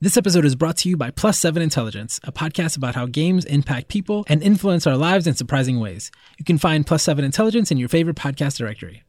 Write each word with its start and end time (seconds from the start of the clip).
This 0.00 0.16
episode 0.16 0.44
is 0.44 0.54
brought 0.54 0.76
to 0.76 0.88
you 0.88 0.96
by 0.96 1.10
Plus 1.10 1.40
7 1.40 1.60
Intelligence, 1.60 2.20
a 2.22 2.30
podcast 2.30 2.76
about 2.76 2.94
how 2.94 3.06
games 3.06 3.44
impact 3.44 3.88
people 3.88 4.24
and 4.28 4.40
influence 4.44 4.86
our 4.86 4.96
lives 4.96 5.26
in 5.26 5.34
surprising 5.34 5.80
ways. 5.80 6.12
You 6.38 6.44
can 6.44 6.56
find 6.56 6.86
Plus 6.86 7.02
7 7.02 7.24
Intelligence 7.24 7.72
in 7.72 7.78
your 7.78 7.88
favorite 7.88 8.14
podcast 8.14 8.58
directory. 8.58 9.02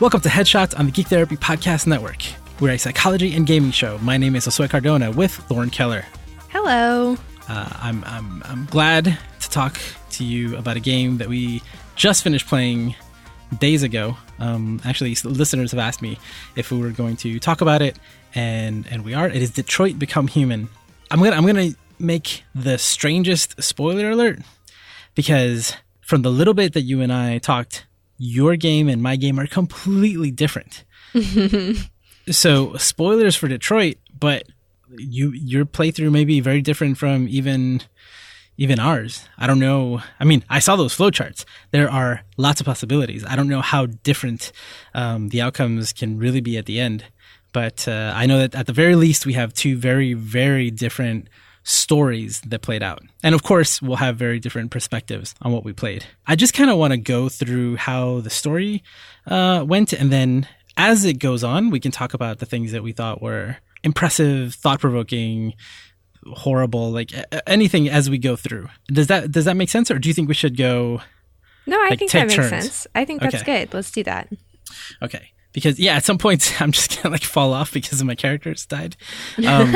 Welcome 0.00 0.22
to 0.22 0.30
Headshots 0.30 0.78
on 0.78 0.86
the 0.86 0.90
Geek 0.90 1.08
Therapy 1.08 1.36
Podcast 1.36 1.86
Network. 1.86 2.24
We're 2.60 2.72
a 2.72 2.78
psychology 2.78 3.36
and 3.36 3.46
gaming 3.46 3.72
show. 3.72 3.98
My 3.98 4.16
name 4.16 4.34
is 4.34 4.46
Josue 4.46 4.70
Cardona 4.70 5.10
with 5.10 5.50
Lauren 5.50 5.68
Keller. 5.68 6.06
Hello. 6.48 7.18
Uh, 7.46 7.68
I'm, 7.82 8.02
I'm, 8.04 8.42
I'm 8.46 8.64
glad 8.70 9.04
to 9.04 9.50
talk 9.50 9.78
to 10.12 10.24
you 10.24 10.56
about 10.56 10.78
a 10.78 10.80
game 10.80 11.18
that 11.18 11.28
we 11.28 11.60
just 11.94 12.22
finished 12.24 12.46
playing 12.46 12.94
days 13.58 13.82
ago. 13.82 14.16
Um, 14.38 14.80
actually, 14.84 15.14
listeners 15.24 15.72
have 15.72 15.80
asked 15.80 16.02
me 16.02 16.18
if 16.56 16.70
we 16.70 16.78
were 16.78 16.90
going 16.90 17.16
to 17.18 17.38
talk 17.38 17.60
about 17.60 17.82
it, 17.82 17.96
and 18.34 18.86
and 18.90 19.04
we 19.04 19.14
are. 19.14 19.28
It 19.28 19.42
is 19.42 19.50
Detroit 19.50 19.98
Become 19.98 20.28
Human. 20.28 20.68
I'm 21.10 21.18
gonna 21.20 21.36
I'm 21.36 21.46
gonna 21.46 21.70
make 21.98 22.44
the 22.54 22.78
strangest 22.78 23.62
spoiler 23.62 24.10
alert 24.10 24.40
because 25.14 25.74
from 26.00 26.22
the 26.22 26.30
little 26.30 26.54
bit 26.54 26.74
that 26.74 26.82
you 26.82 27.00
and 27.00 27.12
I 27.12 27.38
talked, 27.38 27.86
your 28.16 28.56
game 28.56 28.88
and 28.88 29.02
my 29.02 29.16
game 29.16 29.38
are 29.38 29.46
completely 29.46 30.30
different. 30.30 30.84
so 32.30 32.76
spoilers 32.76 33.36
for 33.36 33.48
Detroit, 33.48 33.96
but 34.18 34.44
you 34.96 35.32
your 35.32 35.64
playthrough 35.64 36.12
may 36.12 36.24
be 36.24 36.40
very 36.40 36.62
different 36.62 36.98
from 36.98 37.28
even 37.28 37.82
even 38.58 38.80
ours. 38.80 39.26
I 39.38 39.46
don't 39.46 39.60
know. 39.60 40.02
I 40.20 40.24
mean, 40.24 40.44
I 40.50 40.58
saw 40.58 40.76
those 40.76 40.94
flowcharts. 40.94 41.44
There 41.70 41.90
are 41.90 42.22
lots 42.36 42.60
of 42.60 42.66
possibilities. 42.66 43.24
I 43.24 43.36
don't 43.36 43.48
know 43.48 43.62
how 43.62 43.86
different 43.86 44.52
um, 44.94 45.28
the 45.28 45.40
outcomes 45.40 45.92
can 45.92 46.18
really 46.18 46.40
be 46.40 46.58
at 46.58 46.66
the 46.66 46.80
end, 46.80 47.04
but 47.52 47.86
uh, 47.88 48.12
I 48.14 48.26
know 48.26 48.38
that 48.38 48.54
at 48.56 48.66
the 48.66 48.72
very 48.72 48.96
least 48.96 49.24
we 49.24 49.34
have 49.34 49.54
two 49.54 49.78
very, 49.78 50.12
very 50.12 50.70
different 50.70 51.28
stories 51.62 52.40
that 52.46 52.62
played 52.62 52.82
out. 52.82 53.02
And 53.22 53.34
of 53.34 53.42
course, 53.44 53.80
we'll 53.80 53.96
have 53.96 54.16
very 54.16 54.40
different 54.40 54.70
perspectives 54.70 55.34
on 55.40 55.52
what 55.52 55.64
we 55.64 55.72
played. 55.72 56.04
I 56.26 56.34
just 56.34 56.54
kind 56.54 56.70
of 56.70 56.78
want 56.78 56.92
to 56.92 56.98
go 56.98 57.28
through 57.28 57.76
how 57.76 58.20
the 58.20 58.30
story 58.30 58.82
uh, 59.26 59.64
went, 59.66 59.92
and 59.92 60.10
then 60.10 60.48
as 60.76 61.04
it 61.04 61.18
goes 61.18 61.44
on, 61.44 61.70
we 61.70 61.80
can 61.80 61.92
talk 61.92 62.12
about 62.12 62.38
the 62.38 62.46
things 62.46 62.72
that 62.72 62.82
we 62.82 62.92
thought 62.92 63.22
were 63.22 63.58
impressive, 63.84 64.54
thought 64.54 64.80
provoking, 64.80 65.54
horrible, 66.26 66.90
like 66.90 67.12
anything 67.46 67.88
as 67.88 68.08
we 68.10 68.18
go 68.18 68.36
through. 68.36 68.68
Does 68.88 69.06
that 69.08 69.30
does 69.32 69.44
that 69.46 69.56
make 69.56 69.68
sense, 69.68 69.90
or 69.90 69.98
do 69.98 70.08
you 70.08 70.14
think 70.14 70.28
we 70.28 70.34
should 70.34 70.56
go? 70.56 71.00
No, 71.66 71.78
I 71.78 71.90
like, 71.90 71.98
think 71.98 72.10
that 72.12 72.28
makes 72.28 72.48
sense. 72.48 72.86
I 72.94 73.04
think 73.04 73.20
that's 73.20 73.36
Okay. 73.36 73.64
good. 73.66 73.74
Let's 73.74 73.90
do 73.90 74.02
that. 74.04 74.28
Okay, 75.02 75.30
because 75.52 75.78
yeah, 75.78 75.96
at 75.96 76.04
some 76.04 76.18
point 76.18 76.54
I'm 76.60 76.72
just 76.72 77.02
gonna 77.02 77.12
like 77.12 77.24
fall 77.24 77.52
off 77.52 77.72
because 77.72 78.00
of 78.00 78.06
my 78.06 78.14
characters 78.14 78.66
died. 78.66 78.96
Um, 79.46 79.74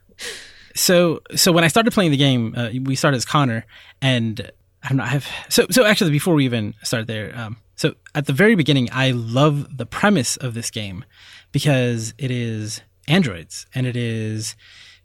so 0.74 1.20
so 1.34 1.52
when 1.52 1.64
I 1.64 1.68
started 1.68 1.92
playing 1.92 2.10
the 2.10 2.16
game, 2.16 2.54
uh, 2.56 2.70
we 2.82 2.94
started 2.94 3.16
as 3.16 3.24
Connor, 3.24 3.64
and 4.00 4.50
I 4.82 4.88
don't 4.88 4.98
know. 4.98 5.04
I've 5.04 5.28
so 5.48 5.66
so 5.70 5.84
actually 5.84 6.10
before 6.10 6.34
we 6.34 6.44
even 6.44 6.74
start 6.82 7.06
there, 7.06 7.36
um, 7.36 7.56
so 7.76 7.94
at 8.14 8.26
the 8.26 8.32
very 8.32 8.54
beginning, 8.54 8.88
I 8.92 9.10
love 9.12 9.76
the 9.76 9.86
premise 9.86 10.36
of 10.36 10.54
this 10.54 10.70
game 10.70 11.04
because 11.52 12.14
it 12.18 12.30
is 12.30 12.82
androids 13.06 13.66
and 13.74 13.86
it 13.86 13.96
is 13.96 14.54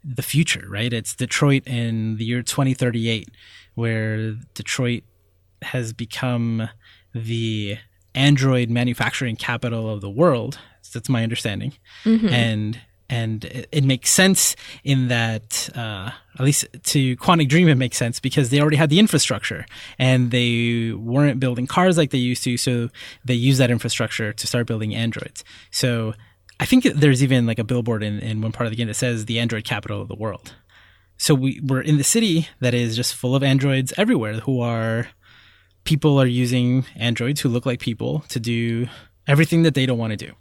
the 0.03 0.21
future, 0.21 0.65
right? 0.69 0.91
It's 0.91 1.15
Detroit 1.15 1.63
in 1.65 2.17
the 2.17 2.25
year 2.25 2.41
2038, 2.41 3.29
where 3.75 4.33
Detroit 4.53 5.03
has 5.61 5.93
become 5.93 6.69
the 7.13 7.77
android 8.15 8.69
manufacturing 8.69 9.35
capital 9.35 9.89
of 9.89 10.01
the 10.01 10.09
world. 10.09 10.59
That's 10.93 11.09
my 11.09 11.23
understanding, 11.23 11.73
and 12.29 12.79
and 13.09 13.45
it, 13.45 13.69
it 13.71 13.83
makes 13.83 14.09
sense 14.11 14.55
in 14.83 15.07
that 15.07 15.69
uh, 15.75 16.11
at 16.37 16.45
least 16.45 16.65
to 16.83 17.15
Quantic 17.17 17.47
Dream 17.47 17.67
it 17.67 17.75
makes 17.75 17.97
sense 17.97 18.19
because 18.19 18.49
they 18.49 18.59
already 18.59 18.77
had 18.77 18.89
the 18.89 18.99
infrastructure 18.99 19.65
and 19.97 20.31
they 20.31 20.91
weren't 20.91 21.39
building 21.39 21.67
cars 21.67 21.97
like 21.97 22.11
they 22.11 22.17
used 22.17 22.43
to, 22.43 22.57
so 22.57 22.89
they 23.25 23.33
use 23.33 23.57
that 23.57 23.71
infrastructure 23.71 24.33
to 24.33 24.47
start 24.47 24.67
building 24.67 24.93
androids. 24.93 25.43
So 25.71 26.13
I 26.63 26.65
think 26.65 26.85
there's 26.85 27.21
even 27.21 27.45
like 27.45 27.59
a 27.59 27.65
billboard 27.65 28.03
in, 28.03 28.19
in 28.19 28.39
one 28.39 28.53
part 28.53 28.67
of 28.67 28.71
the 28.71 28.77
game 28.77 28.87
that 28.87 28.93
says 28.93 29.25
the 29.25 29.37
android 29.37 29.65
capital 29.65 30.01
of 30.01 30.07
the 30.07 30.15
world. 30.15 30.55
So 31.17 31.35
we, 31.35 31.59
we're 31.61 31.81
in 31.81 31.97
the 31.97 32.05
city 32.05 32.47
that 32.61 32.73
is 32.73 32.95
just 32.95 33.15
full 33.15 33.35
of 33.35 33.43
androids 33.43 33.91
everywhere 33.97 34.35
who 34.35 34.61
are 34.61 35.09
people 35.83 36.21
are 36.21 36.25
using 36.25 36.85
androids 36.95 37.41
who 37.41 37.49
look 37.49 37.65
like 37.65 37.81
people 37.81 38.23
to 38.29 38.39
do 38.39 38.87
everything 39.27 39.63
that 39.63 39.73
they 39.73 39.85
don't 39.85 39.97
want 39.97 40.11
to 40.11 40.25
do. 40.25 40.31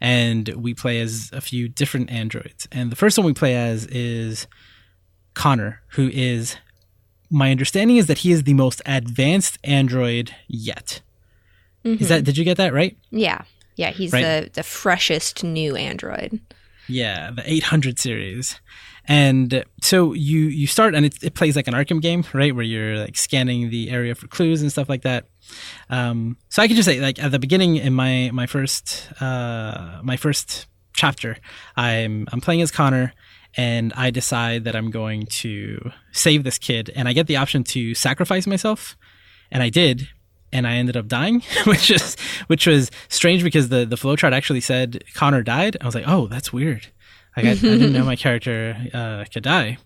And 0.00 0.48
we 0.56 0.74
play 0.74 1.00
as 1.00 1.30
a 1.32 1.40
few 1.40 1.68
different 1.68 2.10
androids. 2.10 2.66
And 2.72 2.90
the 2.90 2.96
first 2.96 3.16
one 3.16 3.24
we 3.24 3.32
play 3.32 3.54
as 3.54 3.86
is 3.86 4.48
Connor, 5.34 5.82
who 5.90 6.10
is 6.12 6.56
my 7.30 7.52
understanding 7.52 7.98
is 7.98 8.08
that 8.08 8.18
he 8.18 8.32
is 8.32 8.42
the 8.42 8.54
most 8.54 8.82
advanced 8.86 9.58
android 9.62 10.34
yet. 10.48 11.00
Is 11.84 11.94
mm-hmm. 11.94 12.06
that 12.06 12.24
did 12.24 12.36
you 12.36 12.44
get 12.44 12.56
that 12.56 12.72
right? 12.72 12.98
Yeah. 13.12 13.42
Yeah, 13.76 13.90
he's 13.90 14.12
Right. 14.12 14.22
the 14.22 14.50
the 14.54 14.62
freshest 14.62 15.42
new 15.44 15.76
android. 15.76 16.40
Yeah, 16.86 17.30
the 17.30 17.42
800 17.50 17.98
series. 17.98 18.60
And 19.06 19.64
so 19.82 20.12
you 20.14 20.40
you 20.40 20.66
start 20.66 20.94
and 20.94 21.04
it, 21.06 21.22
it 21.22 21.34
plays 21.34 21.56
like 21.56 21.68
an 21.68 21.74
Arkham 21.74 22.00
game, 22.00 22.24
right, 22.32 22.54
where 22.54 22.64
you're 22.64 22.96
like 22.98 23.16
scanning 23.16 23.70
the 23.70 23.90
area 23.90 24.14
for 24.14 24.26
clues 24.28 24.62
and 24.62 24.70
stuff 24.72 24.88
like 24.88 25.02
that. 25.02 25.26
Um, 25.90 26.36
so 26.48 26.62
I 26.62 26.68
could 26.68 26.76
just 26.76 26.88
say 26.88 27.00
like 27.00 27.22
at 27.22 27.30
the 27.30 27.38
beginning 27.38 27.76
in 27.76 27.92
my 27.92 28.30
my 28.32 28.46
first 28.46 29.08
uh, 29.20 30.00
my 30.02 30.16
first 30.16 30.66
chapter, 30.94 31.36
I'm 31.76 32.26
I'm 32.32 32.40
playing 32.40 32.62
as 32.62 32.70
Connor 32.70 33.12
and 33.56 33.92
I 33.94 34.10
decide 34.10 34.64
that 34.64 34.74
I'm 34.74 34.90
going 34.90 35.26
to 35.26 35.90
save 36.12 36.42
this 36.44 36.58
kid 36.58 36.90
and 36.96 37.06
I 37.08 37.12
get 37.12 37.26
the 37.26 37.36
option 37.36 37.62
to 37.64 37.94
sacrifice 37.94 38.46
myself 38.46 38.96
and 39.52 39.62
I 39.62 39.68
did 39.68 40.08
and 40.54 40.66
I 40.66 40.76
ended 40.76 40.96
up 40.96 41.08
dying, 41.08 41.42
which 41.64 41.90
is 41.90 42.16
which 42.46 42.66
was 42.66 42.90
strange 43.08 43.42
because 43.42 43.68
the 43.68 43.84
the 43.84 43.96
flowchart 43.96 44.32
actually 44.32 44.60
said 44.60 45.04
Connor 45.14 45.42
died. 45.42 45.76
I 45.80 45.84
was 45.84 45.94
like, 45.94 46.04
oh, 46.06 46.28
that's 46.28 46.52
weird. 46.52 46.86
Like 47.36 47.46
I, 47.46 47.50
I 47.50 47.54
didn't 47.54 47.92
know 47.92 48.04
my 48.04 48.14
character 48.14 48.76
uh, 48.94 49.24
could 49.32 49.42
die. 49.42 49.78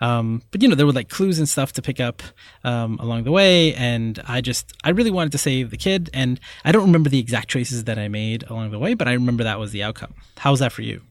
Um, 0.00 0.42
but 0.52 0.62
you 0.62 0.68
know, 0.68 0.76
there 0.76 0.86
were 0.86 0.92
like 0.92 1.08
clues 1.08 1.38
and 1.40 1.48
stuff 1.48 1.72
to 1.72 1.82
pick 1.82 1.98
up 1.98 2.22
um, 2.62 2.96
along 3.00 3.24
the 3.24 3.32
way, 3.32 3.74
and 3.74 4.22
I 4.26 4.40
just 4.40 4.72
I 4.84 4.90
really 4.90 5.10
wanted 5.10 5.32
to 5.32 5.38
save 5.38 5.70
the 5.70 5.76
kid, 5.76 6.10
and 6.14 6.38
I 6.64 6.70
don't 6.70 6.86
remember 6.86 7.10
the 7.10 7.18
exact 7.18 7.48
choices 7.48 7.84
that 7.84 7.98
I 7.98 8.06
made 8.06 8.44
along 8.48 8.70
the 8.70 8.78
way, 8.78 8.94
but 8.94 9.08
I 9.08 9.14
remember 9.14 9.42
that 9.42 9.58
was 9.58 9.72
the 9.72 9.82
outcome. 9.82 10.14
How 10.38 10.52
was 10.52 10.60
that 10.60 10.72
for 10.72 10.82
you? 10.82 11.02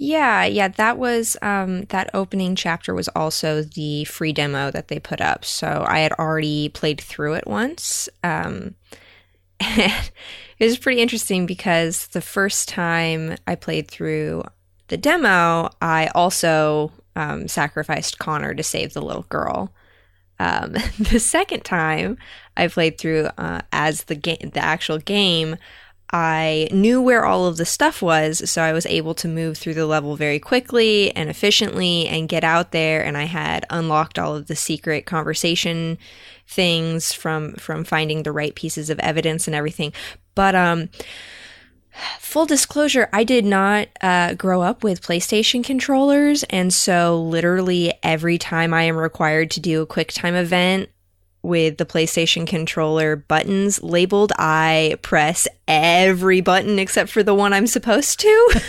Yeah, 0.00 0.44
yeah, 0.44 0.68
that 0.68 0.96
was 0.96 1.36
um 1.42 1.82
that 1.86 2.10
opening 2.14 2.54
chapter 2.54 2.94
was 2.94 3.08
also 3.08 3.62
the 3.62 4.04
free 4.04 4.32
demo 4.32 4.70
that 4.70 4.86
they 4.86 5.00
put 5.00 5.20
up. 5.20 5.44
So 5.44 5.84
I 5.88 5.98
had 6.00 6.12
already 6.12 6.68
played 6.68 7.00
through 7.00 7.34
it 7.34 7.48
once. 7.48 8.08
Um 8.22 8.76
and 9.60 10.12
it 10.58 10.64
was 10.64 10.78
pretty 10.78 11.00
interesting 11.00 11.46
because 11.46 12.06
the 12.08 12.20
first 12.20 12.68
time 12.68 13.36
I 13.48 13.56
played 13.56 13.88
through 13.90 14.44
the 14.86 14.96
demo, 14.96 15.70
I 15.82 16.10
also 16.14 16.92
um, 17.16 17.48
sacrificed 17.48 18.20
Connor 18.20 18.54
to 18.54 18.62
save 18.62 18.92
the 18.94 19.02
little 19.02 19.24
girl. 19.24 19.72
Um, 20.38 20.72
the 21.00 21.18
second 21.18 21.64
time 21.64 22.18
I 22.56 22.68
played 22.68 22.98
through 22.98 23.30
uh, 23.36 23.62
as 23.72 24.04
the 24.04 24.14
game, 24.14 24.50
the 24.54 24.64
actual 24.64 24.98
game, 24.98 25.56
I 26.10 26.68
knew 26.72 27.02
where 27.02 27.26
all 27.26 27.46
of 27.46 27.58
the 27.58 27.66
stuff 27.66 28.00
was, 28.00 28.50
so 28.50 28.62
I 28.62 28.72
was 28.72 28.86
able 28.86 29.14
to 29.16 29.28
move 29.28 29.58
through 29.58 29.74
the 29.74 29.86
level 29.86 30.16
very 30.16 30.38
quickly 30.38 31.14
and 31.14 31.28
efficiently 31.28 32.08
and 32.08 32.28
get 32.28 32.44
out 32.44 32.72
there. 32.72 33.04
And 33.04 33.16
I 33.16 33.24
had 33.24 33.66
unlocked 33.68 34.18
all 34.18 34.34
of 34.34 34.46
the 34.46 34.56
secret 34.56 35.04
conversation 35.04 35.98
things 36.46 37.12
from 37.12 37.52
from 37.54 37.84
finding 37.84 38.22
the 38.22 38.32
right 38.32 38.54
pieces 38.54 38.88
of 38.88 38.98
evidence 39.00 39.46
and 39.46 39.54
everything. 39.54 39.92
But 40.34 40.54
um, 40.54 40.88
full 42.18 42.46
disclosure, 42.46 43.10
I 43.12 43.24
did 43.24 43.44
not 43.44 43.88
uh, 44.00 44.32
grow 44.32 44.62
up 44.62 44.82
with 44.82 45.02
PlayStation 45.02 45.62
controllers, 45.62 46.42
and 46.44 46.72
so 46.72 47.20
literally 47.20 47.92
every 48.02 48.38
time 48.38 48.72
I 48.72 48.84
am 48.84 48.96
required 48.96 49.50
to 49.52 49.60
do 49.60 49.82
a 49.82 49.86
QuickTime 49.86 50.40
event 50.40 50.88
with 51.42 51.78
the 51.78 51.86
PlayStation 51.86 52.46
controller 52.46 53.16
buttons 53.16 53.82
labeled, 53.82 54.32
I 54.38 54.96
press 55.02 55.46
every 55.68 56.40
button 56.40 56.78
except 56.78 57.10
for 57.10 57.22
the 57.22 57.34
one 57.34 57.52
I'm 57.52 57.66
supposed 57.66 58.18
to 58.20 58.60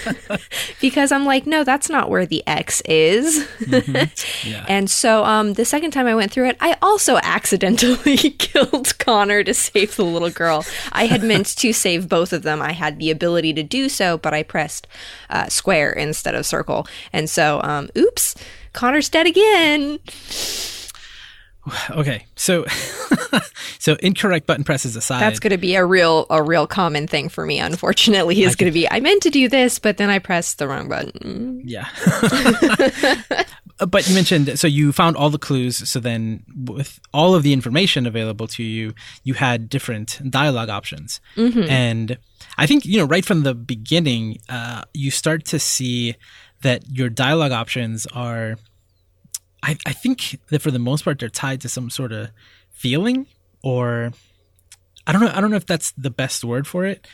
because 0.81 1.11
I'm 1.11 1.25
like, 1.25 1.47
no, 1.47 1.63
that's 1.63 1.89
not 1.89 2.09
where 2.09 2.25
the 2.25 2.43
X 2.47 2.81
is. 2.81 3.47
Yeah. 4.43 4.65
And 4.67 4.89
so 4.89 5.23
um, 5.25 5.53
the 5.53 5.65
second 5.65 5.91
time 5.91 6.07
I 6.07 6.15
went 6.15 6.31
through 6.31 6.47
it, 6.49 6.57
I 6.59 6.77
also 6.81 7.17
accidentally 7.23 8.17
killed 8.17 8.97
Connor 8.99 9.43
to 9.43 9.53
save 9.53 9.95
the 9.95 10.05
little 10.05 10.29
girl. 10.29 10.65
I 10.91 11.05
had 11.05 11.23
meant 11.23 11.47
to 11.57 11.73
save 11.73 12.07
both 12.07 12.33
of 12.33 12.43
them. 12.43 12.61
I 12.61 12.71
had 12.71 12.99
the 12.99 13.11
ability 13.11 13.53
to 13.53 13.63
do 13.63 13.89
so, 13.89 14.17
but 14.17 14.33
I 14.33 14.43
pressed 14.43 14.87
uh, 15.29 15.47
square 15.49 15.91
instead 15.91 16.35
of 16.35 16.45
circle. 16.45 16.87
And 17.11 17.29
so, 17.29 17.61
um, 17.63 17.89
oops, 17.97 18.35
Connor's 18.73 19.09
dead 19.09 19.27
again. 19.27 19.99
Okay, 21.91 22.25
so 22.35 22.65
so 23.79 23.95
incorrect 23.95 24.45
button 24.45 24.63
presses 24.63 24.95
aside. 24.95 25.21
That's 25.21 25.39
going 25.39 25.51
to 25.51 25.57
be 25.57 25.75
a 25.75 25.85
real 25.85 26.25
a 26.29 26.41
real 26.41 26.67
common 26.67 27.07
thing 27.07 27.29
for 27.29 27.45
me. 27.45 27.59
Unfortunately, 27.59 28.41
is 28.43 28.55
going 28.55 28.71
to 28.71 28.73
be 28.73 28.89
I 28.89 28.99
meant 28.99 29.23
to 29.23 29.29
do 29.29 29.49
this, 29.49 29.79
but 29.79 29.97
then 29.97 30.09
I 30.09 30.19
pressed 30.19 30.59
the 30.59 30.67
wrong 30.67 30.87
button. 30.87 31.61
Yeah. 31.65 31.87
but 33.87 34.07
you 34.07 34.15
mentioned 34.15 34.59
so 34.59 34.67
you 34.67 34.91
found 34.91 35.15
all 35.15 35.29
the 35.29 35.39
clues. 35.39 35.89
So 35.89 35.99
then, 35.99 36.43
with 36.65 36.99
all 37.13 37.35
of 37.35 37.43
the 37.43 37.53
information 37.53 38.05
available 38.05 38.47
to 38.47 38.63
you, 38.63 38.93
you 39.23 39.33
had 39.33 39.69
different 39.69 40.19
dialogue 40.29 40.69
options, 40.69 41.21
and 41.69 42.17
I 42.57 42.65
think 42.65 42.85
you 42.85 42.99
know 42.99 43.05
right 43.05 43.25
from 43.25 43.43
the 43.43 43.53
beginning, 43.53 44.39
uh, 44.49 44.83
you 44.93 45.11
start 45.11 45.45
to 45.45 45.59
see 45.59 46.15
that 46.61 46.83
your 46.89 47.09
dialogue 47.09 47.51
options 47.51 48.05
are. 48.07 48.57
I, 49.61 49.77
I 49.85 49.93
think 49.93 50.39
that 50.49 50.61
for 50.61 50.71
the 50.71 50.79
most 50.79 51.03
part 51.03 51.19
they're 51.19 51.29
tied 51.29 51.61
to 51.61 51.69
some 51.69 51.89
sort 51.89 52.11
of 52.11 52.29
feeling 52.71 53.27
or 53.61 54.11
I 55.05 55.11
don't 55.11 55.21
know 55.21 55.31
I 55.33 55.41
don't 55.41 55.51
know 55.51 55.57
if 55.57 55.65
that's 55.65 55.91
the 55.91 56.09
best 56.09 56.43
word 56.43 56.67
for 56.67 56.85
it 56.85 57.07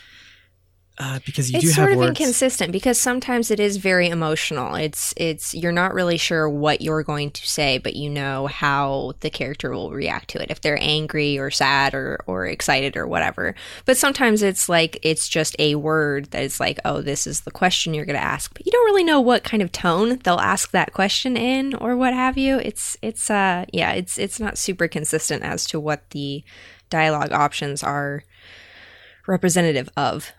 uh, 0.98 1.20
because 1.26 1.52
you 1.52 1.58
it's 1.58 1.66
do 1.66 1.72
sort 1.72 1.92
of 1.92 1.98
words 1.98 2.10
inconsistent 2.10 2.72
because 2.72 2.98
sometimes 2.98 3.52
it 3.52 3.60
is 3.60 3.76
very 3.76 4.08
emotional. 4.08 4.76
It's 4.76 5.14
it's 5.18 5.54
you're 5.54 5.74
not 5.74 5.94
really 5.94 6.18
sure 6.18 6.50
what 6.50 6.82
you're 6.82 7.04
going 7.04 7.32
to 7.32 7.48
say, 7.48 7.78
but 7.80 7.98
you 7.98 8.10
know 8.10 8.48
how 8.48 9.14
the 9.20 9.30
character 9.30 9.72
will 9.72 9.92
react 9.92 10.30
to 10.30 10.42
it 10.42 10.50
if 10.50 10.62
they're 10.62 10.82
angry 10.82 11.38
or 11.38 11.52
sad 11.52 11.94
or 11.94 12.24
or 12.28 12.46
excited 12.46 12.96
or 12.96 13.08
whatever. 13.08 13.56
But 13.84 13.98
sometimes 13.98 14.42
it's 14.42 14.70
like 14.70 14.98
it's 15.04 15.28
just 15.28 15.56
a 15.60 15.76
word 15.76 16.32
that 16.32 16.44
is 16.44 16.62
like, 16.62 16.80
oh, 16.86 17.02
this 17.02 17.28
is 17.28 17.42
the 17.42 17.52
question 17.52 17.94
you're 17.94 18.06
going 18.06 18.20
to 18.20 18.24
ask, 18.24 18.54
but 18.54 18.66
you 18.66 18.72
don't 18.72 18.86
really 18.86 19.04
know 19.04 19.20
what 19.20 19.44
kind 19.44 19.62
of 19.62 19.74
tone 19.74 20.20
they'll 20.24 20.40
ask 20.40 20.72
that 20.72 20.94
question 20.94 21.36
in 21.36 21.74
or 21.76 21.98
what 21.98 22.14
have 22.14 22.38
you. 22.38 22.58
It's 22.60 22.96
it's 23.02 23.30
uh 23.30 23.66
yeah, 23.74 23.92
it's 23.92 24.18
it's 24.18 24.40
not 24.40 24.58
super 24.58 24.88
consistent 24.88 25.44
as 25.44 25.66
to 25.68 25.80
what 25.80 26.10
the 26.12 26.46
dialogue 26.90 27.34
options 27.34 27.84
are 27.84 28.24
representative 29.28 29.90
of. 29.98 30.32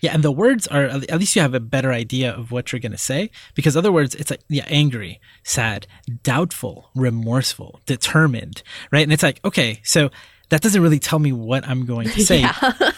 Yeah, 0.00 0.14
and 0.14 0.22
the 0.22 0.32
words 0.32 0.66
are 0.68 0.84
at 0.84 1.18
least 1.18 1.34
you 1.34 1.42
have 1.42 1.54
a 1.54 1.60
better 1.60 1.92
idea 1.92 2.32
of 2.32 2.52
what 2.52 2.72
you're 2.72 2.80
going 2.80 2.92
to 2.92 2.98
say 2.98 3.30
because 3.54 3.76
other 3.76 3.90
words 3.90 4.14
it's 4.14 4.30
like 4.30 4.40
yeah, 4.48 4.64
angry, 4.68 5.20
sad, 5.42 5.86
doubtful, 6.22 6.90
remorseful, 6.94 7.80
determined, 7.86 8.62
right? 8.92 9.02
And 9.02 9.12
it's 9.12 9.22
like, 9.22 9.40
okay, 9.44 9.80
so 9.82 10.10
that 10.50 10.60
doesn't 10.60 10.80
really 10.80 10.98
tell 10.98 11.18
me 11.18 11.32
what 11.32 11.66
I'm 11.68 11.84
going 11.84 12.08
to 12.10 12.20
say. 12.24 12.44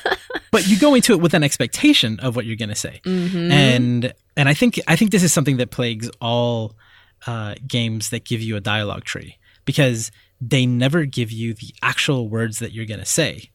but 0.51 0.69
you 0.69 0.79
go 0.79 0.95
into 0.95 1.13
it 1.13 1.21
with 1.21 1.35
an 1.35 1.43
expectation 1.43 2.21
of 2.21 2.37
what 2.37 2.45
you're 2.45 2.57
going 2.57 2.69
to 2.69 2.75
say. 2.75 3.01
And 3.53 4.13
and 4.37 4.49
I 4.49 4.55
think 4.55 4.81
I 4.87 4.97
think 4.97 5.11
this 5.11 5.23
is 5.23 5.33
something 5.33 5.57
that 5.59 5.71
plagues 5.71 6.11
all 6.21 6.75
uh, 7.27 7.55
games 7.67 8.11
that 8.11 8.25
give 8.25 8.41
you 8.41 8.57
a 8.57 8.61
dialogue 8.61 9.05
tree 9.05 9.37
because 9.65 10.11
they 10.41 10.67
never 10.67 11.05
give 11.05 11.31
you 11.31 11.55
the 11.55 11.75
actual 11.83 12.29
words 12.29 12.59
that 12.61 12.73
you're 12.73 12.87
going 12.87 13.01
to 13.01 13.07
say. 13.07 13.51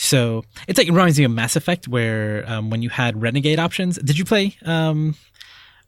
So 0.00 0.44
it's 0.66 0.78
like 0.78 0.88
it 0.88 0.92
reminds 0.92 1.18
me 1.18 1.26
of 1.26 1.30
Mass 1.30 1.56
Effect, 1.56 1.86
where 1.86 2.42
um, 2.50 2.70
when 2.70 2.80
you 2.80 2.88
had 2.88 3.20
renegade 3.20 3.58
options. 3.58 3.98
Did 3.98 4.18
you 4.18 4.24
play 4.24 4.56
um, 4.64 5.14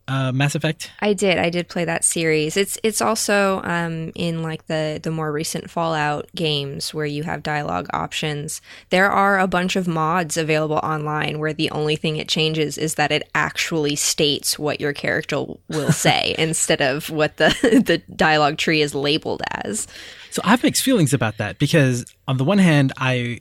uh, 0.06 0.32
Mass 0.32 0.55
Effect? 0.55 0.91
I 1.00 1.14
did. 1.14 1.38
I 1.38 1.49
did 1.49 1.70
play 1.70 1.87
that 1.87 2.05
series. 2.05 2.59
It's 2.59 2.76
it's 2.82 3.00
also 3.00 3.62
um, 3.64 4.12
in 4.14 4.43
like 4.43 4.67
the 4.67 5.00
the 5.03 5.11
more 5.11 5.32
recent 5.32 5.70
Fallout 5.70 6.29
games 6.35 6.93
where 6.93 7.06
you 7.06 7.23
have 7.23 7.43
dialogue 7.43 7.87
options. 7.94 8.61
There 8.91 9.11
are 9.11 9.38
a 9.38 9.47
bunch 9.47 9.76
of 9.76 9.88
mods 9.88 10.37
available 10.37 10.76
online 10.76 11.38
where 11.38 11.55
the 11.55 11.70
only 11.70 11.97
thing 11.97 12.17
it 12.17 12.29
changes 12.29 12.76
is 12.76 12.97
that 12.97 13.12
it 13.12 13.31
actually 13.35 13.97
states 13.97 14.59
what 14.59 14.79
your 14.79 14.93
character 14.93 15.43
will 15.69 15.93
say 15.93 16.35
instead 16.37 16.82
of 16.82 17.09
what 17.09 17.38
the 17.38 17.49
the 17.87 18.03
dialogue 18.14 18.59
tree 18.59 18.82
is 18.82 18.94
labeled 18.94 19.43
as. 19.64 19.88
So 20.31 20.43
I 20.44 20.50
have 20.50 20.62
mixed 20.62 20.82
feelings 20.82 21.14
about 21.14 21.38
that 21.38 21.59
because 21.59 22.05
on 22.29 22.37
the 22.37 22.44
one 22.44 22.59
hand, 22.59 22.93
I 22.99 23.41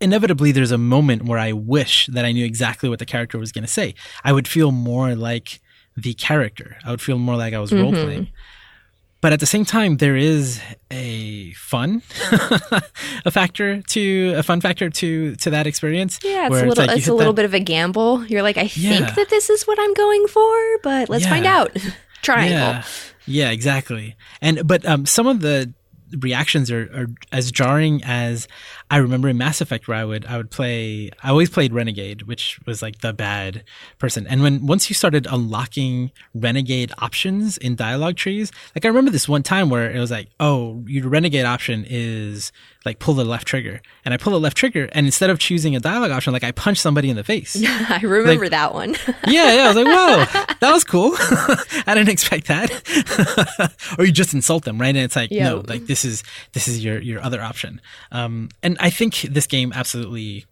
inevitably 0.00 0.52
there's 0.52 0.70
a 0.70 0.78
moment 0.78 1.24
where 1.24 1.38
I 1.38 1.52
wish 1.52 2.06
that 2.06 2.24
I 2.24 2.32
knew 2.32 2.44
exactly 2.44 2.88
what 2.88 2.98
the 2.98 3.06
character 3.06 3.38
was 3.38 3.52
going 3.52 3.64
to 3.64 3.70
say. 3.70 3.94
I 4.24 4.32
would 4.32 4.48
feel 4.48 4.72
more 4.72 5.14
like 5.14 5.60
the 5.96 6.14
character. 6.14 6.76
I 6.84 6.90
would 6.90 7.00
feel 7.02 7.18
more 7.18 7.36
like 7.36 7.52
I 7.54 7.58
was 7.58 7.72
role 7.72 7.92
playing. 7.92 8.28
But 9.20 9.34
at 9.34 9.40
the 9.40 9.46
same 9.46 9.66
time, 9.66 9.98
there 9.98 10.16
is 10.16 10.62
a 10.90 11.52
fun, 11.52 12.00
a 13.26 13.30
factor 13.30 13.82
to 13.82 14.32
a 14.36 14.42
fun 14.42 14.62
factor 14.62 14.88
to 14.88 15.36
to 15.36 15.50
that 15.50 15.66
experience. 15.66 16.18
Yeah, 16.24 16.46
it's 16.46 16.56
a 16.56 16.64
little 16.66 16.86
like 16.86 16.96
it's 16.96 17.06
a 17.08 17.12
little 17.14 17.32
that- 17.34 17.42
bit 17.42 17.44
of 17.44 17.52
a 17.54 17.60
gamble. 17.60 18.24
You're 18.26 18.42
like, 18.42 18.56
I 18.56 18.70
Yeah. 18.74 18.96
think 19.04 19.14
that 19.16 19.28
this 19.28 19.50
is 19.50 19.64
what 19.66 19.78
I'm 19.78 19.92
going 19.92 20.26
for, 20.26 20.78
but 20.82 21.10
let's 21.10 21.26
find 21.26 21.44
out. 21.44 21.76
Triangle. 22.22 22.56
Yeah, 22.58 22.84
yeah, 23.26 23.50
exactly. 23.50 24.16
And 24.40 24.66
but 24.66 24.86
um, 24.86 25.04
some 25.04 25.26
of 25.26 25.40
the 25.42 25.72
reactions 26.18 26.70
are, 26.70 26.82
are 26.94 27.06
as 27.30 27.52
jarring 27.52 28.02
as 28.04 28.48
I 28.90 28.96
remember 28.96 29.28
in 29.28 29.38
Mass 29.38 29.60
Effect, 29.60 29.86
where 29.86 29.96
I 29.96 30.04
would 30.04 30.26
I 30.26 30.36
would 30.36 30.50
play. 30.50 31.10
I 31.22 31.30
always 31.30 31.48
played 31.48 31.72
Renegade, 31.72 32.22
which 32.22 32.58
was 32.66 32.82
like 32.82 33.00
the 33.00 33.12
bad 33.12 33.62
person. 33.98 34.26
And 34.26 34.42
when 34.42 34.66
once 34.66 34.90
you 34.90 34.94
started 34.94 35.26
unlocking 35.30 36.10
Renegade 36.34 36.92
options 36.98 37.56
in 37.56 37.76
dialogue 37.76 38.16
trees, 38.16 38.50
like 38.74 38.84
I 38.84 38.88
remember 38.88 39.10
this 39.12 39.28
one 39.28 39.42
time 39.44 39.70
where 39.70 39.90
it 39.90 40.00
was 40.00 40.10
like, 40.10 40.28
oh, 40.40 40.82
your 40.86 41.08
Renegade 41.08 41.44
option 41.44 41.84
is 41.88 42.50
like 42.84 42.98
pull 42.98 43.14
the 43.14 43.24
left 43.24 43.46
trigger, 43.46 43.80
and 44.04 44.12
I 44.14 44.16
pull 44.16 44.32
the 44.32 44.40
left 44.40 44.56
trigger, 44.56 44.88
and 44.92 45.06
instead 45.06 45.30
of 45.30 45.38
choosing 45.38 45.76
a 45.76 45.80
dialogue 45.80 46.10
option, 46.10 46.32
like 46.32 46.44
I 46.44 46.50
punch 46.50 46.78
somebody 46.78 47.10
in 47.10 47.16
the 47.16 47.24
face. 47.24 47.62
I 47.66 48.00
remember 48.02 48.48
that 48.48 48.74
one. 48.74 48.96
Yeah, 49.26 49.52
yeah. 49.54 49.64
I 49.64 49.68
was 49.68 49.76
like, 49.76 49.86
whoa, 49.86 50.54
that 50.60 50.72
was 50.72 50.82
cool. 50.82 51.12
I 51.86 51.94
didn't 51.94 52.08
expect 52.08 52.46
that. 52.48 52.70
or 53.98 54.04
you 54.04 54.12
just 54.12 54.34
insult 54.34 54.64
them, 54.64 54.80
right? 54.80 54.88
And 54.88 54.98
it's 54.98 55.14
like, 55.14 55.30
no, 55.30 55.62
like 55.68 55.86
this 55.86 56.04
is 56.04 56.24
this 56.52 56.66
is 56.68 56.82
your 56.82 56.98
your 57.00 57.22
other 57.22 57.40
option. 57.40 57.80
Um, 58.10 58.48
and 58.62 58.76
I 58.80 58.90
think 58.90 59.20
this 59.22 59.46
game 59.46 59.72
absolutely 59.74 60.46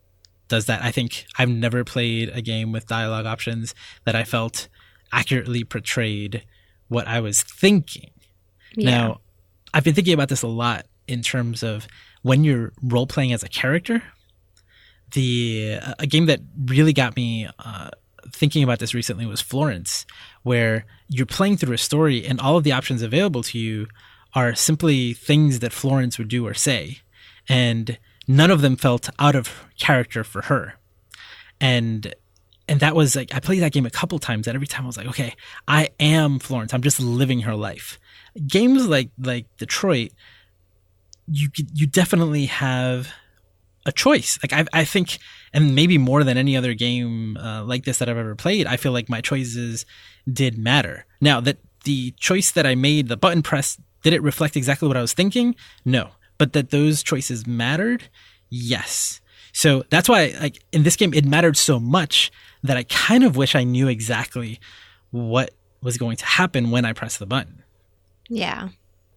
does 0.48 0.66
that. 0.66 0.82
I 0.82 0.90
think 0.90 1.26
I've 1.38 1.48
never 1.48 1.84
played 1.84 2.30
a 2.30 2.42
game 2.42 2.72
with 2.72 2.86
dialogue 2.86 3.26
options 3.26 3.74
that 4.04 4.14
I 4.14 4.24
felt 4.24 4.68
accurately 5.12 5.64
portrayed 5.64 6.44
what 6.88 7.06
I 7.06 7.20
was 7.20 7.42
thinking. 7.42 8.10
Now, 8.76 9.20
I've 9.72 9.84
been 9.84 9.94
thinking 9.94 10.14
about 10.14 10.28
this 10.28 10.42
a 10.42 10.48
lot 10.48 10.86
in 11.06 11.22
terms 11.22 11.62
of 11.62 11.86
when 12.22 12.44
you're 12.44 12.72
role 12.82 13.06
playing 13.06 13.32
as 13.32 13.42
a 13.42 13.48
character. 13.48 14.02
The 15.12 15.78
a 15.98 16.06
game 16.06 16.26
that 16.26 16.40
really 16.66 16.92
got 16.92 17.16
me 17.16 17.48
uh, 17.58 17.90
thinking 18.30 18.62
about 18.62 18.78
this 18.78 18.92
recently 18.92 19.24
was 19.24 19.40
Florence, 19.40 20.04
where 20.42 20.84
you're 21.08 21.26
playing 21.26 21.56
through 21.56 21.74
a 21.74 21.78
story 21.78 22.26
and 22.26 22.38
all 22.40 22.56
of 22.58 22.64
the 22.64 22.72
options 22.72 23.00
available 23.00 23.42
to 23.44 23.58
you 23.58 23.86
are 24.34 24.54
simply 24.54 25.14
things 25.14 25.60
that 25.60 25.72
Florence 25.72 26.18
would 26.18 26.28
do 26.28 26.46
or 26.46 26.52
say, 26.52 26.98
and 27.48 27.98
none 28.28 28.50
of 28.50 28.60
them 28.60 28.76
felt 28.76 29.08
out 29.18 29.34
of 29.34 29.64
character 29.78 30.22
for 30.22 30.42
her. 30.42 30.74
And 31.60 32.14
and 32.68 32.80
that 32.80 32.94
was 32.94 33.16
like 33.16 33.34
I 33.34 33.40
played 33.40 33.62
that 33.62 33.72
game 33.72 33.86
a 33.86 33.90
couple 33.90 34.18
times 34.18 34.46
and 34.46 34.54
every 34.54 34.66
time 34.66 34.84
I 34.84 34.86
was 34.86 34.96
like, 34.98 35.08
okay, 35.08 35.34
I 35.66 35.88
am 35.98 36.38
Florence. 36.38 36.72
I'm 36.74 36.82
just 36.82 37.00
living 37.00 37.40
her 37.40 37.54
life. 37.54 37.98
Games 38.46 38.86
like 38.86 39.10
like 39.18 39.46
Detroit, 39.56 40.12
you 41.26 41.48
you 41.74 41.86
definitely 41.86 42.46
have 42.46 43.12
a 43.86 43.90
choice. 43.90 44.38
Like 44.42 44.52
I 44.52 44.66
I 44.80 44.84
think 44.84 45.18
and 45.52 45.74
maybe 45.74 45.96
more 45.96 46.22
than 46.22 46.36
any 46.36 46.56
other 46.56 46.74
game 46.74 47.38
uh, 47.38 47.64
like 47.64 47.84
this 47.84 47.98
that 47.98 48.08
I've 48.08 48.18
ever 48.18 48.36
played, 48.36 48.66
I 48.66 48.76
feel 48.76 48.92
like 48.92 49.08
my 49.08 49.22
choices 49.22 49.86
did 50.30 50.58
matter. 50.58 51.06
Now 51.20 51.40
that 51.40 51.58
the 51.84 52.12
choice 52.18 52.50
that 52.52 52.66
I 52.66 52.74
made, 52.74 53.08
the 53.08 53.16
button 53.16 53.42
press, 53.42 53.80
did 54.02 54.12
it 54.12 54.22
reflect 54.22 54.56
exactly 54.56 54.86
what 54.86 54.96
I 54.96 55.00
was 55.00 55.14
thinking? 55.14 55.56
No. 55.84 56.10
But 56.38 56.52
that 56.52 56.70
those 56.70 57.02
choices 57.02 57.46
mattered? 57.46 58.08
Yes. 58.48 59.20
So 59.52 59.84
that's 59.90 60.08
why 60.08 60.34
like 60.40 60.62
in 60.72 60.84
this 60.84 60.96
game 60.96 61.12
it 61.12 61.24
mattered 61.24 61.56
so 61.56 61.80
much 61.80 62.30
that 62.62 62.76
I 62.76 62.84
kind 62.84 63.24
of 63.24 63.36
wish 63.36 63.54
I 63.54 63.64
knew 63.64 63.88
exactly 63.88 64.60
what 65.10 65.50
was 65.82 65.96
going 65.96 66.16
to 66.16 66.24
happen 66.26 66.70
when 66.70 66.84
I 66.84 66.92
pressed 66.92 67.18
the 67.18 67.26
button. 67.26 67.62
Yeah. 68.28 68.68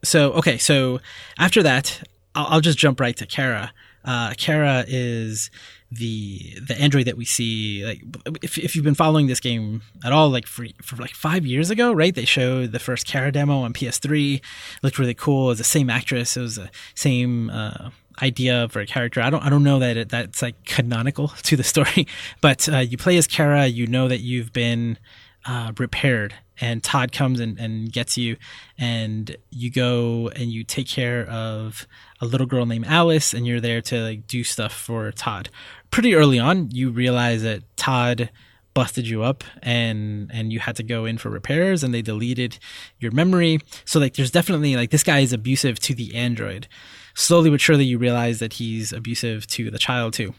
So 0.04 0.32
okay, 0.34 0.58
so 0.58 1.00
after 1.38 1.62
that, 1.64 2.04
I'll, 2.34 2.48
I'll 2.48 2.62
just 2.62 2.78
jump 2.78 3.00
right 3.00 3.16
to 3.18 3.26
Kara. 3.26 3.74
Uh, 4.04 4.34
Kara 4.36 4.84
is 4.88 5.52
the 5.92 6.58
the 6.66 6.80
android 6.80 7.06
that 7.06 7.18
we 7.18 7.26
see. 7.26 7.86
Like, 7.86 8.02
if 8.42 8.58
if 8.58 8.76
you've 8.76 8.86
been 8.86 8.96
following 8.96 9.28
this 9.28 9.40
game 9.40 9.82
at 10.04 10.14
all, 10.14 10.30
like 10.30 10.48
for 10.48 10.66
for 10.82 10.96
like 10.96 11.14
five 11.14 11.46
years 11.46 11.70
ago, 11.70 11.92
right? 11.92 12.16
They 12.16 12.26
showed 12.26 12.72
the 12.72 12.80
first 12.80 13.06
Kara 13.06 13.32
demo 13.32 13.62
on 13.62 13.74
PS3. 13.74 14.42
Looked 14.82 14.98
really 14.98 15.14
cool. 15.14 15.46
It 15.46 15.50
was 15.50 15.58
the 15.58 15.64
same 15.66 15.90
actress. 15.90 16.38
It 16.38 16.42
was 16.42 16.56
the 16.56 16.70
same. 16.96 17.50
Uh, 17.50 17.90
idea 18.22 18.68
for 18.70 18.82
a 18.82 18.86
character 18.86 19.22
i 19.22 19.30
don't 19.30 19.44
i 19.44 19.50
don't 19.50 19.64
know 19.64 19.80
that 19.80 19.98
it, 19.98 20.10
that's 20.10 20.42
like 20.42 20.66
canonical 20.66 21.28
to 21.44 21.56
the 21.56 21.64
story 21.64 22.06
but 22.40 22.68
uh, 22.70 22.78
you 22.78 22.98
play 22.98 23.18
as 23.18 23.26
kara 23.26 23.66
you 23.66 23.88
know 23.88 24.08
that 24.08 24.20
you've 24.20 24.54
been 24.54 24.98
uh, 25.46 25.72
repaired 25.80 26.36
and 26.60 26.84
todd 26.84 27.12
comes 27.12 27.40
and, 27.40 27.58
and 27.58 27.92
gets 27.92 28.18
you 28.18 28.38
and 28.78 29.36
you 29.50 29.72
go 29.72 30.30
and 30.36 30.52
you 30.52 30.64
take 30.64 30.88
care 30.88 31.26
of 31.28 31.88
a 32.20 32.26
little 32.26 32.46
girl 32.46 32.66
named 32.66 32.86
alice 32.86 33.34
and 33.34 33.48
you're 33.48 33.62
there 33.62 33.82
to 33.82 34.00
like 34.02 34.28
do 34.28 34.44
stuff 34.44 34.74
for 34.74 35.12
todd 35.12 35.50
pretty 35.92 36.16
early 36.16 36.40
on 36.40 36.70
you 36.72 36.90
realize 36.90 37.44
that 37.44 37.64
todd 37.78 38.30
busted 38.74 39.08
you 39.08 39.22
up 39.24 39.44
and 39.62 40.32
and 40.34 40.54
you 40.54 40.60
had 40.60 40.76
to 40.78 40.84
go 40.84 41.06
in 41.06 41.18
for 41.18 41.30
repairs 41.30 41.84
and 41.84 41.94
they 41.94 42.02
deleted 42.02 42.58
your 43.00 43.12
memory. 43.12 43.60
So 43.86 44.00
like 44.00 44.16
there's 44.16 44.32
definitely 44.32 44.76
like 44.76 44.92
this 44.92 45.04
guy 45.04 45.20
is 45.20 45.34
abusive 45.34 45.80
to 45.82 45.94
the 45.94 46.16
android. 46.16 46.68
Slowly 47.14 47.50
but 47.50 47.62
surely 47.62 47.86
you 47.86 47.98
realize 47.98 48.40
that 48.40 48.54
he's 48.54 48.94
abusive 48.94 49.46
to 49.48 49.70
the 49.70 49.80
child 49.80 50.14
too. 50.14 50.34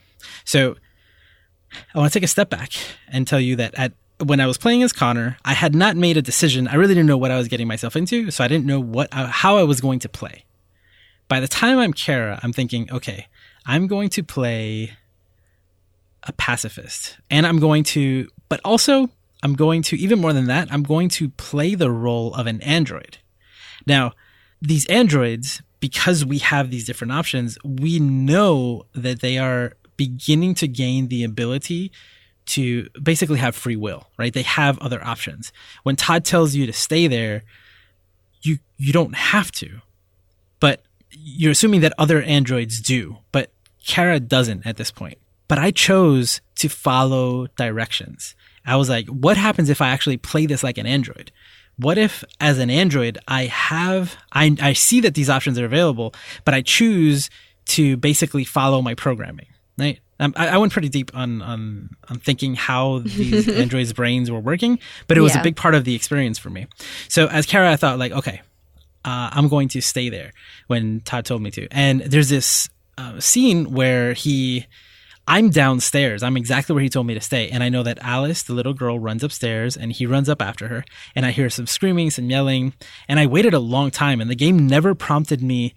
So 0.44 0.76
i 1.94 1.98
want 1.98 2.12
to 2.12 2.18
take 2.18 2.24
a 2.24 2.28
step 2.28 2.50
back 2.50 2.70
and 3.08 3.26
tell 3.26 3.40
you 3.40 3.56
that 3.56 3.74
at 3.78 3.92
when 4.22 4.40
i 4.40 4.46
was 4.46 4.58
playing 4.58 4.82
as 4.82 4.92
connor 4.92 5.38
i 5.42 5.54
had 5.54 5.74
not 5.74 5.96
made 5.96 6.16
a 6.16 6.22
decision. 6.22 6.68
I 6.68 6.76
really 6.76 6.94
didn't 6.94 7.08
know 7.08 7.18
what 7.18 7.30
i 7.30 7.36
was 7.36 7.48
getting 7.48 7.68
myself 7.68 7.96
into 7.96 8.30
so 8.30 8.42
i 8.44 8.48
didn't 8.48 8.66
know 8.66 8.80
what 8.80 9.08
uh, 9.12 9.26
how 9.26 9.58
i 9.58 9.62
was 9.62 9.80
going 9.80 9.98
to 10.00 10.08
play. 10.08 10.44
By 11.28 11.40
the 11.40 11.48
time 11.48 11.78
i'm 11.78 11.92
kara 11.92 12.40
i'm 12.42 12.52
thinking 12.52 12.90
okay 12.90 13.26
i'm 13.66 13.86
going 13.86 14.08
to 14.10 14.22
play 14.22 14.92
a 16.24 16.32
pacifist. 16.32 17.16
And 17.30 17.46
I'm 17.46 17.58
going 17.58 17.84
to, 17.84 18.28
but 18.48 18.60
also, 18.64 19.08
I'm 19.42 19.54
going 19.54 19.82
to, 19.82 19.96
even 19.96 20.20
more 20.20 20.32
than 20.32 20.46
that, 20.46 20.72
I'm 20.72 20.82
going 20.82 21.08
to 21.10 21.28
play 21.30 21.74
the 21.74 21.90
role 21.90 22.34
of 22.34 22.46
an 22.46 22.60
android. 22.62 23.18
Now, 23.86 24.12
these 24.60 24.86
androids, 24.86 25.62
because 25.80 26.24
we 26.24 26.38
have 26.38 26.70
these 26.70 26.84
different 26.84 27.12
options, 27.12 27.58
we 27.64 27.98
know 27.98 28.86
that 28.94 29.20
they 29.20 29.38
are 29.38 29.72
beginning 29.96 30.54
to 30.54 30.68
gain 30.68 31.08
the 31.08 31.24
ability 31.24 31.90
to 32.44 32.88
basically 33.02 33.38
have 33.38 33.54
free 33.54 33.76
will, 33.76 34.06
right? 34.16 34.32
They 34.32 34.42
have 34.42 34.78
other 34.78 35.04
options. 35.04 35.52
When 35.82 35.96
Todd 35.96 36.24
tells 36.24 36.54
you 36.54 36.66
to 36.66 36.72
stay 36.72 37.06
there, 37.06 37.42
you 38.42 38.58
you 38.78 38.92
don't 38.92 39.14
have 39.14 39.52
to. 39.52 39.80
But 40.58 40.82
you're 41.10 41.52
assuming 41.52 41.82
that 41.82 41.92
other 41.98 42.22
androids 42.22 42.80
do, 42.80 43.18
but 43.30 43.52
Kara 43.86 44.18
doesn't 44.18 44.66
at 44.66 44.76
this 44.76 44.90
point 44.90 45.18
but 45.52 45.58
I 45.58 45.70
chose 45.70 46.40
to 46.60 46.70
follow 46.70 47.46
directions. 47.58 48.34
I 48.64 48.76
was 48.76 48.88
like, 48.88 49.06
what 49.08 49.36
happens 49.36 49.68
if 49.68 49.82
I 49.82 49.90
actually 49.90 50.16
play 50.16 50.46
this 50.46 50.62
like 50.62 50.78
an 50.78 50.86
Android? 50.86 51.30
What 51.76 51.98
if 51.98 52.24
as 52.40 52.56
an 52.58 52.70
Android, 52.70 53.18
I 53.28 53.44
have, 53.48 54.16
I, 54.32 54.56
I 54.62 54.72
see 54.72 55.00
that 55.00 55.12
these 55.12 55.28
options 55.28 55.58
are 55.58 55.66
available, 55.66 56.14
but 56.46 56.54
I 56.54 56.62
choose 56.62 57.28
to 57.66 57.98
basically 57.98 58.44
follow 58.44 58.80
my 58.80 58.94
programming, 58.94 59.48
right? 59.76 60.00
Um, 60.18 60.32
I, 60.38 60.48
I, 60.48 60.56
went 60.56 60.72
pretty 60.72 60.88
deep 60.88 61.10
on, 61.12 61.42
on, 61.42 61.90
on 62.08 62.18
thinking 62.18 62.54
how 62.54 63.00
these 63.00 63.46
Androids' 63.62 63.92
brains 63.92 64.30
were 64.30 64.40
working, 64.40 64.78
but 65.06 65.18
it 65.18 65.20
was 65.20 65.34
yeah. 65.34 65.42
a 65.42 65.44
big 65.44 65.56
part 65.56 65.74
of 65.74 65.84
the 65.84 65.94
experience 65.94 66.38
for 66.38 66.48
me. 66.48 66.66
So 67.08 67.26
as 67.26 67.44
Kara, 67.44 67.70
I 67.70 67.76
thought 67.76 67.98
like, 67.98 68.12
okay, 68.12 68.40
uh, 69.04 69.28
I'm 69.30 69.48
going 69.48 69.68
to 69.68 69.82
stay 69.82 70.08
there 70.08 70.32
when 70.68 71.00
Todd 71.00 71.26
told 71.26 71.42
me 71.42 71.50
to. 71.50 71.68
And 71.70 72.00
there's 72.00 72.30
this 72.30 72.70
uh, 72.96 73.20
scene 73.20 73.74
where 73.74 74.14
he, 74.14 74.66
I'm 75.26 75.50
downstairs. 75.50 76.22
I'm 76.22 76.36
exactly 76.36 76.74
where 76.74 76.82
he 76.82 76.88
told 76.88 77.06
me 77.06 77.14
to 77.14 77.20
stay. 77.20 77.48
And 77.48 77.62
I 77.62 77.68
know 77.68 77.82
that 77.84 77.98
Alice, 78.02 78.42
the 78.42 78.54
little 78.54 78.74
girl, 78.74 78.98
runs 78.98 79.22
upstairs 79.22 79.76
and 79.76 79.92
he 79.92 80.06
runs 80.06 80.28
up 80.28 80.42
after 80.42 80.68
her. 80.68 80.84
And 81.14 81.24
I 81.24 81.30
hear 81.30 81.48
some 81.48 81.66
screaming, 81.66 82.10
some 82.10 82.28
yelling. 82.28 82.74
And 83.08 83.20
I 83.20 83.26
waited 83.26 83.54
a 83.54 83.60
long 83.60 83.90
time 83.90 84.20
and 84.20 84.28
the 84.28 84.34
game 84.34 84.66
never 84.66 84.94
prompted 84.94 85.42
me 85.42 85.74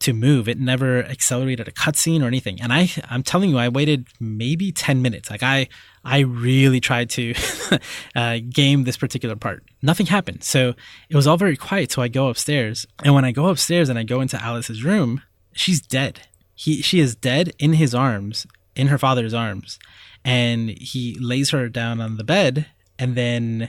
to 0.00 0.12
move. 0.12 0.48
It 0.48 0.58
never 0.58 1.04
accelerated 1.04 1.68
a 1.68 1.72
cutscene 1.72 2.22
or 2.22 2.26
anything. 2.26 2.60
And 2.60 2.72
I, 2.72 2.90
I'm 3.08 3.22
telling 3.22 3.50
you, 3.50 3.58
I 3.58 3.68
waited 3.68 4.08
maybe 4.20 4.72
10 4.72 5.02
minutes. 5.02 5.30
Like 5.30 5.42
I, 5.42 5.68
I 6.04 6.20
really 6.20 6.80
tried 6.80 7.10
to 7.10 7.34
uh, 8.16 8.38
game 8.50 8.84
this 8.84 8.96
particular 8.96 9.36
part. 9.36 9.64
Nothing 9.82 10.06
happened. 10.06 10.44
So 10.44 10.74
it 11.08 11.16
was 11.16 11.26
all 11.26 11.36
very 11.36 11.56
quiet. 11.56 11.92
So 11.92 12.02
I 12.02 12.08
go 12.08 12.28
upstairs. 12.28 12.86
And 13.04 13.14
when 13.14 13.24
I 13.24 13.32
go 13.32 13.46
upstairs 13.46 13.88
and 13.88 13.98
I 13.98 14.02
go 14.02 14.20
into 14.20 14.42
Alice's 14.42 14.84
room, 14.84 15.22
she's 15.52 15.80
dead. 15.80 16.20
He, 16.54 16.82
she 16.82 16.98
is 16.98 17.14
dead 17.14 17.52
in 17.58 17.74
his 17.74 17.94
arms 17.94 18.46
in 18.78 18.86
her 18.86 18.96
father's 18.96 19.34
arms 19.34 19.78
and 20.24 20.70
he 20.70 21.16
lays 21.20 21.50
her 21.50 21.68
down 21.68 22.00
on 22.00 22.16
the 22.16 22.24
bed 22.24 22.66
and 22.98 23.16
then 23.16 23.68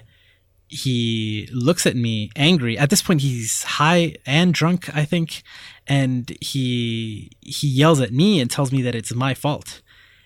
he 0.67 1.49
looks 1.51 1.87
at 1.87 1.95
me 1.95 2.29
angry. 2.35 2.77
At 2.77 2.91
this 2.91 3.01
point 3.01 3.21
he's 3.21 3.63
high 3.63 4.15
and 4.25 4.53
drunk 4.53 4.95
i 4.95 5.03
think 5.03 5.41
and 5.87 6.31
he 6.39 7.31
he 7.41 7.67
yells 7.67 7.99
at 7.99 8.13
me 8.13 8.39
and 8.39 8.49
tells 8.49 8.71
me 8.71 8.81
that 8.83 8.95
it's 8.95 9.13
my 9.13 9.33
fault. 9.33 9.81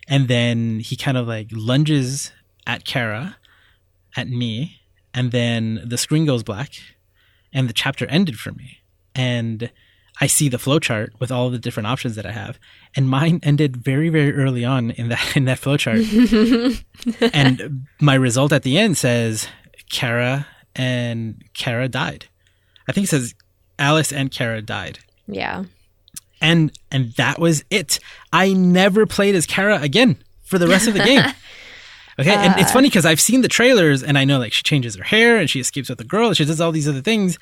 And 0.08 0.28
then 0.28 0.82
he 0.82 0.98
kind 0.98 1.18
of 1.18 1.28
like 1.28 1.48
lunges 1.52 2.34
at 2.68 2.86
kara 2.86 3.38
at 4.18 4.28
me 4.28 4.82
and 5.14 5.32
then 5.32 5.82
the 5.86 5.98
screen 5.98 6.26
goes 6.26 6.44
black 6.44 6.74
and 7.54 7.70
the 7.70 7.74
chapter 7.74 8.06
ended 8.08 8.38
for 8.38 8.52
me. 8.52 8.80
And 9.16 9.72
I 10.22 10.28
see 10.28 10.48
the 10.48 10.58
flowchart 10.58 11.10
with 11.20 11.32
all 11.32 11.50
the 11.50 11.58
different 11.58 11.88
options 11.88 12.16
that 12.16 12.26
I 12.26 12.32
have, 12.32 12.60
and 12.96 13.10
mine 13.10 13.40
ended 13.44 13.78
very, 13.78 14.10
very 14.10 14.34
early 14.34 14.64
on 14.64 14.92
in 14.92 15.10
that 15.10 15.32
in 15.36 15.46
that 15.46 15.60
flowchart. 15.60 16.84
and 17.34 17.88
my 18.00 18.16
result 18.16 18.52
at 18.52 18.64
the 18.64 18.78
end 18.78 18.98
says 18.98 19.48
Kara 19.92 20.48
and 20.76 21.44
Kara 21.54 21.88
died. 21.88 22.28
I 22.88 22.92
think 22.92 23.06
it 23.06 23.10
says 23.10 23.34
Alice 23.80 24.12
and 24.12 24.32
Kara 24.32 24.62
died. 24.62 25.00
Yeah. 25.28 25.66
And 26.42 26.72
and 26.92 27.14
that 27.14 27.40
was 27.40 27.64
it. 27.70 28.00
I 28.32 28.54
never 28.54 29.06
played 29.06 29.36
as 29.36 29.46
Kara 29.46 29.82
again 29.82 30.18
for 30.44 30.58
the 30.58 30.68
rest 30.68 30.88
of 30.88 30.94
the 30.94 31.04
game. 31.04 31.24
Okay, 32.20 32.30
uh, 32.30 32.38
and 32.38 32.60
it's 32.60 32.70
uh. 32.70 32.74
funny 32.74 32.90
because 32.90 33.08
I've 33.08 33.20
seen 33.20 33.42
the 33.42 33.48
trailers 33.48 34.04
and 34.04 34.20
I 34.20 34.24
know 34.24 34.38
like 34.38 34.54
she 34.54 34.62
changes 34.62 34.96
her 34.96 35.04
hair 35.04 35.38
and 35.38 35.50
she 35.50 35.60
escapes 35.60 35.90
with 35.90 36.00
a 36.00 36.04
girl 36.04 36.28
and 36.28 36.38
she 36.38 36.46
does 36.46 36.62
all 36.62 36.72
these 36.72 36.88
other 36.88 37.02
things. 37.02 37.40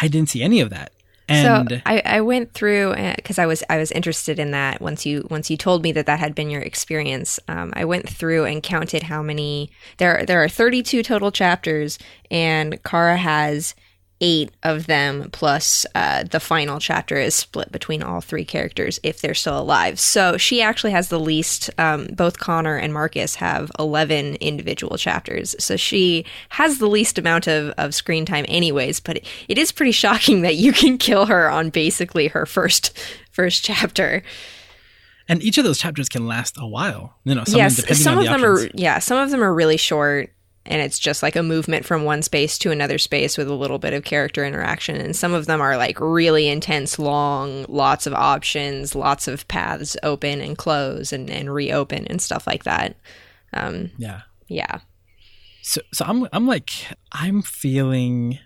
I 0.00 0.08
didn't 0.08 0.30
see 0.30 0.42
any 0.42 0.60
of 0.60 0.70
that. 0.70 0.92
And 1.28 1.68
so 1.68 1.76
I, 1.84 2.02
I 2.04 2.20
went 2.22 2.52
through 2.52 2.94
because 3.16 3.38
uh, 3.38 3.42
I 3.42 3.46
was 3.46 3.62
I 3.68 3.76
was 3.76 3.92
interested 3.92 4.38
in 4.38 4.52
that 4.52 4.80
once 4.80 5.04
you 5.04 5.26
once 5.30 5.50
you 5.50 5.56
told 5.56 5.82
me 5.82 5.92
that 5.92 6.06
that 6.06 6.18
had 6.18 6.34
been 6.34 6.48
your 6.48 6.62
experience. 6.62 7.38
Um, 7.48 7.72
I 7.76 7.84
went 7.84 8.08
through 8.08 8.46
and 8.46 8.62
counted 8.62 9.02
how 9.02 9.22
many 9.22 9.70
there 9.98 10.24
there 10.26 10.42
are 10.42 10.48
32 10.48 11.02
total 11.02 11.30
chapters, 11.30 11.98
and 12.30 12.82
Kara 12.82 13.16
has 13.16 13.74
eight 14.20 14.50
of 14.62 14.86
them 14.86 15.30
plus 15.32 15.86
uh, 15.94 16.24
the 16.24 16.40
final 16.40 16.80
chapter 16.80 17.16
is 17.16 17.34
split 17.34 17.70
between 17.70 18.02
all 18.02 18.20
three 18.20 18.44
characters 18.44 18.98
if 19.02 19.20
they're 19.20 19.34
still 19.34 19.58
alive. 19.58 20.00
So 20.00 20.36
she 20.36 20.60
actually 20.60 20.90
has 20.92 21.08
the 21.08 21.20
least 21.20 21.70
um, 21.78 22.08
both 22.12 22.38
connor 22.38 22.76
and 22.76 22.92
marcus 22.92 23.36
have 23.36 23.70
11 23.78 24.36
individual 24.36 24.96
chapters. 24.98 25.54
So 25.58 25.76
she 25.76 26.24
has 26.50 26.78
the 26.78 26.88
least 26.88 27.18
amount 27.18 27.46
of, 27.46 27.70
of 27.78 27.94
screen 27.94 28.24
time 28.24 28.44
anyways 28.48 29.00
but 29.00 29.18
it, 29.18 29.26
it 29.48 29.58
is 29.58 29.72
pretty 29.72 29.92
shocking 29.92 30.42
that 30.42 30.56
you 30.56 30.72
can 30.72 30.98
kill 30.98 31.26
her 31.26 31.50
on 31.50 31.70
basically 31.70 32.28
her 32.28 32.46
first 32.46 32.98
first 33.30 33.64
chapter. 33.64 34.22
And 35.30 35.42
each 35.42 35.58
of 35.58 35.64
those 35.64 35.78
chapters 35.78 36.08
can 36.08 36.26
last 36.26 36.56
a 36.58 36.66
while 36.66 37.14
you 37.24 37.34
know 37.34 37.44
some, 37.44 37.58
yes 37.58 38.02
some 38.02 38.18
of 38.18 38.24
the 38.24 38.30
them 38.30 38.42
options. 38.42 38.64
are 38.64 38.70
yeah 38.74 38.98
some 38.98 39.18
of 39.18 39.30
them 39.30 39.42
are 39.42 39.52
really 39.52 39.76
short 39.76 40.32
and 40.68 40.82
it's 40.82 40.98
just 40.98 41.22
like 41.22 41.34
a 41.34 41.42
movement 41.42 41.84
from 41.84 42.04
one 42.04 42.22
space 42.22 42.58
to 42.58 42.70
another 42.70 42.98
space 42.98 43.36
with 43.36 43.48
a 43.48 43.54
little 43.54 43.78
bit 43.78 43.94
of 43.94 44.04
character 44.04 44.44
interaction. 44.44 44.96
And 44.96 45.16
some 45.16 45.32
of 45.32 45.46
them 45.46 45.60
are 45.60 45.76
like 45.76 45.98
really 45.98 46.48
intense 46.48 46.98
long 46.98 47.64
lots 47.68 48.06
of 48.06 48.14
options 48.14 48.94
lots 48.94 49.26
of 49.26 49.48
paths 49.48 49.96
open 50.02 50.40
and 50.40 50.56
close 50.56 51.12
and, 51.12 51.30
and 51.30 51.52
reopen 51.52 52.06
and 52.06 52.22
stuff 52.22 52.46
like 52.46 52.64
that. 52.64 52.96
Um, 53.52 53.90
yeah. 53.96 54.22
yeah. 54.46 54.80
So 55.62 55.80
so 55.92 56.04
i'm 56.06 56.28
i'm 56.32 56.46
like 56.46 56.70
i'm 57.12 57.42
feeling 57.42 58.38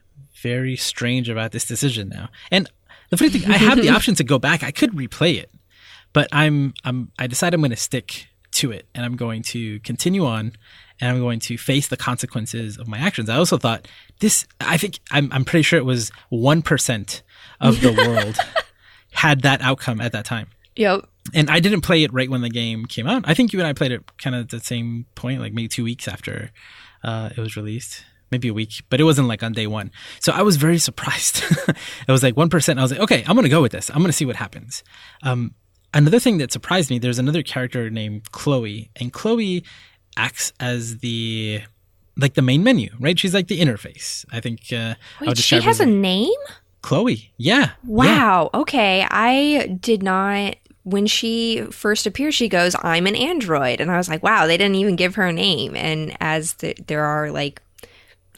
very 0.43 0.77
strange 0.77 1.29
about 1.29 1.53
this 1.53 1.67
decision 1.67 2.09
now. 2.09 2.31
And 2.51 2.71
the 3.11 3.17
funny 3.17 3.31
thing 3.31 3.51
i 3.51 3.57
have 3.57 3.81
the 3.81 3.89
option 3.97 4.15
to 4.17 4.25
go 4.25 4.39
back. 4.39 4.63
I 4.63 4.71
could 4.71 4.93
replay 4.93 5.39
it 5.39 5.51
but 6.13 6.29
i'm 6.33 6.75
i'm 6.85 7.11
i 7.19 7.27
decide 7.27 7.55
i'm 7.55 7.61
going 7.61 7.71
to 7.71 7.77
stick 7.77 8.29
to 8.53 8.71
it 8.71 8.87
and 8.95 9.05
i'm 9.05 9.17
going 9.17 9.43
to 9.43 9.81
continue 9.81 10.25
on 10.25 10.53
and 11.03 11.11
I'm 11.11 11.19
going 11.19 11.41
to 11.41 11.59
face 11.59 11.89
the 11.89 11.97
consequences 11.97 12.79
of 12.79 12.87
my 12.87 12.97
actions. 12.97 13.29
I 13.29 13.35
also 13.35 13.59
thought 13.59 13.89
this, 14.21 14.47
I 14.61 14.77
think, 14.77 15.01
I'm, 15.11 15.33
I'm 15.33 15.45
pretty 15.45 15.65
sure 15.65 15.77
it 15.77 15.85
was 15.85 16.13
1% 16.31 17.23
of 17.61 17.81
the 17.81 17.93
world 18.09 18.37
had 19.13 19.43
that 19.43 19.61
outcome 19.63 20.01
at 20.01 20.13
that 20.13 20.25
time. 20.25 20.47
Yep. 20.77 21.09
And 21.35 21.51
I 21.51 21.59
didn't 21.59 21.81
play 21.81 22.05
it 22.05 22.13
right 22.13 22.31
when 22.31 22.41
the 22.41 22.49
game 22.49 22.87
came 22.87 23.09
out. 23.09 23.25
I 23.27 23.35
think 23.35 23.53
you 23.53 23.59
and 23.59 23.67
I 23.67 23.73
played 23.73 23.91
it 23.91 24.05
kind 24.19 24.37
of 24.37 24.43
at 24.43 24.51
the 24.51 24.61
same 24.61 25.07
point, 25.17 25.41
like 25.41 25.53
maybe 25.53 25.67
two 25.67 25.83
weeks 25.83 26.07
after 26.07 26.53
uh, 27.03 27.31
it 27.37 27.41
was 27.41 27.57
released. 27.57 28.05
Maybe 28.31 28.49
a 28.49 28.55
week, 28.55 28.83
but 28.89 28.99
it 28.99 29.05
wasn't 29.05 29.29
like 29.29 29.43
on 29.43 29.53
day 29.53 29.67
one. 29.67 29.91
So 30.21 30.33
I 30.33 30.41
was 30.41 30.57
very 30.57 30.79
surprised. 30.79 31.43
it 31.69 32.11
was 32.11 32.23
like 32.23 32.35
1%. 32.35 32.79
I 32.79 32.81
was 32.81 32.91
like, 32.91 33.01
okay, 33.01 33.25
I'm 33.27 33.35
going 33.35 33.43
to 33.43 33.51
go 33.51 33.61
with 33.61 33.73
this. 33.73 33.91
I'm 33.91 33.99
going 33.99 34.07
to 34.07 34.13
see 34.13 34.25
what 34.25 34.37
happens. 34.37 34.83
Um, 35.23 35.55
another 35.95 36.19
thing 36.19 36.39
that 36.39 36.53
surprised 36.53 36.91
me, 36.91 36.99
there's 36.99 37.19
another 37.19 37.43
character 37.43 37.91
named 37.91 38.31
Chloe, 38.33 38.91
and 38.97 39.13
Chloe 39.13 39.65
acts 40.17 40.53
as 40.61 40.99
the 40.99 41.63
like 42.17 42.35
the 42.35 42.43
main 42.43 42.63
menu, 42.63 42.91
right? 43.01 43.19
She's 43.19 43.35
like 43.35 43.49
the 43.49 43.61
interface. 43.61 44.25
I 44.31 44.41
think. 44.41 44.73
Uh, 44.73 44.95
Wait, 45.21 45.39
she 45.39 45.61
has 45.61 45.81
a 45.81 45.87
name. 45.87 46.31
Chloe. 46.83 47.33
Yeah. 47.37 47.71
Wow. 47.85 48.51
Yeah. 48.53 48.61
Okay. 48.61 49.07
I 49.11 49.79
did 49.81 50.03
not. 50.03 50.57
When 50.85 51.07
she 51.07 51.63
first 51.71 52.07
appears, 52.07 52.35
she 52.35 52.49
goes, 52.49 52.75
"I'm 52.83 53.07
an 53.07 53.15
android," 53.15 53.81
and 53.81 53.91
I 53.91 53.97
was 53.97 54.09
like, 54.09 54.23
"Wow!" 54.23 54.47
They 54.47 54.57
didn't 54.57 54.75
even 54.75 54.97
give 54.97 55.15
her 55.15 55.27
a 55.27 55.33
name. 55.33 55.77
And 55.77 56.17
as 56.21 56.55
the, 56.55 56.75
there 56.87 57.05
are 57.05 57.31
like 57.31 57.63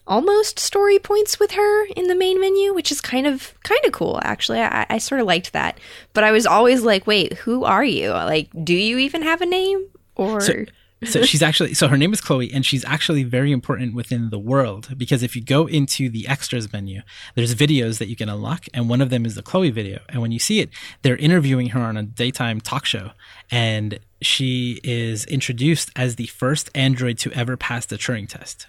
almost 0.06 0.58
story 0.58 0.98
points 0.98 1.38
with 1.40 1.52
her 1.52 1.86
in 1.86 2.08
the 2.08 2.14
main 2.14 2.40
menu, 2.40 2.74
which 2.74 2.92
is 2.92 3.00
kind 3.00 3.26
of 3.26 3.54
kind 3.62 3.80
of 3.84 3.92
cool 3.92 4.20
actually. 4.22 4.60
I, 4.60 4.86
I 4.88 4.98
sort 4.98 5.20
of 5.20 5.26
liked 5.26 5.52
that, 5.52 5.78
but 6.12 6.24
I 6.24 6.32
was 6.32 6.46
always 6.46 6.82
like, 6.82 7.06
"Wait, 7.06 7.34
who 7.34 7.64
are 7.64 7.84
you? 7.84 8.10
Like, 8.10 8.48
do 8.64 8.74
you 8.74 8.98
even 8.98 9.22
have 9.22 9.40
a 9.40 9.46
name?" 9.46 9.86
Or 10.16 10.40
so, 10.40 10.64
so 11.04 11.22
she's 11.22 11.42
actually 11.42 11.74
so 11.74 11.88
her 11.88 11.96
name 11.96 12.12
is 12.12 12.20
Chloe 12.20 12.52
and 12.52 12.64
she's 12.64 12.84
actually 12.84 13.24
very 13.24 13.52
important 13.52 13.94
within 13.94 14.30
the 14.30 14.38
world 14.38 14.96
because 14.96 15.22
if 15.22 15.36
you 15.36 15.42
go 15.42 15.66
into 15.66 16.08
the 16.08 16.26
extras 16.28 16.72
menu 16.72 17.02
there's 17.34 17.54
videos 17.54 17.98
that 17.98 18.08
you 18.08 18.16
can 18.16 18.28
unlock 18.28 18.66
and 18.72 18.88
one 18.88 19.00
of 19.00 19.10
them 19.10 19.26
is 19.26 19.34
the 19.34 19.42
Chloe 19.42 19.70
video 19.70 20.00
and 20.08 20.22
when 20.22 20.32
you 20.32 20.38
see 20.38 20.60
it 20.60 20.70
they're 21.02 21.16
interviewing 21.16 21.70
her 21.70 21.80
on 21.80 21.96
a 21.96 22.02
daytime 22.02 22.60
talk 22.60 22.84
show 22.84 23.10
and 23.50 23.98
she 24.22 24.80
is 24.82 25.24
introduced 25.26 25.90
as 25.96 26.16
the 26.16 26.26
first 26.26 26.70
android 26.74 27.18
to 27.18 27.32
ever 27.32 27.56
pass 27.56 27.84
the 27.86 27.96
Turing 27.96 28.28
test. 28.28 28.66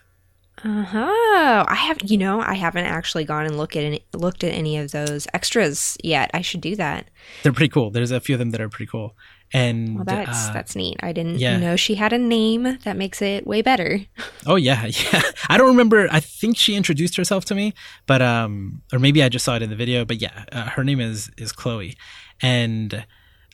Uh-huh. 0.64 1.66
I 1.68 1.76
have 1.76 1.98
you 2.04 2.18
know, 2.18 2.42
I 2.42 2.54
haven't 2.54 2.86
actually 2.86 3.26
gone 3.26 3.46
and 3.46 3.58
looked 3.58 3.76
at 3.76 3.84
any, 3.84 4.06
looked 4.14 4.44
at 4.44 4.54
any 4.54 4.78
of 4.78 4.92
those 4.92 5.28
extras 5.34 5.98
yet. 6.04 6.32
I 6.34 6.42
should 6.42 6.62
do 6.62 6.76
that. 6.78 7.10
They're 7.44 7.54
pretty 7.54 7.70
cool. 7.70 7.92
There's 7.92 8.12
a 8.12 8.20
few 8.20 8.36
of 8.36 8.40
them 8.40 8.52
that 8.52 8.62
are 8.62 8.70
pretty 8.70 8.90
cool. 8.90 9.16
And 9.54 9.96
Well, 9.96 10.06
that's 10.06 10.50
uh, 10.50 10.54
that's 10.54 10.76
neat. 10.76 10.98
I 11.04 11.12
didn't 11.12 11.40
yeah. 11.40 11.58
know 11.58 11.76
she 11.76 11.96
had 11.96 12.14
a 12.14 12.18
name. 12.18 12.80
That 12.84 12.98
makes 12.98 13.22
it 13.22 13.46
way 13.46 13.62
better. 13.62 14.02
Oh 14.48 14.58
yeah, 14.58 14.86
yeah. 15.12 15.24
I 15.50 15.58
don't 15.58 15.70
remember. 15.70 16.08
I 16.12 16.20
think 16.20 16.56
she 16.56 16.76
introduced 16.76 17.18
herself 17.18 17.46
to 17.46 17.56
me, 17.56 17.74
but 18.06 18.22
um, 18.22 18.84
or 18.94 19.00
maybe 19.00 19.24
I 19.24 19.30
just 19.30 19.44
saw 19.44 19.56
it 19.56 19.64
in 19.64 19.72
the 19.72 19.76
video. 19.76 20.06
But 20.06 20.22
yeah, 20.22 20.46
uh, 20.52 20.70
her 20.70 20.84
name 20.84 21.00
is 21.00 21.32
is 21.36 21.52
Chloe, 21.52 21.98
and 22.44 23.06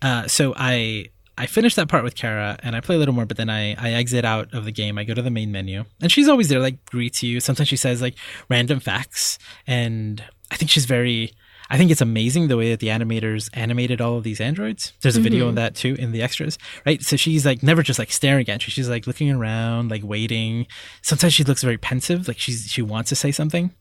uh, 0.01 0.27
so 0.27 0.53
I 0.57 1.05
I 1.37 1.45
finish 1.45 1.75
that 1.75 1.87
part 1.87 2.03
with 2.03 2.15
Kara 2.15 2.57
and 2.61 2.75
I 2.75 2.81
play 2.81 2.95
a 2.95 2.99
little 2.99 3.13
more, 3.13 3.25
but 3.25 3.37
then 3.37 3.49
I 3.49 3.73
I 3.73 3.93
exit 3.93 4.25
out 4.25 4.53
of 4.53 4.65
the 4.65 4.71
game. 4.71 4.97
I 4.97 5.03
go 5.03 5.13
to 5.13 5.21
the 5.21 5.31
main 5.31 5.51
menu, 5.51 5.85
and 6.01 6.11
she's 6.11 6.27
always 6.27 6.49
there, 6.49 6.59
like 6.59 6.83
greets 6.85 7.23
you. 7.23 7.39
Sometimes 7.39 7.69
she 7.69 7.77
says 7.77 8.01
like 8.01 8.15
random 8.49 8.79
facts, 8.79 9.39
and 9.65 10.23
I 10.51 10.55
think 10.55 10.71
she's 10.71 10.85
very. 10.85 11.33
I 11.69 11.77
think 11.77 11.89
it's 11.89 12.01
amazing 12.01 12.49
the 12.49 12.57
way 12.57 12.71
that 12.71 12.81
the 12.81 12.87
animators 12.87 13.49
animated 13.53 14.01
all 14.01 14.17
of 14.17 14.25
these 14.25 14.41
androids. 14.41 14.91
There's 15.01 15.15
a 15.15 15.19
mm-hmm. 15.19 15.23
video 15.23 15.47
of 15.47 15.55
that 15.55 15.73
too 15.73 15.95
in 15.97 16.11
the 16.11 16.21
extras, 16.21 16.57
right? 16.85 17.01
So 17.01 17.15
she's 17.15 17.45
like 17.45 17.63
never 17.63 17.81
just 17.81 17.97
like 17.97 18.11
staring 18.11 18.49
at 18.49 18.67
you. 18.67 18.71
She's 18.71 18.89
like 18.89 19.07
looking 19.07 19.31
around, 19.31 19.89
like 19.89 20.03
waiting. 20.03 20.67
Sometimes 21.01 21.33
she 21.33 21.45
looks 21.45 21.63
very 21.63 21.77
pensive, 21.77 22.27
like 22.27 22.39
she's 22.39 22.65
she 22.69 22.81
wants 22.81 23.07
to 23.09 23.15
say 23.15 23.31
something, 23.31 23.73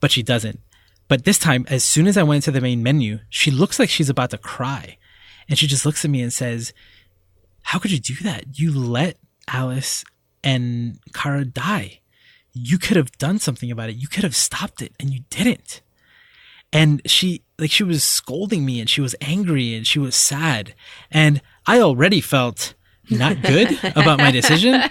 but 0.00 0.10
she 0.10 0.24
doesn't. 0.24 0.58
But 1.08 1.24
this 1.24 1.38
time, 1.38 1.66
as 1.68 1.84
soon 1.84 2.08
as 2.08 2.16
I 2.16 2.24
went 2.24 2.46
into 2.46 2.50
the 2.50 2.60
main 2.60 2.82
menu, 2.82 3.20
she 3.28 3.50
looks 3.50 3.78
like 3.78 3.88
she's 3.88 4.10
about 4.10 4.30
to 4.30 4.38
cry. 4.38 4.98
And 5.48 5.56
she 5.56 5.66
just 5.66 5.86
looks 5.86 6.04
at 6.04 6.10
me 6.10 6.22
and 6.22 6.32
says, 6.32 6.72
How 7.66 7.78
could 7.78 7.90
you 7.90 7.98
do 7.98 8.14
that? 8.22 8.58
You 8.58 8.72
let 8.72 9.18
Alice 9.48 10.04
and 10.42 10.98
Kara 11.12 11.44
die. 11.44 12.00
You 12.52 12.78
could 12.78 12.96
have 12.96 13.12
done 13.18 13.38
something 13.38 13.70
about 13.70 13.90
it. 13.90 13.96
You 13.96 14.08
could 14.08 14.24
have 14.24 14.34
stopped 14.34 14.80
it, 14.82 14.92
and 14.98 15.12
you 15.12 15.20
didn't 15.30 15.82
and 16.72 17.00
she 17.06 17.42
like 17.58 17.70
she 17.70 17.84
was 17.84 18.04
scolding 18.04 18.64
me 18.64 18.80
and 18.80 18.90
she 18.90 19.00
was 19.00 19.14
angry 19.20 19.74
and 19.74 19.86
she 19.86 19.98
was 19.98 20.14
sad 20.14 20.74
and 21.10 21.40
i 21.66 21.80
already 21.80 22.20
felt 22.20 22.74
not 23.10 23.40
good 23.42 23.78
about 23.96 24.18
my 24.18 24.30
decision 24.30 24.82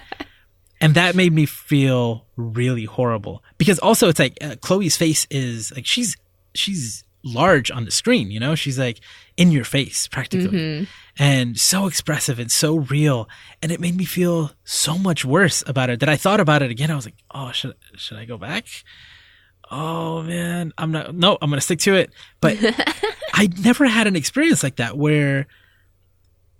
and 0.82 0.96
that 0.96 1.16
made 1.16 1.34
me 1.34 1.46
feel 1.46 2.26
really 2.36 2.86
horrible 2.86 3.44
because 3.58 3.80
also 3.80 4.10
it's 4.10 4.20
like 4.20 4.38
uh, 4.42 4.56
chloe's 4.62 4.96
face 4.98 5.28
is 5.30 5.72
like 5.76 5.86
she's 5.86 6.16
she's 6.54 7.04
large 7.26 7.72
on 7.72 7.84
the 7.86 7.92
screen 7.92 8.32
you 8.32 8.40
know? 8.40 8.56
She's 8.56 8.80
like 8.80 9.02
in 9.36 9.52
your 9.52 9.66
face 9.66 10.08
practically. 10.08 10.58
Mm-hmm. 10.58 10.84
And 11.18 11.58
so 11.58 11.88
expressive 11.88 12.40
and 12.40 12.52
so 12.52 12.78
real. 12.78 13.28
And 13.62 13.72
it 13.72 13.80
made 13.80 13.96
me 13.96 14.06
feel 14.06 14.52
so 14.64 14.98
much 14.98 15.26
worse 15.26 15.64
about 15.68 15.90
it. 15.90 16.00
That 16.00 16.10
i 16.10 16.16
thought 16.16 16.40
about 16.40 16.62
it 16.62 16.72
again 16.72 16.92
i 16.92 16.96
was 16.96 17.06
like 17.06 17.16
oh 17.32 17.52
should, 17.52 17.76
should 17.96 18.18
i 18.18 18.26
go 18.26 18.38
back? 18.38 18.66
Oh 19.72 20.22
man, 20.22 20.74
I'm 20.78 20.92
not, 20.92 21.16
no, 21.16 21.38
I'm 21.42 21.50
going 21.50 21.58
to 21.58 21.62
stick 21.62 21.80
to 21.80 21.96
it. 21.96 22.12
But 22.40 22.58
I 23.34 23.50
never 23.64 23.86
had 23.86 24.06
an 24.06 24.16
experience 24.16 24.62
like 24.62 24.76
that 24.76 24.96
where 24.98 25.48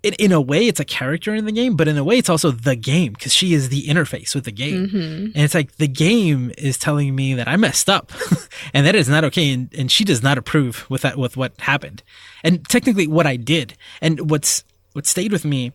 in, 0.06 0.14
in 0.14 0.32
a 0.32 0.40
way 0.40 0.68
it's 0.68 0.78
a 0.78 0.84
character 0.84 1.34
in 1.34 1.46
the 1.46 1.52
game, 1.52 1.74
but 1.74 1.88
in 1.88 1.98
a 1.98 2.04
way 2.04 2.16
it's 2.16 2.30
also 2.30 2.52
the 2.52 2.76
game 2.76 3.12
because 3.12 3.34
she 3.34 3.54
is 3.54 3.70
the 3.70 3.86
interface 3.88 4.36
with 4.36 4.44
the 4.44 4.52
game. 4.52 4.86
Mm-hmm. 4.86 5.24
And 5.26 5.36
it's 5.36 5.54
like 5.54 5.76
the 5.76 5.88
game 5.88 6.52
is 6.56 6.78
telling 6.78 7.14
me 7.16 7.34
that 7.34 7.48
I 7.48 7.56
messed 7.56 7.90
up 7.90 8.12
and 8.74 8.86
that 8.86 8.94
is 8.94 9.08
not 9.08 9.24
okay. 9.24 9.52
And, 9.52 9.74
and 9.74 9.90
she 9.90 10.04
does 10.04 10.22
not 10.22 10.38
approve 10.38 10.88
with 10.88 11.02
that, 11.02 11.18
with 11.18 11.36
what 11.36 11.60
happened. 11.60 12.04
And 12.44 12.66
technically 12.68 13.08
what 13.08 13.26
I 13.26 13.34
did 13.34 13.76
and 14.00 14.30
what's, 14.30 14.62
what 14.92 15.06
stayed 15.06 15.32
with 15.32 15.44
me 15.44 15.72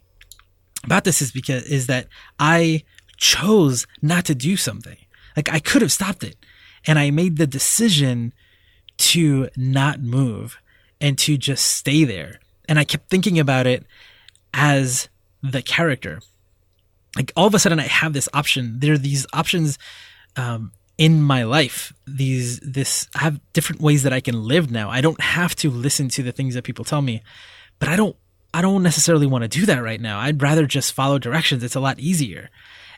about 0.85 1.03
this 1.03 1.21
is 1.21 1.33
because, 1.33 1.63
is 1.63 1.88
that 1.88 2.07
I 2.39 2.83
chose 3.17 3.85
not 4.01 4.23
to 4.25 4.35
do 4.35 4.55
something. 4.55 4.97
Like 5.35 5.51
I 5.51 5.59
could 5.59 5.81
have 5.81 5.91
stopped 5.91 6.23
it 6.23 6.38
and 6.88 6.97
I 6.97 7.11
made 7.11 7.38
the 7.38 7.47
decision 7.47 8.31
to 8.98 9.50
not 9.57 10.01
move 10.01 10.57
and 11.01 11.17
to 11.20 11.37
just 11.37 11.67
stay 11.67 12.05
there. 12.05 12.39
And 12.70 12.79
I 12.79 12.85
kept 12.85 13.09
thinking 13.09 13.37
about 13.37 13.67
it 13.67 13.85
as 14.53 15.09
the 15.42 15.61
character. 15.61 16.22
Like 17.16 17.31
all 17.35 17.48
of 17.48 17.53
a 17.53 17.59
sudden, 17.59 17.79
I 17.79 17.87
have 17.87 18.14
this 18.14 18.29
option. 18.33 18.79
There 18.79 18.94
are 18.94 18.98
these 18.98 19.25
options 19.33 19.77
um, 20.35 20.72
in 20.98 21.22
my 21.22 21.44
life. 21.44 21.94
These 22.07 22.59
this 22.61 23.09
I 23.16 23.20
have 23.20 23.40
different 23.53 23.81
ways 23.81 24.03
that 24.03 24.14
I 24.14 24.22
can 24.22 24.44
live 24.44 24.72
now. 24.72 24.90
I 24.90 25.01
don't 25.01 25.20
have 25.22 25.55
to 25.57 25.70
listen 25.70 26.09
to 26.09 26.24
the 26.24 26.31
things 26.31 26.55
that 26.55 26.64
people 26.64 26.85
tell 26.85 27.01
me, 27.01 27.22
but 27.79 27.90
I 27.90 27.96
don't. 27.96 28.16
I 28.53 28.61
don't 28.61 28.83
necessarily 28.83 29.27
want 29.27 29.44
to 29.44 29.48
do 29.48 29.66
that 29.66 29.81
right 29.81 30.01
now. 30.01 30.20
I'd 30.20 30.42
rather 30.42 30.66
just 30.66 30.92
follow 30.92 31.18
directions. 31.18 31.64
It's 31.64 31.75
a 31.75 31.79
lot 31.79 32.00
easier. 32.00 32.50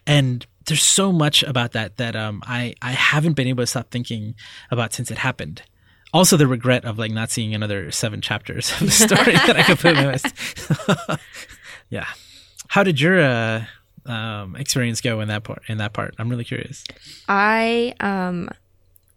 And 0.07 0.45
there's 0.65 0.81
so 0.81 1.11
much 1.11 1.43
about 1.43 1.73
that 1.73 1.97
that 1.97 2.15
um, 2.15 2.41
I 2.45 2.73
I 2.81 2.91
haven't 2.91 3.33
been 3.33 3.47
able 3.47 3.63
to 3.63 3.67
stop 3.67 3.91
thinking 3.91 4.35
about 4.71 4.93
since 4.93 5.11
it 5.11 5.19
happened. 5.19 5.63
Also, 6.13 6.37
the 6.37 6.47
regret 6.47 6.85
of 6.85 6.99
like 6.99 7.11
not 7.11 7.31
seeing 7.31 7.55
another 7.55 7.89
seven 7.89 8.21
chapters 8.21 8.71
of 8.73 8.79
the 8.81 8.91
story 8.91 9.33
that 9.33 9.57
I 9.57 9.93
my 9.93 10.05
list. 10.11 11.19
yeah, 11.89 12.05
how 12.67 12.83
did 12.83 13.01
your 13.01 13.19
uh, 13.19 13.65
um, 14.05 14.55
experience 14.55 15.01
go 15.01 15.21
in 15.21 15.29
that 15.29 15.43
part? 15.43 15.63
In 15.67 15.79
that 15.79 15.93
part, 15.93 16.13
I'm 16.19 16.29
really 16.29 16.43
curious. 16.43 16.83
I 17.27 17.95
um 17.99 18.49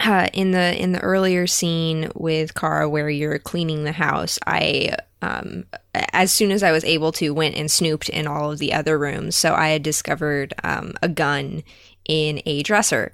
uh, 0.01 0.29
in 0.33 0.53
the 0.53 0.81
in 0.81 0.93
the 0.93 1.01
earlier 1.01 1.47
scene 1.47 2.11
with 2.15 2.55
Kara 2.55 2.89
where 2.89 3.11
you're 3.11 3.39
cleaning 3.39 3.85
the 3.85 3.93
house, 3.93 4.39
I 4.47 4.97
um 5.21 5.65
as 5.95 6.33
soon 6.33 6.51
as 6.51 6.63
I 6.63 6.73
was 6.73 6.85
able 6.85 7.13
to 7.13 7.35
went 7.35 7.57
and 7.57 7.71
snooped 7.71 8.09
in 8.09 8.27
all 8.27 8.53
of 8.53 8.59
the 8.59 8.73
other 8.73 8.99
rooms. 8.99 9.37
So 9.37 9.55
I 9.55 9.69
had 9.69 9.83
discovered 9.83 10.55
um, 10.65 10.95
a 11.03 11.09
gun 11.09 11.63
in 12.09 12.41
a 12.47 12.63
dresser 12.63 13.13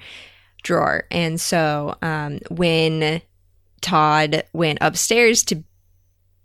drawer, 0.62 1.04
and 1.10 1.40
so 1.40 1.96
um, 2.00 2.38
when 2.48 3.22
Todd 3.82 4.44
went 4.52 4.78
upstairs 4.80 5.42
to 5.44 5.62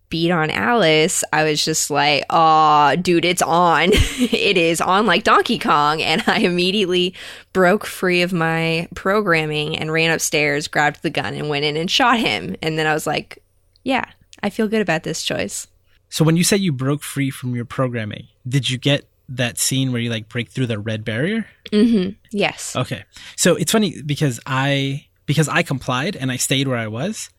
beat 0.10 0.32
on 0.32 0.50
Alice, 0.50 1.24
I 1.34 1.44
was 1.44 1.64
just 1.64 1.90
like, 1.90 2.26
"Oh, 2.30 2.96
dude, 2.96 3.26
it's 3.26 3.42
on. 3.42 3.90
it 3.94 4.58
is 4.58 4.82
on 4.82 5.06
like 5.06 5.24
Donkey 5.24 5.60
Kong." 5.60 6.02
And 6.02 6.24
I 6.28 6.40
immediately 6.40 7.14
broke 7.54 7.86
free 7.86 8.22
of 8.22 8.34
my 8.34 8.88
programming 8.96 9.78
and 9.78 9.92
ran 9.92 10.12
upstairs, 10.12 10.68
grabbed 10.68 11.04
the 11.04 11.10
gun 11.10 11.34
and 11.34 11.50
went 11.50 11.66
in 11.66 11.78
and 11.78 11.90
shot 11.90 12.20
him. 12.20 12.56
And 12.62 12.78
then 12.78 12.88
I 12.88 12.94
was 12.94 13.08
like, 13.08 13.44
"Yeah, 13.84 14.06
I 14.42 14.50
feel 14.50 14.68
good 14.68 14.82
about 14.82 15.04
this 15.04 15.24
choice." 15.24 15.68
So 16.10 16.24
when 16.24 16.38
you 16.38 16.44
say 16.44 16.58
you 16.58 16.72
broke 16.72 17.04
free 17.04 17.30
from 17.30 17.54
your 17.56 17.66
programming, 17.66 18.28
did 18.48 18.70
you 18.70 18.78
get 18.78 19.08
that 19.30 19.60
scene 19.60 19.92
where 19.92 20.00
you 20.00 20.10
like 20.10 20.30
break 20.30 20.50
through 20.50 20.68
the 20.68 20.80
red 20.80 21.04
barrier? 21.04 21.48
Mhm. 21.74 22.16
Yes. 22.32 22.78
Okay. 22.78 23.04
So 23.36 23.56
it's 23.56 23.74
funny 23.74 24.02
because 24.02 24.40
I 24.46 25.07
because 25.28 25.48
I 25.48 25.62
complied 25.62 26.16
and 26.16 26.32
I 26.32 26.38
stayed 26.38 26.68
where 26.68 26.78
I 26.78 26.88
was 26.88 27.30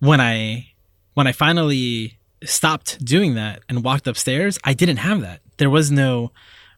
when 0.00 0.20
I 0.20 0.72
when 1.14 1.26
I 1.26 1.32
finally 1.32 2.18
stopped 2.44 3.02
doing 3.02 3.34
that 3.34 3.62
and 3.68 3.84
walked 3.84 4.06
upstairs, 4.06 4.58
I 4.64 4.74
didn't 4.74 4.96
have 4.98 5.20
that. 5.22 5.40
There 5.56 5.70
was 5.70 5.90
no 5.90 6.32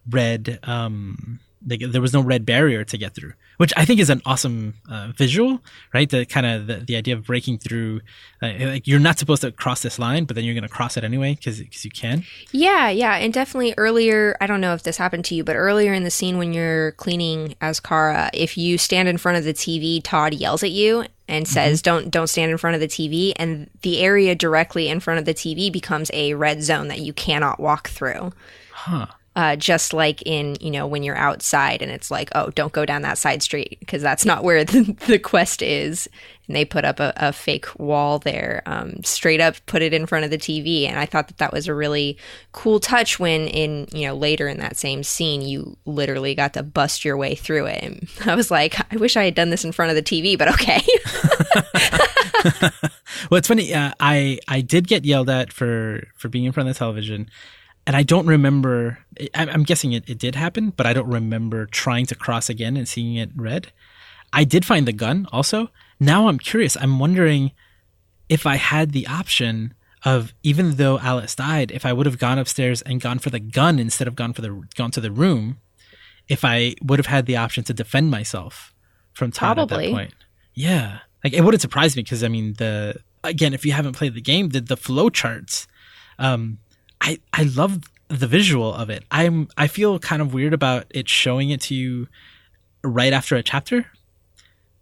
red 0.09 0.61
um 0.63 1.41
like, 1.67 1.81
there 1.81 2.01
was 2.01 2.13
no 2.13 2.21
red 2.21 2.45
barrier 2.45 2.85
to 2.85 2.99
get 2.99 3.15
through, 3.15 3.33
which 3.57 3.73
I 3.77 3.85
think 3.85 4.01
is 4.01 4.11
an 4.11 4.23
awesome 4.27 4.75
uh, 4.89 5.13
visual, 5.17 5.61
right? 5.93 6.09
The 6.09 6.25
kind 6.25 6.47
of 6.47 6.67
the, 6.67 6.77
the 6.77 6.97
idea 6.97 7.15
of 7.15 7.25
breaking 7.25 7.59
through, 7.59 8.01
uh, 8.43 8.53
like 8.61 8.87
you're 8.87 9.01
not 9.01 9.19
supposed 9.19 9.43
to 9.43 9.53
cross 9.53 9.83
this 9.83 9.99
line, 9.99 10.25
but 10.25 10.37
then 10.37 10.45
you're 10.45 10.55
going 10.55 10.63
to 10.63 10.69
cross 10.69 10.97
it 10.97 11.05
anyway 11.05 11.35
because 11.35 11.61
you 11.85 11.91
can. 11.91 12.25
Yeah, 12.53 12.91
yeah, 12.91 13.17
and 13.17 13.33
definitely 13.33 13.75
earlier, 13.77 14.37
I 14.41 14.47
don't 14.47 14.61
know 14.61 14.75
if 14.75 14.83
this 14.83 14.97
happened 14.97 15.25
to 15.27 15.35
you, 15.35 15.45
but 15.45 15.57
earlier 15.57 15.93
in 15.93 16.05
the 16.05 16.11
scene 16.11 16.39
when 16.39 16.53
you're 16.53 16.93
cleaning 16.93 17.55
as 17.61 17.81
Kara, 17.81 18.31
if 18.35 18.59
you 18.59 18.79
stand 18.79 19.09
in 19.09 19.19
front 19.19 19.39
of 19.39 19.45
the 19.45 19.55
TV, 19.55 20.03
Todd 20.03 20.35
yells 20.35 20.63
at 20.63 20.71
you 20.71 21.05
and 21.29 21.49
says, 21.49 21.81
"Don't 21.81 22.11
don't 22.11 22.27
stand 22.27 22.51
in 22.51 22.59
front 22.59 22.75
of 22.75 22.81
the 22.81 22.89
TV," 22.89 23.33
and 23.37 23.71
the 23.83 24.01
area 24.01 24.35
directly 24.35 24.89
in 24.89 25.01
front 25.01 25.19
of 25.19 25.25
the 25.25 25.35
TV 25.35 25.73
becomes 25.73 26.11
a 26.13 26.35
red 26.35 26.63
zone 26.63 26.89
that 26.89 27.01
you 27.01 27.13
cannot 27.13 27.59
walk 27.59 27.89
through. 27.89 28.33
Huh. 28.73 29.07
Uh, 29.37 29.57
just 29.57 29.93
like 29.93 30.23
in 30.25 30.57
you 30.61 30.71
know 30.71 30.87
when 30.87 31.03
you're 31.03 31.17
outside 31.17 31.83
and 31.83 31.91
it's 31.91 32.09
like 32.09 32.31
oh 32.37 32.51
don't 32.51 32.73
go 32.73 32.87
down 32.87 33.03
that 33.03 33.19
side 33.19 33.43
street 33.43 33.77
because 33.81 34.01
that's 34.01 34.25
not 34.25 34.45
where 34.45 34.65
the, 34.65 34.83
the 35.09 35.19
quest 35.19 35.61
is 35.61 36.09
and 36.47 36.55
they 36.55 36.65
put 36.65 36.85
up 36.85 37.01
a, 37.01 37.13
a 37.17 37.33
fake 37.33 37.67
wall 37.77 38.21
there 38.21 38.63
um, 38.67 39.03
straight 39.03 39.41
up 39.41 39.57
put 39.67 39.83
it 39.83 39.93
in 39.93 40.07
front 40.07 40.25
of 40.25 40.31
the 40.31 40.39
tv 40.39 40.87
and 40.87 41.01
i 41.01 41.05
thought 41.05 41.27
that 41.27 41.39
that 41.39 41.53
was 41.53 41.67
a 41.67 41.75
really 41.75 42.17
cool 42.53 42.79
touch 42.79 43.19
when 43.19 43.49
in 43.49 43.89
you 43.93 44.07
know 44.07 44.15
later 44.15 44.47
in 44.47 44.61
that 44.61 44.77
same 44.77 45.03
scene 45.03 45.43
you 45.43 45.77
literally 45.85 46.37
got 46.37 46.55
to 46.55 46.63
bust 46.63 47.05
your 47.05 47.17
way 47.17 47.35
through 47.35 47.67
it 47.67 47.83
and 47.83 48.09
i 48.31 48.37
was 48.37 48.53
like 48.53 48.77
i 48.93 48.97
wish 48.99 49.17
i 49.17 49.25
had 49.25 49.35
done 49.35 49.51
this 49.51 49.65
in 49.65 49.73
front 49.73 49.91
of 49.91 49.97
the 49.97 50.03
tv 50.03 50.39
but 50.39 50.47
okay 50.47 50.81
well, 53.31 53.39
it's 53.39 53.49
funny. 53.49 53.73
Uh, 53.73 53.93
I 54.01 54.39
I 54.49 54.61
did 54.61 54.87
get 54.87 55.05
yelled 55.05 55.31
at 55.31 55.53
for 55.53 56.07
for 56.17 56.29
being 56.29 56.45
in 56.45 56.53
front 56.53 56.69
of 56.69 56.75
the 56.75 56.79
television. 56.79 57.31
And 57.87 57.95
I 57.97 58.03
don't 58.03 58.27
remember. 58.27 58.99
I- 59.35 59.47
I'm 59.47 59.63
guessing 59.63 59.93
it, 59.93 60.09
it 60.09 60.19
did 60.19 60.35
happen, 60.35 60.71
but 60.71 60.87
I 60.87 60.93
don't 60.93 61.09
remember 61.09 61.67
trying 61.67 62.07
to 62.07 62.15
cross 62.15 62.49
again 62.49 62.77
and 62.77 62.89
seeing 62.89 63.17
it 63.17 63.31
red. 63.37 63.73
I 64.33 64.45
did 64.45 64.65
find 64.65 64.87
the 64.89 64.93
gun 64.93 65.27
also. 65.33 65.71
Now 66.01 66.29
I'm 66.29 66.39
curious. 66.39 66.77
I'm 66.77 66.99
wondering 66.99 67.53
if 68.29 68.47
I 68.47 68.57
had 68.57 68.93
the 68.93 69.07
option 69.07 69.75
of 70.05 70.35
even 70.43 70.77
though 70.77 70.99
Alice 70.99 71.35
died, 71.35 71.71
if 71.71 71.87
I 71.87 71.93
would 71.93 72.07
have 72.07 72.19
gone 72.19 72.39
upstairs 72.39 72.83
and 72.83 73.01
gone 73.01 73.19
for 73.19 73.31
the 73.31 73.39
gun 73.41 73.79
instead 73.79 74.09
of 74.09 74.17
gone 74.17 74.33
for 74.33 74.43
the 74.43 74.63
gone 74.75 74.91
to 74.91 75.01
the 75.01 75.11
room, 75.13 75.59
if 76.29 76.45
I 76.45 76.75
would 76.83 76.99
have 76.99 77.07
had 77.07 77.27
the 77.27 77.37
option 77.37 77.65
to 77.65 77.73
defend 77.75 78.11
myself 78.11 78.75
from 79.13 79.31
Todd 79.31 79.59
at 79.59 79.69
that 79.69 79.77
point. 79.95 80.15
Yeah, 80.55 80.99
like 81.23 81.33
it 81.33 81.43
wouldn't 81.43 81.61
surprise 81.63 81.97
me 81.97 82.03
because 82.03 82.23
I 82.25 82.29
mean 82.29 82.55
the 82.59 82.97
again, 83.23 83.55
if 83.55 83.65
you 83.65 83.73
haven't 83.73 83.95
played 83.97 84.15
the 84.15 84.21
game, 84.21 84.51
the 84.51 84.61
the 84.61 84.77
flow 84.77 85.09
charts, 85.11 85.67
um, 86.19 86.59
I 87.01 87.21
I 87.33 87.45
love 87.45 87.81
the 88.09 88.27
visual 88.27 88.73
of 88.73 88.91
it. 88.91 89.05
I'm 89.11 89.49
I 89.57 89.67
feel 89.67 89.99
kind 89.99 90.23
of 90.23 90.35
weird 90.35 90.53
about 90.53 90.87
it 90.91 91.09
showing 91.09 91.51
it 91.51 91.61
to 91.63 91.75
you 91.75 92.09
right 92.83 93.13
after 93.13 93.37
a 93.37 93.43
chapter 93.43 93.87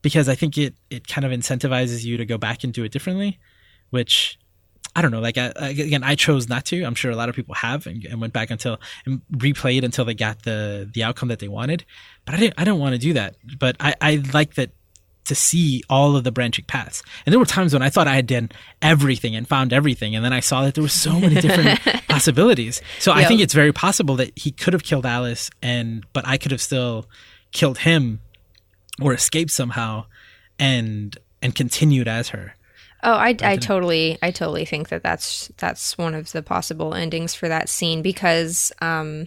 because 0.03 0.29
I 0.29 0.35
think 0.35 0.59
it 0.59 0.75
it 0.91 1.09
kind 1.09 1.25
of 1.25 1.33
incentivizes 1.33 2.05
you 2.05 2.17
to 2.17 2.25
go 2.25 2.39
back 2.39 2.65
and 2.65 2.73
do 2.73 2.85
it 2.85 2.93
differently, 2.93 3.39
which 3.91 4.39
I 4.95 5.01
don't 5.01 5.11
know. 5.11 5.21
Like 5.21 5.39
I, 5.39 5.53
again, 5.57 6.05
I 6.05 6.17
chose 6.17 6.49
not 6.49 6.67
to. 6.67 6.83
I'm 6.83 6.95
sure 6.95 7.11
a 7.11 7.17
lot 7.17 7.29
of 7.29 7.35
people 7.35 7.55
have 7.55 7.87
and, 7.87 8.05
and 8.05 8.21
went 8.21 8.33
back 8.33 8.51
until 8.51 8.79
and 9.07 9.23
replayed 9.33 9.85
until 9.85 10.05
they 10.05 10.15
got 10.15 10.43
the 10.43 10.91
the 10.93 11.03
outcome 11.05 11.29
that 11.29 11.39
they 11.39 11.49
wanted. 11.49 11.85
But 12.25 12.35
I 12.35 12.39
didn't. 12.39 12.55
I 12.59 12.65
don't 12.65 12.79
want 12.81 12.95
to 12.95 12.99
do 12.99 13.15
that. 13.15 13.37
But 13.59 13.77
I 13.81 13.95
I 14.01 14.23
like 14.35 14.55
that 14.55 14.73
to 15.25 15.35
see 15.35 15.83
all 15.89 16.17
of 16.17 16.25
the 16.25 16.33
branching 16.33 16.65
paths. 16.67 17.03
And 17.25 17.33
there 17.33 17.39
were 17.39 17.47
times 17.47 17.73
when 17.73 17.83
I 17.83 17.91
thought 17.91 18.09
I 18.09 18.15
had 18.15 18.27
done 18.27 18.51
everything 18.81 19.37
and 19.37 19.47
found 19.47 19.73
everything, 19.73 20.17
and 20.17 20.25
then 20.25 20.33
I 20.33 20.41
saw 20.41 20.63
that 20.63 20.75
there 20.75 20.83
were 20.83 20.89
so 20.89 21.19
many 21.19 21.41
different 21.41 21.81
possibilities. 22.09 22.83
So 22.99 23.13
I 23.13 23.25
think 23.25 23.41
it's 23.41 23.55
very 23.55 23.73
possible 23.73 24.17
that 24.17 24.37
he 24.37 24.51
could 24.51 24.73
have 24.73 24.83
killed 24.83 25.07
Alice, 25.07 25.51
and 25.63 26.05
but 26.13 26.27
I 26.27 26.37
could 26.37 26.51
have 26.51 26.63
still 26.63 27.07
killed 27.53 27.79
him 27.79 28.21
or 29.01 29.15
escaped 29.15 29.53
somehow, 29.53 30.07
and 30.59 31.17
and 31.41 31.55
continued 31.55 32.09
as 32.09 32.31
her. 32.31 32.57
Oh, 33.05 33.15
I, 33.15 33.37
I 33.43 33.57
totally, 33.57 34.17
I 34.23 34.31
totally 34.31 34.65
think 34.65 34.89
that 34.91 35.03
that's 35.03 35.51
that's 35.57 35.99
one 35.99 36.15
of 36.15 36.31
the 36.31 36.43
possible 36.43 36.95
endings 36.95 37.35
for 37.35 37.49
that 37.49 37.69
scene 37.69 38.01
because, 38.01 38.71
um, 38.81 39.27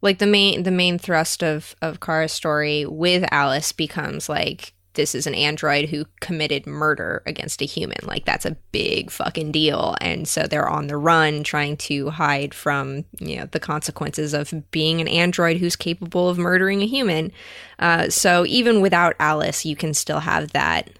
like 0.00 0.18
the 0.18 0.26
main 0.26 0.62
the 0.62 0.70
main 0.70 0.98
thrust 0.98 1.42
of 1.42 1.74
of 1.82 2.00
Kara's 2.00 2.32
story 2.32 2.86
with 2.86 3.24
Alice 3.30 3.72
becomes 3.72 4.30
like 4.30 4.73
this 4.94 5.14
is 5.14 5.26
an 5.26 5.34
android 5.34 5.88
who 5.88 6.06
committed 6.20 6.66
murder 6.66 7.22
against 7.26 7.60
a 7.62 7.66
human. 7.66 7.98
Like 8.02 8.24
that's 8.24 8.46
a 8.46 8.56
big 8.72 9.10
fucking 9.10 9.52
deal, 9.52 9.96
and 10.00 10.26
so 10.26 10.44
they're 10.44 10.68
on 10.68 10.86
the 10.86 10.96
run 10.96 11.44
trying 11.44 11.76
to 11.78 12.10
hide 12.10 12.54
from 12.54 13.04
you 13.20 13.36
know 13.36 13.46
the 13.46 13.60
consequences 13.60 14.34
of 14.34 14.52
being 14.70 15.00
an 15.00 15.08
android 15.08 15.58
who's 15.58 15.76
capable 15.76 16.28
of 16.28 16.38
murdering 16.38 16.82
a 16.82 16.86
human. 16.86 17.32
Uh, 17.78 18.08
so 18.08 18.46
even 18.46 18.80
without 18.80 19.16
Alice, 19.18 19.64
you 19.64 19.76
can 19.76 19.94
still 19.94 20.20
have 20.20 20.52
that 20.52 20.90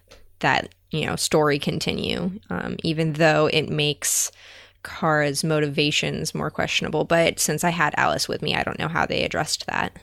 that 0.41 0.75
you 0.91 1.07
know 1.07 1.17
story 1.17 1.59
continue 1.59 2.39
um, 2.51 2.77
even 2.83 3.15
though 3.15 3.47
it 3.53 3.69
makes 3.69 4.31
kara's 4.83 5.43
motivations 5.43 6.35
more 6.35 6.51
questionable 6.51 7.05
but 7.05 7.41
since 7.41 7.65
i 7.65 7.71
had 7.71 7.95
alice 7.97 8.29
with 8.29 8.43
me 8.43 8.55
i 8.55 8.63
don't 8.63 8.79
know 8.79 8.89
how 8.89 9.05
they 9.07 9.25
addressed 9.25 9.67
that 9.67 9.97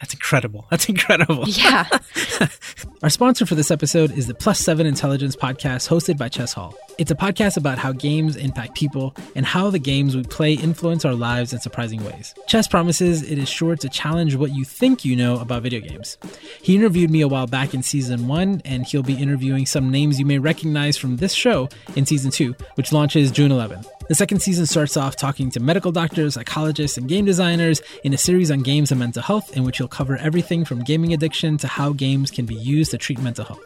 That's 0.00 0.14
incredible. 0.14 0.66
That's 0.70 0.88
incredible. 0.88 1.44
yeah 1.46 1.86
Our 3.02 3.10
sponsor 3.10 3.46
for 3.46 3.54
this 3.54 3.70
episode 3.70 4.10
is 4.10 4.26
the 4.26 4.34
Plus 4.34 4.58
Seven 4.58 4.86
Intelligence 4.86 5.36
podcast 5.36 5.88
hosted 5.88 6.18
by 6.18 6.28
Chess 6.28 6.52
Hall. 6.52 6.74
It's 6.98 7.12
a 7.12 7.14
podcast 7.14 7.56
about 7.56 7.78
how 7.78 7.92
games 7.92 8.34
impact 8.34 8.74
people 8.74 9.14
and 9.36 9.46
how 9.46 9.70
the 9.70 9.78
games 9.78 10.16
we 10.16 10.24
play 10.24 10.54
influence 10.54 11.04
our 11.04 11.14
lives 11.14 11.52
in 11.52 11.60
surprising 11.60 12.04
ways. 12.04 12.34
Chess 12.48 12.66
promises 12.66 13.22
it 13.22 13.38
is 13.38 13.48
sure 13.48 13.76
to 13.76 13.88
challenge 13.88 14.34
what 14.34 14.52
you 14.52 14.64
think 14.64 15.04
you 15.04 15.14
know 15.14 15.38
about 15.38 15.62
video 15.62 15.80
games. 15.80 16.18
He 16.60 16.74
interviewed 16.74 17.10
me 17.10 17.20
a 17.20 17.28
while 17.28 17.46
back 17.46 17.72
in 17.72 17.84
season 17.84 18.26
one, 18.26 18.62
and 18.64 18.84
he'll 18.84 19.04
be 19.04 19.14
interviewing 19.14 19.64
some 19.64 19.90
names 19.90 20.18
you 20.18 20.26
may 20.26 20.38
recognize 20.38 20.96
from 20.96 21.18
this 21.18 21.32
show 21.34 21.68
in 21.94 22.04
season 22.04 22.32
two, 22.32 22.56
which 22.74 22.92
launches 22.92 23.30
June 23.30 23.52
11th. 23.52 23.86
The 24.08 24.14
second 24.14 24.40
season 24.40 24.64
starts 24.64 24.96
off 24.96 25.16
talking 25.16 25.50
to 25.50 25.60
medical 25.60 25.92
doctors, 25.92 26.32
psychologists, 26.32 26.96
and 26.96 27.06
game 27.06 27.26
designers 27.26 27.82
in 28.04 28.14
a 28.14 28.18
series 28.18 28.50
on 28.50 28.60
games 28.60 28.90
and 28.90 28.98
mental 28.98 29.22
health, 29.22 29.54
in 29.54 29.64
which 29.64 29.76
he'll 29.76 29.86
cover 29.86 30.16
everything 30.16 30.64
from 30.64 30.82
gaming 30.82 31.12
addiction 31.12 31.58
to 31.58 31.68
how 31.68 31.92
games 31.92 32.30
can 32.30 32.46
be 32.46 32.54
used 32.54 32.90
to 32.92 32.98
treat 32.98 33.18
mental 33.20 33.44
health. 33.44 33.60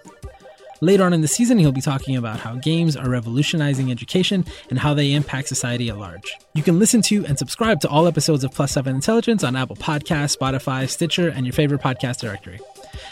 Later 0.81 1.05
on 1.05 1.13
in 1.13 1.21
the 1.21 1.29
season, 1.29 1.61
he'll 1.61 1.71
be 1.71 1.81
talking 1.81 2.17
about 2.17 2.41
how 2.41 2.57
games 2.57 2.97
are 2.97 3.09
revolutionizing 3.09 3.93
education 3.93 4.45
and 4.69 4.81
how 4.81 4.95
they 4.95 5.13
impact 5.13 5.47
society 5.47 5.89
at 5.91 5.97
large. 5.97 6.37
You 6.55 6.65
can 6.65 6.81
listen 6.81 7.03
to 7.03 7.25
and 7.25 7.39
subscribe 7.39 7.79
to 7.83 7.89
all 7.89 8.09
episodes 8.09 8.43
of 8.43 8.51
Plus 8.51 8.73
7 8.73 8.93
Intelligence 8.93 9.45
on 9.45 9.55
Apple 9.55 9.77
Podcasts, 9.77 10.37
Spotify, 10.37 10.89
Stitcher, 10.89 11.29
and 11.29 11.47
your 11.47 11.53
favorite 11.53 11.83
podcast 11.83 12.19
directory. 12.19 12.59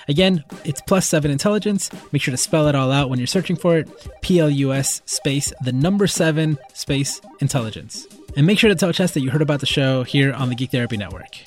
Again, 0.09 0.45
it's 0.65 0.81
Plus 0.83 1.07
7 1.07 1.31
Intelligence. 1.31 1.91
Make 2.13 2.23
sure 2.23 2.33
to 2.33 2.37
spell 2.39 2.69
it 2.69 2.75
all 2.75 2.91
out 2.93 3.09
when 3.11 3.19
you're 3.19 3.27
searching 3.27 3.57
for 3.57 3.79
it 3.79 3.89
P 4.23 4.39
L 4.41 4.51
U 4.51 4.73
S 4.73 5.03
space 5.07 5.53
the 5.63 5.73
number 5.73 6.07
7 6.07 6.59
space 6.75 7.21
intelligence. 7.41 8.07
And 8.37 8.47
make 8.47 8.59
sure 8.59 8.69
to 8.71 8.77
tell 8.77 8.93
Chess 8.93 9.13
that 9.15 9.21
you 9.21 9.31
heard 9.31 9.43
about 9.43 9.61
the 9.61 9.67
show 9.67 10.03
here 10.05 10.33
on 10.33 10.49
the 10.49 10.55
Geek 10.55 10.71
Therapy 10.71 10.97
Network. 10.97 11.39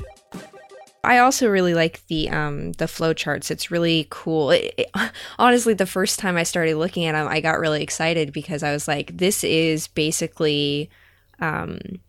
i 1.06 1.18
also 1.18 1.50
really 1.50 1.74
like 1.74 2.02
the 2.08 2.30
um 2.30 2.72
the 2.74 2.88
flow 2.88 3.14
charts 3.14 3.52
it's 3.52 3.70
really 3.70 4.08
cool 4.10 4.52
It- 4.52 4.74
it- 4.78 4.92
honestly 5.38 5.74
the 5.74 5.86
first 5.86 6.18
time 6.18 6.38
i 6.38 6.44
started 6.44 6.78
looking 6.78 7.04
at 7.04 7.12
them 7.12 7.28
i 7.28 7.42
got 7.42 7.60
really 7.60 7.84
excited 7.84 8.32
because 8.32 8.64
i 8.64 8.72
was 8.72 8.88
like 8.88 9.18
this 9.18 9.44
is 9.44 9.88
basically 9.90 10.90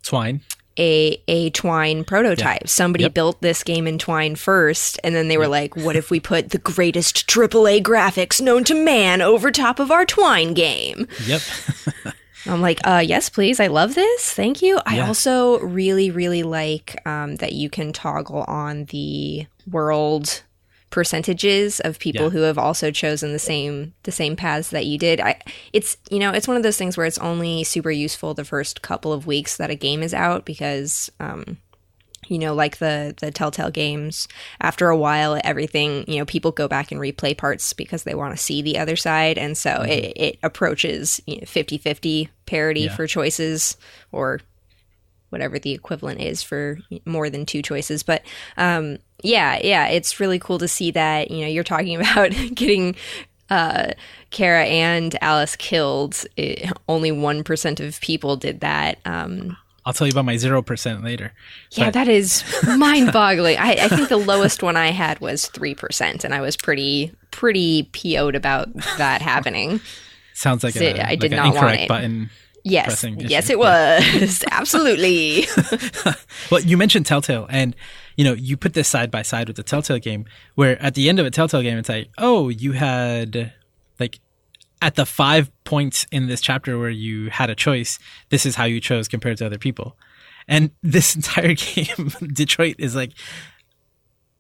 Twine. 0.05 0.43
A 0.79 1.21
a 1.29 1.51
twine 1.51 2.05
prototype. 2.05 2.69
Somebody 2.69 3.05
Yep. 3.05 3.15
built 3.15 3.41
this 3.41 3.63
game 3.63 3.87
in 3.87 3.99
twine 3.99 4.35
first, 4.37 4.99
and 5.05 5.15
then 5.15 5.29
they 5.29 5.37
were 5.39 5.49
like, 5.49 5.77
"What 5.77 5.97
if 5.97 6.11
we 6.11 6.21
put 6.21 6.51
the 6.51 6.59
greatest 6.59 7.27
AAA 7.27 7.81
graphics 7.83 8.41
known 8.41 8.65
to 8.65 8.75
man 8.75 9.23
over 9.23 9.51
top 9.51 9.79
of 9.79 9.91
our 9.91 10.05
twine 10.05 10.55
game?" 10.55 11.07
Yep. 11.27 11.43
I'm 12.47 12.61
like, 12.61 12.81
"Uh, 12.85 13.03
yes, 13.05 13.29
please. 13.31 13.59
I 13.61 13.69
love 13.69 13.95
this. 13.95 14.33
Thank 14.33 14.61
you." 14.63 14.81
I 14.85 14.97
Yeah. 14.97 15.07
also 15.07 15.59
really, 15.61 16.11
really 16.11 16.43
like 16.43 17.01
um, 17.07 17.37
that 17.37 17.53
you 17.53 17.71
can 17.71 17.93
toggle 17.93 18.43
on 18.49 18.85
the 18.87 19.47
world 19.71 20.43
percentages 20.95 21.81
of 21.81 21.99
people 21.99 22.27
Yeah. 22.27 22.31
who 22.31 22.43
have 22.43 22.57
also 22.57 22.93
chosen 22.93 23.33
the 23.33 23.39
same 23.41 23.95
the 24.05 24.13
same 24.13 24.37
paths 24.37 24.71
that 24.71 24.87
you 24.87 24.97
did. 24.97 25.21
I 25.21 25.41
it's 25.73 25.97
you 26.09 26.21
know, 26.21 26.31
it's 26.31 26.47
one 26.47 26.57
of 26.57 26.63
those 26.63 26.77
things 26.79 26.97
where 26.97 27.05
it's 27.05 27.19
only 27.19 27.65
super 27.65 27.91
useful 27.91 28.33
the 28.33 28.45
first 28.45 28.81
couple 28.81 29.13
of 29.13 29.27
weeks 29.27 29.57
that 29.57 29.71
a 29.71 29.75
game 29.75 30.05
is 30.05 30.15
out 30.15 30.45
because 30.45 31.11
um 31.19 31.59
you 32.29 32.39
know, 32.39 32.55
like 32.55 32.79
the 32.79 33.15
the 33.21 33.31
Telltale 33.33 33.71
games, 33.73 34.29
after 34.61 34.89
a 34.89 34.97
while, 34.97 35.39
everything 35.45 36.05
you 36.09 36.19
know, 36.19 36.25
people 36.25 36.53
go 36.53 36.69
back 36.69 36.91
and 36.93 37.01
replay 37.01 37.37
parts 37.37 37.73
because 37.75 38.05
they 38.05 38.15
want 38.15 38.35
to 38.35 38.43
see 38.43 38.63
the 38.63 38.79
other 38.79 38.97
side, 38.97 39.37
and 39.37 39.59
so 39.59 39.83
it, 39.83 40.13
it 40.17 40.39
approaches 40.43 41.21
you 41.27 41.37
know, 41.37 41.43
50-50 41.43 42.29
parity 42.47 42.83
Yeah. 42.83 42.95
for 42.97 43.07
choices 43.07 43.77
or 44.13 44.41
whatever 45.29 45.59
the 45.59 45.73
equivalent 45.73 46.21
is 46.21 46.43
for 46.43 46.79
more 47.05 47.29
than 47.29 47.45
two 47.45 47.61
choices. 47.61 48.03
But 48.05 48.23
um, 48.57 48.99
yeah, 49.25 49.59
yeah, 49.65 49.89
it's 49.89 50.21
really 50.21 50.39
cool 50.39 50.59
to 50.59 50.69
see 50.69 50.93
that. 50.93 51.31
You 51.33 51.41
know, 51.41 51.49
you're 51.49 51.65
talking 51.65 51.97
about 52.01 52.31
getting 52.55 52.95
uh, 53.51 53.93
Kara 54.31 54.65
and 54.65 55.17
Alice 55.23 55.57
killed. 55.57 56.25
It, 56.37 56.71
only 56.89 57.11
one 57.11 57.43
percent 57.43 57.81
of 57.81 58.01
people 58.01 58.37
did 58.37 58.61
that. 58.61 58.99
Um, 59.05 59.57
I'll 59.87 59.93
tell 59.93 60.07
you 60.07 60.13
about 60.13 60.25
my 60.25 60.37
0% 60.37 61.05
later. 61.05 61.35
yeah, 61.73 61.85
But- 61.87 61.93
that 61.93 62.09
is 62.09 62.43
mind-boggling. 62.79 63.59
I, 63.59 63.73
I 63.73 63.89
think 63.89 64.09
the 64.09 64.17
lowest 64.17 64.63
one 64.63 64.79
I 64.79 64.87
had 64.93 65.21
was 65.21 65.47
three 65.49 65.75
percent, 65.75 66.25
and 66.25 66.33
I 66.35 66.41
was 66.41 66.57
pretty 66.57 67.13
pretty 67.33 67.91
PO'd 67.93 68.35
about 68.37 68.73
that 68.99 69.21
happening. 69.21 69.81
Sounds 70.33 70.65
like, 70.65 70.73
So 70.75 70.81
a, 70.85 70.99
I 71.01 71.11
like 71.11 71.21
did 71.21 71.33
an 71.33 71.37
not 71.37 71.45
want 71.47 71.57
incorrect 71.57 71.83
it. 71.83 71.89
button. 71.89 72.31
Yes, 72.67 73.05
yes, 73.19 73.51
it 73.51 73.59
was 73.59 74.43
absolutely. 74.51 75.45
Well, 76.51 76.61
you 76.63 76.79
mentioned 76.79 77.05
Telltale, 77.05 77.47
and 77.51 77.77
you 78.17 78.25
know 78.25 78.33
you 78.33 78.57
put 78.57 78.75
this 78.75 78.89
side 78.89 79.11
by 79.11 79.23
side 79.23 79.49
with 79.49 79.57
the 79.57 79.63
Telltale 79.63 79.99
game, 79.99 80.25
where 80.55 80.81
at 80.81 80.95
the 80.95 81.09
end 81.09 81.19
of 81.19 81.27
a 81.27 81.31
Telltale 81.31 81.63
game, 81.63 81.79
it's 81.79 81.89
like, 81.89 82.09
oh, 82.19 82.49
you 82.49 82.73
had 82.73 83.53
like 83.99 84.21
at 84.83 84.95
the 84.95 85.07
five 85.07 85.51
points 85.65 86.07
in 86.11 86.27
this 86.27 86.41
chapter 86.41 86.79
where 86.79 86.91
you 86.91 87.31
had 87.31 87.51
a 87.51 87.55
choice. 87.55 87.99
This 88.29 88.47
is 88.47 88.57
how 88.57 88.65
you 88.65 88.81
chose 88.81 89.09
compared 89.09 89.39
to 89.39 89.47
other 89.47 89.59
people, 89.59 89.97
and 90.49 90.71
this 90.83 91.15
entire 91.17 91.55
game, 91.55 92.13
Detroit 92.33 92.77
is 92.79 92.95
like. 92.95 93.13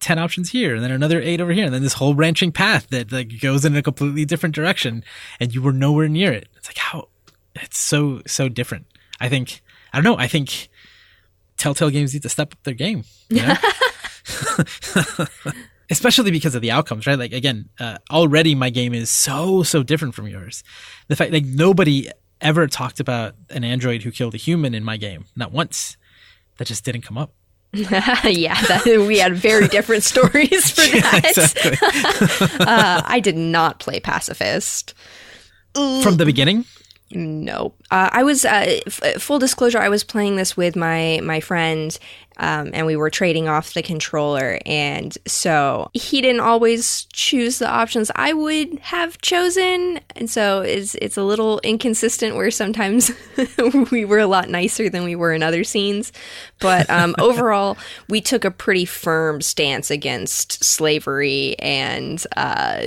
10 0.00 0.18
options 0.18 0.50
here 0.50 0.74
and 0.74 0.84
then 0.84 0.90
another 0.90 1.18
8 1.18 1.40
over 1.40 1.52
here 1.52 1.64
and 1.64 1.72
then 1.72 1.82
this 1.82 1.94
whole 1.94 2.12
branching 2.12 2.52
path 2.52 2.86
that 2.90 3.10
like 3.10 3.40
goes 3.40 3.64
in 3.64 3.74
a 3.74 3.80
completely 3.80 4.26
different 4.26 4.54
direction 4.54 5.02
and 5.40 5.54
you 5.54 5.62
were 5.62 5.72
nowhere 5.72 6.08
near 6.08 6.30
it 6.30 6.46
it's 6.56 6.68
like 6.68 6.76
how 6.76 7.08
it's 7.54 7.78
so 7.78 8.20
so 8.26 8.50
different 8.50 8.84
i 9.18 9.30
think 9.30 9.62
i 9.94 9.96
don't 9.96 10.04
know 10.04 10.18
i 10.18 10.26
think 10.26 10.68
Telltale 11.56 11.90
games 11.90 12.12
need 12.12 12.22
to 12.22 12.28
step 12.28 12.52
up 12.52 12.62
their 12.64 12.74
game. 12.74 13.04
You 13.28 13.42
know? 13.42 13.54
Especially 15.90 16.30
because 16.30 16.54
of 16.54 16.62
the 16.62 16.70
outcomes, 16.70 17.06
right? 17.06 17.18
Like 17.18 17.32
again, 17.32 17.68
uh, 17.78 17.98
already 18.10 18.54
my 18.54 18.70
game 18.70 18.94
is 18.94 19.10
so 19.10 19.62
so 19.62 19.82
different 19.82 20.14
from 20.14 20.28
yours. 20.28 20.64
The 21.08 21.16
fact 21.16 21.32
like 21.32 21.44
nobody 21.44 22.08
ever 22.40 22.66
talked 22.66 23.00
about 23.00 23.34
an 23.50 23.64
android 23.64 24.02
who 24.02 24.10
killed 24.10 24.34
a 24.34 24.38
human 24.38 24.74
in 24.74 24.84
my 24.84 24.96
game, 24.96 25.26
not 25.36 25.52
once. 25.52 25.96
that 26.58 26.66
just 26.66 26.84
didn't 26.84 27.02
come 27.02 27.18
up. 27.18 27.32
yeah, 27.72 28.60
that, 28.68 29.04
we 29.08 29.18
had 29.18 29.34
very 29.34 29.66
different 29.66 30.04
stories 30.04 30.70
for 30.70 30.82
that. 31.00 31.24
exactly. 31.24 31.78
uh, 32.60 33.02
I 33.04 33.18
did 33.20 33.36
not 33.36 33.80
play 33.80 33.98
pacifist 33.98 34.94
from 35.74 36.16
the 36.16 36.24
beginning. 36.24 36.64
No, 37.14 37.74
uh, 37.92 38.10
I 38.12 38.24
was 38.24 38.44
uh, 38.44 38.80
f- 38.86 39.22
full 39.22 39.38
disclosure. 39.38 39.78
I 39.78 39.88
was 39.88 40.02
playing 40.02 40.34
this 40.34 40.56
with 40.56 40.74
my 40.74 41.20
my 41.22 41.38
friend, 41.38 41.96
um, 42.38 42.70
and 42.74 42.86
we 42.86 42.96
were 42.96 43.08
trading 43.08 43.46
off 43.46 43.72
the 43.74 43.82
controller, 43.82 44.58
and 44.66 45.16
so 45.24 45.90
he 45.92 46.20
didn't 46.20 46.40
always 46.40 47.06
choose 47.12 47.60
the 47.60 47.68
options 47.68 48.10
I 48.16 48.32
would 48.32 48.80
have 48.80 49.20
chosen, 49.20 50.00
and 50.16 50.28
so 50.28 50.62
it's 50.62 50.96
it's 50.96 51.16
a 51.16 51.22
little 51.22 51.60
inconsistent. 51.62 52.34
Where 52.34 52.50
sometimes 52.50 53.12
we 53.92 54.04
were 54.04 54.18
a 54.18 54.26
lot 54.26 54.48
nicer 54.48 54.88
than 54.90 55.04
we 55.04 55.14
were 55.14 55.32
in 55.32 55.44
other 55.44 55.62
scenes, 55.62 56.10
but 56.58 56.90
um, 56.90 57.14
overall, 57.20 57.78
we 58.08 58.20
took 58.20 58.44
a 58.44 58.50
pretty 58.50 58.86
firm 58.86 59.40
stance 59.40 59.92
against 59.92 60.64
slavery, 60.64 61.54
and 61.60 62.26
uh, 62.36 62.82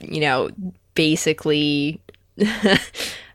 you 0.00 0.20
know, 0.20 0.50
basically. 0.94 2.00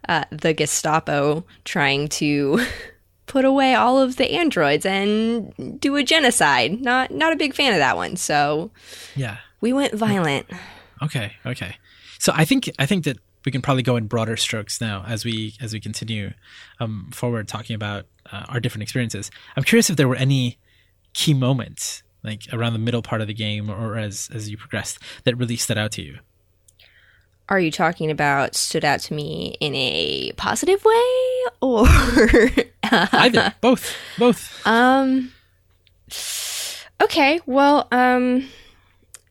uh, 0.07 0.25
the 0.31 0.53
Gestapo 0.53 1.45
trying 1.65 2.07
to 2.09 2.65
put 3.27 3.45
away 3.45 3.75
all 3.75 3.99
of 3.99 4.15
the 4.15 4.31
androids 4.31 4.85
and 4.85 5.79
do 5.79 5.95
a 5.95 6.03
genocide. 6.03 6.81
Not 6.81 7.11
not 7.11 7.33
a 7.33 7.35
big 7.35 7.53
fan 7.53 7.73
of 7.73 7.79
that 7.79 7.95
one. 7.95 8.15
So 8.15 8.71
yeah, 9.15 9.37
we 9.61 9.73
went 9.73 9.93
violent. 9.93 10.47
Okay, 11.01 11.33
okay. 11.45 11.75
So 12.19 12.31
I 12.35 12.45
think 12.45 12.69
I 12.79 12.85
think 12.85 13.03
that 13.05 13.17
we 13.45 13.51
can 13.51 13.61
probably 13.61 13.83
go 13.83 13.95
in 13.95 14.07
broader 14.07 14.35
strokes 14.35 14.81
now 14.81 15.03
as 15.07 15.23
we 15.23 15.55
as 15.61 15.73
we 15.73 15.79
continue 15.79 16.33
um, 16.79 17.09
forward 17.13 17.47
talking 17.47 17.75
about 17.75 18.05
uh, 18.31 18.45
our 18.49 18.59
different 18.59 18.83
experiences. 18.83 19.29
I'm 19.55 19.63
curious 19.63 19.89
if 19.89 19.95
there 19.95 20.07
were 20.07 20.15
any 20.15 20.57
key 21.13 21.33
moments 21.33 22.03
like 22.23 22.43
around 22.51 22.73
the 22.73 22.79
middle 22.79 23.01
part 23.01 23.21
of 23.21 23.27
the 23.27 23.33
game 23.33 23.69
or 23.69 23.97
as 23.97 24.29
as 24.33 24.49
you 24.49 24.57
progressed 24.57 24.99
that 25.23 25.37
really 25.37 25.55
stood 25.55 25.77
out 25.77 25.91
to 25.93 26.01
you 26.01 26.19
are 27.49 27.59
you 27.59 27.71
talking 27.71 28.11
about 28.11 28.55
stood 28.55 28.83
out 28.83 28.99
to 28.99 29.13
me 29.13 29.55
in 29.59 29.73
a 29.75 30.31
positive 30.37 30.83
way 30.83 31.43
or 31.61 31.87
either. 32.83 33.53
Both. 33.61 33.95
Both. 34.17 34.65
Um 34.65 35.31
okay. 37.01 37.39
Well 37.45 37.87
um 37.91 38.47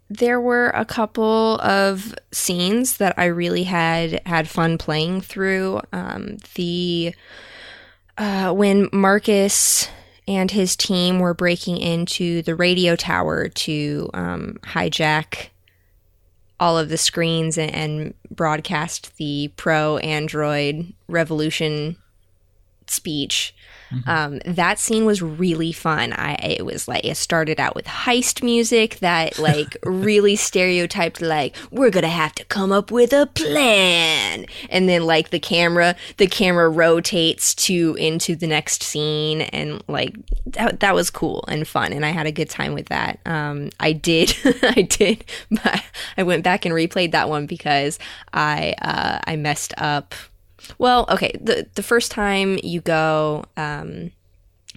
there 0.09 0.41
were 0.41 0.69
a 0.71 0.85
couple 0.85 1.59
of 1.61 2.15
scenes 2.31 2.99
that 2.99 3.19
i 3.19 3.25
really 3.25 3.65
had 3.65 4.23
had 4.25 4.49
fun 4.49 4.79
playing 4.79 5.21
through. 5.21 5.81
Um 5.93 6.39
the 6.55 7.15
uh 8.17 8.53
when 8.53 8.89
marcus 8.93 9.89
and 10.29 10.51
his 10.51 10.77
team 10.77 11.21
were 11.21 11.35
breaking 11.35 11.79
into 11.79 12.43
the 12.43 12.55
radio 12.55 12.97
tower 12.97 13.49
to 13.49 14.11
um, 14.13 14.59
hijack 14.63 15.49
all 16.59 16.79
of 16.79 16.89
the 16.89 16.97
screens 16.97 17.59
and, 17.59 17.75
and 17.75 18.15
broadcast 18.31 19.17
the 19.17 19.53
pro 19.57 19.99
Android 19.99 20.93
revolution 21.09 21.97
speech 22.87 23.55
Mm-hmm. 23.97 24.11
Um, 24.11 24.55
that 24.55 24.79
scene 24.79 25.05
was 25.05 25.23
really 25.23 25.73
fun. 25.73 26.13
I 26.13 26.35
it 26.35 26.65
was 26.65 26.89
like 26.89 27.05
it 27.05 27.17
started 27.17 27.61
out 27.61 27.75
with 27.75 27.87
heist 27.87 28.43
music 28.43 28.97
that 28.97 29.39
like 29.39 29.77
really 29.85 30.37
stereotyped 30.37 31.21
like 31.21 31.57
we're 31.71 31.91
gonna 31.91 32.09
have 32.09 32.35
to 32.37 32.45
come 32.45 32.73
up 32.73 32.91
with 32.91 33.13
a 33.13 33.27
plan, 33.27 34.47
and 34.71 34.89
then 34.89 35.05
like 35.05 35.31
the 35.31 35.41
camera 35.41 35.97
the 36.17 36.27
camera 36.27 36.69
rotates 36.69 37.55
to 37.55 37.95
into 37.99 38.37
the 38.37 38.47
next 38.47 38.83
scene, 38.83 39.43
and 39.43 39.83
like 39.89 40.15
that 40.47 40.81
that 40.81 40.95
was 40.95 41.11
cool 41.11 41.45
and 41.49 41.67
fun, 41.67 41.93
and 41.93 42.05
I 42.05 42.11
had 42.11 42.27
a 42.27 42.33
good 42.33 42.51
time 42.51 42.75
with 42.75 42.87
that. 42.87 43.19
Um, 43.27 43.71
I 43.81 43.93
did 43.93 44.35
I 44.63 44.83
did 44.83 45.25
but 45.51 45.83
I 46.17 46.23
went 46.23 46.45
back 46.45 46.65
and 46.65 46.75
replayed 46.75 47.13
that 47.13 47.29
one 47.29 47.47
because 47.47 47.99
I 48.33 48.75
uh, 48.81 49.21
I 49.27 49.37
messed 49.37 49.75
up 49.79 50.15
well, 50.79 51.07
okay. 51.09 51.33
The 51.41 51.69
the 51.75 51.83
first 51.83 52.11
time 52.11 52.59
you 52.63 52.81
go, 52.81 53.45
um, 53.57 54.11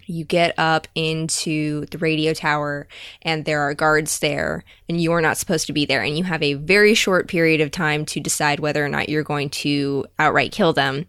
you 0.06 0.26
get 0.26 0.54
up 0.58 0.88
into 0.96 1.86
the 1.88 1.98
radio 1.98 2.34
tower, 2.34 2.88
and 3.22 3.46
there 3.46 3.62
are 3.62 3.74
guards 3.74 4.20
there, 4.20 4.64
and 4.88 5.00
you 5.00 5.12
are 5.14 5.22
not 5.22 5.38
supposed 5.38 5.68
to 5.68 5.74
be 5.74 5.86
there, 5.86 6.02
and 6.02 6.18
you 6.18 6.24
have 6.24 6.44
a 6.44 6.56
very 6.56 6.94
short 6.94 7.28
period 7.28 7.62
of 7.62 7.72
time 7.72 8.06
to 8.06 8.20
decide 8.20 8.60
whether 8.60 8.84
or 8.84 8.90
not 8.90 9.10
you're 9.10 9.24
going 9.24 9.50
to 9.50 10.06
outright 10.18 10.52
kill 10.52 10.74
them. 10.74 11.06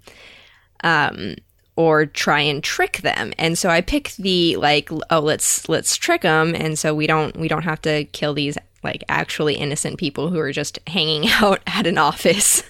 Um, 0.82 1.36
or 1.76 2.04
try 2.04 2.40
and 2.40 2.62
trick 2.62 2.98
them. 2.98 3.32
And 3.38 3.56
so 3.56 3.70
I 3.70 3.80
pick 3.80 4.12
the 4.18 4.56
like 4.56 4.90
oh 5.08 5.20
let's 5.20 5.66
let's 5.66 5.96
trick 5.96 6.22
them 6.22 6.54
and 6.54 6.78
so 6.78 6.94
we 6.94 7.06
don't 7.06 7.34
we 7.38 7.48
don't 7.48 7.62
have 7.62 7.80
to 7.82 8.04
kill 8.04 8.34
these 8.34 8.58
like 8.82 9.04
actually 9.08 9.54
innocent 9.54 9.98
people 9.98 10.28
who 10.28 10.38
are 10.38 10.52
just 10.52 10.78
hanging 10.86 11.28
out 11.40 11.60
at 11.66 11.86
an 11.86 11.98
office. 11.98 12.62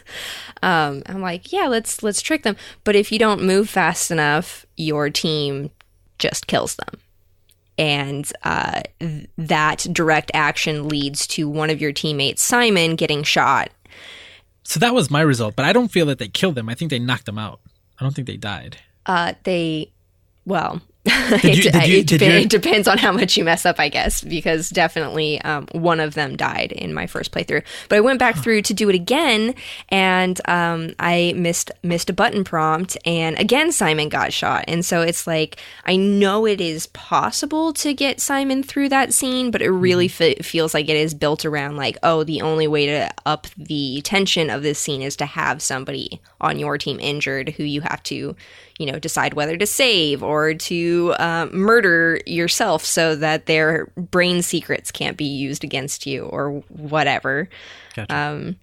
Um, 0.62 1.03
I'm 1.07 1.23
like, 1.23 1.53
yeah, 1.53 1.66
let's 1.66 2.03
let's 2.03 2.20
trick 2.20 2.42
them. 2.42 2.57
But 2.85 2.96
if 2.96 3.11
you 3.11 3.18
don't 3.18 3.42
move 3.42 3.68
fast 3.68 4.11
enough, 4.11 4.66
your 4.77 5.11
team 5.11 5.70
just 6.18 6.46
kills 6.46 6.77
them, 6.77 7.01
and 7.79 8.31
uh, 8.42 8.83
th- 8.99 9.29
that 9.38 9.87
direct 9.92 10.31
action 10.35 10.88
leads 10.88 11.27
to 11.29 11.49
one 11.49 11.70
of 11.70 11.81
your 11.81 11.92
teammates, 11.92 12.42
Simon, 12.42 12.96
getting 12.96 13.23
shot. 13.23 13.70
So 14.62 14.79
that 14.81 14.94
was 14.94 15.11
my 15.11 15.23
result, 15.23 15.57
but 15.57 15.64
I 15.64 15.73
don't 15.73 15.90
feel 15.90 16.07
that 16.07 16.18
they 16.18 16.29
killed 16.29 16.55
them. 16.55 16.68
I 16.68 16.75
think 16.75 16.90
they 16.90 16.99
knocked 16.99 17.27
them 17.27 17.38
out. 17.38 17.61
I 17.99 18.05
don't 18.05 18.14
think 18.14 18.27
they 18.27 18.37
died. 18.37 18.77
Uh, 19.07 19.33
they, 19.44 19.90
well, 20.44 20.81
you, 21.43 21.51
you, 21.51 21.71
it, 21.73 22.07
dep- 22.09 22.21
it, 22.21 22.51
depends 22.51 22.87
on 22.87 22.99
how 22.99 23.11
much 23.11 23.35
you 23.39 23.43
mess 23.43 23.65
up, 23.65 23.81
I 23.81 23.89
guess, 23.89 24.21
because 24.21 24.69
definitely 24.69 25.41
um, 25.41 25.67
one 25.73 25.99
of 25.99 26.13
them 26.13 26.37
died 26.37 26.73
in 26.73 26.93
my 26.93 27.07
first 27.07 27.33
playthrough. 27.33 27.65
But 27.89 27.97
I 27.97 28.01
went 28.01 28.19
back 28.19 28.37
through 28.37 28.61
to 28.63 28.75
do 28.75 28.87
it 28.91 28.95
again, 28.95 29.55
and 29.89 30.39
um, 30.47 30.93
I 30.99 31.33
missed 31.37 31.71
missed 31.83 32.11
a 32.11 32.13
button 32.13 32.45
prompt, 32.45 32.99
and 33.07 33.39
again 33.39 33.73
Simon 33.73 34.11
got 34.11 34.35
shot. 34.35 34.67
And 34.69 34.85
so 34.85 35.01
it's 35.01 35.27
like 35.27 35.57
I 35.87 35.97
know 35.97 36.47
it 36.47 36.61
is 36.61 36.87
possible 36.89 37.73
to 37.75 37.95
get 37.95 38.21
Simon 38.21 38.63
through 38.63 38.91
that 38.91 39.15
scene, 39.15 39.51
but 39.51 39.63
it 39.63 39.71
really 39.71 40.09
mm-hmm. 40.09 40.41
f- 40.41 40.45
feels 40.45 40.75
like 40.75 40.91
it 40.91 40.97
is 40.97 41.15
built 41.15 41.47
around 41.47 41.79
like, 41.79 41.97
oh, 42.03 42.25
the 42.25 42.43
only 42.43 42.69
way 42.69 42.85
to 42.85 43.11
up 43.25 43.47
the 43.57 44.03
tension 44.03 44.51
of 44.51 44.63
this 44.63 44.79
scene 44.79 45.01
is 45.01 45.17
to 45.17 45.25
have 45.25 45.63
somebody 45.63 46.21
on 46.43 46.59
your 46.59 46.77
team 46.77 47.01
injured 47.01 47.49
who 47.51 47.65
you 47.65 47.81
have 47.81 48.03
to 48.03 48.37
you 48.81 48.87
know, 48.87 48.99
decide 48.99 49.35
whether 49.35 49.59
to 49.59 49.66
save 49.66 50.23
or 50.23 50.55
to 50.55 51.14
uh, 51.19 51.47
murder 51.53 52.19
yourself 52.25 52.83
so 52.83 53.14
that 53.14 53.45
their 53.45 53.93
brain 53.95 54.40
secrets 54.40 54.90
can't 54.90 55.19
be 55.19 55.27
used 55.27 55.62
against 55.64 56.07
you 56.07 56.25
or 56.25 56.61
whatever. 56.69 57.51
Gotcha. 57.95 58.16
Um, 58.16 58.57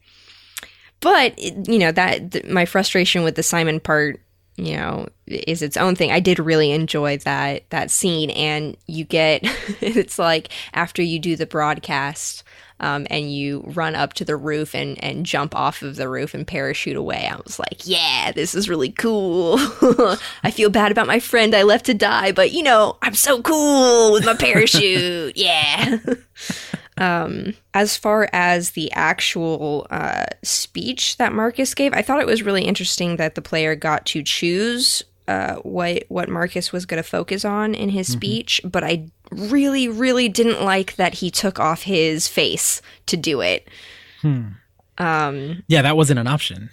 but 1.01 1.38
you 1.38 1.77
know 1.77 1.91
that 1.91 2.32
th- 2.32 2.45
my 2.45 2.65
frustration 2.65 3.23
with 3.23 3.36
the 3.36 3.43
Simon 3.43 3.80
part, 3.80 4.19
you 4.56 4.75
know, 4.75 5.08
is 5.27 5.62
its 5.62 5.77
own 5.77 5.95
thing. 5.95 6.12
I 6.12 6.19
did 6.19 6.39
really 6.39 6.71
enjoy 6.71 7.17
that 7.19 7.69
that 7.69 7.91
scene, 7.91 8.32
and 8.32 8.75
you 8.88 9.06
get 9.06 9.41
it's 9.82 10.17
like 10.17 10.49
after 10.73 11.03
you 11.03 11.19
do 11.19 11.36
the 11.36 11.45
broadcast 11.45 12.43
um, 12.79 13.07
and 13.09 13.33
you 13.33 13.63
run 13.65 13.95
up 13.95 14.13
to 14.13 14.25
the 14.25 14.35
roof 14.35 14.75
and, 14.75 15.01
and 15.03 15.25
jump 15.25 15.55
off 15.55 15.81
of 15.81 15.95
the 15.95 16.07
roof 16.07 16.33
and 16.33 16.45
parachute 16.45 16.95
away. 16.95 17.27
I 17.31 17.37
was 17.37 17.59
like, 17.59 17.87
yeah, 17.87 18.31
this 18.31 18.53
is 18.53 18.69
really 18.69 18.91
cool. 18.91 19.55
I 20.43 20.51
feel 20.51 20.69
bad 20.69 20.91
about 20.91 21.07
my 21.07 21.19
friend 21.19 21.55
I 21.55 21.63
left 21.63 21.87
to 21.87 21.93
die, 21.93 22.31
but 22.31 22.51
you 22.51 22.63
know, 22.63 22.97
I'm 23.01 23.15
so 23.15 23.41
cool 23.41 24.13
with 24.13 24.25
my 24.25 24.35
parachute. 24.35 25.37
yeah. 25.37 25.97
Um, 26.99 27.53
as 27.75 27.95
far 27.95 28.27
as 28.33 28.71
the 28.71 28.91
actual 28.91 29.85
uh, 29.91 30.25
speech 30.41 31.17
that 31.17 31.31
Marcus 31.31 31.75
gave, 31.75 31.93
I 31.93 32.01
thought 32.01 32.21
it 32.21 32.25
was 32.25 32.41
really 32.41 32.63
interesting 32.63 33.17
that 33.17 33.35
the 33.35 33.41
player 33.43 33.75
got 33.75 34.07
to 34.07 34.23
choose 34.23 35.03
uh, 35.27 35.55
what 35.57 36.05
what 36.07 36.29
Marcus 36.29 36.71
was 36.71 36.85
going 36.85 37.01
to 37.01 37.07
focus 37.07 37.45
on 37.45 37.75
in 37.75 37.89
his 37.89 38.07
mm-hmm. 38.07 38.17
speech, 38.17 38.61
but 38.63 38.83
I 38.83 39.09
really, 39.31 39.87
really 39.87 40.29
didn't 40.29 40.63
like 40.63 40.95
that 40.95 41.15
he 41.15 41.31
took 41.31 41.59
off 41.59 41.83
his 41.83 42.27
face 42.27 42.81
to 43.07 43.17
do 43.17 43.41
it. 43.41 43.67
Hmm. 44.21 44.47
Um, 44.97 45.63
yeah, 45.67 45.81
that 45.81 45.97
wasn't 45.97 46.19
an 46.19 46.27
option. 46.27 46.69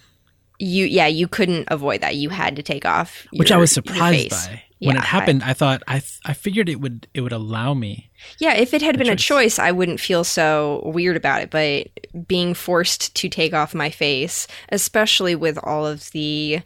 You, 0.58 0.86
yeah, 0.86 1.06
you 1.06 1.28
couldn't 1.28 1.68
avoid 1.70 2.00
that. 2.00 2.16
You 2.16 2.30
had 2.30 2.56
to 2.56 2.62
take 2.62 2.84
off, 2.84 3.26
your, 3.32 3.40
which 3.40 3.52
I 3.52 3.56
was 3.56 3.72
surprised 3.72 4.30
by. 4.30 4.62
When 4.80 4.96
yeah, 4.96 5.02
it 5.02 5.06
happened, 5.06 5.42
I, 5.42 5.50
I 5.50 5.52
thought 5.54 5.82
I 5.88 6.00
th- 6.00 6.20
I 6.24 6.34
figured 6.34 6.68
it 6.68 6.80
would 6.80 7.06
it 7.14 7.22
would 7.22 7.32
allow 7.32 7.74
me. 7.74 8.10
Yeah, 8.38 8.54
if 8.54 8.74
it 8.74 8.82
had 8.82 8.98
been 8.98 9.06
choice. 9.06 9.14
a 9.14 9.16
choice, 9.16 9.58
I 9.58 9.72
wouldn't 9.72 10.00
feel 10.00 10.24
so 10.24 10.82
weird 10.84 11.16
about 11.16 11.42
it. 11.42 11.50
But 11.50 12.26
being 12.26 12.54
forced 12.54 13.14
to 13.16 13.28
take 13.28 13.54
off 13.54 13.74
my 13.74 13.88
face, 13.88 14.46
especially 14.70 15.34
with 15.34 15.58
all 15.62 15.86
of 15.86 16.10
the 16.10 16.60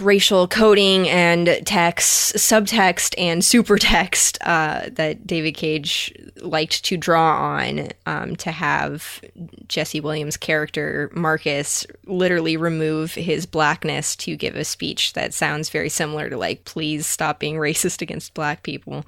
racial 0.00 0.48
coding 0.48 1.08
and 1.08 1.60
text, 1.64 2.34
subtext 2.36 3.14
and 3.18 3.42
supertext 3.42 4.38
uh, 4.42 4.88
that 4.92 5.26
David 5.26 5.52
Cage 5.52 6.12
liked 6.42 6.84
to 6.84 6.96
draw 6.96 7.36
on 7.36 7.88
um, 8.06 8.36
to 8.36 8.50
have 8.50 9.20
Jesse 9.68 10.00
Williams' 10.00 10.36
character 10.36 11.10
Marcus 11.14 11.86
literally 12.04 12.56
remove 12.56 13.14
his 13.14 13.46
blackness 13.46 14.16
to 14.16 14.36
give 14.36 14.56
a 14.56 14.64
speech 14.64 15.12
that 15.14 15.34
sounds 15.34 15.68
very 15.68 15.88
similar 15.88 16.30
to 16.30 16.36
like 16.36 16.64
"Please 16.64 17.06
stop 17.06 17.38
being 17.38 17.56
racist 17.56 18.02
against 18.02 18.34
black 18.34 18.62
people." 18.62 19.04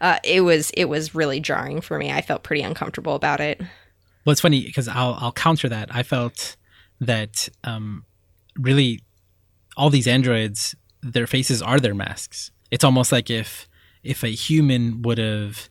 Uh, 0.00 0.18
it 0.24 0.42
was 0.42 0.70
it 0.70 0.86
was 0.86 1.14
really 1.14 1.40
jarring 1.40 1.80
for 1.80 1.98
me. 1.98 2.10
I 2.12 2.20
felt 2.20 2.42
pretty 2.42 2.62
uncomfortable 2.62 3.14
about 3.14 3.40
it. 3.40 3.60
Well, 4.24 4.32
it's 4.32 4.40
funny 4.40 4.64
because 4.64 4.88
I'll 4.88 5.16
I'll 5.20 5.32
counter 5.32 5.68
that. 5.68 5.94
I 5.94 6.02
felt 6.02 6.56
that 7.00 7.48
um, 7.64 8.04
really 8.58 9.00
all 9.76 9.90
these 9.90 10.06
androids, 10.06 10.74
their 11.02 11.26
faces 11.26 11.62
are 11.62 11.78
their 11.78 11.94
masks. 11.94 12.50
It's 12.70 12.84
almost 12.84 13.12
like 13.12 13.30
if 13.30 13.68
if 14.02 14.22
a 14.22 14.28
human 14.28 15.02
would 15.02 15.18
have 15.18 15.68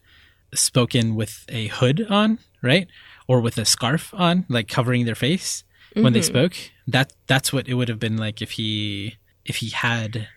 spoken 0.53 1.15
with 1.15 1.45
a 1.49 1.67
hood 1.67 2.05
on, 2.09 2.39
right, 2.61 2.87
or 3.27 3.41
with 3.41 3.57
a 3.57 3.65
scarf 3.65 4.13
on, 4.13 4.45
like 4.49 4.67
covering 4.67 5.05
their 5.05 5.15
face 5.15 5.63
mm-hmm. 5.91 6.03
when 6.03 6.13
they 6.13 6.19
mm-hmm. 6.19 6.27
spoke. 6.27 6.55
That 6.87 7.13
that's 7.27 7.51
what 7.51 7.67
it 7.67 7.73
would 7.73 7.89
have 7.89 7.99
been 7.99 8.17
like 8.17 8.41
if 8.41 8.51
he 8.51 9.15
if 9.45 9.57
he 9.57 9.69
had 9.69 10.27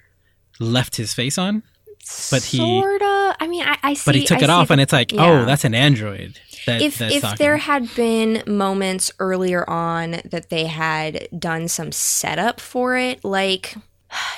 left 0.58 0.96
his 0.96 1.14
face 1.14 1.38
on. 1.38 1.62
But 2.30 2.42
he 2.42 2.58
sorta. 2.58 3.36
I 3.38 3.46
mean, 3.48 3.62
I, 3.62 3.78
I 3.82 3.94
see. 3.94 4.02
But 4.06 4.14
he 4.14 4.24
took 4.24 4.38
I 4.38 4.44
it 4.44 4.50
off, 4.50 4.68
the, 4.68 4.72
and 4.74 4.80
it's 4.80 4.92
like, 4.92 5.12
yeah. 5.12 5.42
oh, 5.42 5.44
that's 5.44 5.64
an 5.64 5.74
android. 5.74 6.40
That, 6.66 6.82
if 6.82 7.00
if 7.00 7.22
talking. 7.22 7.36
there 7.38 7.56
had 7.56 7.94
been 7.94 8.42
moments 8.46 9.12
earlier 9.18 9.68
on 9.68 10.20
that 10.24 10.50
they 10.50 10.66
had 10.66 11.28
done 11.38 11.68
some 11.68 11.92
setup 11.92 12.60
for 12.60 12.96
it, 12.96 13.24
like 13.24 13.74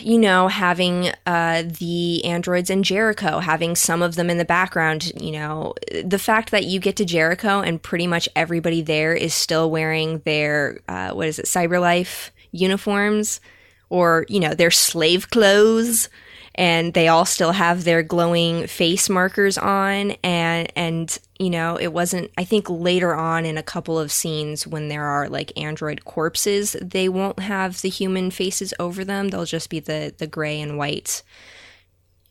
you 0.00 0.18
know, 0.18 0.48
having 0.48 1.10
uh, 1.26 1.62
the 1.78 2.24
androids 2.24 2.70
in 2.70 2.82
Jericho, 2.82 3.38
having 3.38 3.76
some 3.76 4.02
of 4.02 4.16
them 4.16 4.28
in 4.28 4.38
the 4.38 4.44
background, 4.44 5.12
you 5.20 5.32
know, 5.32 5.74
the 6.04 6.18
fact 6.18 6.50
that 6.50 6.64
you 6.64 6.80
get 6.80 6.96
to 6.96 7.04
Jericho 7.04 7.60
and 7.60 7.80
pretty 7.80 8.06
much 8.06 8.28
everybody 8.34 8.82
there 8.82 9.14
is 9.14 9.32
still 9.32 9.70
wearing 9.70 10.18
their, 10.20 10.80
uh, 10.88 11.12
what 11.12 11.28
is 11.28 11.38
it, 11.38 11.46
Cyberlife 11.46 12.30
uniforms 12.50 13.40
or, 13.90 14.26
you 14.28 14.40
know, 14.40 14.54
their 14.54 14.72
slave 14.72 15.30
clothes 15.30 16.08
and 16.54 16.94
they 16.94 17.08
all 17.08 17.24
still 17.24 17.52
have 17.52 17.84
their 17.84 18.02
glowing 18.02 18.66
face 18.66 19.08
markers 19.08 19.56
on 19.56 20.12
and 20.22 20.70
and 20.76 21.18
you 21.38 21.50
know 21.50 21.76
it 21.76 21.92
wasn't 21.92 22.30
i 22.36 22.44
think 22.44 22.68
later 22.68 23.14
on 23.14 23.44
in 23.44 23.56
a 23.56 23.62
couple 23.62 23.98
of 23.98 24.12
scenes 24.12 24.66
when 24.66 24.88
there 24.88 25.04
are 25.04 25.28
like 25.28 25.52
android 25.56 26.04
corpses 26.04 26.76
they 26.80 27.08
won't 27.08 27.38
have 27.38 27.80
the 27.82 27.88
human 27.88 28.30
faces 28.30 28.74
over 28.78 29.04
them. 29.04 29.28
They'll 29.28 29.44
just 29.44 29.70
be 29.70 29.80
the 29.80 30.14
the 30.16 30.26
gray 30.26 30.60
and 30.60 30.78
white 30.78 31.22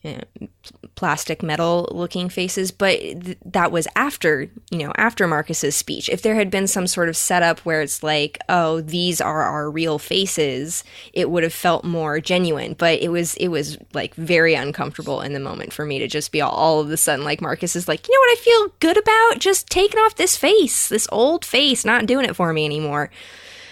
you 0.01 0.13
know, 0.13 0.47
plastic 0.95 1.43
metal 1.43 1.89
looking 1.91 2.29
faces 2.29 2.71
but 2.71 2.99
th- 2.99 3.38
that 3.45 3.71
was 3.71 3.88
after 3.95 4.49
you 4.71 4.79
know 4.79 4.93
after 4.97 5.27
marcus's 5.27 5.75
speech. 5.75 6.09
If 6.09 6.21
there 6.21 6.35
had 6.35 6.49
been 6.49 6.67
some 6.67 6.88
sort 6.88 7.09
of 7.09 7.17
setup 7.17 7.59
where 7.59 7.81
it's 7.81 8.01
like 8.01 8.38
oh 8.47 8.81
these 8.81 9.19
are 9.19 9.41
our 9.43 9.69
real 9.69 9.99
faces 9.99 10.83
it 11.13 11.29
would 11.29 11.43
have 11.43 11.53
felt 11.53 11.83
more 11.83 12.19
genuine. 12.19 12.75
But 12.77 13.01
it 13.01 13.09
was 13.09 13.35
it 13.35 13.49
was 13.49 13.77
like 13.93 14.15
very 14.15 14.53
uncomfortable 14.53 15.21
in 15.21 15.33
the 15.33 15.39
moment 15.39 15.73
for 15.73 15.85
me 15.85 15.99
to 15.99 16.07
just 16.07 16.31
be 16.31 16.41
all, 16.41 16.51
all 16.51 16.79
of 16.79 16.89
a 16.91 16.97
sudden 16.97 17.25
like 17.25 17.41
marcus 17.41 17.75
is 17.75 17.88
like 17.88 18.07
you 18.07 18.13
know 18.13 18.19
what 18.19 18.38
i 18.38 18.41
feel 18.41 18.75
good 18.79 18.97
about? 18.97 19.39
Just 19.39 19.69
taking 19.69 19.99
off 19.99 20.15
this 20.15 20.38
face 20.38 20.88
this 20.88 21.07
old 21.12 21.43
face 21.43 21.83
not 21.83 22.05
doing 22.05 22.25
it 22.25 22.35
for 22.35 22.53
me 22.53 22.63
anymore. 22.65 23.12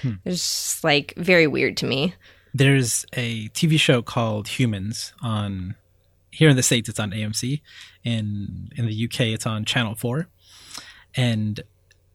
Hmm. 0.02 0.14
it's 0.26 0.42
just 0.42 0.84
like 0.84 1.14
very 1.16 1.48
weird 1.48 1.78
to 1.78 1.86
me. 1.86 2.16
There's 2.54 3.06
a 3.14 3.48
tv 3.50 3.80
show 3.80 4.02
called 4.02 4.48
humans 4.48 5.14
on 5.22 5.76
here 6.38 6.50
in 6.50 6.56
the 6.56 6.62
states 6.62 6.88
it's 6.88 7.00
on 7.00 7.10
AMC. 7.12 7.62
In 8.04 8.70
in 8.76 8.86
the 8.86 9.06
UK 9.06 9.22
it's 9.36 9.48
on 9.48 9.66
Channel 9.66 9.96
Four, 9.96 10.28
and 11.16 11.60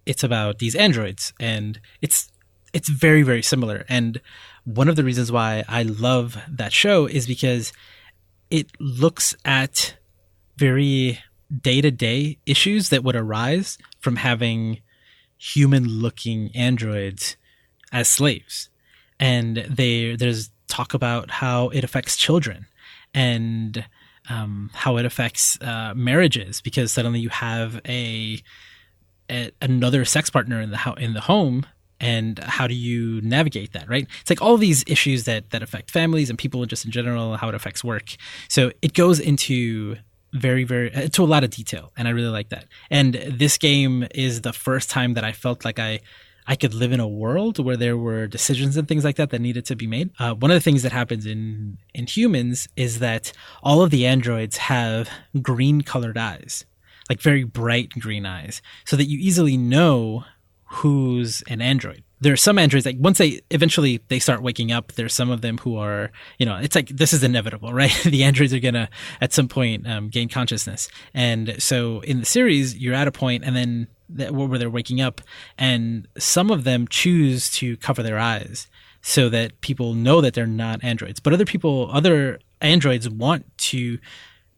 it's 0.07 0.23
about 0.23 0.61
these 0.61 0.77
androids, 0.77 1.33
and 1.41 1.81
it's 2.01 2.31
it's 2.73 2.89
very 2.89 3.23
very 3.23 3.43
similar. 3.43 3.85
And 3.89 4.21
one 4.65 4.89
of 4.89 4.95
the 4.95 5.03
reasons 5.03 5.33
why 5.33 5.65
I 5.69 5.83
love 5.83 6.39
that 6.49 6.73
show 6.73 7.07
is 7.07 7.27
because 7.27 7.73
it 8.49 8.71
looks 8.79 9.35
at 9.45 9.97
very 10.57 11.19
day 11.61 11.81
to 11.81 11.91
day 11.91 12.39
issues 12.47 12.91
that 12.91 13.03
would 13.03 13.17
arise 13.17 13.77
from 13.99 14.17
having 14.17 14.83
human 15.37 15.89
looking 15.89 16.53
androids 16.55 17.37
as 17.91 18.09
slaves. 18.09 18.69
And 19.19 19.57
they 19.69 20.15
there's 20.15 20.51
talk 20.69 20.95
about 20.95 21.33
how 21.43 21.71
it 21.71 21.83
affects 21.83 22.17
children 22.17 22.67
and 23.13 23.85
um, 24.29 24.71
how 24.73 24.97
it 24.97 25.05
affects 25.05 25.59
uh, 25.61 25.93
marriages 25.95 26.61
because 26.61 26.93
suddenly 26.93 27.21
you 27.21 27.29
have 27.29 27.81
a, 27.87 28.43
a, 29.31 29.51
another 29.61 30.05
sex 30.05 30.31
partner 30.31 30.61
in 30.61 30.71
the 30.71 30.77
ho- 30.77 30.95
in 30.95 31.15
the 31.15 31.21
home 31.21 31.67
and 32.01 32.39
how 32.41 32.67
do 32.67 32.75
you 32.75 33.21
navigate 33.23 33.73
that 33.73 33.89
right? 33.89 34.07
It's 34.21 34.31
like 34.31 34.43
all 34.43 34.57
these 34.57 34.85
issues 34.87 35.25
that 35.25 35.51
that 35.51 35.63
affect 35.63 35.91
families 35.91 36.31
and 36.31 36.39
people 36.39 36.65
just 36.67 36.85
in 36.85 36.91
general 36.91 37.37
how 37.37 37.49
it 37.49 37.55
affects 37.55 37.83
work. 37.83 38.17
So 38.49 38.73
it 38.81 38.95
goes 38.95 39.21
into 39.21 39.97
very 40.33 40.65
very 40.65 40.95
uh, 40.95 41.09
to 41.09 41.23
a 41.23 41.27
lot 41.27 41.45
of 41.45 41.51
detail 41.51 41.93
and 41.95 42.09
i 42.09 42.11
really 42.11 42.31
like 42.31 42.49
that. 42.51 42.67
And 42.91 43.15
this 43.15 43.59
game 43.59 44.07
is 44.15 44.43
the 44.43 44.53
first 44.53 44.91
time 44.91 45.15
that 45.15 45.25
i 45.25 45.33
felt 45.33 45.65
like 45.65 45.79
i 45.79 46.01
I 46.47 46.57
could 46.57 46.75
live 46.75 46.93
in 46.93 47.01
a 47.01 47.09
world 47.09 47.65
where 47.65 47.77
there 47.77 47.97
were 47.97 48.27
decisions 48.27 48.77
and 48.77 48.89
things 48.89 49.05
like 49.05 49.17
that 49.17 49.31
that 49.31 49.41
needed 49.41 49.65
to 49.67 49.77
be 49.77 49.87
made. 49.87 50.11
Uh, 50.19 50.35
one 50.35 50.51
of 50.51 50.57
the 50.57 50.61
things 50.61 50.83
that 50.83 50.93
happens 50.93 51.27
in 51.27 51.79
in 51.95 52.07
humans 52.07 52.69
is 52.77 52.99
that 52.99 53.33
all 53.63 53.83
of 53.83 53.91
the 53.91 54.07
androids 54.07 54.57
have 54.57 55.09
green 55.41 55.83
colored 55.83 56.19
eyes, 56.19 56.65
like 57.09 57.21
very 57.21 57.45
bright 57.45 57.91
green 57.91 58.27
eyes, 58.27 58.61
so 58.85 58.97
that 58.97 59.05
you 59.05 59.19
easily 59.19 59.57
know 59.57 60.25
who's 60.65 61.43
an 61.49 61.61
android. 61.61 62.03
There 62.21 62.33
are 62.33 62.37
some 62.37 62.59
androids 62.59 62.87
like 62.87 62.97
once 62.99 63.19
they 63.19 63.41
eventually 63.51 64.01
they 64.09 64.19
start 64.19 64.43
waking 64.43 64.73
up. 64.73 64.93
There's 64.93 65.13
some 65.13 65.31
of 65.31 65.41
them 65.43 65.59
who 65.59 65.77
are 65.77 66.11
you 66.39 66.47
know 66.47 66.57
it's 66.57 66.75
like 66.75 66.89
this 66.89 67.13
is 67.13 67.23
inevitable, 67.23 67.73
right? 67.83 67.93
the 68.05 68.25
androids 68.25 68.55
are 68.55 68.61
gonna 68.61 68.89
at 69.21 69.33
some 69.33 69.49
point 69.49 69.87
um, 69.89 70.09
gain 70.09 70.29
consciousness, 70.29 70.89
and 71.15 71.55
so 71.63 72.01
in 72.01 72.21
the 72.21 72.27
series 72.27 72.77
you're 72.77 72.95
at 72.95 73.09
a 73.09 73.13
point, 73.13 73.45
and 73.45 73.55
then 73.55 73.89
that, 74.17 74.33
where 74.33 74.59
they're 74.59 74.71
waking 74.71 75.01
up, 75.01 75.21
and 75.59 76.09
some 76.19 76.51
of 76.51 76.65
them 76.65 76.89
choose 76.89 77.51
to 77.53 77.77
cover 77.79 78.03
their 78.03 78.19
eyes 78.19 78.69
so 79.03 79.29
that 79.29 79.61
people 79.61 79.95
know 79.95 80.21
that 80.21 80.35
they're 80.35 80.47
not 80.47 80.83
androids. 80.85 81.21
But 81.21 81.33
other 81.33 81.45
people, 81.45 81.91
other 81.93 82.39
androids 82.61 83.09
want 83.09 83.47
to 83.59 83.99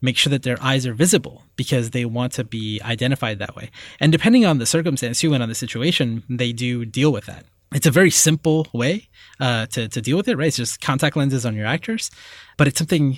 make 0.01 0.17
sure 0.17 0.29
that 0.29 0.43
their 0.43 0.61
eyes 0.61 0.85
are 0.85 0.93
visible 0.93 1.43
because 1.55 1.89
they 1.89 2.05
want 2.05 2.33
to 2.33 2.43
be 2.43 2.79
identified 2.83 3.39
that 3.39 3.55
way. 3.55 3.71
And 3.99 4.11
depending 4.11 4.45
on 4.45 4.59
the 4.59 4.65
circumstance 4.65 5.19
too 5.19 5.33
and 5.33 5.41
on 5.41 5.49
the 5.49 5.55
situation, 5.55 6.23
they 6.29 6.53
do 6.53 6.85
deal 6.85 7.11
with 7.11 7.25
that. 7.25 7.45
It's 7.73 7.87
a 7.87 7.91
very 7.91 8.11
simple 8.11 8.67
way 8.73 9.09
uh, 9.39 9.65
to 9.67 9.89
to 9.89 10.01
deal 10.01 10.15
with 10.15 10.27
it, 10.27 10.37
right? 10.37 10.47
It's 10.47 10.57
just 10.57 10.79
contact 10.79 11.17
lenses 11.17 11.45
on 11.45 11.55
your 11.55 11.65
actors, 11.65 12.11
but 12.55 12.67
it's 12.67 12.77
something 12.77 13.17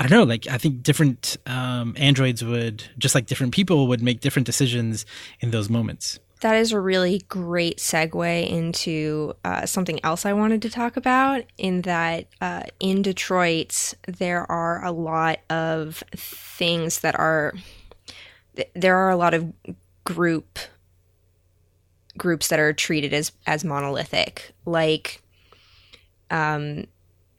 I 0.00 0.06
don't 0.06 0.18
know, 0.18 0.24
like 0.24 0.46
I 0.46 0.56
think 0.56 0.82
different 0.82 1.36
um, 1.44 1.94
androids 1.98 2.42
would, 2.42 2.84
just 2.96 3.14
like 3.14 3.26
different 3.26 3.52
people, 3.52 3.86
would 3.88 4.02
make 4.02 4.20
different 4.20 4.46
decisions 4.46 5.04
in 5.40 5.50
those 5.50 5.68
moments. 5.68 6.18
That 6.40 6.56
is 6.56 6.72
a 6.72 6.80
really 6.80 7.18
great 7.28 7.76
segue 7.76 8.48
into 8.48 9.34
uh, 9.44 9.66
something 9.66 10.00
else 10.02 10.24
I 10.24 10.32
wanted 10.32 10.62
to 10.62 10.70
talk 10.70 10.96
about. 10.96 11.44
In 11.58 11.82
that, 11.82 12.28
uh, 12.40 12.62
in 12.80 13.02
Detroit, 13.02 13.92
there 14.08 14.50
are 14.50 14.82
a 14.82 14.90
lot 14.90 15.40
of 15.50 16.02
things 16.16 17.00
that 17.00 17.14
are, 17.14 17.52
there 18.74 18.96
are 18.96 19.10
a 19.10 19.16
lot 19.16 19.34
of 19.34 19.52
group 20.04 20.58
groups 22.16 22.48
that 22.48 22.58
are 22.58 22.72
treated 22.72 23.12
as 23.12 23.32
as 23.46 23.64
monolithic, 23.64 24.52
like 24.64 25.22
um, 26.30 26.86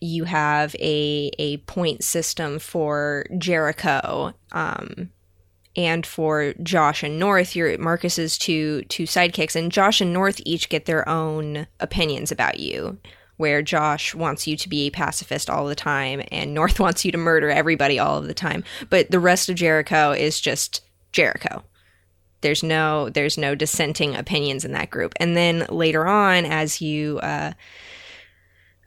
you 0.01 0.23
have 0.25 0.75
a 0.79 1.31
a 1.37 1.57
point 1.57 2.03
system 2.03 2.59
for 2.59 3.25
Jericho 3.37 4.33
um, 4.51 5.11
and 5.75 6.05
for 6.05 6.53
Josh 6.61 7.03
and 7.03 7.19
North. 7.19 7.55
Your 7.55 7.77
Marcus's 7.77 8.37
two 8.37 8.81
two 8.85 9.03
sidekicks, 9.03 9.55
and 9.55 9.71
Josh 9.71 10.01
and 10.01 10.11
North 10.11 10.41
each 10.43 10.69
get 10.69 10.85
their 10.85 11.07
own 11.07 11.67
opinions 11.79 12.31
about 12.31 12.59
you. 12.59 12.97
Where 13.37 13.63
Josh 13.63 14.13
wants 14.13 14.45
you 14.45 14.55
to 14.57 14.69
be 14.69 14.85
a 14.87 14.91
pacifist 14.91 15.49
all 15.49 15.65
the 15.65 15.75
time, 15.75 16.21
and 16.31 16.53
North 16.53 16.79
wants 16.79 17.05
you 17.05 17.11
to 17.11 17.17
murder 17.17 17.49
everybody 17.49 17.99
all 17.99 18.17
of 18.17 18.27
the 18.27 18.33
time. 18.33 18.63
But 18.89 19.11
the 19.11 19.19
rest 19.19 19.49
of 19.49 19.55
Jericho 19.55 20.11
is 20.11 20.39
just 20.39 20.81
Jericho. 21.11 21.63
There's 22.41 22.63
no 22.63 23.09
there's 23.09 23.37
no 23.37 23.53
dissenting 23.53 24.15
opinions 24.15 24.65
in 24.65 24.71
that 24.71 24.89
group. 24.89 25.13
And 25.17 25.37
then 25.37 25.67
later 25.69 26.07
on, 26.07 26.45
as 26.45 26.81
you 26.81 27.19
uh, 27.19 27.53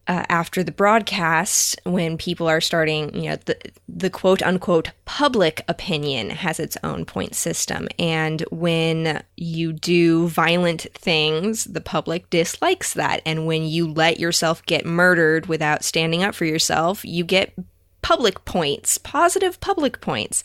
uh, 0.07 0.25
after 0.29 0.62
the 0.62 0.73
broadcast, 0.73 1.81
when 1.85 2.19
people 2.19 2.47
are 2.47 2.61
starting, 2.61 3.14
you 3.14 3.31
know, 3.31 3.37
the, 3.45 3.57
the 3.88 4.11
quote 4.11 4.42
unquote 4.42 4.90
public 5.07 5.65
opinion 5.67 6.31
has 6.31 6.61
its 6.61 6.77
own 6.85 7.05
point 7.05 7.35
system. 7.35 7.88
And 7.98 8.42
when 8.50 9.23
you 9.37 9.73
do 9.73 10.29
violent 10.29 10.87
things, 10.94 11.65
the 11.65 11.81
public 11.81 12.29
dislikes 12.31 12.94
that. 12.94 13.23
And 13.25 13.46
when 13.46 13.65
you 13.65 13.90
let 13.90 14.21
yourself 14.21 14.65
get 14.67 14.85
murdered 14.85 15.46
without 15.46 15.85
standing 15.85 16.23
up 16.23 16.35
for 16.35 16.44
yourself, 16.44 17.05
you 17.05 17.25
get 17.25 17.55
public 18.02 18.44
points, 18.44 18.98
positive 18.98 19.59
public 19.61 20.02
points. 20.02 20.42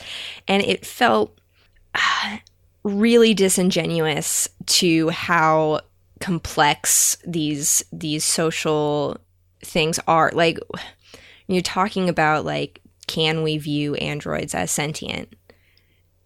And 0.48 0.64
it 0.64 0.86
felt 0.86 1.38
uh, 1.96 2.38
really 2.84 3.34
disingenuous 3.34 4.48
to 4.66 5.10
how 5.10 5.82
complex 6.22 7.18
these 7.26 7.84
these 7.92 8.24
social 8.26 9.20
things 9.64 10.00
are. 10.08 10.32
Like 10.34 10.60
you're 11.48 11.62
talking 11.62 12.10
about 12.10 12.46
like 12.46 12.82
can 13.10 13.42
we 13.42 13.58
view 13.58 13.96
androids 13.96 14.54
as 14.54 14.70
sentient? 14.70 15.34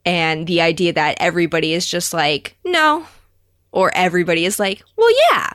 And 0.06 0.46
the 0.46 0.60
idea 0.60 0.92
that 0.94 1.16
everybody 1.20 1.74
is 1.74 1.88
just 1.88 2.14
like, 2.14 2.58
no, 2.66 3.08
or 3.72 3.90
everybody 3.96 4.44
is 4.44 4.60
like, 4.60 4.84
well, 4.98 5.10
yeah. 5.32 5.52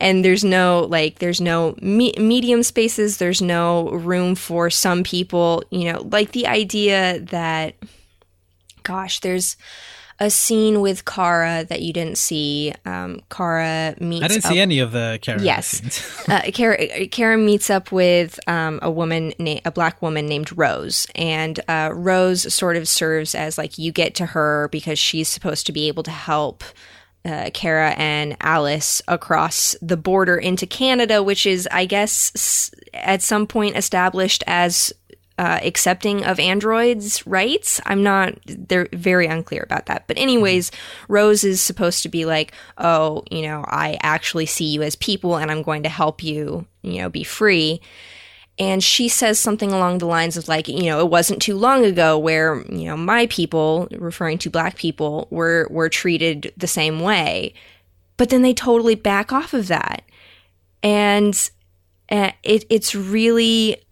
And 0.00 0.24
there's 0.24 0.42
no, 0.42 0.86
like, 0.88 1.18
there's 1.18 1.40
no 1.40 1.76
me- 1.82 2.14
medium 2.18 2.62
spaces, 2.62 3.18
there's 3.18 3.42
no 3.42 3.90
room 3.90 4.34
for 4.34 4.70
some 4.70 5.02
people, 5.02 5.62
you 5.70 5.92
know, 5.92 6.00
like 6.10 6.32
the 6.32 6.46
idea 6.46 7.20
that, 7.20 7.74
gosh, 8.82 9.20
there's, 9.20 9.58
a 10.20 10.28
scene 10.30 10.80
with 10.82 11.04
Kara 11.06 11.64
that 11.68 11.80
you 11.82 11.92
didn't 11.92 12.18
see. 12.18 12.72
Um, 12.84 13.22
Kara 13.30 13.94
meets. 14.00 14.24
I 14.24 14.28
didn't 14.28 14.44
see 14.44 14.60
any 14.60 14.78
of 14.78 14.92
the 14.92 15.18
Kara. 15.22 15.38
Scenes. 15.38 15.46
Yes, 15.46 16.24
uh, 16.28 16.42
Kara, 16.52 17.06
Kara 17.06 17.38
meets 17.38 17.70
up 17.70 17.90
with 17.90 18.38
um, 18.46 18.78
a 18.82 18.90
woman, 18.90 19.32
na- 19.38 19.60
a 19.64 19.70
black 19.70 20.02
woman 20.02 20.26
named 20.26 20.56
Rose, 20.56 21.06
and 21.14 21.58
uh, 21.68 21.90
Rose 21.94 22.52
sort 22.52 22.76
of 22.76 22.86
serves 22.86 23.34
as 23.34 23.56
like 23.58 23.78
you 23.78 23.92
get 23.92 24.14
to 24.16 24.26
her 24.26 24.68
because 24.70 24.98
she's 24.98 25.28
supposed 25.28 25.66
to 25.66 25.72
be 25.72 25.88
able 25.88 26.02
to 26.04 26.10
help. 26.10 26.62
Uh, 27.22 27.50
Kara 27.52 27.90
and 27.98 28.34
Alice 28.40 29.02
across 29.06 29.76
the 29.82 29.98
border 29.98 30.38
into 30.38 30.66
Canada, 30.66 31.22
which 31.22 31.44
is, 31.44 31.68
I 31.70 31.84
guess, 31.84 32.32
s- 32.34 32.70
at 32.94 33.20
some 33.20 33.46
point 33.46 33.76
established 33.76 34.42
as 34.46 34.90
uh, 35.40 35.58
accepting 35.62 36.22
of 36.22 36.38
androids' 36.38 37.26
rights. 37.26 37.80
I'm 37.86 38.02
not, 38.02 38.34
they're 38.44 38.88
very 38.92 39.26
unclear 39.26 39.62
about 39.62 39.86
that. 39.86 40.06
But, 40.06 40.18
anyways, 40.18 40.70
Rose 41.08 41.44
is 41.44 41.62
supposed 41.62 42.02
to 42.02 42.10
be 42.10 42.26
like, 42.26 42.52
oh, 42.76 43.24
you 43.30 43.40
know, 43.42 43.64
I 43.66 43.96
actually 44.02 44.44
see 44.44 44.66
you 44.66 44.82
as 44.82 44.96
people 44.96 45.38
and 45.38 45.50
I'm 45.50 45.62
going 45.62 45.84
to 45.84 45.88
help 45.88 46.22
you, 46.22 46.66
you 46.82 47.00
know, 47.00 47.08
be 47.08 47.24
free. 47.24 47.80
And 48.58 48.84
she 48.84 49.08
says 49.08 49.40
something 49.40 49.72
along 49.72 49.96
the 49.96 50.06
lines 50.06 50.36
of, 50.36 50.46
like, 50.46 50.68
you 50.68 50.82
know, 50.82 51.00
it 51.00 51.08
wasn't 51.08 51.40
too 51.40 51.56
long 51.56 51.86
ago 51.86 52.18
where, 52.18 52.62
you 52.68 52.84
know, 52.84 52.96
my 52.98 53.26
people, 53.28 53.88
referring 53.92 54.36
to 54.38 54.50
black 54.50 54.76
people, 54.76 55.26
were, 55.30 55.66
were 55.70 55.88
treated 55.88 56.52
the 56.54 56.66
same 56.66 57.00
way. 57.00 57.54
But 58.18 58.28
then 58.28 58.42
they 58.42 58.52
totally 58.52 58.94
back 58.94 59.32
off 59.32 59.54
of 59.54 59.68
that. 59.68 60.02
And 60.82 61.34
it, 62.10 62.66
it's 62.68 62.94
really 62.94 63.82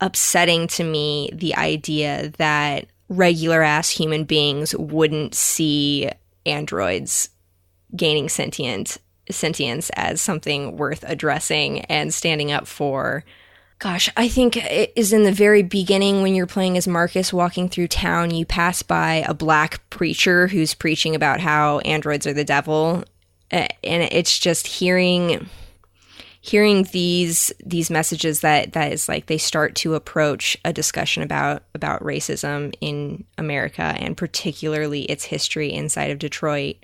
upsetting 0.00 0.66
to 0.68 0.84
me 0.84 1.30
the 1.32 1.54
idea 1.56 2.32
that 2.38 2.86
regular 3.08 3.62
ass 3.62 3.88
human 3.90 4.24
beings 4.24 4.74
wouldn't 4.76 5.34
see 5.34 6.10
androids 6.44 7.28
gaining 7.94 8.28
sentient 8.28 8.98
sentience 9.30 9.90
as 9.90 10.20
something 10.20 10.76
worth 10.76 11.04
addressing 11.06 11.80
and 11.82 12.12
standing 12.14 12.52
up 12.52 12.66
for. 12.66 13.24
Gosh, 13.78 14.08
I 14.16 14.28
think 14.28 14.56
it 14.56 14.92
is 14.96 15.12
in 15.12 15.24
the 15.24 15.32
very 15.32 15.62
beginning 15.62 16.22
when 16.22 16.34
you're 16.34 16.46
playing 16.46 16.76
as 16.76 16.88
Marcus 16.88 17.32
walking 17.32 17.68
through 17.68 17.88
town, 17.88 18.30
you 18.30 18.46
pass 18.46 18.82
by 18.82 19.24
a 19.26 19.34
black 19.34 19.88
preacher 19.90 20.46
who's 20.46 20.74
preaching 20.74 21.14
about 21.14 21.40
how 21.40 21.80
androids 21.80 22.26
are 22.26 22.32
the 22.32 22.44
devil. 22.44 23.04
And 23.50 23.72
it's 23.84 24.38
just 24.38 24.66
hearing 24.66 25.48
hearing 26.46 26.84
these 26.92 27.52
these 27.64 27.90
messages 27.90 28.38
that 28.40 28.72
that 28.72 28.92
is 28.92 29.08
like 29.08 29.26
they 29.26 29.36
start 29.36 29.74
to 29.74 29.96
approach 29.96 30.56
a 30.64 30.72
discussion 30.72 31.24
about 31.24 31.64
about 31.74 32.00
racism 32.04 32.72
in 32.80 33.24
America 33.36 33.82
and 33.82 34.16
particularly 34.16 35.02
its 35.06 35.24
history 35.24 35.72
inside 35.72 36.12
of 36.12 36.20
Detroit 36.20 36.76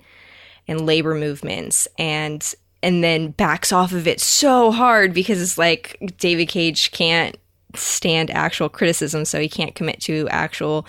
and 0.67 0.85
labor 0.85 1.15
movements 1.15 1.87
and 1.97 2.53
and 2.81 3.01
then 3.01 3.31
backs 3.31 3.71
off 3.71 3.93
of 3.93 4.05
it 4.05 4.19
so 4.19 4.69
hard 4.69 5.13
because 5.13 5.41
it's 5.41 5.57
like 5.57 5.97
David 6.17 6.49
Cage 6.49 6.91
can't 6.91 7.37
stand 7.73 8.31
actual 8.31 8.67
criticism 8.67 9.23
so 9.23 9.39
he 9.39 9.47
can't 9.47 9.75
commit 9.75 10.01
to 10.01 10.27
actual 10.27 10.85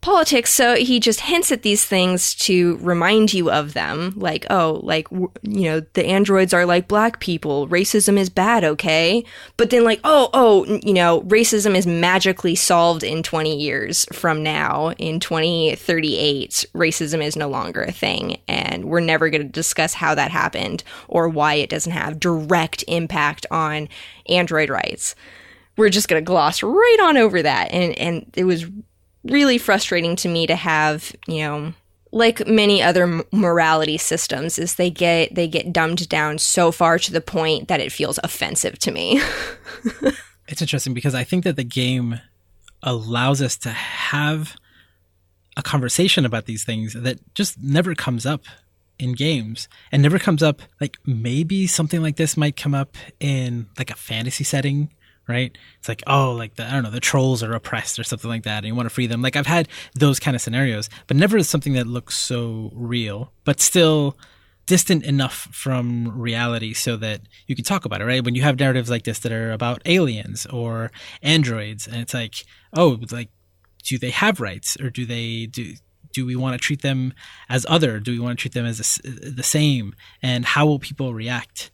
politics. 0.00 0.52
So 0.52 0.76
he 0.76 1.00
just 1.00 1.20
hints 1.20 1.50
at 1.50 1.62
these 1.62 1.84
things 1.84 2.34
to 2.36 2.76
remind 2.76 3.34
you 3.34 3.50
of 3.50 3.74
them. 3.74 4.12
Like, 4.16 4.46
oh, 4.48 4.80
like, 4.82 5.10
you 5.10 5.32
know, 5.42 5.80
the 5.94 6.06
androids 6.06 6.54
are 6.54 6.64
like 6.64 6.86
black 6.86 7.20
people. 7.20 7.68
Racism 7.68 8.16
is 8.16 8.30
bad, 8.30 8.64
okay? 8.64 9.24
But 9.56 9.70
then, 9.70 9.84
like, 9.84 10.00
oh, 10.04 10.30
oh, 10.32 10.64
you 10.84 10.94
know, 10.94 11.22
racism 11.22 11.76
is 11.76 11.86
magically 11.86 12.54
solved 12.54 13.02
in 13.02 13.22
20 13.22 13.56
years 13.56 14.06
from 14.12 14.42
now. 14.42 14.92
In 14.92 15.18
2038, 15.18 16.66
racism 16.74 17.22
is 17.22 17.36
no 17.36 17.48
longer 17.48 17.82
a 17.82 17.92
thing. 17.92 18.38
And 18.46 18.84
we're 18.84 19.00
never 19.00 19.30
going 19.30 19.42
to 19.42 19.48
discuss 19.48 19.94
how 19.94 20.14
that 20.14 20.30
happened 20.30 20.84
or 21.08 21.28
why 21.28 21.54
it 21.54 21.70
doesn't 21.70 21.92
have 21.92 22.20
direct 22.20 22.84
impact 22.86 23.46
on 23.50 23.88
android 24.28 24.68
rights 24.70 25.14
we're 25.78 25.88
just 25.88 26.08
going 26.08 26.20
to 26.20 26.26
gloss 26.26 26.62
right 26.62 26.98
on 27.02 27.16
over 27.16 27.40
that. 27.40 27.70
And 27.72 27.96
and 27.98 28.30
it 28.34 28.44
was 28.44 28.66
really 29.30 29.58
frustrating 29.58 30.16
to 30.16 30.28
me 30.28 30.46
to 30.46 30.56
have, 30.56 31.14
you 31.26 31.40
know, 31.40 31.72
like 32.10 32.46
many 32.46 32.82
other 32.82 33.22
morality 33.32 33.98
systems 33.98 34.58
is 34.58 34.76
they 34.76 34.90
get 34.90 35.34
they 35.34 35.46
get 35.46 35.72
dumbed 35.72 36.08
down 36.08 36.38
so 36.38 36.72
far 36.72 36.98
to 36.98 37.12
the 37.12 37.20
point 37.20 37.68
that 37.68 37.80
it 37.80 37.92
feels 37.92 38.18
offensive 38.24 38.78
to 38.78 38.90
me. 38.90 39.20
it's 40.48 40.62
interesting 40.62 40.94
because 40.94 41.14
I 41.14 41.24
think 41.24 41.44
that 41.44 41.56
the 41.56 41.64
game 41.64 42.20
allows 42.82 43.42
us 43.42 43.56
to 43.58 43.70
have 43.70 44.56
a 45.56 45.62
conversation 45.62 46.24
about 46.24 46.46
these 46.46 46.64
things 46.64 46.94
that 46.94 47.18
just 47.34 47.60
never 47.60 47.94
comes 47.94 48.24
up 48.24 48.44
in 48.98 49.12
games 49.12 49.68
and 49.92 50.02
never 50.02 50.18
comes 50.18 50.42
up 50.42 50.62
like 50.80 50.96
maybe 51.04 51.66
something 51.66 52.02
like 52.02 52.16
this 52.16 52.36
might 52.36 52.56
come 52.56 52.74
up 52.74 52.96
in 53.20 53.66
like 53.76 53.90
a 53.90 53.96
fantasy 53.96 54.44
setting 54.44 54.90
right? 55.28 55.56
It's 55.78 55.88
like, 55.88 56.02
oh, 56.06 56.32
like 56.32 56.54
the, 56.56 56.64
I 56.64 56.70
don't 56.70 56.82
know, 56.82 56.90
the 56.90 57.00
trolls 57.00 57.42
are 57.42 57.52
oppressed 57.52 57.98
or 57.98 58.04
something 58.04 58.30
like 58.30 58.44
that, 58.44 58.58
and 58.58 58.66
you 58.66 58.74
want 58.74 58.86
to 58.86 58.94
free 58.94 59.06
them. 59.06 59.22
Like 59.22 59.36
I've 59.36 59.46
had 59.46 59.68
those 59.94 60.18
kind 60.18 60.34
of 60.34 60.40
scenarios, 60.40 60.88
but 61.06 61.16
never 61.16 61.42
something 61.42 61.74
that 61.74 61.86
looks 61.86 62.16
so 62.16 62.72
real, 62.74 63.32
but 63.44 63.60
still 63.60 64.16
distant 64.66 65.02
enough 65.04 65.48
from 65.50 66.08
reality 66.18 66.74
so 66.74 66.96
that 66.96 67.22
you 67.46 67.56
can 67.56 67.64
talk 67.64 67.86
about 67.86 68.02
it, 68.02 68.04
right? 68.04 68.22
When 68.22 68.34
you 68.34 68.42
have 68.42 68.58
narratives 68.58 68.90
like 68.90 69.04
this 69.04 69.18
that 69.20 69.32
are 69.32 69.50
about 69.52 69.80
aliens 69.86 70.44
or 70.46 70.90
androids, 71.22 71.86
and 71.86 71.96
it's 71.96 72.12
like, 72.14 72.34
oh, 72.74 72.98
like, 73.10 73.30
do 73.84 73.98
they 73.98 74.10
have 74.10 74.40
rights 74.40 74.76
or 74.80 74.90
do 74.90 75.06
they 75.06 75.46
do? 75.46 75.74
Do 76.12 76.26
we 76.26 76.36
want 76.36 76.54
to 76.54 76.58
treat 76.58 76.82
them 76.82 77.12
as 77.48 77.64
other? 77.68 78.00
Do 78.00 78.12
we 78.12 78.18
want 78.18 78.38
to 78.38 78.42
treat 78.42 78.54
them 78.54 78.66
as 78.66 79.00
a, 79.04 79.30
the 79.30 79.42
same? 79.42 79.94
And 80.22 80.44
how 80.44 80.66
will 80.66 80.78
people 80.78 81.14
react? 81.14 81.70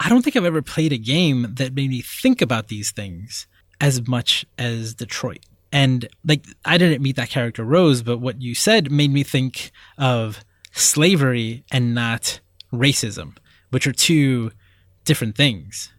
I 0.00 0.08
don't 0.08 0.22
think 0.22 0.36
I've 0.36 0.44
ever 0.44 0.62
played 0.62 0.92
a 0.92 0.98
game 0.98 1.54
that 1.54 1.74
made 1.74 1.90
me 1.90 2.02
think 2.02 2.40
about 2.40 2.68
these 2.68 2.90
things 2.90 3.46
as 3.80 4.06
much 4.06 4.46
as 4.58 4.94
Detroit. 4.94 5.44
And 5.72 6.08
like, 6.24 6.44
I 6.64 6.78
didn't 6.78 7.02
meet 7.02 7.16
that 7.16 7.30
character 7.30 7.64
Rose, 7.64 8.02
but 8.02 8.18
what 8.18 8.40
you 8.40 8.54
said 8.54 8.90
made 8.90 9.12
me 9.12 9.22
think 9.22 9.70
of 9.98 10.44
slavery 10.72 11.64
and 11.70 11.94
not 11.94 12.40
racism, 12.72 13.36
which 13.70 13.86
are 13.86 13.92
two 13.92 14.52
different 15.04 15.36
things. 15.36 15.92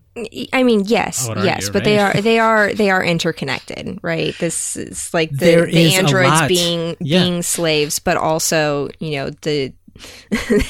I 0.52 0.64
mean, 0.64 0.84
yes, 0.86 1.30
yes, 1.38 1.70
but 1.70 1.76
right? 1.76 1.84
they 1.86 2.00
are 2.00 2.14
they 2.14 2.40
are 2.40 2.74
they 2.74 2.90
are 2.90 3.04
interconnected, 3.04 4.00
right? 4.02 4.36
This 4.40 4.76
is 4.76 5.14
like 5.14 5.32
the, 5.32 5.68
the 5.72 5.96
androids 5.96 6.48
being 6.48 6.98
yeah. 7.00 7.20
being 7.20 7.42
slaves, 7.42 8.00
but 8.00 8.18
also 8.18 8.90
you 9.00 9.12
know 9.12 9.30
the 9.30 9.72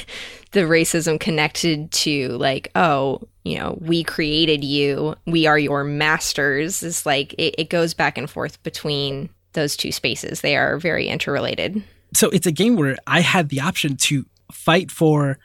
the 0.51 0.61
racism 0.61 1.19
connected 1.19 1.91
to 1.91 2.29
like 2.29 2.71
oh 2.75 3.21
you 3.43 3.57
know 3.57 3.77
we 3.81 4.03
created 4.03 4.63
you 4.63 5.15
we 5.25 5.45
are 5.45 5.59
your 5.59 5.83
masters 5.83 6.81
is 6.81 7.05
like 7.05 7.33
it, 7.33 7.55
it 7.57 7.69
goes 7.69 7.93
back 7.93 8.17
and 8.17 8.29
forth 8.29 8.61
between 8.63 9.29
those 9.53 9.75
two 9.75 9.91
spaces. 9.91 10.41
They 10.41 10.55
are 10.55 10.77
very 10.77 11.07
interrelated. 11.07 11.83
So 12.13 12.29
it's 12.29 12.47
a 12.47 12.51
game 12.51 12.75
where 12.75 12.97
i 13.05 13.21
had 13.21 13.49
the 13.49 13.61
option 13.61 13.95
to 13.95 14.25
fight 14.51 14.89
for 14.89 15.37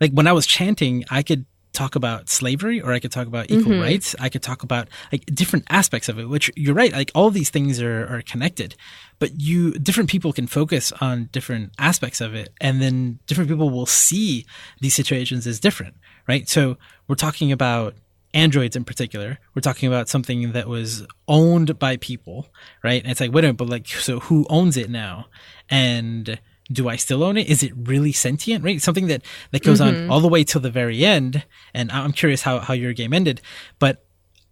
like 0.00 0.10
when 0.12 0.26
i 0.26 0.32
was 0.32 0.46
chanting 0.46 1.04
i 1.10 1.22
could 1.22 1.44
talk 1.78 1.94
about 1.94 2.28
slavery 2.28 2.80
or 2.80 2.92
I 2.92 2.98
could 2.98 3.12
talk 3.12 3.28
about 3.28 3.50
equal 3.50 3.72
mm-hmm. 3.72 3.82
rights. 3.82 4.16
I 4.18 4.28
could 4.28 4.42
talk 4.42 4.64
about 4.64 4.88
like 5.12 5.24
different 5.26 5.64
aspects 5.70 6.08
of 6.08 6.18
it, 6.18 6.28
which 6.28 6.50
you're 6.56 6.74
right. 6.74 6.92
Like 6.92 7.12
all 7.14 7.30
these 7.30 7.50
things 7.50 7.80
are, 7.80 8.04
are 8.12 8.22
connected, 8.22 8.74
but 9.20 9.40
you, 9.40 9.72
different 9.74 10.10
people 10.10 10.32
can 10.32 10.48
focus 10.48 10.92
on 11.00 11.28
different 11.30 11.72
aspects 11.78 12.20
of 12.20 12.34
it. 12.34 12.48
And 12.60 12.82
then 12.82 13.20
different 13.28 13.48
people 13.48 13.70
will 13.70 13.86
see 13.86 14.44
these 14.80 14.94
situations 14.94 15.46
as 15.46 15.60
different, 15.60 15.94
right? 16.26 16.48
So 16.48 16.76
we're 17.06 17.14
talking 17.14 17.52
about 17.52 17.94
androids 18.34 18.74
in 18.74 18.84
particular. 18.84 19.38
We're 19.54 19.62
talking 19.62 19.86
about 19.86 20.08
something 20.08 20.52
that 20.52 20.66
was 20.66 21.06
owned 21.28 21.78
by 21.78 21.96
people, 21.98 22.48
right? 22.82 23.00
And 23.00 23.10
it's 23.12 23.20
like, 23.20 23.32
wait 23.32 23.44
a 23.44 23.48
minute, 23.48 23.56
but 23.56 23.68
like, 23.68 23.86
so 23.86 24.18
who 24.18 24.46
owns 24.50 24.76
it 24.76 24.90
now? 24.90 25.26
And 25.70 26.40
do 26.70 26.88
I 26.88 26.96
still 26.96 27.22
own 27.24 27.36
it? 27.36 27.48
Is 27.48 27.62
it 27.62 27.72
really 27.76 28.12
sentient? 28.12 28.62
Right? 28.64 28.80
Something 28.80 29.06
that, 29.06 29.22
that 29.52 29.62
goes 29.62 29.80
mm-hmm. 29.80 30.04
on 30.04 30.10
all 30.10 30.20
the 30.20 30.28
way 30.28 30.44
till 30.44 30.60
the 30.60 30.70
very 30.70 31.04
end. 31.04 31.44
And 31.72 31.90
I'm 31.90 32.12
curious 32.12 32.42
how, 32.42 32.58
how 32.58 32.74
your 32.74 32.92
game 32.92 33.12
ended, 33.12 33.40
but 33.78 34.04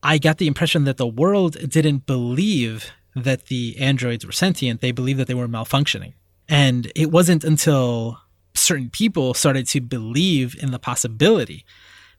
I 0.02 0.18
got 0.18 0.38
the 0.38 0.46
impression 0.46 0.84
that 0.84 0.98
the 0.98 1.06
world 1.06 1.56
didn't 1.68 2.06
believe 2.06 2.92
that 3.14 3.46
the 3.46 3.76
androids 3.78 4.24
were 4.24 4.32
sentient. 4.32 4.80
They 4.80 4.92
believed 4.92 5.18
that 5.18 5.26
they 5.26 5.34
were 5.34 5.48
malfunctioning. 5.48 6.12
And 6.48 6.92
it 6.94 7.10
wasn't 7.10 7.44
until 7.44 8.20
certain 8.54 8.90
people 8.90 9.34
started 9.34 9.66
to 9.68 9.80
believe 9.80 10.54
in 10.62 10.70
the 10.70 10.78
possibility 10.78 11.64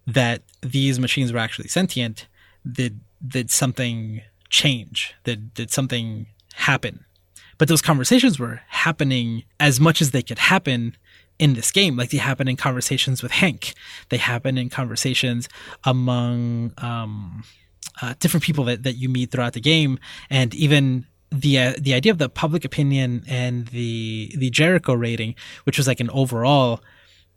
that 0.05 0.43
these 0.61 0.99
machines 0.99 1.33
were 1.33 1.39
actually 1.39 1.67
sentient 1.67 2.27
did 2.69 3.01
did 3.25 3.49
something 3.49 4.21
change 4.49 5.15
did 5.23 5.53
did 5.53 5.71
something 5.71 6.27
happen 6.53 7.05
but 7.57 7.67
those 7.67 7.81
conversations 7.81 8.39
were 8.39 8.61
happening 8.67 9.43
as 9.59 9.79
much 9.79 10.01
as 10.01 10.11
they 10.11 10.21
could 10.21 10.39
happen 10.39 10.95
in 11.39 11.53
this 11.53 11.71
game. 11.71 11.97
Like 11.97 12.09
they 12.09 12.17
happen 12.17 12.47
in 12.47 12.55
conversations 12.55 13.21
with 13.21 13.31
Hank. 13.31 13.73
They 14.09 14.17
happen 14.17 14.57
in 14.57 14.69
conversations 14.69 15.47
among 15.83 16.73
um, 16.77 17.43
uh, 18.01 18.13
different 18.19 18.43
people 18.43 18.65
that, 18.65 18.83
that 18.83 18.93
you 18.93 19.09
meet 19.09 19.31
throughout 19.31 19.53
the 19.53 19.61
game, 19.61 19.99
and 20.29 20.53
even 20.55 21.05
the 21.31 21.59
uh, 21.59 21.73
the 21.77 21.93
idea 21.93 22.11
of 22.11 22.19
the 22.19 22.29
public 22.29 22.63
opinion 22.63 23.23
and 23.27 23.67
the 23.67 24.33
the 24.37 24.49
Jericho 24.49 24.93
rating, 24.93 25.35
which 25.63 25.77
was 25.77 25.87
like 25.87 25.99
an 25.99 26.09
overall. 26.11 26.81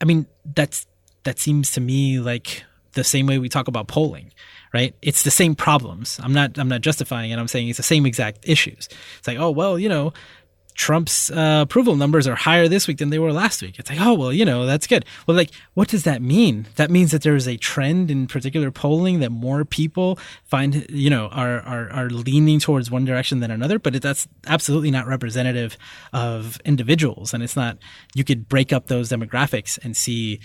I 0.01 0.05
mean, 0.05 0.27
that's 0.45 0.87
that 1.25 1.39
seems 1.39 1.73
to 1.73 1.81
me 1.81 2.21
like 2.21 2.64
the 2.93 3.05
same 3.05 3.27
way 3.27 3.39
we 3.39 3.49
talk 3.49 3.68
about 3.68 3.89
polling 3.89 4.33
right? 4.73 4.95
It's 5.03 5.23
the 5.23 5.31
same 5.31 5.55
problems. 5.55 6.21
I'm 6.23 6.33
not 6.33 6.59
I'm 6.59 6.68
not 6.68 6.81
justifying 6.81 7.31
it. 7.31 7.39
I'm 7.39 7.49
saying 7.49 7.68
it's 7.68 7.77
the 7.77 7.83
same 7.83 8.07
exact 8.07 8.49
issues. 8.49 8.89
It's 9.18 9.29
like, 9.29 9.39
oh 9.39 9.51
well, 9.51 9.79
you 9.79 9.89
know, 9.89 10.12
Trump's 10.75 11.31
uh, 11.31 11.61
approval 11.62 11.97
numbers 11.97 12.27
are 12.27 12.35
higher 12.35 12.66
this 12.66 12.89
week 12.89 12.99
than 12.99 13.11
they 13.11 13.18
were 13.18 13.33
last 13.33 13.61
week. 13.61 13.79
It's 13.79 13.91
like, 13.91 14.01
oh 14.01 14.14
well, 14.14 14.33
you 14.33 14.45
know, 14.45 14.64
that's 14.64 14.87
good. 14.87 15.05
Well, 15.27 15.37
like, 15.37 15.51
what 15.75 15.89
does 15.89 16.05
that 16.05 16.23
mean? 16.23 16.68
That 16.77 16.91
means 16.91 17.11
that 17.11 17.23
there 17.23 17.35
is 17.35 17.47
a 17.47 17.57
trend 17.57 18.11
in 18.11 18.27
particular 18.27 18.71
polling 18.71 19.21
that 19.21 19.31
more 19.31 19.64
people 19.64 20.18
find, 20.45 20.87
you 20.89 21.11
know, 21.11 21.27
are 21.29 21.61
are, 21.61 21.91
are 21.91 22.09
leaning 22.09 22.61
towards 22.61 22.91
one 22.91 23.05
direction 23.05 23.41
than 23.41 23.51
another. 23.51 23.79
But 23.79 23.97
it, 23.97 24.03
that's 24.03 24.27
absolutely 24.47 24.91
not 24.91 25.07
representative 25.07 25.77
of 26.12 26.59
individuals, 26.64 27.35
and 27.35 27.43
it's 27.43 27.57
not. 27.57 27.77
You 28.14 28.25
could 28.25 28.49
break 28.49 28.73
up 28.73 28.87
those 28.87 29.11
demographics 29.11 29.79
and 29.83 29.97
see 29.97 30.41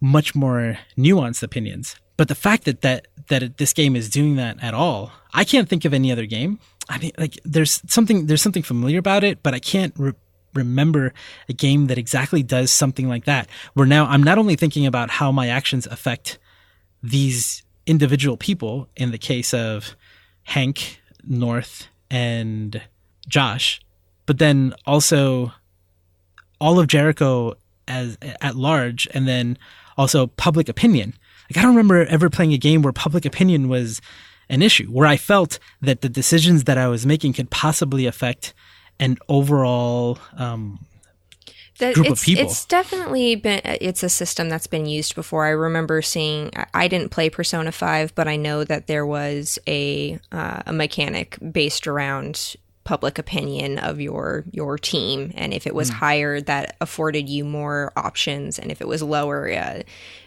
much 0.00 0.34
more 0.34 0.78
nuanced 0.96 1.42
opinions. 1.42 1.96
But 2.18 2.28
the 2.28 2.34
fact 2.34 2.64
that 2.64 2.82
that 2.82 3.06
that 3.28 3.56
this 3.56 3.72
game 3.72 3.96
is 3.96 4.10
doing 4.10 4.36
that 4.36 4.62
at 4.62 4.74
all, 4.74 5.12
I 5.32 5.44
can't 5.44 5.68
think 5.68 5.86
of 5.86 5.94
any 5.94 6.12
other 6.12 6.26
game. 6.26 6.58
I 6.90 6.98
mean, 6.98 7.12
like 7.16 7.38
there's 7.44 7.80
something 7.86 8.26
there's 8.26 8.42
something 8.42 8.64
familiar 8.64 8.98
about 8.98 9.24
it, 9.24 9.42
but 9.42 9.54
I 9.54 9.60
can't 9.60 9.94
re- 9.96 10.12
remember 10.52 11.14
a 11.48 11.52
game 11.52 11.86
that 11.86 11.96
exactly 11.96 12.42
does 12.42 12.72
something 12.72 13.08
like 13.08 13.24
that. 13.26 13.48
Where 13.74 13.86
now 13.86 14.06
I'm 14.06 14.22
not 14.22 14.36
only 14.36 14.56
thinking 14.56 14.84
about 14.84 15.10
how 15.10 15.30
my 15.30 15.48
actions 15.48 15.86
affect 15.86 16.38
these 17.02 17.62
individual 17.86 18.36
people. 18.36 18.88
In 18.96 19.12
the 19.12 19.18
case 19.18 19.54
of 19.54 19.94
Hank, 20.42 21.00
North, 21.22 21.86
and 22.10 22.82
Josh, 23.28 23.80
but 24.26 24.38
then 24.38 24.74
also 24.86 25.52
all 26.60 26.80
of 26.80 26.88
Jericho 26.88 27.54
as 27.86 28.18
at 28.40 28.56
large, 28.56 29.06
and 29.14 29.28
then 29.28 29.56
also 29.96 30.26
public 30.26 30.68
opinion. 30.68 31.14
Like 31.50 31.58
I 31.58 31.62
don't 31.62 31.74
remember 31.74 32.04
ever 32.06 32.30
playing 32.30 32.52
a 32.52 32.58
game 32.58 32.82
where 32.82 32.92
public 32.92 33.24
opinion 33.24 33.68
was 33.68 34.00
an 34.48 34.62
issue, 34.62 34.86
where 34.86 35.06
I 35.06 35.16
felt 35.16 35.58
that 35.82 36.00
the 36.00 36.08
decisions 36.08 36.64
that 36.64 36.78
I 36.78 36.88
was 36.88 37.06
making 37.06 37.34
could 37.34 37.50
possibly 37.50 38.06
affect 38.06 38.54
an 39.00 39.18
overall 39.28 40.18
um, 40.36 40.84
that 41.78 41.94
group 41.94 42.08
of 42.08 42.20
people. 42.20 42.44
It's 42.44 42.64
definitely 42.64 43.36
been 43.36 43.60
it's 43.64 44.02
a 44.02 44.08
system 44.08 44.48
that's 44.48 44.66
been 44.66 44.86
used 44.86 45.14
before. 45.14 45.46
I 45.46 45.50
remember 45.50 46.02
seeing. 46.02 46.50
I 46.74 46.88
didn't 46.88 47.10
play 47.10 47.30
Persona 47.30 47.72
Five, 47.72 48.14
but 48.14 48.28
I 48.28 48.36
know 48.36 48.64
that 48.64 48.86
there 48.86 49.06
was 49.06 49.58
a 49.66 50.18
uh, 50.32 50.62
a 50.66 50.72
mechanic 50.72 51.38
based 51.52 51.86
around 51.86 52.56
public 52.84 53.18
opinion 53.18 53.78
of 53.78 54.00
your 54.00 54.44
your 54.50 54.78
team 54.78 55.30
and 55.34 55.52
if 55.52 55.66
it 55.66 55.74
was 55.74 55.90
mm. 55.90 55.94
higher 55.94 56.40
that 56.40 56.74
afforded 56.80 57.28
you 57.28 57.44
more 57.44 57.92
options 57.96 58.58
and 58.58 58.72
if 58.72 58.80
it 58.80 58.88
was 58.88 59.02
lower 59.02 59.52
uh, 59.52 59.82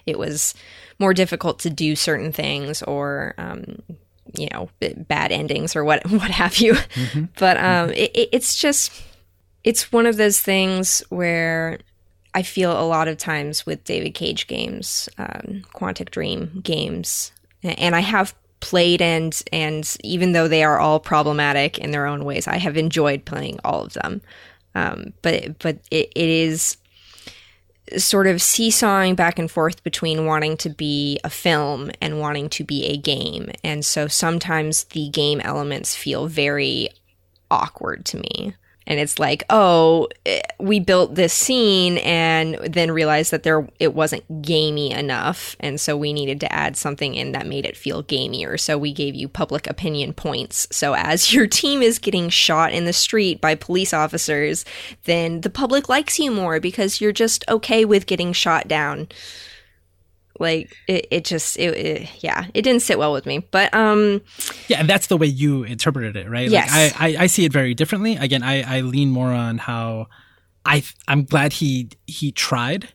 it 0.05 0.19
was 0.19 0.53
more 1.01 1.13
difficult 1.13 1.59
to 1.59 1.69
do 1.69 1.95
certain 1.95 2.31
things 2.31 2.81
or 2.83 3.33
um, 3.37 3.81
you 4.37 4.47
know 4.53 4.69
bad 5.09 5.31
endings 5.31 5.75
or 5.75 5.83
what 5.83 6.09
what 6.09 6.31
have 6.31 6.57
you 6.57 6.73
mm-hmm. 6.73 7.25
but 7.37 7.57
um, 7.57 7.89
mm-hmm. 7.89 7.93
it, 7.93 8.29
it's 8.31 8.55
just 8.55 8.93
it's 9.63 9.91
one 9.91 10.05
of 10.05 10.15
those 10.17 10.39
things 10.39 11.03
where 11.09 11.79
I 12.33 12.43
feel 12.43 12.71
a 12.71 12.87
lot 12.87 13.07
of 13.07 13.17
times 13.17 13.65
with 13.65 13.83
David 13.83 14.13
Cage 14.13 14.47
games, 14.47 15.09
um, 15.17 15.63
Quantic 15.75 16.11
Dream 16.11 16.61
games, 16.63 17.31
and 17.61 17.95
I 17.95 17.99
have 17.99 18.33
played 18.61 19.01
and 19.01 19.41
and 19.51 19.97
even 20.03 20.31
though 20.31 20.47
they 20.47 20.63
are 20.63 20.79
all 20.79 20.99
problematic 20.99 21.77
in 21.77 21.91
their 21.91 22.05
own 22.05 22.23
ways, 22.23 22.47
I 22.47 22.57
have 22.57 22.77
enjoyed 22.77 23.25
playing 23.25 23.59
all 23.65 23.83
of 23.83 23.93
them. 23.93 24.21
Um, 24.75 25.13
but 25.21 25.59
but 25.59 25.79
it, 25.91 26.11
it 26.15 26.29
is 26.29 26.77
sort 27.97 28.27
of 28.27 28.41
seesawing 28.41 29.15
back 29.15 29.39
and 29.39 29.49
forth 29.49 29.83
between 29.83 30.25
wanting 30.25 30.57
to 30.57 30.69
be 30.69 31.19
a 31.23 31.29
film 31.29 31.91
and 32.01 32.19
wanting 32.19 32.49
to 32.49 32.63
be 32.63 32.85
a 32.85 32.97
game. 32.97 33.51
And 33.63 33.85
so 33.85 34.07
sometimes 34.07 34.85
the 34.85 35.09
game 35.09 35.41
elements 35.41 35.95
feel 35.95 36.27
very 36.27 36.89
awkward 37.49 38.05
to 38.05 38.17
me 38.17 38.55
and 38.87 38.99
it's 38.99 39.19
like 39.19 39.43
oh 39.49 40.07
eh, 40.25 40.41
we 40.59 40.79
built 40.79 41.15
this 41.15 41.33
scene 41.33 41.97
and 41.99 42.55
then 42.63 42.91
realized 42.91 43.31
that 43.31 43.43
there 43.43 43.67
it 43.79 43.93
wasn't 43.93 44.41
gamey 44.41 44.91
enough. 44.91 45.55
And 45.59 45.79
so 45.79 45.97
we 45.97 46.13
needed 46.13 46.39
to 46.41 46.53
add 46.53 46.77
something 46.77 47.15
in 47.15 47.31
that 47.31 47.47
made 47.47 47.65
it 47.65 47.77
feel 47.77 48.03
gamier. 48.03 48.59
So 48.59 48.77
we 48.77 48.93
gave 48.93 49.15
you 49.15 49.27
public 49.27 49.67
opinion 49.67 50.13
points. 50.13 50.67
So 50.71 50.93
as 50.93 51.33
your 51.33 51.47
team 51.47 51.81
is 51.81 51.99
getting 51.99 52.29
shot 52.29 52.73
in 52.73 52.85
the 52.85 52.93
street 52.93 53.41
by 53.41 53.55
police 53.55 53.93
officers 53.93 54.65
then 55.05 55.41
the 55.41 55.49
public 55.49 55.89
likes 55.89 56.19
you 56.19 56.31
more 56.31 56.59
because 56.59 57.01
you're 57.01 57.11
just 57.11 57.43
okay 57.49 57.85
with 57.85 58.05
getting 58.05 58.33
shot 58.33 58.67
down 58.67 59.07
like 60.41 60.75
it, 60.87 61.07
it 61.11 61.25
just 61.25 61.57
it, 61.57 61.77
it, 61.77 62.23
yeah 62.23 62.47
it 62.53 62.63
didn't 62.63 62.81
sit 62.81 62.97
well 62.99 63.13
with 63.13 63.25
me. 63.25 63.39
But 63.51 63.73
um 63.73 64.21
yeah 64.67 64.79
and 64.79 64.89
that's 64.89 65.07
the 65.07 65.17
way 65.17 65.27
you 65.27 65.63
interpreted 65.63 66.15
it 66.15 66.29
right? 66.29 66.49
Yes. 66.49 66.69
like 66.71 67.01
I, 67.01 67.21
I 67.21 67.23
i 67.23 67.27
see 67.27 67.45
it 67.45 67.53
very 67.53 67.73
differently. 67.73 68.17
Again 68.17 68.43
i 68.43 68.77
i 68.77 68.81
lean 68.81 69.09
more 69.11 69.29
on 69.29 69.57
how 69.59 70.07
i 70.65 70.83
i'm 71.07 71.23
glad 71.23 71.53
he 71.53 71.89
he 72.07 72.31
tried 72.31 72.89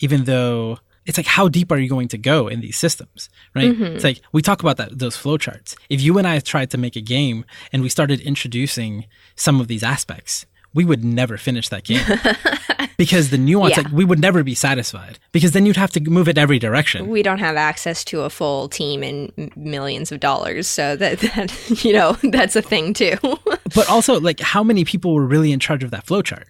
even 0.00 0.24
though 0.24 0.78
it's 1.06 1.16
like 1.16 1.26
how 1.26 1.48
deep 1.48 1.70
are 1.70 1.78
you 1.78 1.88
going 1.88 2.08
to 2.08 2.18
go 2.18 2.48
in 2.48 2.60
these 2.60 2.76
systems 2.76 3.28
right? 3.54 3.70
Mm-hmm. 3.72 3.94
it's 3.96 4.04
like 4.04 4.20
we 4.32 4.42
talk 4.42 4.60
about 4.60 4.76
that 4.78 4.98
those 4.98 5.16
flowcharts. 5.16 5.76
If 5.88 6.00
you 6.00 6.18
and 6.18 6.26
i 6.26 6.38
tried 6.40 6.70
to 6.70 6.78
make 6.78 6.96
a 6.96 7.00
game 7.00 7.44
and 7.72 7.82
we 7.82 7.88
started 7.88 8.20
introducing 8.20 9.06
some 9.36 9.60
of 9.60 9.68
these 9.68 9.82
aspects 9.82 10.46
we 10.74 10.84
would 10.84 11.04
never 11.04 11.36
finish 11.36 11.68
that 11.70 11.84
game 11.84 12.04
because 12.96 13.30
the 13.30 13.38
nuance, 13.38 13.76
yeah. 13.76 13.82
like 13.82 13.92
we 13.92 14.04
would 14.04 14.18
never 14.18 14.42
be 14.42 14.54
satisfied 14.54 15.18
because 15.32 15.52
then 15.52 15.66
you'd 15.66 15.76
have 15.76 15.90
to 15.92 16.00
move 16.00 16.28
it 16.28 16.38
every 16.38 16.58
direction. 16.58 17.08
We 17.08 17.22
don't 17.22 17.38
have 17.38 17.56
access 17.56 18.04
to 18.06 18.22
a 18.22 18.30
full 18.30 18.68
team 18.68 19.02
and 19.02 19.32
millions 19.56 20.12
of 20.12 20.20
dollars, 20.20 20.66
so 20.66 20.96
that, 20.96 21.18
that 21.34 21.84
you 21.84 21.92
know 21.92 22.12
that's 22.22 22.56
a 22.56 22.62
thing 22.62 22.94
too. 22.94 23.16
but 23.74 23.88
also, 23.88 24.20
like, 24.20 24.40
how 24.40 24.62
many 24.62 24.84
people 24.84 25.14
were 25.14 25.26
really 25.26 25.52
in 25.52 25.60
charge 25.60 25.82
of 25.82 25.90
that 25.90 26.06
flowchart? 26.06 26.44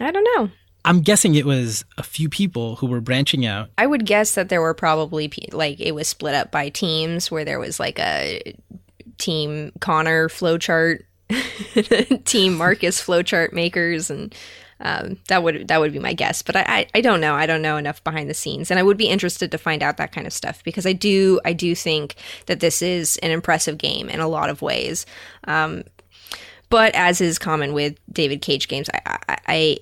I 0.00 0.10
don't 0.10 0.28
know. 0.36 0.50
I'm 0.84 1.00
guessing 1.00 1.34
it 1.34 1.44
was 1.44 1.84
a 1.98 2.02
few 2.04 2.28
people 2.28 2.76
who 2.76 2.86
were 2.86 3.00
branching 3.00 3.44
out. 3.44 3.70
I 3.76 3.86
would 3.86 4.06
guess 4.06 4.36
that 4.36 4.48
there 4.50 4.62
were 4.62 4.74
probably 4.74 5.32
like 5.50 5.80
it 5.80 5.92
was 5.92 6.06
split 6.06 6.34
up 6.34 6.52
by 6.52 6.68
teams 6.68 7.30
where 7.30 7.44
there 7.44 7.58
was 7.58 7.80
like 7.80 7.98
a 7.98 8.54
team 9.18 9.72
Connor 9.80 10.28
flowchart 10.28 11.02
team 12.24 12.56
Marcus 12.56 13.04
flowchart 13.04 13.52
makers 13.52 14.10
and 14.10 14.34
um, 14.78 15.18
that 15.28 15.42
would 15.42 15.68
that 15.68 15.80
would 15.80 15.92
be 15.92 15.98
my 15.98 16.12
guess, 16.12 16.42
but 16.42 16.54
I, 16.54 16.64
I, 16.66 16.86
I 16.96 17.00
don't 17.00 17.20
know. 17.20 17.34
I 17.34 17.46
don't 17.46 17.62
know 17.62 17.78
enough 17.78 18.04
behind 18.04 18.28
the 18.28 18.34
scenes, 18.34 18.70
and 18.70 18.78
I 18.78 18.82
would 18.82 18.98
be 18.98 19.08
interested 19.08 19.50
to 19.50 19.58
find 19.58 19.82
out 19.82 19.96
that 19.96 20.12
kind 20.12 20.26
of 20.26 20.34
stuff 20.34 20.62
because 20.64 20.84
I 20.84 20.92
do 20.92 21.40
I 21.46 21.54
do 21.54 21.74
think 21.74 22.16
that 22.44 22.60
this 22.60 22.82
is 22.82 23.16
an 23.18 23.30
impressive 23.30 23.78
game 23.78 24.10
in 24.10 24.20
a 24.20 24.28
lot 24.28 24.50
of 24.50 24.60
ways. 24.60 25.06
Um, 25.44 25.84
but 26.68 26.94
as 26.94 27.22
is 27.22 27.38
common 27.38 27.72
with 27.72 27.98
David 28.12 28.42
Cage 28.42 28.68
games, 28.68 28.90
I, 28.92 29.18
I, 29.28 29.38
I 29.46 29.78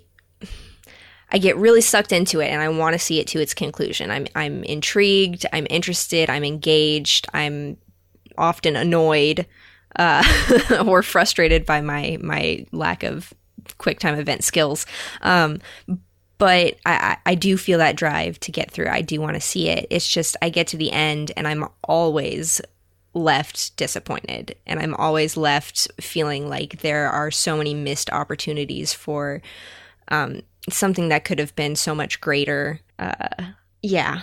I 1.32 1.38
get 1.38 1.56
really 1.56 1.80
sucked 1.80 2.12
into 2.12 2.38
it 2.38 2.50
and 2.50 2.62
I 2.62 2.68
want 2.68 2.92
to 2.92 2.98
see 2.98 3.18
it 3.18 3.26
to 3.28 3.40
its 3.40 3.52
conclusion. 3.52 4.12
I'm 4.12 4.28
I'm 4.36 4.62
intrigued, 4.62 5.44
I'm 5.52 5.66
interested, 5.70 6.30
I'm 6.30 6.44
engaged, 6.44 7.26
I'm 7.34 7.78
often 8.38 8.76
annoyed 8.76 9.44
uh, 9.96 10.22
or 10.86 11.02
frustrated 11.02 11.64
by 11.66 11.80
my 11.80 12.18
my 12.20 12.66
lack 12.72 13.02
of 13.02 13.32
quick 13.78 14.00
time 14.00 14.18
event 14.18 14.44
skills. 14.44 14.86
Um, 15.22 15.60
but 16.38 16.76
I, 16.84 17.16
I 17.24 17.34
do 17.36 17.56
feel 17.56 17.78
that 17.78 17.96
drive 17.96 18.40
to 18.40 18.52
get 18.52 18.70
through. 18.70 18.88
I 18.88 19.02
do 19.02 19.20
want 19.20 19.34
to 19.34 19.40
see 19.40 19.68
it. 19.68 19.86
It's 19.90 20.06
just 20.06 20.36
I 20.42 20.48
get 20.48 20.66
to 20.68 20.76
the 20.76 20.90
end 20.90 21.32
and 21.36 21.46
I'm 21.46 21.66
always 21.84 22.60
left 23.14 23.76
disappointed 23.76 24.56
and 24.66 24.80
I'm 24.80 24.94
always 24.96 25.36
left 25.36 25.88
feeling 26.00 26.48
like 26.48 26.80
there 26.80 27.08
are 27.08 27.30
so 27.30 27.56
many 27.56 27.72
missed 27.72 28.10
opportunities 28.10 28.92
for 28.92 29.40
um, 30.08 30.40
something 30.68 31.08
that 31.08 31.24
could 31.24 31.38
have 31.38 31.54
been 31.54 31.76
so 31.76 31.94
much 31.94 32.20
greater. 32.20 32.80
Uh, 32.98 33.52
yeah. 33.82 34.22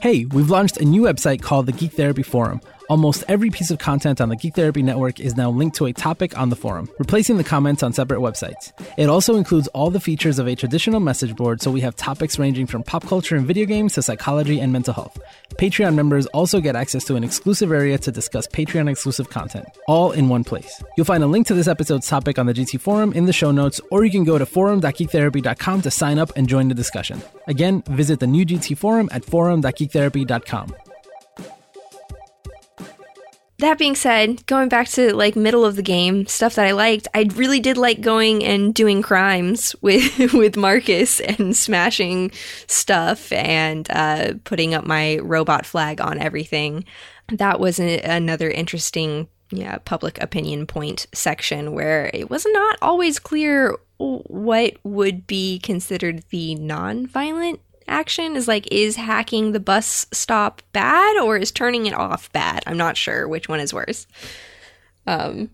Hey, 0.00 0.24
we've 0.26 0.50
launched 0.50 0.78
a 0.78 0.84
new 0.84 1.02
website 1.02 1.42
called 1.42 1.66
the 1.66 1.72
Geek 1.72 1.92
Therapy 1.92 2.22
Forum 2.22 2.60
Almost 2.92 3.24
every 3.26 3.48
piece 3.48 3.70
of 3.70 3.78
content 3.78 4.20
on 4.20 4.28
the 4.28 4.36
Geek 4.36 4.54
Therapy 4.54 4.82
Network 4.82 5.18
is 5.18 5.34
now 5.34 5.50
linked 5.50 5.76
to 5.76 5.86
a 5.86 5.94
topic 5.94 6.36
on 6.36 6.50
the 6.50 6.56
forum, 6.56 6.90
replacing 6.98 7.38
the 7.38 7.42
comments 7.42 7.82
on 7.82 7.94
separate 7.94 8.20
websites. 8.20 8.70
It 8.98 9.08
also 9.08 9.36
includes 9.36 9.66
all 9.68 9.88
the 9.88 9.98
features 9.98 10.38
of 10.38 10.46
a 10.46 10.54
traditional 10.54 11.00
message 11.00 11.34
board, 11.34 11.62
so 11.62 11.70
we 11.70 11.80
have 11.80 11.96
topics 11.96 12.38
ranging 12.38 12.66
from 12.66 12.82
pop 12.82 13.06
culture 13.06 13.34
and 13.34 13.46
video 13.46 13.64
games 13.64 13.94
to 13.94 14.02
psychology 14.02 14.60
and 14.60 14.74
mental 14.74 14.92
health. 14.92 15.18
Patreon 15.54 15.94
members 15.94 16.26
also 16.34 16.60
get 16.60 16.76
access 16.76 17.02
to 17.04 17.16
an 17.16 17.24
exclusive 17.24 17.72
area 17.72 17.96
to 17.96 18.12
discuss 18.12 18.46
Patreon 18.46 18.90
exclusive 18.90 19.30
content, 19.30 19.64
all 19.88 20.12
in 20.12 20.28
one 20.28 20.44
place. 20.44 20.84
You'll 20.98 21.06
find 21.06 21.24
a 21.24 21.26
link 21.26 21.46
to 21.46 21.54
this 21.54 21.68
episode's 21.68 22.06
topic 22.06 22.38
on 22.38 22.44
the 22.44 22.52
GT 22.52 22.78
forum 22.78 23.14
in 23.14 23.24
the 23.24 23.32
show 23.32 23.52
notes, 23.52 23.80
or 23.90 24.04
you 24.04 24.10
can 24.10 24.24
go 24.24 24.36
to 24.36 24.44
forum.geektherapy.com 24.44 25.80
to 25.80 25.90
sign 25.90 26.18
up 26.18 26.30
and 26.36 26.46
join 26.46 26.68
the 26.68 26.74
discussion. 26.74 27.22
Again, 27.46 27.82
visit 27.88 28.20
the 28.20 28.26
new 28.26 28.44
GT 28.44 28.76
forum 28.76 29.08
at 29.12 29.24
forum.geektherapy.com 29.24 30.74
that 33.62 33.78
being 33.78 33.94
said, 33.94 34.44
going 34.46 34.68
back 34.68 34.88
to 34.90 35.14
like 35.14 35.34
middle 35.36 35.64
of 35.64 35.76
the 35.76 35.82
game 35.82 36.26
stuff 36.26 36.56
that 36.56 36.66
I 36.66 36.72
liked, 36.72 37.08
I 37.14 37.28
really 37.34 37.60
did 37.60 37.76
like 37.76 38.00
going 38.00 38.44
and 38.44 38.74
doing 38.74 39.02
crimes 39.02 39.74
with 39.82 40.32
with 40.32 40.56
Marcus 40.56 41.20
and 41.20 41.56
smashing 41.56 42.30
stuff 42.66 43.32
and 43.32 43.90
uh, 43.90 44.34
putting 44.44 44.74
up 44.74 44.84
my 44.84 45.18
robot 45.18 45.64
flag 45.66 46.00
on 46.00 46.18
everything. 46.18 46.84
That 47.28 47.60
was 47.60 47.80
a, 47.80 48.00
another 48.00 48.50
interesting 48.50 49.28
yeah, 49.50 49.78
public 49.78 50.20
opinion 50.22 50.66
point 50.66 51.06
section 51.12 51.72
where 51.72 52.10
it 52.12 52.30
was 52.30 52.46
not 52.48 52.78
always 52.82 53.18
clear 53.18 53.76
what 53.98 54.74
would 54.82 55.26
be 55.26 55.58
considered 55.60 56.24
the 56.30 56.54
non-violent 56.56 57.60
action 57.88 58.36
is 58.36 58.48
like 58.48 58.66
is 58.70 58.96
hacking 58.96 59.52
the 59.52 59.60
bus 59.60 60.06
stop 60.12 60.62
bad 60.72 61.16
or 61.18 61.36
is 61.36 61.50
turning 61.50 61.86
it 61.86 61.94
off 61.94 62.32
bad? 62.32 62.62
I'm 62.66 62.76
not 62.76 62.96
sure 62.96 63.28
which 63.28 63.48
one 63.48 63.60
is 63.60 63.74
worse. 63.74 64.06
Um 65.06 65.50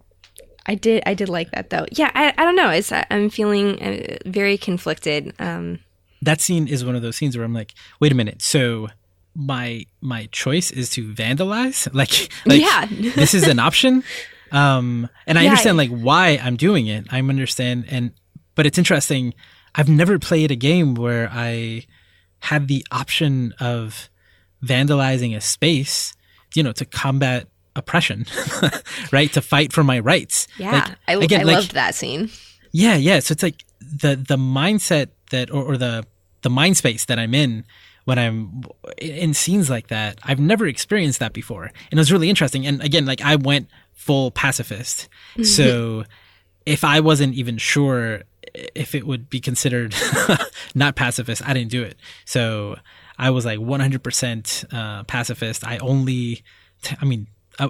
i 0.66 0.74
did 0.74 1.02
i 1.06 1.14
did 1.14 1.28
like 1.28 1.50
that 1.52 1.70
though. 1.70 1.86
Yeah 1.92 2.10
i, 2.14 2.32
I 2.36 2.44
don't 2.44 2.56
know. 2.56 2.70
It's 2.70 2.92
i'm 2.92 3.30
feeling 3.30 3.82
uh, 3.82 4.18
very 4.26 4.58
conflicted. 4.58 5.34
Um 5.38 5.80
that 6.22 6.40
scene 6.40 6.66
is 6.66 6.84
one 6.84 6.96
of 6.96 7.02
those 7.02 7.16
scenes 7.16 7.36
where 7.36 7.44
i'm 7.44 7.54
like 7.54 7.74
wait 8.00 8.12
a 8.12 8.14
minute. 8.14 8.42
So 8.42 8.88
my 9.34 9.84
my 10.00 10.28
choice 10.32 10.70
is 10.70 10.90
to 10.90 11.12
vandalize? 11.12 11.88
Like 11.94 12.30
like 12.44 12.60
yeah. 12.60 12.86
this 13.14 13.34
is 13.34 13.46
an 13.46 13.58
option? 13.58 14.04
Um 14.52 15.08
and 15.26 15.38
i 15.38 15.42
yeah, 15.42 15.50
understand 15.50 15.76
like 15.76 15.90
why 15.90 16.40
i'm 16.42 16.56
doing 16.56 16.86
it. 16.86 17.06
I 17.10 17.18
understand 17.18 17.86
and 17.88 18.12
but 18.54 18.66
it's 18.66 18.78
interesting. 18.78 19.34
I've 19.74 19.88
never 19.88 20.18
played 20.18 20.50
a 20.50 20.56
game 20.56 20.94
where 20.94 21.30
i 21.32 21.84
had 22.40 22.68
the 22.68 22.84
option 22.90 23.54
of 23.60 24.08
vandalizing 24.64 25.36
a 25.36 25.40
space, 25.40 26.14
you 26.54 26.62
know, 26.62 26.72
to 26.72 26.84
combat 26.84 27.46
oppression, 27.76 28.26
right? 29.12 29.32
To 29.32 29.40
fight 29.40 29.72
for 29.72 29.84
my 29.84 29.98
rights. 29.98 30.48
Yeah, 30.58 30.72
like, 30.72 30.90
I, 31.06 31.14
again, 31.14 31.40
I 31.40 31.44
like, 31.44 31.56
loved 31.56 31.72
that 31.74 31.94
scene. 31.94 32.30
Yeah, 32.72 32.96
yeah. 32.96 33.20
So 33.20 33.32
it's 33.32 33.42
like 33.42 33.64
the 33.80 34.16
the 34.16 34.36
mindset 34.36 35.08
that, 35.30 35.50
or, 35.50 35.64
or 35.64 35.76
the 35.76 36.04
the 36.42 36.50
mind 36.50 36.76
space 36.76 37.04
that 37.06 37.18
I'm 37.18 37.34
in 37.34 37.64
when 38.04 38.18
I'm 38.18 38.62
in 38.98 39.34
scenes 39.34 39.68
like 39.70 39.88
that. 39.88 40.18
I've 40.22 40.40
never 40.40 40.66
experienced 40.66 41.20
that 41.20 41.32
before, 41.32 41.64
and 41.64 41.92
it 41.92 41.98
was 41.98 42.12
really 42.12 42.28
interesting. 42.28 42.66
And 42.66 42.82
again, 42.82 43.06
like 43.06 43.22
I 43.22 43.36
went 43.36 43.68
full 43.94 44.30
pacifist, 44.30 45.08
mm-hmm. 45.32 45.44
so 45.44 46.04
if 46.66 46.84
I 46.84 47.00
wasn't 47.00 47.34
even 47.34 47.56
sure 47.56 48.22
if 48.74 48.94
it 48.94 49.06
would 49.06 49.28
be 49.30 49.40
considered 49.40 49.94
not 50.74 50.96
pacifist, 50.96 51.46
I 51.46 51.54
didn't 51.54 51.70
do 51.70 51.82
it. 51.82 51.96
So 52.24 52.76
I 53.18 53.30
was 53.30 53.44
like 53.44 53.58
100% 53.58 54.72
uh, 54.72 55.04
pacifist. 55.04 55.66
I 55.66 55.78
only, 55.78 56.42
t- 56.82 56.96
I 57.00 57.04
mean, 57.04 57.26
uh, 57.58 57.68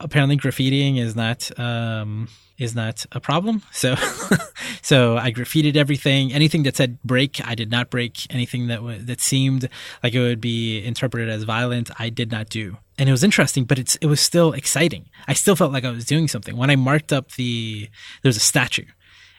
apparently 0.00 0.36
graffitiing 0.36 0.98
is 0.98 1.16
not 1.16 1.56
um, 1.58 2.28
is 2.58 2.74
not 2.74 3.04
a 3.12 3.20
problem. 3.20 3.62
So 3.72 3.94
so 4.82 5.16
I 5.16 5.32
graffitied 5.32 5.76
everything. 5.76 6.32
Anything 6.32 6.62
that 6.64 6.76
said 6.76 7.02
break, 7.02 7.40
I 7.46 7.54
did 7.54 7.70
not 7.70 7.90
break. 7.90 8.32
Anything 8.32 8.68
that 8.68 8.76
w- 8.76 9.00
that 9.00 9.20
seemed 9.20 9.68
like 10.02 10.14
it 10.14 10.20
would 10.20 10.40
be 10.40 10.84
interpreted 10.84 11.28
as 11.28 11.42
violent, 11.42 11.90
I 11.98 12.10
did 12.10 12.30
not 12.30 12.48
do. 12.48 12.76
And 12.96 13.08
it 13.08 13.12
was 13.12 13.24
interesting, 13.24 13.64
but 13.64 13.78
it's 13.78 13.96
it 13.96 14.06
was 14.06 14.20
still 14.20 14.52
exciting. 14.52 15.06
I 15.26 15.32
still 15.32 15.56
felt 15.56 15.72
like 15.72 15.84
I 15.84 15.90
was 15.90 16.04
doing 16.04 16.28
something. 16.28 16.56
When 16.56 16.70
I 16.70 16.76
marked 16.76 17.12
up 17.12 17.32
the 17.32 17.88
there's 18.22 18.36
a 18.36 18.40
statue 18.40 18.86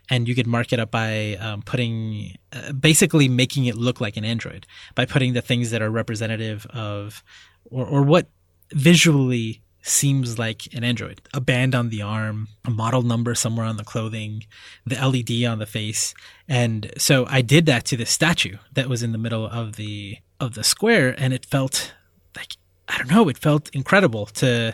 and 0.09 0.27
you 0.27 0.35
could 0.35 0.47
mark 0.47 0.71
it 0.73 0.79
up 0.79 0.91
by 0.91 1.35
um, 1.35 1.61
putting 1.61 2.37
uh, 2.53 2.71
basically 2.73 3.27
making 3.27 3.65
it 3.65 3.75
look 3.75 3.99
like 4.01 4.17
an 4.17 4.25
android 4.25 4.65
by 4.93 5.05
putting 5.05 5.33
the 5.33 5.41
things 5.41 5.71
that 5.71 5.81
are 5.81 5.89
representative 5.89 6.65
of 6.67 7.23
or, 7.65 7.85
or 7.85 8.01
what 8.03 8.29
visually 8.71 9.61
seems 9.81 10.39
like 10.39 10.73
an 10.73 10.83
android. 10.83 11.21
A 11.33 11.39
band 11.39 11.75
on 11.75 11.89
the 11.89 12.01
arm 12.01 12.47
a 12.65 12.71
model 12.71 13.03
number 13.03 13.35
somewhere 13.35 13.65
on 13.65 13.77
the 13.77 13.83
clothing 13.83 14.45
the 14.85 14.95
led 14.95 15.49
on 15.49 15.59
the 15.59 15.65
face. 15.65 16.13
And 16.47 16.91
so 16.97 17.25
i 17.29 17.41
did 17.41 17.65
that 17.67 17.85
to 17.85 17.97
the 17.97 18.05
statue 18.05 18.57
that 18.73 18.89
was 18.89 19.03
in 19.03 19.11
the 19.11 19.17
middle 19.17 19.45
of 19.45 19.75
the 19.75 20.17
of 20.39 20.55
the 20.55 20.63
square 20.63 21.15
and 21.17 21.33
it 21.33 21.45
felt 21.45 21.93
like 22.35 22.57
i 22.89 22.97
don't 22.97 23.09
know 23.09 23.29
it 23.29 23.37
felt 23.37 23.69
incredible 23.69 24.25
to 24.25 24.73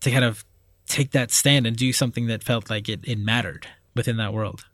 to 0.00 0.10
kind 0.10 0.24
of 0.24 0.44
take 0.86 1.10
that 1.12 1.30
stand 1.30 1.66
and 1.66 1.76
do 1.76 1.92
something 1.92 2.26
that 2.26 2.44
felt 2.44 2.70
like 2.70 2.88
it, 2.88 3.00
it 3.04 3.18
mattered 3.18 3.66
within 3.94 4.16
that 4.16 4.32
world. 4.32 4.64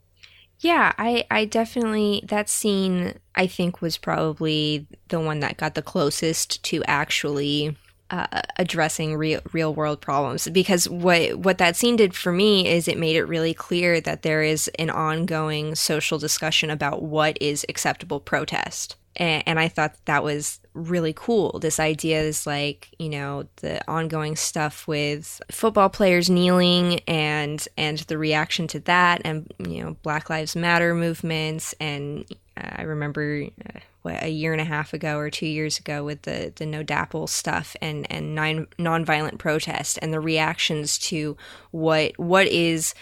Yeah, 0.61 0.93
I, 0.99 1.25
I 1.31 1.45
definitely 1.45 2.25
that 2.27 2.49
scene 2.49 3.19
I 3.37 3.47
think 3.47 3.81
was 3.81 3.97
probably 3.97 4.87
the 5.09 5.21
one 5.21 5.41
that 5.41 5.57
got 5.57 5.75
the 5.75 5.83
closest 5.83 6.63
to 6.65 6.83
actually 6.85 7.77
uh, 8.11 8.41
addressing 8.57 9.17
real 9.17 9.41
real 9.53 9.75
world 9.75 10.01
problems 10.01 10.49
because 10.49 10.89
what 10.89 11.39
what 11.39 11.59
that 11.59 11.77
scene 11.77 11.95
did 11.95 12.15
for 12.15 12.33
me 12.33 12.67
is 12.67 12.89
it 12.89 12.97
made 12.97 13.17
it 13.17 13.25
really 13.25 13.53
clear 13.53 14.01
that 14.01 14.23
there 14.23 14.43
is 14.43 14.69
an 14.79 14.89
ongoing 14.89 15.75
social 15.75 16.19
discussion 16.19 16.71
about 16.71 17.03
what 17.03 17.37
is 17.41 17.67
acceptable 17.69 18.19
protest 18.19 18.97
and, 19.19 19.43
and 19.47 19.61
I 19.61 19.69
thought 19.69 19.97
that 20.05 20.23
was 20.23 20.61
really 20.75 21.13
cool. 21.13 21.59
This 21.59 21.81
idea 21.81 22.23
is 22.23 22.47
like, 22.47 22.95
you 22.99 23.09
know, 23.09 23.49
the 23.57 23.87
ongoing 23.91 24.37
stuff 24.37 24.87
with 24.87 25.43
football 25.51 25.89
players 25.89 26.31
kneeling 26.31 27.01
and 27.01 27.67
and 27.77 27.99
the 27.99 28.17
reaction 28.17 28.69
to 28.69 28.81
that 28.81 29.21
and 29.25 29.53
you 29.59 29.83
know, 29.83 29.97
Black 30.03 30.31
Lives 30.31 30.55
Matter 30.55 30.95
movements 30.95 31.75
and 31.81 32.25
uh, 32.57 32.77
I 32.77 32.83
remember 32.83 33.45
uh, 33.45 33.81
what 34.03 34.23
a 34.23 34.29
year 34.29 34.53
and 34.53 34.61
a 34.61 34.65
half 34.65 34.95
ago 34.95 35.19
or 35.19 35.31
2 35.31 35.47
years 35.47 35.79
ago 35.79 36.05
with 36.05 36.23
the 36.23 36.53
the 36.55 36.67
No 36.67 36.85
DAPL 36.85 37.29
stuff 37.29 37.77
and 37.83 38.11
and 38.11 38.35
non 38.35 38.67
nonviolent 38.79 39.39
protest 39.39 39.99
and 40.01 40.13
the 40.13 40.21
reactions 40.21 40.97
to 40.99 41.37
what 41.73 42.13
what 42.19 42.47
is 42.47 42.95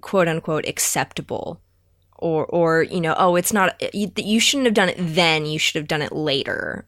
quote 0.00 0.28
unquote 0.28 0.66
acceptable 0.66 1.60
or 2.18 2.46
or 2.46 2.82
you 2.82 3.00
know 3.00 3.14
oh 3.16 3.36
it's 3.36 3.52
not 3.52 3.80
you, 3.94 4.10
you 4.16 4.40
shouldn't 4.40 4.66
have 4.66 4.74
done 4.74 4.88
it 4.88 4.96
then 4.98 5.46
you 5.46 5.58
should 5.58 5.76
have 5.76 5.88
done 5.88 6.02
it 6.02 6.12
later. 6.12 6.84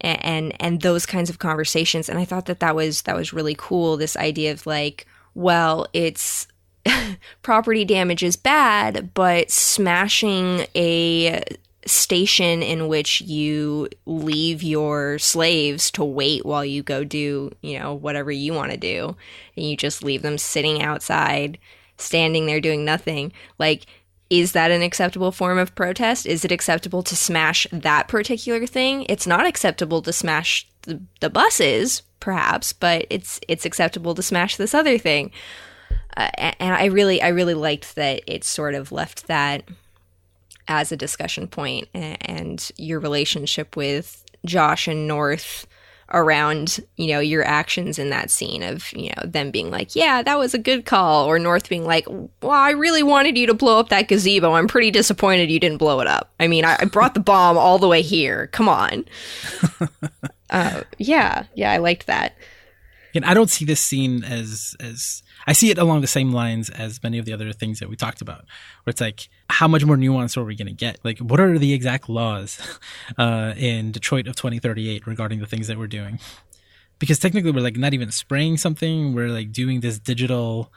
And, 0.00 0.24
and 0.24 0.56
and 0.60 0.80
those 0.82 1.06
kinds 1.06 1.28
of 1.30 1.38
conversations. 1.38 2.08
And 2.08 2.18
i 2.18 2.24
thought 2.24 2.46
that 2.46 2.60
that 2.60 2.76
was 2.76 3.02
that 3.02 3.16
was 3.16 3.32
really 3.32 3.56
cool 3.58 3.96
this 3.96 4.16
idea 4.16 4.52
of 4.52 4.66
like 4.66 5.06
well 5.34 5.86
it's 5.92 6.46
property 7.42 7.84
damage 7.84 8.22
is 8.22 8.36
bad 8.36 9.12
but 9.14 9.50
smashing 9.50 10.66
a 10.74 11.42
station 11.86 12.62
in 12.62 12.88
which 12.88 13.20
you 13.22 13.88
leave 14.04 14.62
your 14.62 15.18
slaves 15.18 15.90
to 15.90 16.04
wait 16.04 16.44
while 16.44 16.64
you 16.64 16.82
go 16.82 17.02
do 17.02 17.50
you 17.62 17.78
know 17.78 17.94
whatever 17.94 18.30
you 18.30 18.52
want 18.52 18.70
to 18.70 18.76
do 18.76 19.16
and 19.56 19.66
you 19.66 19.76
just 19.76 20.02
leave 20.02 20.22
them 20.22 20.36
sitting 20.36 20.82
outside 20.82 21.58
standing 21.96 22.46
there 22.46 22.60
doing 22.60 22.84
nothing 22.84 23.32
like 23.58 23.86
is 24.30 24.52
that 24.52 24.70
an 24.70 24.82
acceptable 24.82 25.32
form 25.32 25.58
of 25.58 25.74
protest? 25.74 26.26
Is 26.26 26.44
it 26.44 26.52
acceptable 26.52 27.02
to 27.02 27.16
smash 27.16 27.66
that 27.72 28.08
particular 28.08 28.66
thing? 28.66 29.06
It's 29.08 29.26
not 29.26 29.46
acceptable 29.46 30.02
to 30.02 30.12
smash 30.12 30.68
the, 30.82 31.00
the 31.20 31.30
buses, 31.30 32.02
perhaps, 32.20 32.72
but 32.72 33.06
it's 33.08 33.40
it's 33.48 33.64
acceptable 33.64 34.14
to 34.14 34.22
smash 34.22 34.56
this 34.56 34.74
other 34.74 34.98
thing. 34.98 35.30
Uh, 36.16 36.28
and 36.36 36.74
I 36.74 36.86
really 36.86 37.22
I 37.22 37.28
really 37.28 37.54
liked 37.54 37.94
that 37.94 38.22
it 38.26 38.44
sort 38.44 38.74
of 38.74 38.92
left 38.92 39.28
that 39.28 39.64
as 40.66 40.92
a 40.92 40.96
discussion 40.96 41.46
point, 41.46 41.88
and, 41.94 42.18
and 42.20 42.70
your 42.76 43.00
relationship 43.00 43.76
with 43.76 44.24
Josh 44.44 44.88
and 44.88 45.06
North 45.06 45.66
around 46.14 46.80
you 46.96 47.08
know 47.08 47.20
your 47.20 47.44
actions 47.44 47.98
in 47.98 48.08
that 48.08 48.30
scene 48.30 48.62
of 48.62 48.90
you 48.94 49.10
know 49.10 49.22
them 49.26 49.50
being 49.50 49.70
like 49.70 49.94
yeah 49.94 50.22
that 50.22 50.38
was 50.38 50.54
a 50.54 50.58
good 50.58 50.86
call 50.86 51.26
or 51.26 51.38
north 51.38 51.68
being 51.68 51.84
like 51.84 52.06
well 52.08 52.50
i 52.50 52.70
really 52.70 53.02
wanted 53.02 53.36
you 53.36 53.46
to 53.46 53.52
blow 53.52 53.78
up 53.78 53.90
that 53.90 54.08
gazebo. 54.08 54.52
I'm 54.52 54.68
pretty 54.68 54.90
disappointed 54.90 55.50
you 55.50 55.60
didn't 55.60 55.78
blow 55.78 56.00
it 56.00 56.06
up. 56.06 56.32
I 56.40 56.48
mean 56.48 56.64
i, 56.64 56.76
I 56.80 56.84
brought 56.86 57.14
the 57.14 57.20
bomb 57.20 57.58
all 57.58 57.78
the 57.78 57.88
way 57.88 58.02
here. 58.02 58.48
Come 58.48 58.68
on. 58.68 59.04
Uh, 60.50 60.82
yeah 60.96 61.44
yeah 61.54 61.70
i 61.70 61.76
liked 61.76 62.06
that. 62.06 62.34
And 63.14 63.22
i 63.26 63.34
don't 63.34 63.50
see 63.50 63.66
this 63.66 63.82
scene 63.82 64.24
as 64.24 64.74
as 64.80 65.22
I 65.48 65.52
see 65.52 65.70
it 65.70 65.78
along 65.78 66.02
the 66.02 66.06
same 66.06 66.30
lines 66.30 66.68
as 66.68 67.02
many 67.02 67.16
of 67.16 67.24
the 67.24 67.32
other 67.32 67.54
things 67.54 67.80
that 67.80 67.88
we 67.88 67.96
talked 67.96 68.20
about, 68.20 68.44
where 68.84 68.90
it's 68.90 69.00
like, 69.00 69.30
how 69.48 69.66
much 69.66 69.82
more 69.82 69.96
nuance 69.96 70.36
are 70.36 70.44
we 70.44 70.54
going 70.54 70.68
to 70.68 70.74
get? 70.74 70.98
Like, 71.04 71.20
what 71.20 71.40
are 71.40 71.58
the 71.58 71.72
exact 71.72 72.10
laws 72.10 72.60
uh, 73.18 73.54
in 73.56 73.90
Detroit 73.90 74.28
of 74.28 74.36
2038 74.36 75.06
regarding 75.06 75.38
the 75.38 75.46
things 75.46 75.66
that 75.68 75.78
we're 75.78 75.86
doing? 75.86 76.20
Because 76.98 77.18
technically, 77.18 77.50
we're 77.50 77.62
like 77.62 77.78
not 77.78 77.94
even 77.94 78.10
spraying 78.10 78.58
something; 78.58 79.14
we're 79.14 79.30
like 79.30 79.50
doing 79.50 79.80
this 79.80 79.98
digital, 79.98 80.70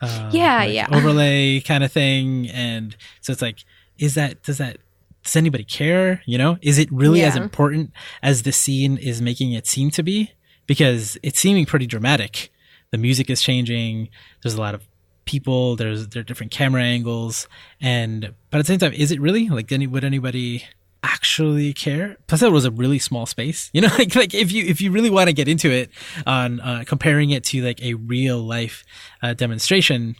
uh, 0.00 0.30
yeah, 0.32 0.56
like 0.56 0.74
yeah, 0.74 0.88
overlay 0.92 1.60
kind 1.60 1.84
of 1.84 1.92
thing, 1.92 2.50
and 2.50 2.96
so 3.20 3.32
it's 3.32 3.42
like, 3.42 3.64
is 3.96 4.14
that 4.16 4.42
does 4.42 4.58
that 4.58 4.78
does 5.22 5.36
anybody 5.36 5.62
care? 5.62 6.22
You 6.26 6.38
know, 6.38 6.58
is 6.62 6.78
it 6.78 6.90
really 6.90 7.20
yeah. 7.20 7.28
as 7.28 7.36
important 7.36 7.92
as 8.24 8.42
the 8.42 8.50
scene 8.50 8.96
is 8.96 9.22
making 9.22 9.52
it 9.52 9.68
seem 9.68 9.92
to 9.92 10.02
be? 10.02 10.32
Because 10.66 11.16
it's 11.22 11.38
seeming 11.38 11.64
pretty 11.64 11.86
dramatic 11.86 12.50
the 12.90 12.98
music 12.98 13.30
is 13.30 13.42
changing. 13.42 14.08
There's 14.42 14.54
a 14.54 14.60
lot 14.60 14.74
of 14.74 14.86
people. 15.24 15.76
There's 15.76 16.08
there 16.08 16.20
are 16.20 16.24
different 16.24 16.52
camera 16.52 16.82
angles, 16.82 17.48
and 17.80 18.32
but 18.50 18.58
at 18.58 18.66
the 18.66 18.72
same 18.72 18.78
time, 18.78 18.92
is 18.92 19.10
it 19.10 19.20
really 19.20 19.48
like 19.48 19.70
any 19.70 19.86
would 19.86 20.04
anybody 20.04 20.64
actually 21.02 21.72
care? 21.72 22.16
Plus, 22.26 22.40
that 22.40 22.50
was 22.50 22.64
a 22.64 22.70
really 22.70 22.98
small 22.98 23.26
space. 23.26 23.70
You 23.74 23.82
know, 23.82 23.88
like 23.98 24.14
like 24.14 24.34
if 24.34 24.50
you 24.52 24.64
if 24.64 24.80
you 24.80 24.90
really 24.90 25.10
want 25.10 25.28
to 25.28 25.34
get 25.34 25.48
into 25.48 25.70
it 25.70 25.90
on 26.26 26.60
uh, 26.60 26.84
comparing 26.86 27.30
it 27.30 27.44
to 27.44 27.62
like 27.62 27.82
a 27.82 27.94
real 27.94 28.38
life 28.38 28.84
uh, 29.22 29.34
demonstration, 29.34 30.16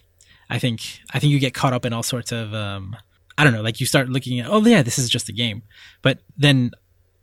I 0.51 0.59
think 0.59 1.01
I 1.15 1.19
think 1.19 1.33
you 1.33 1.39
get 1.39 1.55
caught 1.55 1.73
up 1.73 1.85
in 1.87 1.93
all 1.93 2.03
sorts 2.03 2.33
of 2.33 2.53
um, 2.53 2.97
I 3.39 3.45
don't 3.45 3.53
know, 3.53 3.63
like 3.63 3.81
you 3.81 3.87
start 3.87 4.09
looking 4.09 4.41
at 4.41 4.51
oh 4.51 4.61
yeah, 4.61 4.83
this 4.83 4.99
is 4.99 5.09
just 5.09 5.29
a 5.29 5.33
game, 5.33 5.63
but 6.03 6.19
then 6.37 6.73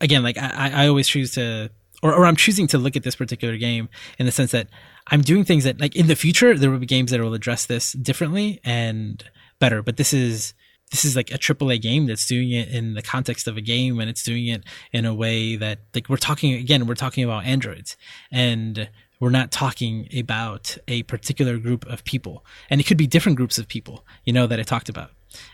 again, 0.02 0.24
like 0.24 0.38
I 0.38 0.72
I 0.84 0.88
always 0.88 1.08
choose 1.08 1.32
to 1.34 1.70
or, 2.02 2.14
or 2.14 2.26
I'm 2.26 2.36
choosing 2.36 2.68
to 2.68 2.78
look 2.78 2.96
at 2.96 3.04
this 3.04 3.16
particular 3.16 3.58
game 3.58 3.90
in 4.20 4.26
the 4.26 4.32
sense 4.32 4.52
that 4.52 4.68
I'm 5.08 5.22
doing 5.22 5.44
things 5.44 5.64
that 5.64 5.80
like 5.80 5.96
in 5.96 6.08
the 6.08 6.16
future 6.16 6.58
there 6.58 6.70
will 6.72 6.80
be 6.80 6.86
games 6.86 7.12
that 7.12 7.22
will 7.22 7.34
address 7.34 7.66
this 7.66 7.94
differently 7.94 8.60
and 8.64 9.24
better. 9.60 9.82
But 9.82 9.98
this 9.98 10.14
is 10.14 10.54
this 10.92 11.06
is 11.06 11.16
like 11.16 11.32
a 11.32 11.38
AAA 11.38 11.82
game 11.82 12.06
that's 12.06 12.28
doing 12.28 12.52
it 12.52 12.70
in 12.70 12.94
the 12.94 13.02
context 13.02 13.48
of 13.48 13.58
a 13.58 13.62
game 13.62 14.00
and 14.00 14.10
it's 14.10 14.24
doing 14.24 14.48
it 14.48 14.64
in 14.92 15.06
a 15.06 15.14
way 15.14 15.56
that 15.56 15.80
like 15.96 16.08
we're 16.08 16.18
talking 16.18 16.54
again 16.54 16.86
we're 16.86 16.94
talking 16.94 17.24
about 17.24 17.46
androids 17.46 17.98
and 18.32 18.90
we're 19.20 19.32
not 19.32 19.52
talking 19.52 20.08
about 20.18 20.78
a 20.88 21.02
particular 21.04 21.58
group 21.58 21.86
of 21.88 22.04
people 22.04 22.46
and 22.70 22.80
it 22.80 22.84
could 22.84 22.98
be 22.98 23.08
different 23.08 23.38
groups 23.38 23.58
of 23.58 23.68
people 23.68 24.06
you 24.24 24.32
know 24.32 24.46
that 24.46 24.60
i 24.60 24.64
talked 24.64 24.88
about 24.88 25.10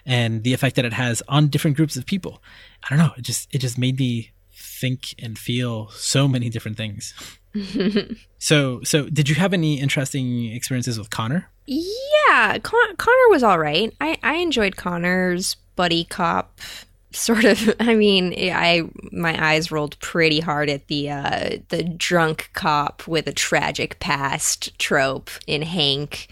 and 0.05 0.43
the 0.43 0.53
effect 0.53 0.75
that 0.75 0.83
it 0.83 0.91
has 0.91 1.23
on 1.29 1.47
different 1.47 1.77
groups 1.77 1.95
of 1.95 2.05
people 2.05 2.43
i 2.83 2.89
don't 2.89 2.99
know 2.99 3.13
it 3.15 3.21
just 3.21 3.47
it 3.55 3.59
just 3.59 3.77
made 3.77 3.97
me 3.97 4.31
think 4.79 5.15
and 5.19 5.37
feel 5.37 5.89
so 5.89 6.27
many 6.27 6.49
different 6.49 6.77
things. 6.77 7.13
so, 8.39 8.81
so 8.83 9.09
did 9.09 9.29
you 9.29 9.35
have 9.35 9.53
any 9.53 9.79
interesting 9.79 10.51
experiences 10.53 10.97
with 10.97 11.09
Connor? 11.09 11.49
Yeah, 11.65 12.57
Con- 12.59 12.95
Connor 12.97 13.29
was 13.29 13.43
all 13.43 13.59
right. 13.59 13.93
I 14.01 14.17
I 14.23 14.35
enjoyed 14.35 14.75
Connor's 14.75 15.55
buddy 15.79 16.03
cop 16.03 16.59
sort 17.11 17.45
of 17.45 17.73
i 17.79 17.95
mean 17.95 18.33
i 18.37 18.83
my 19.11 19.35
eyes 19.43 19.71
rolled 19.71 19.97
pretty 19.99 20.41
hard 20.41 20.69
at 20.69 20.87
the 20.87 21.09
uh 21.09 21.57
the 21.69 21.83
drunk 21.83 22.49
cop 22.53 23.07
with 23.07 23.25
a 23.27 23.31
tragic 23.31 23.97
past 23.99 24.77
trope 24.77 25.31
in 25.47 25.61
hank 25.61 26.27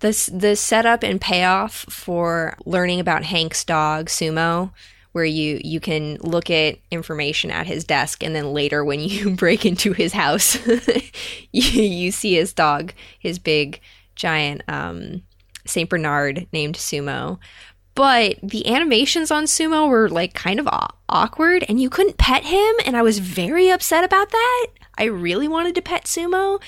this 0.00 0.26
the 0.26 0.54
setup 0.54 1.02
and 1.02 1.20
payoff 1.20 1.84
for 1.90 2.56
learning 2.64 3.00
about 3.00 3.24
hank's 3.24 3.64
dog 3.64 4.06
sumo 4.06 4.70
where 5.12 5.24
you 5.24 5.60
you 5.62 5.80
can 5.80 6.16
look 6.20 6.50
at 6.50 6.78
information 6.90 7.50
at 7.50 7.66
his 7.66 7.84
desk 7.84 8.22
and 8.22 8.34
then 8.34 8.52
later 8.52 8.84
when 8.84 9.00
you 9.00 9.30
break 9.36 9.64
into 9.64 9.92
his 9.92 10.12
house 10.12 10.58
you, 11.52 11.82
you 11.82 12.10
see 12.10 12.34
his 12.34 12.52
dog 12.52 12.92
his 13.18 13.38
big 13.38 13.80
giant 14.14 14.62
um, 14.68 15.22
saint 15.66 15.88
bernard 15.88 16.46
named 16.52 16.76
sumo. 16.76 17.38
But 17.94 18.38
the 18.42 18.74
animations 18.74 19.30
on 19.30 19.44
sumo 19.44 19.86
were 19.86 20.08
like 20.08 20.32
kind 20.32 20.58
of 20.58 20.68
awkward 21.10 21.64
and 21.68 21.78
you 21.78 21.90
couldn't 21.90 22.16
pet 22.16 22.44
him 22.44 22.74
and 22.86 22.96
i 22.96 23.02
was 23.02 23.18
very 23.18 23.70
upset 23.70 24.04
about 24.04 24.30
that. 24.30 24.66
I 24.98 25.04
really 25.04 25.48
wanted 25.48 25.74
to 25.74 25.82
pet 25.82 26.04
sumo 26.04 26.60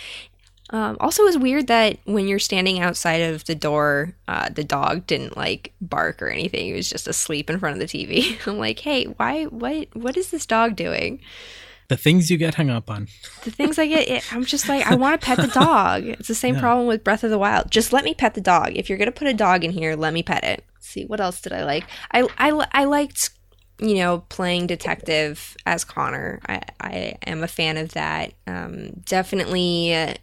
um, 0.75 0.97
also, 0.99 1.23
it 1.23 1.27
was 1.27 1.39
weird 1.39 1.69
that 1.69 1.99
when 2.05 2.27
you're 2.27 2.41
standing 2.41 2.81
outside 2.81 3.21
of 3.23 3.45
the 3.45 3.55
door, 3.55 4.17
uh, 4.27 4.49
the 4.49 4.65
dog 4.65 5.07
didn't 5.07 5.37
like 5.37 5.73
bark 5.81 6.21
or 6.21 6.29
anything. 6.29 6.67
He 6.67 6.73
was 6.73 6.91
just 6.91 7.07
asleep 7.07 7.49
in 7.49 7.61
front 7.61 7.75
of 7.75 7.79
the 7.79 7.87
TV. 7.87 8.37
I'm 8.49 8.59
like, 8.59 8.81
hey, 8.81 9.05
why? 9.05 9.45
What? 9.45 9.87
What 9.95 10.17
is 10.17 10.33
this 10.33 10.47
dog 10.47 10.75
doing? 10.75 11.21
The 11.87 11.97
things 11.97 12.29
you 12.29 12.37
get 12.37 12.57
hung 12.57 12.71
up 12.71 12.91
on. 12.91 13.07
The 13.45 13.53
things 13.53 13.79
I 13.79 13.87
get, 13.87 14.09
it, 14.09 14.35
I'm 14.35 14.45
just 14.45 14.69
like, 14.69 14.85
I 14.85 14.97
want 14.97 15.21
to 15.21 15.25
pet 15.25 15.39
the 15.39 15.47
dog. 15.47 16.07
It's 16.07 16.27
the 16.27 16.35
same 16.35 16.57
problem 16.57 16.89
with 16.89 17.05
Breath 17.05 17.23
of 17.23 17.31
the 17.31 17.39
Wild. 17.39 17.71
Just 17.71 17.93
let 17.93 18.03
me 18.03 18.13
pet 18.13 18.35
the 18.35 18.41
dog. 18.41 18.73
If 18.75 18.89
you're 18.89 18.99
gonna 18.99 19.13
put 19.13 19.29
a 19.29 19.35
dog 19.35 19.63
in 19.63 19.71
here, 19.71 19.95
let 19.95 20.13
me 20.13 20.25
pet 20.25 20.43
it. 20.43 20.65
Let's 20.75 20.89
see, 20.89 21.05
what 21.05 21.21
else 21.21 21.41
did 21.41 21.53
I 21.53 21.63
like? 21.63 21.85
I 22.11 22.27
I, 22.37 22.67
I 22.73 22.85
liked 22.87 23.31
you 23.79 23.97
know, 23.97 24.21
playing 24.29 24.67
detective 24.69 25.57
as 25.67 25.85
Connor. 25.85 26.41
I, 26.49 26.63
I 26.81 27.15
am 27.27 27.43
a 27.43 27.49
fan 27.49 27.77
of 27.77 27.93
that. 27.93 28.33
Um, 28.47 28.91
definitely 29.05 29.93
uh, 29.93 30.15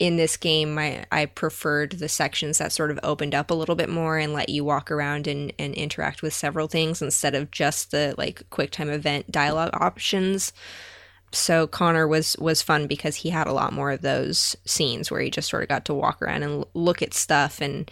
in 0.00 0.16
this 0.16 0.38
game, 0.38 0.78
I, 0.78 1.04
I 1.12 1.26
preferred 1.26 1.92
the 1.92 2.08
sections 2.08 2.56
that 2.56 2.72
sort 2.72 2.90
of 2.90 2.98
opened 3.02 3.34
up 3.34 3.50
a 3.50 3.54
little 3.54 3.74
bit 3.74 3.90
more 3.90 4.16
and 4.16 4.32
let 4.32 4.48
you 4.48 4.64
walk 4.64 4.90
around 4.90 5.26
and, 5.26 5.52
and 5.58 5.74
interact 5.74 6.22
with 6.22 6.32
several 6.32 6.68
things 6.68 7.02
instead 7.02 7.34
of 7.34 7.50
just 7.50 7.90
the 7.90 8.14
like 8.16 8.48
quick 8.48 8.70
time 8.70 8.88
event 8.88 9.30
dialogue 9.30 9.70
options. 9.74 10.54
So 11.32 11.66
Connor 11.66 12.08
was 12.08 12.34
was 12.38 12.62
fun 12.62 12.86
because 12.86 13.16
he 13.16 13.28
had 13.28 13.46
a 13.46 13.52
lot 13.52 13.74
more 13.74 13.92
of 13.92 14.00
those 14.00 14.56
scenes 14.64 15.10
where 15.10 15.20
he 15.20 15.30
just 15.30 15.50
sort 15.50 15.62
of 15.62 15.68
got 15.68 15.84
to 15.84 15.94
walk 15.94 16.22
around 16.22 16.42
and 16.42 16.64
look 16.72 17.02
at 17.02 17.12
stuff 17.12 17.60
and 17.60 17.88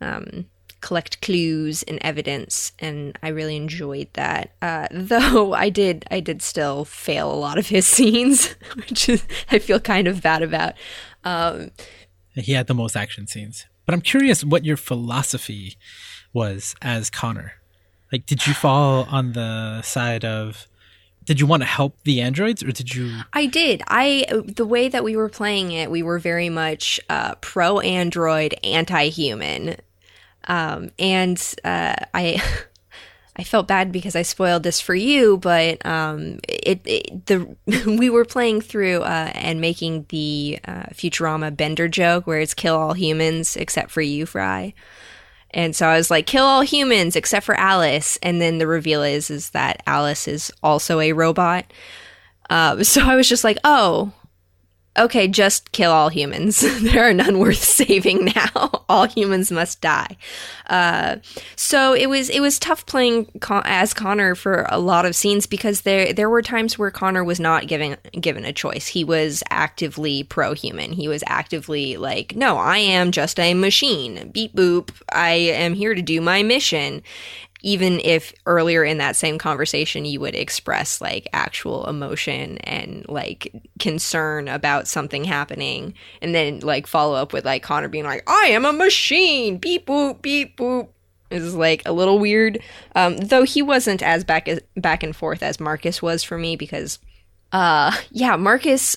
um, 0.00 0.46
collect 0.80 1.22
clues 1.22 1.82
and 1.84 1.98
evidence, 2.02 2.72
and 2.78 3.18
I 3.22 3.28
really 3.28 3.56
enjoyed 3.56 4.08
that. 4.14 4.54
Uh, 4.60 4.88
though 4.90 5.54
I 5.54 5.70
did 5.70 6.04
I 6.10 6.18
did 6.18 6.42
still 6.42 6.84
fail 6.84 7.32
a 7.32 7.34
lot 7.34 7.58
of 7.58 7.68
his 7.68 7.86
scenes, 7.94 8.54
which 8.74 9.08
is, 9.08 9.24
I 9.52 9.60
feel 9.60 9.78
kind 9.78 10.08
of 10.08 10.20
bad 10.20 10.42
about. 10.42 10.74
Um, 11.24 11.70
he 12.34 12.52
had 12.52 12.66
the 12.66 12.74
most 12.74 12.96
action 12.96 13.26
scenes. 13.26 13.66
But 13.86 13.94
I'm 13.94 14.00
curious 14.00 14.44
what 14.44 14.64
your 14.64 14.76
philosophy 14.76 15.76
was 16.32 16.74
as 16.82 17.10
Connor. 17.10 17.54
Like, 18.10 18.26
did 18.26 18.46
you 18.46 18.54
fall 18.54 19.06
on 19.10 19.32
the 19.32 19.82
side 19.82 20.24
of 20.24 20.66
did 21.24 21.40
you 21.40 21.46
want 21.46 21.62
to 21.62 21.66
help 21.66 21.96
the 22.04 22.20
androids 22.20 22.62
or 22.62 22.70
did 22.70 22.94
you 22.94 23.20
i 23.32 23.46
did 23.46 23.82
i 23.88 24.26
the 24.46 24.66
way 24.66 24.88
that 24.88 25.02
we 25.02 25.16
were 25.16 25.28
playing 25.30 25.72
it 25.72 25.90
we 25.90 26.02
were 26.02 26.18
very 26.18 26.50
much 26.50 27.00
uh, 27.08 27.34
pro 27.36 27.80
android 27.80 28.54
anti-human 28.62 29.76
um, 30.48 30.90
and 30.98 31.54
uh, 31.64 31.96
i 32.12 32.42
I 33.36 33.42
felt 33.42 33.66
bad 33.66 33.90
because 33.90 34.14
I 34.14 34.22
spoiled 34.22 34.62
this 34.62 34.80
for 34.80 34.94
you, 34.94 35.38
but 35.38 35.84
um, 35.84 36.38
it, 36.48 36.80
it, 36.84 37.26
the 37.26 37.56
we 37.86 38.08
were 38.08 38.24
playing 38.24 38.60
through 38.60 39.02
uh, 39.02 39.32
and 39.34 39.60
making 39.60 40.06
the 40.10 40.60
uh, 40.66 40.84
Futurama 40.92 41.56
Bender 41.56 41.88
joke 41.88 42.26
where 42.26 42.40
it's 42.40 42.54
kill 42.54 42.76
all 42.76 42.92
humans 42.92 43.56
except 43.56 43.90
for 43.90 44.02
you, 44.02 44.24
Fry. 44.24 44.72
And 45.50 45.74
so 45.74 45.86
I 45.86 45.96
was 45.96 46.10
like, 46.10 46.26
kill 46.26 46.44
all 46.44 46.62
humans 46.62 47.16
except 47.16 47.46
for 47.46 47.54
Alice, 47.54 48.18
and 48.22 48.40
then 48.40 48.58
the 48.58 48.66
reveal 48.66 49.02
is 49.02 49.30
is 49.30 49.50
that 49.50 49.82
Alice 49.86 50.28
is 50.28 50.52
also 50.62 51.00
a 51.00 51.12
robot. 51.12 51.64
Uh, 52.50 52.82
so 52.84 53.02
I 53.02 53.16
was 53.16 53.28
just 53.28 53.44
like, 53.44 53.58
oh, 53.64 54.12
okay, 54.96 55.28
just 55.28 55.72
kill 55.72 55.90
all 55.90 56.08
humans. 56.08 56.60
there 56.82 57.08
are 57.08 57.12
none 57.12 57.38
worth 57.38 57.62
saving 57.64 58.26
now. 58.26 58.84
all 58.88 59.06
humans 59.06 59.50
must 59.50 59.80
die. 59.80 60.16
Uh, 60.66 61.16
so 61.56 61.92
it 61.94 62.06
was 62.08 62.30
it 62.30 62.40
was 62.40 62.58
tough 62.58 62.86
playing 62.86 63.26
Con- 63.40 63.62
as 63.64 63.92
Connor 63.92 64.34
for 64.34 64.66
a 64.68 64.78
lot 64.78 65.04
of 65.06 65.16
scenes 65.16 65.46
because 65.46 65.82
there 65.82 66.12
there 66.12 66.30
were 66.30 66.42
times 66.42 66.78
where 66.78 66.90
Connor 66.90 67.24
was 67.24 67.40
not 67.40 67.66
given 67.66 67.96
given 68.20 68.44
a 68.44 68.52
choice. 68.52 68.86
He 68.86 69.04
was 69.04 69.42
actively 69.50 70.22
pro 70.22 70.54
human. 70.54 70.92
He 70.92 71.08
was 71.08 71.24
actively 71.26 71.96
like, 71.96 72.34
no, 72.34 72.56
I 72.56 72.78
am 72.78 73.10
just 73.10 73.38
a 73.38 73.54
machine. 73.54 74.30
Beep 74.32 74.54
boop. 74.54 74.90
I 75.12 75.32
am 75.32 75.74
here 75.74 75.94
to 75.94 76.02
do 76.02 76.20
my 76.20 76.42
mission 76.42 77.02
even 77.64 77.98
if 78.04 78.32
earlier 78.44 78.84
in 78.84 78.98
that 78.98 79.16
same 79.16 79.38
conversation 79.38 80.04
you 80.04 80.20
would 80.20 80.36
express 80.36 81.00
like 81.00 81.26
actual 81.32 81.86
emotion 81.86 82.58
and 82.58 83.06
like 83.08 83.50
concern 83.80 84.46
about 84.48 84.86
something 84.86 85.24
happening 85.24 85.94
and 86.20 86.34
then 86.34 86.60
like 86.60 86.86
follow 86.86 87.14
up 87.14 87.32
with 87.32 87.44
like 87.44 87.62
Connor 87.62 87.88
being 87.88 88.04
like 88.04 88.22
I 88.28 88.48
am 88.48 88.64
a 88.64 88.72
machine. 88.72 89.56
Beep 89.56 89.86
boop 89.86 90.22
beep 90.22 90.56
boop. 90.56 90.88
Is 91.30 91.54
like 91.54 91.82
a 91.86 91.92
little 91.92 92.18
weird. 92.20 92.60
Um, 92.94 93.16
though 93.16 93.42
he 93.42 93.60
wasn't 93.62 94.02
as 94.02 94.22
back 94.22 94.46
as, 94.46 94.60
back 94.76 95.02
and 95.02 95.16
forth 95.16 95.42
as 95.42 95.58
Marcus 95.58 96.00
was 96.00 96.22
for 96.22 96.38
me 96.38 96.54
because 96.54 96.98
Uh, 97.50 97.92
yeah, 98.10 98.36
Marcus. 98.36 98.94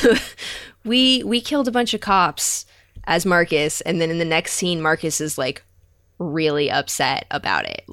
we 0.84 1.22
we 1.24 1.40
killed 1.40 1.68
a 1.68 1.72
bunch 1.72 1.94
of 1.94 2.00
cops 2.00 2.66
as 3.04 3.24
Marcus, 3.24 3.80
and 3.82 4.00
then 4.00 4.10
in 4.10 4.18
the 4.18 4.24
next 4.24 4.54
scene, 4.54 4.82
Marcus 4.82 5.20
is 5.20 5.38
like 5.38 5.62
really 6.18 6.70
upset 6.70 7.26
about 7.30 7.66
it. 7.66 7.86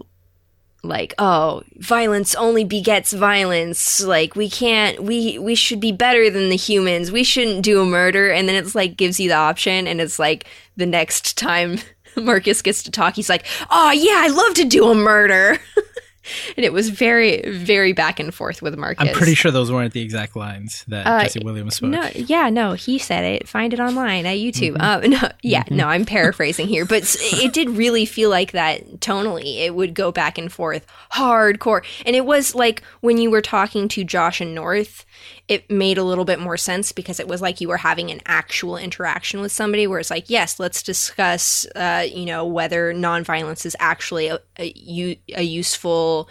Like, 0.83 1.13
oh, 1.19 1.61
violence 1.77 2.33
only 2.33 2.63
begets 2.63 3.13
violence. 3.13 4.01
Like, 4.01 4.35
we 4.35 4.49
can't. 4.49 5.03
We 5.03 5.37
we 5.37 5.53
should 5.53 5.79
be 5.79 5.91
better 5.91 6.29
than 6.31 6.49
the 6.49 6.55
humans. 6.55 7.11
We 7.11 7.23
shouldn't 7.23 7.63
do 7.63 7.81
a 7.81 7.85
murder. 7.85 8.31
And 8.31 8.49
then 8.49 8.55
it's 8.55 8.73
like 8.73 8.97
gives 8.97 9.19
you 9.19 9.29
the 9.29 9.35
option, 9.35 9.87
and 9.87 10.01
it's 10.01 10.17
like 10.17 10.47
the 10.77 10.87
next 10.87 11.37
time 11.37 11.77
Marcus 12.15 12.61
gets 12.61 12.83
to 12.83 12.91
talk, 12.91 13.15
he's 13.15 13.29
like, 13.29 13.45
oh 13.69 13.91
yeah, 13.91 14.17
I 14.17 14.27
love 14.27 14.55
to 14.55 14.65
do 14.65 14.87
a 14.89 14.95
murder. 14.95 15.59
and 16.57 16.65
it 16.65 16.73
was 16.73 16.89
very, 16.89 17.41
very 17.49 17.93
back 17.93 18.19
and 18.19 18.33
forth 18.33 18.61
with 18.61 18.77
Marcus. 18.77 19.07
I'm 19.07 19.13
pretty 19.13 19.35
sure 19.35 19.51
those 19.51 19.71
weren't 19.71 19.93
the 19.93 20.01
exact 20.01 20.35
lines 20.35 20.83
that 20.87 21.05
uh, 21.05 21.23
Jesse 21.23 21.43
Williams 21.43 21.75
spoke. 21.75 21.89
No, 21.89 22.09
yeah, 22.13 22.49
no, 22.49 22.73
he 22.73 22.97
said 22.97 23.23
it. 23.23 23.47
Find 23.47 23.73
it 23.73 23.79
online 23.79 24.25
at 24.25 24.37
YouTube. 24.37 24.77
Mm-hmm. 24.77 24.81
Uh, 24.81 25.19
no, 25.19 25.29
yeah, 25.41 25.63
mm-hmm. 25.63 25.77
no, 25.77 25.87
I'm 25.87 26.05
paraphrasing 26.05 26.67
here, 26.67 26.85
but 26.85 27.03
it 27.19 27.53
did 27.53 27.69
really 27.69 28.05
feel 28.05 28.29
like 28.29 28.51
that 28.51 28.99
tonally. 28.99 29.61
It 29.65 29.75
would 29.75 29.93
go 29.93 30.11
back 30.11 30.37
and 30.37 30.51
forth, 30.51 30.85
hardcore, 31.13 31.83
and 32.05 32.15
it 32.15 32.25
was 32.25 32.55
like 32.55 32.83
when 33.01 33.17
you 33.17 33.31
were 33.31 33.41
talking 33.41 33.87
to 33.89 34.03
Josh 34.03 34.41
and 34.41 34.55
North 34.55 35.05
it 35.47 35.69
made 35.69 35.97
a 35.97 36.03
little 36.03 36.25
bit 36.25 36.39
more 36.39 36.57
sense 36.57 36.91
because 36.91 37.19
it 37.19 37.27
was 37.27 37.41
like 37.41 37.61
you 37.61 37.67
were 37.67 37.77
having 37.77 38.09
an 38.11 38.21
actual 38.25 38.77
interaction 38.77 39.41
with 39.41 39.51
somebody 39.51 39.87
where 39.87 39.99
it's 39.99 40.09
like 40.09 40.29
yes 40.29 40.59
let's 40.59 40.81
discuss 40.83 41.65
uh, 41.75 42.05
you 42.07 42.25
know 42.25 42.45
whether 42.45 42.93
nonviolence 42.93 43.65
is 43.65 43.75
actually 43.79 44.27
a, 44.27 44.39
a, 44.59 45.19
a 45.35 45.43
useful 45.43 46.29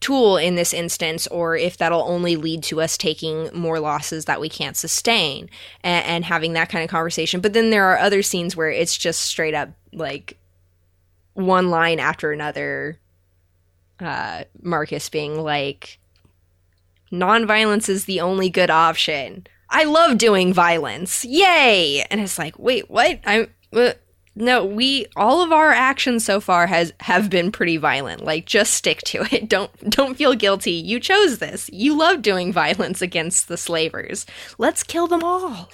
tool 0.00 0.38
in 0.38 0.54
this 0.54 0.72
instance 0.72 1.26
or 1.26 1.56
if 1.56 1.76
that'll 1.76 2.02
only 2.02 2.36
lead 2.36 2.62
to 2.62 2.80
us 2.80 2.96
taking 2.96 3.50
more 3.54 3.78
losses 3.78 4.24
that 4.24 4.40
we 4.40 4.48
can't 4.48 4.76
sustain 4.76 5.48
and, 5.84 6.06
and, 6.06 6.24
having 6.24 6.54
that 6.54 6.70
kind 6.70 6.82
of 6.82 6.90
conversation. 6.90 7.40
But 7.40 7.52
then 7.52 7.68
there 7.68 7.84
are 7.84 7.98
other 7.98 8.22
scenes 8.22 8.56
where 8.56 8.70
it's 8.70 8.96
just 8.96 9.20
straight 9.20 9.54
up 9.54 9.68
like 9.92 10.38
one 11.34 11.68
line 11.68 12.00
after 12.00 12.32
another 12.32 12.98
uh, 14.00 14.44
marcus 14.62 15.08
being 15.10 15.38
like 15.38 15.99
nonviolence 17.12 17.88
is 17.88 18.04
the 18.04 18.20
only 18.20 18.50
good 18.50 18.70
option. 18.70 19.46
I 19.68 19.84
love 19.84 20.18
doing 20.18 20.52
violence. 20.52 21.24
Yay! 21.24 22.02
And 22.10 22.20
it's 22.20 22.38
like, 22.38 22.58
wait, 22.58 22.90
what? 22.90 23.20
I'm 23.24 23.48
uh, 23.72 23.92
no, 24.36 24.64
we 24.64 25.06
all 25.16 25.42
of 25.42 25.52
our 25.52 25.70
actions 25.70 26.24
so 26.24 26.40
far 26.40 26.66
has 26.66 26.92
have 27.00 27.28
been 27.28 27.52
pretty 27.52 27.76
violent. 27.76 28.24
Like 28.24 28.46
just 28.46 28.74
stick 28.74 29.02
to 29.02 29.26
it. 29.30 29.48
Don't 29.48 29.90
don't 29.90 30.16
feel 30.16 30.34
guilty. 30.34 30.72
You 30.72 31.00
chose 31.00 31.38
this. 31.38 31.68
You 31.72 31.96
love 31.96 32.22
doing 32.22 32.52
violence 32.52 33.02
against 33.02 33.48
the 33.48 33.56
slavers. 33.56 34.26
Let's 34.58 34.82
kill 34.82 35.06
them 35.06 35.24
all. 35.24 35.70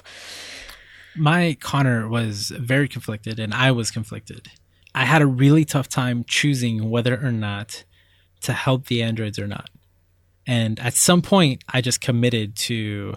My 1.14 1.56
Connor 1.60 2.08
was 2.08 2.48
very 2.48 2.88
conflicted 2.88 3.38
and 3.38 3.52
I 3.54 3.70
was 3.70 3.90
conflicted. 3.90 4.48
I 4.94 5.04
had 5.04 5.22
a 5.22 5.26
really 5.26 5.64
tough 5.64 5.88
time 5.88 6.24
choosing 6.26 6.90
whether 6.90 7.22
or 7.22 7.32
not 7.32 7.84
to 8.42 8.52
help 8.52 8.86
the 8.86 9.02
androids 9.02 9.38
or 9.38 9.46
not. 9.46 9.68
And 10.46 10.78
at 10.80 10.94
some 10.94 11.22
point, 11.22 11.64
I 11.68 11.80
just 11.80 12.00
committed 12.00 12.56
to, 12.56 13.16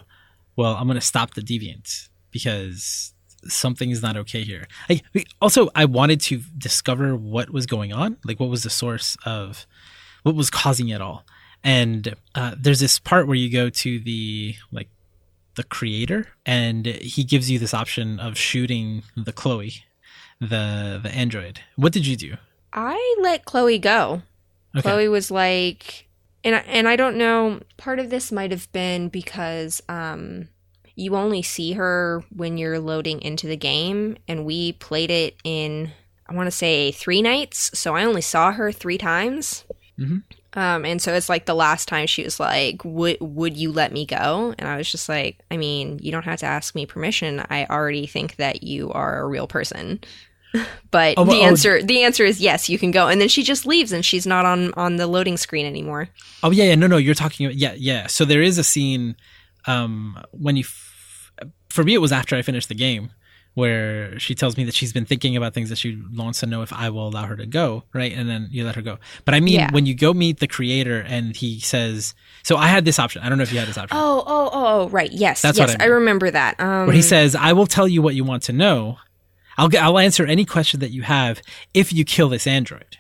well, 0.56 0.76
I'm 0.76 0.88
going 0.88 1.00
to 1.00 1.06
stop 1.06 1.36
the 1.36 1.42
deviants 1.42 2.10
because 2.32 3.14
something 3.48 3.92
is 3.92 4.02
not 4.02 4.18
okay 4.18 4.44
here. 4.44 4.68
I, 4.90 5.02
also, 5.42 5.70
I 5.76 5.86
wanted 5.86 6.22
to 6.22 6.42
discover 6.58 7.16
what 7.16 7.52
was 7.52 7.66
going 7.66 7.94
on, 7.94 8.18
like 8.26 8.40
what 8.40 8.50
was 8.50 8.64
the 8.64 8.70
source 8.70 9.16
of 9.26 9.66
what 10.24 10.36
was 10.36 10.50
causing 10.50 10.90
it 10.90 11.02
all. 11.02 11.26
And 11.64 12.16
uh, 12.36 12.56
there's 12.58 12.80
this 12.80 13.00
part 13.00 13.28
where 13.28 13.36
you 13.36 13.52
go 13.52 13.70
to 13.70 14.00
the 14.00 14.56
like 14.72 14.90
the 15.56 15.64
creator, 15.64 16.28
and 16.46 16.86
he 16.86 17.26
gives 17.26 17.52
you 17.52 17.60
this 17.60 17.74
option 17.74 18.20
of 18.20 18.38
shooting 18.38 19.04
the 19.18 19.34
Chloe, 19.34 19.84
the 20.40 21.00
the 21.04 21.12
android. 21.14 21.60
What 21.76 21.92
did 21.92 22.08
you 22.08 22.16
do? 22.16 22.38
I 22.72 23.18
let 23.22 23.44
Chloe 23.44 23.78
go. 23.78 24.22
Okay. 24.76 24.84
Chloe 24.84 25.08
was 25.10 25.32
like, 25.32 26.08
and 26.44 26.56
I, 26.56 26.60
and 26.60 26.88
I 26.88 26.96
don't 26.96 27.18
know. 27.18 27.62
Part 27.78 28.00
of 28.00 28.10
this 28.10 28.32
might 28.32 28.52
have 28.52 28.72
been 28.72 29.10
because 29.10 29.82
um, 29.90 30.50
you 30.96 31.16
only 31.16 31.42
see 31.42 31.74
her 31.74 32.24
when 32.36 32.58
you're 32.58 32.80
loading 32.80 33.22
into 33.22 33.48
the 33.48 33.58
game, 33.58 34.18
and 34.28 34.46
we 34.46 34.74
played 34.74 35.12
it 35.12 35.36
in 35.44 35.92
I 36.30 36.34
want 36.36 36.48
to 36.48 36.52
say 36.52 36.92
three 36.92 37.22
nights, 37.22 37.72
so 37.78 37.96
I 37.96 38.04
only 38.04 38.22
saw 38.22 38.52
her 38.52 38.72
three 38.72 39.00
times. 39.00 39.66
Mm-hmm. 39.98 40.18
Um, 40.54 40.86
and 40.86 41.02
so 41.02 41.14
it's 41.14 41.30
like 41.30 41.46
the 41.46 41.56
last 41.56 41.88
time 41.88 42.08
she 42.08 42.24
was 42.24 42.40
like, 42.40 42.84
"Would 42.86 43.18
would 43.20 43.58
you 43.58 43.72
let 43.72 43.92
me 43.92 44.06
go?" 44.06 44.54
And 44.58 44.68
I 44.68 44.78
was 44.78 44.92
just 44.92 45.10
like, 45.10 45.40
"I 45.50 45.58
mean, 45.58 46.00
you 46.02 46.12
don't 46.12 46.26
have 46.26 46.40
to 46.40 46.46
ask 46.46 46.76
me 46.76 46.86
permission. 46.86 47.44
I 47.50 47.66
already 47.66 48.06
think 48.06 48.36
that 48.38 48.64
you 48.64 48.92
are 48.92 49.20
a 49.20 49.28
real 49.28 49.48
person." 49.48 50.00
But 50.92 51.16
oh, 51.18 51.26
the 51.26 51.40
oh, 51.40 51.46
answer 51.46 51.82
the 51.82 52.04
answer 52.04 52.26
is 52.26 52.42
yes, 52.42 52.70
you 52.70 52.80
can 52.80 52.92
go. 52.92 53.08
And 53.08 53.20
then 53.22 53.28
she 53.28 53.44
just 53.44 53.66
leaves 53.66 53.92
and 53.92 54.06
she's 54.06 54.26
not 54.26 54.46
on 54.46 54.74
on 54.74 54.96
the 54.96 55.08
loading 55.08 55.38
screen 55.38 55.66
anymore. 55.66 56.10
Oh 56.44 56.52
yeah, 56.52 56.66
yeah, 56.66 56.76
no, 56.76 56.88
no, 56.88 56.98
you're 56.98 57.16
talking 57.16 57.46
about 57.46 57.58
yeah, 57.58 57.74
yeah. 57.78 58.08
So 58.08 58.26
there 58.26 58.42
is 58.42 58.58
a 58.58 58.64
scene 58.64 59.16
um 59.66 60.22
when 60.32 60.56
you 60.56 60.64
f- 60.64 61.32
for 61.70 61.84
me 61.84 61.94
it 61.94 62.00
was 62.00 62.12
after 62.12 62.36
I 62.36 62.42
finished 62.42 62.70
the 62.70 62.76
game 62.76 63.12
where 63.56 64.18
she 64.20 64.36
tells 64.36 64.58
me 64.58 64.64
that 64.64 64.74
she's 64.74 64.94
been 64.94 65.06
thinking 65.06 65.36
about 65.36 65.54
things 65.54 65.70
that 65.70 65.78
she 65.78 66.02
wants 66.16 66.40
to 66.40 66.46
know 66.46 66.62
if 66.62 66.72
I 66.72 66.90
will 66.90 67.08
allow 67.08 67.26
her 67.26 67.36
to 67.36 67.46
go, 67.46 67.84
right? 67.94 68.14
And 68.14 68.30
then 68.30 68.48
you 68.52 68.64
let 68.64 68.76
her 68.76 68.82
go. 68.82 69.00
But 69.26 69.34
I 69.34 69.40
mean, 69.40 69.56
yeah. 69.56 69.72
when 69.72 69.86
you 69.86 69.96
go 69.96 70.14
meet 70.14 70.40
the 70.40 70.48
creator 70.48 71.02
and 71.02 71.36
he 71.36 71.60
says, 71.60 72.14
so 72.44 72.56
I 72.58 72.68
had 72.68 72.86
this 72.86 73.00
option. 73.00 73.22
I 73.22 73.28
don't 73.28 73.38
know 73.38 73.44
if 73.44 73.52
you 73.52 73.60
had 73.60 73.68
this 73.68 73.78
option. 73.78 73.98
Oh, 74.00 74.24
oh, 74.26 74.50
oh, 74.54 74.66
oh 74.84 74.90
right. 74.90 75.12
Yes. 75.12 75.42
That's 75.42 75.58
yes, 75.58 75.72
I, 75.72 75.74
mean. 75.74 75.82
I 75.82 75.86
remember 75.86 76.32
that. 76.32 76.60
Um, 76.60 76.88
where 76.88 76.96
he 76.96 77.02
says, 77.02 77.36
I 77.36 77.54
will 77.54 77.68
tell 77.68 77.88
you 77.88 78.02
what 78.02 78.16
you 78.16 78.24
want 78.24 78.44
to 78.44 78.54
know. 78.54 78.98
I'll 79.60 79.70
I'll 79.78 80.00
answer 80.00 80.26
any 80.26 80.46
question 80.46 80.80
that 80.80 80.92
you 80.92 81.02
have 81.02 81.42
if 81.74 81.92
you 81.92 82.06
kill 82.06 82.30
this 82.30 82.48
android. 82.48 82.98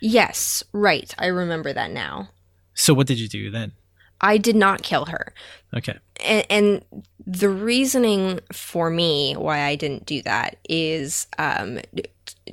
Yes, 0.00 0.62
right. 0.72 1.14
I 1.18 1.26
remember 1.26 1.72
that 1.72 1.90
now. 1.90 2.28
So 2.74 2.92
what 2.92 3.06
did 3.06 3.18
you 3.18 3.26
do 3.26 3.50
then? 3.50 3.72
I 4.20 4.36
did 4.36 4.54
not 4.54 4.82
kill 4.82 5.06
her. 5.06 5.32
Okay. 5.74 5.96
And, 6.24 6.46
and 6.50 7.04
the 7.26 7.48
reasoning 7.48 8.40
for 8.52 8.90
me 8.90 9.34
why 9.34 9.62
I 9.62 9.76
didn't 9.76 10.04
do 10.04 10.20
that 10.22 10.56
is 10.68 11.26
um, 11.38 11.78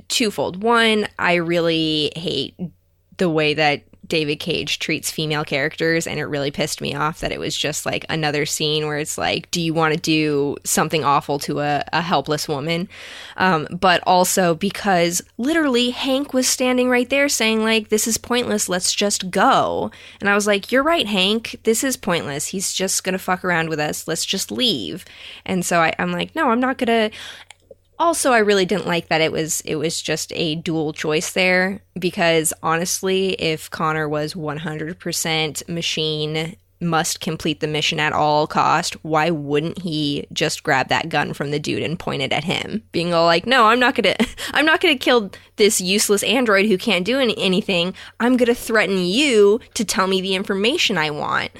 twofold. 0.08 0.62
One, 0.62 1.06
I 1.18 1.34
really 1.34 2.12
hate 2.16 2.54
the 3.18 3.28
way 3.28 3.52
that 3.54 3.82
David 4.06 4.36
Cage 4.36 4.78
treats 4.78 5.10
female 5.10 5.44
characters, 5.44 6.06
and 6.06 6.18
it 6.18 6.24
really 6.24 6.50
pissed 6.50 6.80
me 6.80 6.94
off 6.94 7.20
that 7.20 7.32
it 7.32 7.40
was 7.40 7.56
just 7.56 7.86
like 7.86 8.04
another 8.08 8.46
scene 8.46 8.86
where 8.86 8.98
it's 8.98 9.18
like, 9.18 9.50
do 9.50 9.60
you 9.60 9.74
want 9.74 9.94
to 9.94 10.00
do 10.00 10.56
something 10.64 11.04
awful 11.04 11.38
to 11.40 11.60
a, 11.60 11.84
a 11.92 12.02
helpless 12.02 12.48
woman? 12.48 12.88
Um, 13.36 13.66
but 13.70 14.02
also 14.06 14.54
because 14.54 15.22
literally 15.38 15.90
Hank 15.90 16.32
was 16.32 16.48
standing 16.48 16.88
right 16.88 17.08
there 17.08 17.28
saying, 17.28 17.62
like, 17.62 17.88
this 17.88 18.06
is 18.06 18.18
pointless, 18.18 18.68
let's 18.68 18.94
just 18.94 19.30
go. 19.30 19.90
And 20.20 20.28
I 20.28 20.34
was 20.34 20.46
like, 20.46 20.70
you're 20.72 20.82
right, 20.82 21.06
Hank, 21.06 21.60
this 21.64 21.82
is 21.82 21.96
pointless. 21.96 22.48
He's 22.48 22.72
just 22.72 23.04
gonna 23.04 23.18
fuck 23.18 23.44
around 23.44 23.68
with 23.68 23.80
us, 23.80 24.06
let's 24.06 24.24
just 24.24 24.50
leave. 24.50 25.04
And 25.44 25.64
so 25.64 25.80
I, 25.80 25.94
I'm 25.98 26.12
like, 26.12 26.34
no, 26.34 26.50
I'm 26.50 26.60
not 26.60 26.78
gonna 26.78 27.10
also 27.98 28.32
i 28.32 28.38
really 28.38 28.66
didn't 28.66 28.86
like 28.86 29.08
that 29.08 29.20
it 29.20 29.32
was 29.32 29.60
it 29.62 29.76
was 29.76 30.00
just 30.00 30.32
a 30.34 30.54
dual 30.56 30.92
choice 30.92 31.32
there 31.32 31.80
because 31.98 32.52
honestly 32.62 33.30
if 33.34 33.70
connor 33.70 34.08
was 34.08 34.34
100% 34.34 35.68
machine 35.68 36.56
must 36.78 37.20
complete 37.20 37.60
the 37.60 37.66
mission 37.66 37.98
at 37.98 38.12
all 38.12 38.46
cost 38.46 38.94
why 39.02 39.30
wouldn't 39.30 39.80
he 39.80 40.26
just 40.32 40.62
grab 40.62 40.88
that 40.88 41.08
gun 41.08 41.32
from 41.32 41.50
the 41.50 41.58
dude 41.58 41.82
and 41.82 41.98
point 41.98 42.20
it 42.20 42.32
at 42.32 42.44
him? 42.44 42.82
Being 42.92 43.14
all 43.14 43.24
like 43.24 43.46
no 43.46 43.64
i'm 43.64 43.80
not 43.80 43.94
gonna 43.94 44.14
i'm 44.52 44.66
not 44.66 44.80
gonna 44.80 44.98
kill 44.98 45.30
this 45.56 45.80
useless 45.80 46.22
android 46.22 46.66
who 46.66 46.76
can't 46.76 47.06
do 47.06 47.18
any- 47.18 47.38
anything. 47.38 47.94
I'm 48.20 48.36
gonna 48.36 48.54
threaten 48.54 48.98
you 48.98 49.60
to 49.72 49.84
tell 49.86 50.06
me 50.06 50.20
the 50.20 50.34
information 50.34 50.98
i 50.98 51.10
want. 51.10 51.50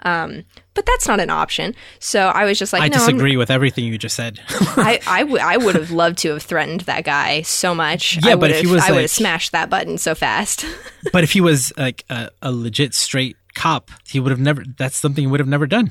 Um, 0.00 0.44
but 0.74 0.84
that's 0.86 1.06
not 1.06 1.20
an 1.20 1.30
option. 1.30 1.74
So 2.00 2.28
I 2.28 2.44
was 2.44 2.58
just 2.58 2.72
like, 2.72 2.82
I 2.82 2.88
no, 2.88 2.98
disagree 2.98 3.32
I'm, 3.32 3.38
with 3.38 3.50
everything 3.50 3.84
you 3.84 3.96
just 3.96 4.16
said. 4.16 4.40
I, 4.48 5.00
I, 5.06 5.20
w- 5.20 5.38
I 5.38 5.56
would 5.56 5.74
have 5.76 5.90
loved 5.90 6.18
to 6.18 6.30
have 6.30 6.42
threatened 6.42 6.82
that 6.82 7.04
guy 7.04 7.42
so 7.42 7.74
much. 7.74 8.18
Yeah, 8.24 8.36
but 8.36 8.50
if 8.50 8.60
he 8.60 8.66
was, 8.66 8.82
I 8.82 8.86
like, 8.86 8.94
would 8.94 9.00
have 9.02 9.10
smashed 9.10 9.52
that 9.52 9.70
button 9.70 9.98
so 9.98 10.14
fast. 10.14 10.64
but 11.12 11.24
if 11.24 11.32
he 11.32 11.40
was 11.40 11.72
like 11.76 12.04
a, 12.10 12.30
a, 12.42 12.52
legit 12.52 12.94
straight 12.94 13.36
cop, 13.54 13.90
he 14.06 14.20
would 14.20 14.30
have 14.30 14.40
never. 14.40 14.64
That's 14.76 14.96
something 14.96 15.22
he 15.22 15.28
would 15.28 15.40
have 15.40 15.48
never 15.48 15.66
done. 15.66 15.90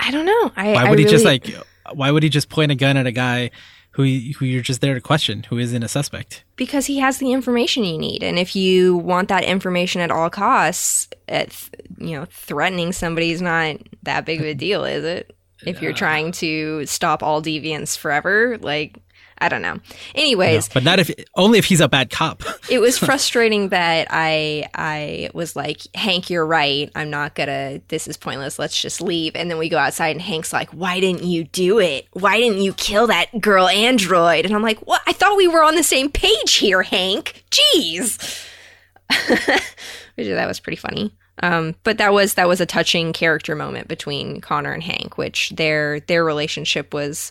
I 0.00 0.10
don't 0.10 0.26
know. 0.26 0.52
I, 0.56 0.72
why 0.72 0.82
would 0.84 0.98
I 0.98 1.02
he 1.02 1.04
really, 1.04 1.10
just 1.10 1.24
like? 1.24 1.54
Why 1.92 2.10
would 2.10 2.22
he 2.22 2.28
just 2.28 2.48
point 2.48 2.72
a 2.72 2.74
gun 2.74 2.96
at 2.96 3.06
a 3.06 3.12
guy 3.12 3.50
who 3.92 4.02
who 4.02 4.44
you're 4.44 4.62
just 4.62 4.80
there 4.80 4.94
to 4.94 5.00
question, 5.00 5.44
who 5.44 5.58
isn't 5.58 5.82
a 5.82 5.88
suspect. 5.88 6.44
Because 6.56 6.86
he 6.86 6.98
has 6.98 7.18
the 7.18 7.32
information 7.32 7.84
you 7.84 7.98
need, 7.98 8.22
and 8.22 8.38
if 8.38 8.56
you 8.56 8.96
want 8.96 9.28
that 9.28 9.44
information 9.44 10.00
at 10.00 10.10
all 10.10 10.30
costs, 10.30 11.08
at 11.28 11.52
you 11.98 12.16
know, 12.18 12.26
threatening 12.30 12.92
somebody 12.92 13.30
is 13.30 13.42
not 13.42 13.76
that 14.02 14.24
big 14.24 14.40
of 14.40 14.46
a 14.46 14.54
deal, 14.54 14.84
is 14.84 15.04
it? 15.04 15.36
If 15.64 15.80
you're 15.80 15.92
trying 15.92 16.32
to 16.32 16.84
stop 16.86 17.22
all 17.22 17.40
deviants 17.40 17.96
forever, 17.96 18.58
like 18.60 18.98
I 19.42 19.48
don't 19.48 19.60
know. 19.60 19.78
Anyways, 20.14 20.68
No, 20.68 20.74
but 20.74 20.84
not 20.84 20.98
if 21.00 21.10
only 21.34 21.58
if 21.58 21.64
he's 21.64 21.80
a 21.80 21.88
bad 21.88 22.10
cop. 22.10 22.42
it 22.70 22.80
was 22.80 22.96
frustrating 22.96 23.70
that 23.70 24.06
I 24.10 24.68
I 24.74 25.30
was 25.34 25.56
like, 25.56 25.80
Hank, 25.94 26.30
you're 26.30 26.46
right. 26.46 26.90
I'm 26.94 27.10
not 27.10 27.34
gonna. 27.34 27.80
This 27.88 28.06
is 28.06 28.16
pointless. 28.16 28.58
Let's 28.58 28.80
just 28.80 29.00
leave. 29.00 29.34
And 29.34 29.50
then 29.50 29.58
we 29.58 29.68
go 29.68 29.78
outside, 29.78 30.10
and 30.10 30.22
Hank's 30.22 30.52
like, 30.52 30.70
Why 30.70 31.00
didn't 31.00 31.24
you 31.24 31.44
do 31.44 31.80
it? 31.80 32.06
Why 32.12 32.38
didn't 32.38 32.62
you 32.62 32.72
kill 32.74 33.08
that 33.08 33.40
girl 33.40 33.68
android? 33.68 34.46
And 34.46 34.54
I'm 34.54 34.62
like, 34.62 34.78
What? 34.86 35.02
I 35.06 35.12
thought 35.12 35.36
we 35.36 35.48
were 35.48 35.64
on 35.64 35.74
the 35.74 35.82
same 35.82 36.10
page 36.10 36.54
here, 36.54 36.82
Hank. 36.82 37.44
Jeez. 37.50 38.46
Which 40.14 40.26
that 40.28 40.46
was 40.46 40.60
pretty 40.60 40.76
funny. 40.76 41.12
Um, 41.42 41.74
but 41.82 41.98
that 41.98 42.12
was 42.12 42.34
that 42.34 42.46
was 42.46 42.60
a 42.60 42.66
touching 42.66 43.12
character 43.12 43.56
moment 43.56 43.88
between 43.88 44.40
Connor 44.40 44.72
and 44.72 44.82
Hank, 44.82 45.18
which 45.18 45.50
their 45.50 46.00
their 46.00 46.24
relationship 46.24 46.94
was, 46.94 47.30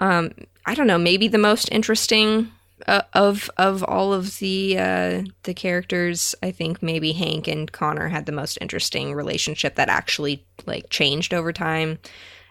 um, 0.00 0.30
I 0.66 0.74
don't 0.74 0.86
know, 0.86 0.98
maybe 0.98 1.28
the 1.28 1.38
most 1.38 1.68
interesting 1.70 2.50
uh, 2.86 3.02
of 3.12 3.50
of 3.56 3.82
all 3.84 4.12
of 4.12 4.38
the 4.38 4.78
uh, 4.78 5.22
the 5.44 5.54
characters. 5.54 6.34
I 6.42 6.50
think 6.50 6.82
maybe 6.82 7.12
Hank 7.12 7.48
and 7.48 7.70
Connor 7.70 8.08
had 8.08 8.26
the 8.26 8.32
most 8.32 8.58
interesting 8.60 9.14
relationship 9.14 9.76
that 9.76 9.88
actually 9.88 10.44
like 10.66 10.90
changed 10.90 11.32
over 11.32 11.52
time. 11.52 11.98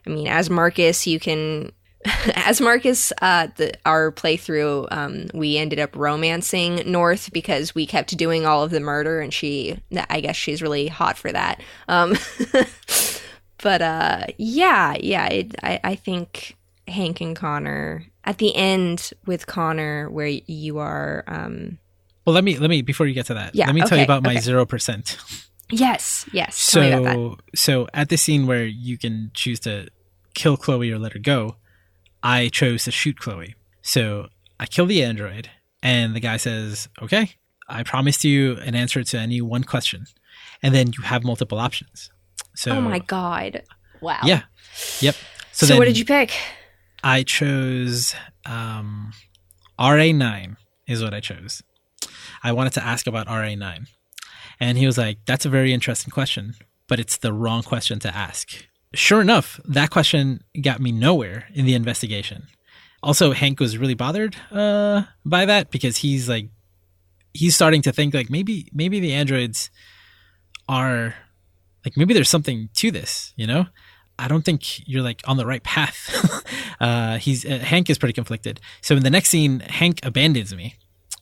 I 0.05 0.09
mean, 0.09 0.27
as 0.27 0.49
Marcus, 0.49 1.07
you 1.07 1.19
can 1.19 1.71
as 2.35 2.59
Marcus, 2.59 3.13
uh, 3.21 3.47
the, 3.55 3.73
our 3.85 4.11
playthrough, 4.11 4.87
um, 4.91 5.27
we 5.33 5.57
ended 5.57 5.79
up 5.79 5.95
romancing 5.95 6.81
North 6.85 7.31
because 7.31 7.73
we 7.73 7.85
kept 7.85 8.15
doing 8.17 8.45
all 8.45 8.63
of 8.63 8.71
the 8.71 8.79
murder, 8.79 9.21
and 9.21 9.33
she, 9.33 9.77
I 10.09 10.21
guess, 10.21 10.35
she's 10.35 10.61
really 10.61 10.87
hot 10.87 11.17
for 11.17 11.31
that. 11.31 11.61
Um, 11.87 12.15
but 13.61 13.81
uh, 13.81 14.25
yeah, 14.37 14.95
yeah, 14.99 15.27
it, 15.27 15.55
I, 15.63 15.79
I 15.83 15.95
think 15.95 16.57
Hank 16.87 17.21
and 17.21 17.35
Connor 17.35 18.05
at 18.23 18.37
the 18.37 18.55
end 18.55 19.11
with 19.25 19.47
Connor, 19.47 20.09
where 20.09 20.27
you 20.27 20.79
are. 20.79 21.23
Um, 21.27 21.77
well, 22.25 22.33
let 22.33 22.43
me 22.43 22.57
let 22.57 22.69
me 22.69 22.81
before 22.81 23.05
you 23.05 23.13
get 23.13 23.27
to 23.27 23.33
that. 23.35 23.55
Yeah, 23.55 23.65
let 23.65 23.75
me 23.75 23.81
tell 23.81 23.97
you 23.97 24.03
about 24.03 24.23
my 24.23 24.31
okay. 24.31 24.39
zero 24.39 24.65
percent. 24.65 25.17
yes, 25.71 26.27
yes. 26.31 26.71
Tell 26.71 26.81
me 26.81 26.91
about 26.91 27.03
that. 27.03 27.13
So 27.13 27.37
so 27.55 27.87
at 27.93 28.09
the 28.09 28.17
scene 28.17 28.47
where 28.47 28.65
you 28.65 28.97
can 28.97 29.31
choose 29.33 29.59
to 29.61 29.87
kill 30.33 30.57
Chloe 30.57 30.91
or 30.91 30.99
let 30.99 31.13
her 31.13 31.19
go, 31.19 31.57
I 32.21 32.49
chose 32.49 32.85
to 32.85 32.91
shoot 32.91 33.19
Chloe. 33.19 33.55
So 33.81 34.27
I 34.59 34.65
kill 34.65 34.85
the 34.85 35.03
android, 35.03 35.49
and 35.81 36.15
the 36.15 36.19
guy 36.19 36.37
says, 36.37 36.87
"Okay, 37.01 37.31
I 37.67 37.83
promised 37.83 38.23
you 38.23 38.57
an 38.57 38.75
answer 38.75 39.03
to 39.03 39.17
any 39.17 39.41
one 39.41 39.63
question, 39.63 40.05
and 40.61 40.73
then 40.73 40.93
you 40.97 41.03
have 41.03 41.23
multiple 41.23 41.59
options." 41.59 42.09
So 42.55 42.71
oh 42.71 42.81
my 42.81 42.99
god! 42.99 43.63
Wow. 44.01 44.19
yeah, 44.23 44.43
yep. 44.99 45.15
So, 45.51 45.65
then 45.65 45.77
what 45.77 45.85
did 45.85 45.97
you 45.97 46.05
pick? 46.05 46.31
I 47.03 47.23
chose 47.23 48.15
um, 48.45 49.11
RA9 49.79 50.55
is 50.87 51.03
what 51.03 51.13
I 51.13 51.19
chose. 51.19 51.61
I 52.43 52.51
wanted 52.51 52.73
to 52.73 52.83
ask 52.83 53.07
about 53.07 53.27
RA9. 53.27 53.87
And 54.59 54.77
he 54.77 54.85
was 54.85 54.97
like, 54.97 55.19
that's 55.25 55.45
a 55.45 55.49
very 55.49 55.73
interesting 55.73 56.11
question, 56.11 56.55
but 56.87 56.99
it's 56.99 57.17
the 57.17 57.33
wrong 57.33 57.63
question 57.63 57.99
to 57.99 58.15
ask. 58.15 58.65
Sure 58.93 59.21
enough, 59.21 59.59
that 59.65 59.89
question 59.89 60.43
got 60.61 60.79
me 60.79 60.91
nowhere 60.91 61.47
in 61.53 61.65
the 61.65 61.73
investigation. 61.73 62.47
Also, 63.01 63.33
Hank 63.33 63.59
was 63.59 63.77
really 63.77 63.95
bothered 63.95 64.35
uh, 64.51 65.03
by 65.25 65.45
that 65.45 65.71
because 65.71 65.97
he's 65.97 66.29
like, 66.29 66.47
he's 67.33 67.55
starting 67.55 67.81
to 67.81 67.91
think 67.91 68.13
like 68.13 68.29
maybe 68.29 68.69
maybe 68.71 68.99
the 68.99 69.11
androids 69.11 69.71
are 70.69 71.15
like 71.83 71.97
maybe 71.97 72.13
there's 72.13 72.29
something 72.29 72.69
to 72.75 72.91
this, 72.91 73.33
you 73.35 73.47
know? 73.47 73.65
I 74.23 74.27
don't 74.27 74.43
think 74.43 74.87
you're 74.87 75.03
like 75.03 75.21
on 75.25 75.37
the 75.37 75.45
right 75.45 75.63
path. 75.63 76.45
uh, 76.79 77.17
he's 77.17 77.45
uh, 77.45 77.59
Hank 77.59 77.89
is 77.89 77.97
pretty 77.97 78.13
conflicted. 78.13 78.59
So 78.81 78.95
in 78.95 79.03
the 79.03 79.09
next 79.09 79.29
scene, 79.29 79.59
Hank 79.61 79.99
abandons 80.03 80.55
me. 80.55 80.75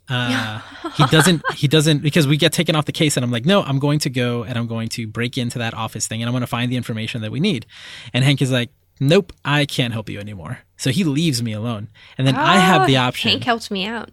Uh, 0.09 0.59
he 0.95 1.05
doesn't. 1.07 1.41
He 1.55 1.67
doesn't 1.67 2.01
because 2.01 2.27
we 2.27 2.37
get 2.37 2.51
taken 2.53 2.75
off 2.75 2.85
the 2.85 2.91
case, 2.91 3.15
and 3.17 3.23
I'm 3.23 3.31
like, 3.31 3.45
no, 3.45 3.61
I'm 3.63 3.79
going 3.79 3.99
to 3.99 4.09
go 4.09 4.43
and 4.43 4.57
I'm 4.57 4.67
going 4.67 4.89
to 4.89 5.07
break 5.07 5.37
into 5.37 5.59
that 5.59 5.73
office 5.73 6.07
thing, 6.07 6.21
and 6.21 6.27
I'm 6.27 6.33
going 6.33 6.41
to 6.41 6.47
find 6.47 6.71
the 6.71 6.75
information 6.77 7.21
that 7.21 7.31
we 7.31 7.39
need. 7.39 7.65
And 8.13 8.23
Hank 8.25 8.41
is 8.41 8.51
like, 8.51 8.71
nope, 8.99 9.31
I 9.45 9.65
can't 9.65 9.93
help 9.93 10.09
you 10.09 10.19
anymore. 10.19 10.59
So 10.77 10.89
he 10.89 11.03
leaves 11.03 11.41
me 11.43 11.53
alone, 11.53 11.87
and 12.17 12.27
then 12.27 12.35
I 12.35 12.57
have 12.57 12.87
the 12.87 12.97
Oh, 12.97 13.01
option. 13.01 13.29
Hank 13.31 13.43
helped 13.43 13.69
me 13.71 13.85
out. 13.85 14.09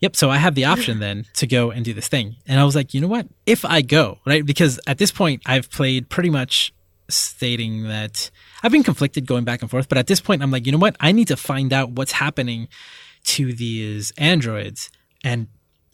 Yep. 0.00 0.16
So 0.16 0.30
I 0.30 0.38
have 0.38 0.54
the 0.54 0.64
option 0.64 0.98
then 1.06 1.26
to 1.34 1.46
go 1.46 1.70
and 1.70 1.84
do 1.84 1.92
this 1.92 2.08
thing. 2.08 2.36
And 2.46 2.58
I 2.58 2.64
was 2.64 2.74
like, 2.74 2.94
you 2.94 3.00
know 3.00 3.06
what? 3.08 3.26
If 3.46 3.64
I 3.64 3.82
go, 3.82 4.18
right? 4.26 4.44
Because 4.44 4.80
at 4.86 4.98
this 4.98 5.12
point, 5.12 5.42
I've 5.46 5.70
played 5.70 6.08
pretty 6.08 6.30
much 6.30 6.72
stating 7.08 7.84
that 7.84 8.30
I've 8.62 8.72
been 8.72 8.82
conflicted 8.82 9.26
going 9.26 9.44
back 9.44 9.62
and 9.62 9.70
forth. 9.70 9.88
But 9.88 9.98
at 9.98 10.06
this 10.06 10.20
point, 10.20 10.42
I'm 10.42 10.50
like, 10.50 10.66
you 10.66 10.72
know 10.72 10.78
what? 10.78 10.96
I 11.00 11.12
need 11.12 11.28
to 11.28 11.36
find 11.36 11.72
out 11.72 11.90
what's 11.90 12.12
happening 12.12 12.68
to 13.24 13.52
these 13.52 14.12
androids. 14.18 14.90
And 15.24 15.48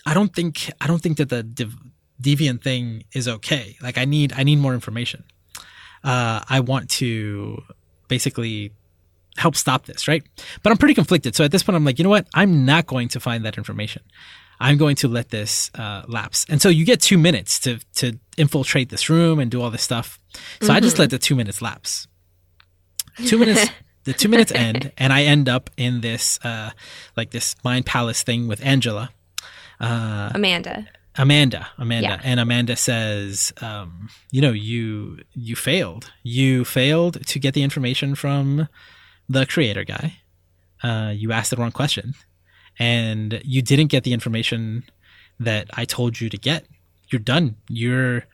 I 0.07 0.15
don't 0.15 0.35
think, 0.35 0.71
I 0.81 0.87
don't 0.87 1.01
think 1.01 1.19
that 1.19 1.29
the 1.29 1.43
dev- 1.43 1.77
deviant 2.21 2.62
thing 2.62 3.05
is 3.12 3.29
okay. 3.29 3.77
Like 3.81 3.99
I 3.99 4.05
need, 4.05 4.33
I 4.37 4.43
need 4.43 4.57
more 4.57 4.75
information. 4.75 5.25
Uh, 6.03 6.41
I 6.49 6.61
want 6.61 6.91
to 6.91 7.62
basically 8.09 8.73
help 9.37 9.57
stop 9.57 9.87
this, 9.87 10.07
right? 10.07 10.23
But 10.62 10.71
I'm 10.71 10.79
pretty 10.79 10.95
conflicted. 10.95 11.35
So 11.35 11.45
at 11.45 11.51
this 11.51 11.62
point, 11.62 11.77
I'm 11.77 11.85
like, 11.85 11.99
you 11.99 12.05
know 12.05 12.11
what? 12.11 12.29
I'm 12.35 12.65
not 12.65 12.87
going 12.87 13.09
to 13.09 13.21
find 13.21 13.45
that 13.45 13.59
information. 13.59 14.03
I'm 14.61 14.76
going 14.78 14.96
to 14.96 15.09
let 15.09 15.30
this 15.30 15.70
uh, 15.74 16.02
lapse. 16.07 16.46
And 16.48 16.61
so 16.62 16.68
you 16.68 16.84
get 16.84 17.00
two 17.00 17.18
minutes 17.18 17.59
to 17.61 17.78
to 17.96 18.18
infiltrate 18.36 18.88
this 18.90 19.09
room 19.11 19.38
and 19.38 19.50
do 19.50 19.61
all 19.62 19.70
this 19.70 19.82
stuff. 19.82 20.18
So 20.61 20.72
I 20.72 20.80
just 20.80 20.98
let 20.98 21.11
the 21.11 21.18
two 21.18 21.34
minutes 21.36 21.61
lapse. 21.62 22.07
Two 23.26 23.38
minutes. 23.38 23.70
the 24.05 24.12
two 24.12 24.28
minutes 24.28 24.52
end, 24.52 24.92
and 24.98 25.12
I 25.12 25.22
end 25.24 25.48
up 25.48 25.70
in 25.76 26.00
this 26.00 26.38
uh, 26.44 26.70
like 27.16 27.30
this 27.30 27.55
mind 27.64 27.86
palace 27.86 28.22
thing 28.22 28.48
with 28.48 28.64
Angela. 28.64 29.11
Amanda. 29.80 30.86
Amanda, 31.16 31.68
Amanda, 31.78 32.09
Yeah. 32.09 32.20
and 32.24 32.40
Amanda 32.40 32.74
says, 32.74 33.52
um, 33.61 34.09
you 34.32 34.40
know, 34.40 34.50
you 34.50 35.20
you 35.32 35.55
failed. 35.55 36.11
You 36.24 36.64
failed 36.64 37.24
to 37.28 37.38
get 37.38 37.55
the 37.55 37.62
information 37.62 38.16
from 38.16 38.68
the 39.28 39.46
creator 39.46 39.84
guy. 39.84 40.18
Uh, 40.82 41.12
you 41.14 41.30
asked 41.30 41.50
the 41.50 41.57
wrong 41.57 41.70
question, 41.70 42.14
and 42.79 43.41
you 43.45 43.62
didn't 43.62 43.89
get 43.89 44.05
the 44.05 44.12
information 44.12 44.85
that 45.41 45.68
I 45.75 45.85
told 45.85 46.20
you 46.20 46.29
to 46.29 46.37
get. 46.37 46.66
You're 47.09 47.20
done. 47.20 47.57
You're 47.68 48.25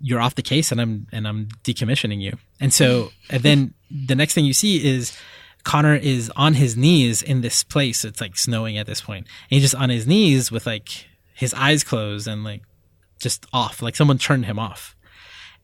you're 0.00 0.20
off 0.20 0.34
the 0.34 0.42
case, 0.42 0.70
and 0.72 0.80
I'm 0.80 1.06
and 1.12 1.26
I'm 1.26 1.48
decommissioning 1.62 2.20
you. 2.20 2.36
And 2.60 2.72
so, 2.72 3.10
and 3.30 3.42
then 3.42 3.74
the 3.90 4.14
next 4.14 4.34
thing 4.34 4.44
you 4.44 4.52
see 4.52 4.84
is 4.84 5.16
Connor 5.64 5.94
is 5.94 6.30
on 6.36 6.54
his 6.54 6.76
knees 6.76 7.22
in 7.22 7.40
this 7.40 7.64
place. 7.64 8.04
It's 8.04 8.20
like 8.20 8.36
snowing 8.36 8.76
at 8.78 8.86
this 8.86 9.00
point. 9.00 9.26
And 9.26 9.60
he's 9.60 9.62
just 9.62 9.74
on 9.74 9.90
his 9.90 10.06
knees 10.06 10.52
with 10.52 10.66
like 10.66 11.06
his 11.34 11.54
eyes 11.54 11.82
closed 11.82 12.28
and 12.28 12.44
like 12.44 12.62
just 13.18 13.46
off, 13.52 13.82
like 13.82 13.96
someone 13.96 14.18
turned 14.18 14.44
him 14.44 14.58
off. 14.58 14.94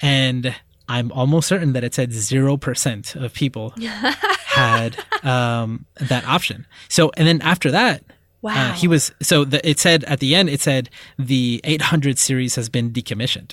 And 0.00 0.56
I'm 0.88 1.12
almost 1.12 1.46
certain 1.46 1.74
that 1.74 1.84
it 1.84 1.94
said 1.94 2.10
0% 2.10 3.22
of 3.22 3.34
people 3.34 3.74
had 4.50 4.96
um, 5.24 5.86
that 6.00 6.26
option. 6.26 6.66
So, 6.88 7.10
and 7.16 7.26
then 7.26 7.40
after 7.42 7.70
that, 7.70 8.02
Wow. 8.42 8.70
uh, 8.70 8.72
he 8.72 8.88
was, 8.88 9.12
so 9.20 9.44
the, 9.44 9.66
it 9.68 9.78
said 9.78 10.02
at 10.04 10.18
the 10.20 10.34
end, 10.34 10.48
it 10.48 10.60
said 10.60 10.88
the 11.18 11.60
800 11.64 12.18
series 12.18 12.54
has 12.56 12.68
been 12.70 12.90
decommissioned. 12.90 13.52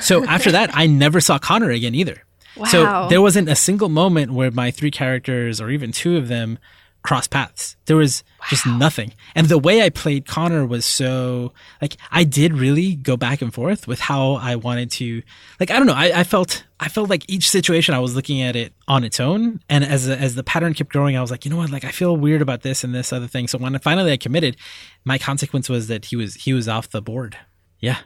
So 0.00 0.24
after 0.26 0.50
that, 0.52 0.70
I 0.72 0.86
never 0.86 1.20
saw 1.20 1.38
Connor 1.38 1.70
again 1.70 1.94
either. 1.94 2.22
So 2.70 3.08
there 3.08 3.22
wasn't 3.22 3.48
a 3.48 3.54
single 3.56 3.88
moment 3.88 4.32
where 4.32 4.50
my 4.50 4.70
three 4.70 4.90
characters 4.90 5.58
or 5.60 5.70
even 5.70 5.90
two 5.90 6.16
of 6.18 6.28
them 6.28 6.58
crossed 7.02 7.30
paths. 7.30 7.76
There 7.86 7.96
was 7.96 8.22
just 8.48 8.66
nothing. 8.66 9.12
And 9.34 9.48
the 9.48 9.58
way 9.58 9.82
I 9.82 9.90
played 9.90 10.26
Connor 10.26 10.64
was 10.64 10.84
so 10.84 11.52
like 11.80 11.96
I 12.10 12.24
did 12.24 12.54
really 12.54 12.94
go 12.94 13.16
back 13.16 13.42
and 13.42 13.52
forth 13.52 13.86
with 13.88 14.00
how 14.00 14.34
I 14.34 14.56
wanted 14.56 14.90
to 14.92 15.22
like 15.58 15.70
I 15.70 15.76
don't 15.76 15.86
know, 15.86 15.94
I, 15.94 16.20
I 16.20 16.24
felt 16.24 16.64
I 16.78 16.88
felt 16.88 17.10
like 17.10 17.24
each 17.28 17.50
situation 17.50 17.94
I 17.94 17.98
was 17.98 18.14
looking 18.14 18.40
at 18.40 18.56
it 18.56 18.72
on 18.86 19.04
its 19.04 19.20
own. 19.20 19.60
And 19.68 19.84
as 19.84 20.08
as 20.08 20.34
the 20.34 20.44
pattern 20.44 20.74
kept 20.74 20.90
growing, 20.90 21.16
I 21.16 21.20
was 21.20 21.30
like, 21.30 21.44
you 21.44 21.50
know 21.50 21.56
what, 21.56 21.70
like 21.70 21.84
I 21.84 21.90
feel 21.90 22.16
weird 22.16 22.42
about 22.42 22.62
this 22.62 22.84
and 22.84 22.94
this 22.94 23.12
other 23.12 23.26
thing. 23.26 23.48
So 23.48 23.58
when 23.58 23.76
finally 23.80 24.12
I 24.12 24.16
committed, 24.16 24.56
my 25.04 25.18
consequence 25.18 25.68
was 25.68 25.88
that 25.88 26.06
he 26.06 26.16
was 26.16 26.34
he 26.34 26.52
was 26.52 26.68
off 26.68 26.90
the 26.90 27.02
board. 27.02 27.36
Yeah. 27.80 27.98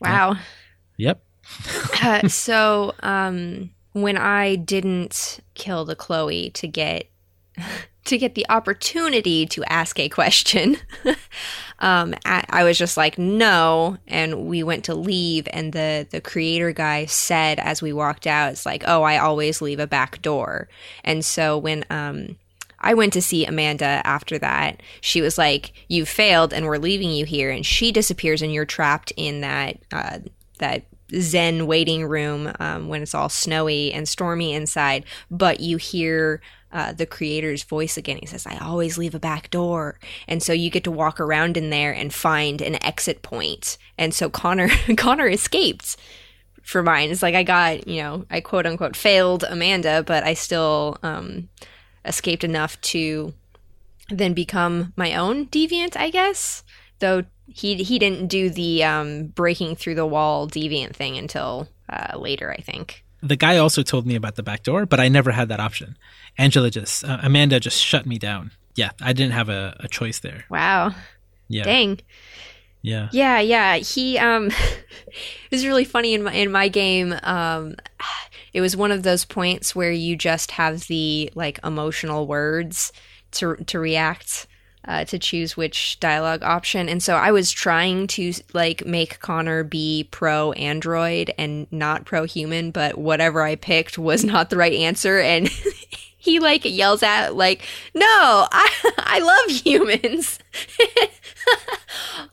wow. 0.00 0.36
Yep. 0.96 1.22
Uh, 2.02 2.26
so 2.28 2.94
um, 3.00 3.70
when 3.92 4.16
I 4.16 4.56
didn't 4.56 5.40
kill 5.52 5.84
the 5.84 5.94
Chloe 5.94 6.48
to 6.50 6.66
get 6.66 7.10
to 8.04 8.18
get 8.18 8.34
the 8.34 8.46
opportunity 8.48 9.46
to 9.46 9.64
ask 9.64 9.98
a 9.98 10.08
question, 10.08 10.76
um, 11.80 12.14
I, 12.24 12.44
I 12.48 12.64
was 12.64 12.78
just 12.78 12.96
like 12.96 13.18
no, 13.18 13.98
and 14.06 14.46
we 14.46 14.62
went 14.62 14.84
to 14.84 14.94
leave, 14.94 15.46
and 15.52 15.72
the 15.72 16.06
the 16.10 16.20
creator 16.20 16.72
guy 16.72 17.06
said 17.06 17.58
as 17.58 17.82
we 17.82 17.92
walked 17.92 18.26
out, 18.26 18.52
it's 18.52 18.66
like, 18.66 18.84
oh, 18.86 19.02
I 19.02 19.18
always 19.18 19.60
leave 19.60 19.80
a 19.80 19.86
back 19.86 20.22
door, 20.22 20.68
and 21.04 21.24
so 21.24 21.58
when 21.58 21.84
um. 21.90 22.36
I 22.82 22.94
went 22.94 23.12
to 23.12 23.20
see 23.20 23.44
Amanda 23.44 24.00
after 24.06 24.38
that. 24.38 24.82
She 25.02 25.20
was 25.20 25.36
like, 25.36 25.74
"You 25.88 26.06
failed, 26.06 26.54
and 26.54 26.64
we're 26.64 26.78
leaving 26.78 27.10
you 27.10 27.26
here." 27.26 27.50
And 27.50 27.66
she 27.66 27.92
disappears, 27.92 28.40
and 28.40 28.54
you're 28.54 28.64
trapped 28.64 29.12
in 29.18 29.42
that 29.42 29.76
uh, 29.92 30.20
that 30.60 30.84
zen 31.18 31.66
waiting 31.66 32.04
room 32.04 32.52
um, 32.58 32.88
when 32.88 33.02
it's 33.02 33.14
all 33.14 33.28
snowy 33.28 33.92
and 33.92 34.08
stormy 34.08 34.52
inside, 34.52 35.04
but 35.30 35.60
you 35.60 35.76
hear 35.76 36.40
uh, 36.72 36.92
the 36.92 37.06
creator's 37.06 37.62
voice 37.62 37.96
again. 37.96 38.18
He 38.18 38.26
says, 38.26 38.46
I 38.46 38.58
always 38.58 38.96
leave 38.96 39.14
a 39.14 39.20
back 39.20 39.50
door. 39.50 39.98
And 40.28 40.42
so 40.42 40.52
you 40.52 40.70
get 40.70 40.84
to 40.84 40.90
walk 40.90 41.20
around 41.20 41.56
in 41.56 41.70
there 41.70 41.92
and 41.92 42.12
find 42.12 42.60
an 42.60 42.82
exit 42.84 43.22
point. 43.22 43.76
And 43.98 44.14
so 44.14 44.30
Connor, 44.30 44.68
Connor 44.96 45.28
escaped 45.28 45.96
for 46.62 46.82
mine. 46.82 47.10
It's 47.10 47.22
like 47.22 47.34
I 47.34 47.42
got, 47.42 47.88
you 47.88 48.02
know, 48.02 48.24
I 48.30 48.40
quote 48.40 48.66
unquote 48.66 48.96
failed 48.96 49.44
Amanda, 49.48 50.02
but 50.06 50.24
I 50.24 50.34
still 50.34 50.98
um, 51.02 51.48
escaped 52.04 52.44
enough 52.44 52.80
to 52.82 53.34
then 54.08 54.34
become 54.34 54.92
my 54.96 55.14
own 55.14 55.46
deviant, 55.46 55.96
I 55.96 56.10
guess. 56.10 56.62
Though 56.98 57.24
he 57.46 57.82
he 57.82 57.98
didn't 57.98 58.28
do 58.28 58.50
the 58.50 58.84
um, 58.84 59.28
breaking 59.28 59.76
through 59.76 59.94
the 59.94 60.06
wall 60.06 60.46
deviant 60.46 60.94
thing 60.94 61.16
until 61.16 61.68
uh, 61.88 62.18
later, 62.18 62.52
I 62.52 62.60
think. 62.60 63.04
The 63.22 63.36
guy 63.36 63.58
also 63.58 63.82
told 63.82 64.06
me 64.06 64.14
about 64.14 64.36
the 64.36 64.42
back 64.42 64.62
door, 64.62 64.86
but 64.86 65.00
I 65.00 65.08
never 65.08 65.30
had 65.30 65.48
that 65.48 65.60
option. 65.60 65.96
Angela 66.38 66.70
just 66.70 67.04
uh, 67.04 67.18
Amanda 67.22 67.60
just 67.60 67.82
shut 67.82 68.06
me 68.06 68.18
down. 68.18 68.52
Yeah, 68.74 68.90
I 69.00 69.12
didn't 69.12 69.32
have 69.32 69.48
a, 69.48 69.76
a 69.80 69.88
choice 69.88 70.20
there. 70.20 70.44
Wow. 70.48 70.94
Yeah. 71.48 71.64
Dang. 71.64 72.00
Yeah. 72.82 73.08
Yeah, 73.12 73.40
yeah. 73.40 73.76
He 73.76 74.18
um 74.18 74.46
it 75.06 75.50
was 75.50 75.66
really 75.66 75.84
funny 75.84 76.14
in 76.14 76.22
my 76.22 76.32
in 76.32 76.50
my 76.50 76.68
game. 76.68 77.14
Um 77.22 77.76
it 78.52 78.60
was 78.60 78.76
one 78.76 78.92
of 78.92 79.02
those 79.02 79.24
points 79.24 79.76
where 79.76 79.92
you 79.92 80.16
just 80.16 80.52
have 80.52 80.86
the 80.86 81.30
like 81.34 81.58
emotional 81.64 82.26
words 82.26 82.92
to 83.32 83.56
to 83.56 83.78
react 83.78 84.46
uh, 84.86 85.04
to 85.04 85.18
choose 85.18 85.56
which 85.56 85.98
dialogue 86.00 86.42
option. 86.42 86.88
And 86.88 87.02
so 87.02 87.14
I 87.16 87.32
was 87.32 87.50
trying 87.50 88.06
to 88.08 88.32
like 88.52 88.86
make 88.86 89.20
Connor 89.20 89.62
be 89.64 90.08
pro 90.10 90.52
android 90.52 91.32
and 91.38 91.66
not 91.70 92.06
pro 92.06 92.24
human, 92.24 92.70
but 92.70 92.98
whatever 92.98 93.42
I 93.42 93.56
picked 93.56 93.98
was 93.98 94.24
not 94.24 94.50
the 94.50 94.56
right 94.56 94.72
answer. 94.72 95.18
And 95.18 95.48
he 96.16 96.38
like 96.38 96.64
yells 96.64 97.02
at 97.02 97.34
like, 97.34 97.62
"No, 97.94 98.04
I 98.06 98.92
I 98.98 99.18
love 99.20 99.56
humans." 99.64 100.38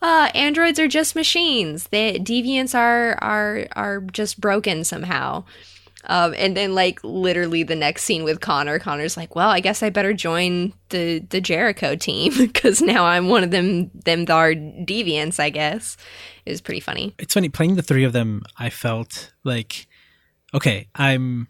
uh, 0.02 0.30
androids 0.34 0.80
are 0.80 0.88
just 0.88 1.16
machines. 1.16 1.88
The 1.88 2.20
deviants 2.20 2.76
are 2.76 3.18
are 3.22 3.68
are 3.74 4.02
just 4.02 4.40
broken 4.40 4.84
somehow. 4.84 5.44
Um, 6.08 6.34
and 6.38 6.56
then 6.56 6.74
like 6.74 7.00
literally 7.04 7.64
the 7.64 7.76
next 7.76 8.04
scene 8.04 8.24
with 8.24 8.40
Connor, 8.40 8.80
Connor's 8.80 9.18
like, 9.18 9.36
"Well, 9.36 9.50
I 9.50 9.60
guess 9.60 9.84
I 9.84 9.90
better 9.90 10.14
join 10.14 10.74
the 10.90 11.20
the 11.20 11.42
Jericho 11.42 11.96
team 11.96 12.34
because 12.38 12.82
now 12.82 13.06
I'm 13.06 13.28
one 13.28 13.44
of 13.44 13.52
them 13.52 13.92
them 13.94 14.26
are 14.30 14.54
deviants." 14.54 15.40
I 15.40 15.50
guess 15.50 15.98
it 16.46 16.52
was 16.52 16.62
pretty 16.62 16.80
funny. 16.80 17.14
It's 17.20 17.34
funny 17.34 17.50
playing 17.50 17.76
the 17.76 17.82
three 17.82 18.06
of 18.06 18.14
them. 18.14 18.44
I 18.58 18.70
felt 18.70 19.34
like, 19.44 19.88
okay, 20.54 20.88
I'm 20.96 21.48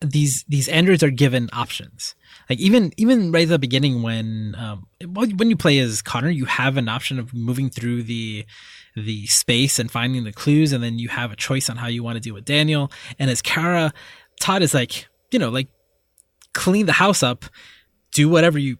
these 0.00 0.44
these 0.48 0.68
androids 0.68 1.02
are 1.02 1.10
given 1.10 1.50
options. 1.52 2.14
Like 2.48 2.58
even 2.58 2.92
even 2.96 3.32
right 3.32 3.42
at 3.42 3.48
the 3.48 3.58
beginning 3.58 4.02
when 4.02 4.54
um, 4.56 4.86
when 5.36 5.50
you 5.50 5.56
play 5.56 5.78
as 5.78 6.00
Connor, 6.00 6.30
you 6.30 6.46
have 6.46 6.76
an 6.76 6.88
option 6.88 7.18
of 7.18 7.34
moving 7.34 7.70
through 7.70 8.04
the 8.04 8.46
the 8.96 9.26
space 9.26 9.78
and 9.78 9.90
finding 9.90 10.24
the 10.24 10.32
clues, 10.32 10.72
and 10.72 10.82
then 10.82 10.98
you 10.98 11.08
have 11.08 11.32
a 11.32 11.36
choice 11.36 11.70
on 11.70 11.76
how 11.76 11.86
you 11.86 12.02
want 12.02 12.16
to 12.16 12.20
deal 12.20 12.34
with 12.34 12.44
Daniel. 12.44 12.90
And 13.18 13.30
as 13.30 13.42
Kara, 13.42 13.92
Todd 14.40 14.62
is 14.62 14.74
like, 14.74 15.08
you 15.30 15.38
know, 15.38 15.50
like 15.50 15.68
clean 16.52 16.86
the 16.86 16.92
house 16.92 17.22
up, 17.22 17.44
do 18.12 18.28
whatever 18.28 18.58
you 18.58 18.78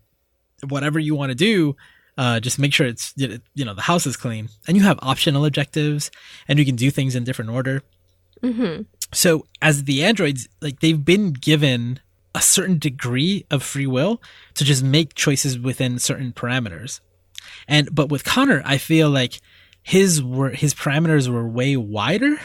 whatever 0.69 0.99
you 0.99 1.15
want 1.15 1.31
to 1.31 1.37
do. 1.37 1.77
Uh, 2.19 2.39
just 2.41 2.59
make 2.59 2.75
sure 2.75 2.87
it's 2.87 3.15
you 3.17 3.65
know 3.65 3.75
the 3.75 3.83
house 3.83 4.07
is 4.07 4.17
clean, 4.17 4.49
and 4.67 4.77
you 4.77 4.83
have 4.83 4.99
optional 5.03 5.45
objectives, 5.45 6.11
and 6.49 6.59
you 6.59 6.65
can 6.65 6.77
do 6.77 6.91
things 6.91 7.15
in 7.15 7.25
different 7.25 7.51
order. 7.51 7.83
Mm-hmm. 8.43 8.83
So 9.13 9.47
as 9.63 9.85
the 9.85 10.05
androids, 10.05 10.49
like 10.61 10.81
they've 10.81 11.05
been 11.05 11.33
given 11.33 12.01
a 12.35 12.41
certain 12.41 12.79
degree 12.79 13.45
of 13.51 13.63
free 13.63 13.87
will 13.87 14.23
to 14.55 14.65
just 14.65 14.83
make 14.83 15.15
choices 15.15 15.59
within 15.59 15.99
certain 15.99 16.33
parameters. 16.33 17.01
And 17.67 17.95
but 17.95 18.09
with 18.09 18.25
Connor, 18.25 18.63
I 18.65 18.79
feel 18.79 19.11
like 19.11 19.41
his 19.83 20.23
were 20.23 20.51
his 20.51 20.75
parameters 20.75 21.29
were 21.29 21.47
way 21.47 21.77
wider. 21.77 22.39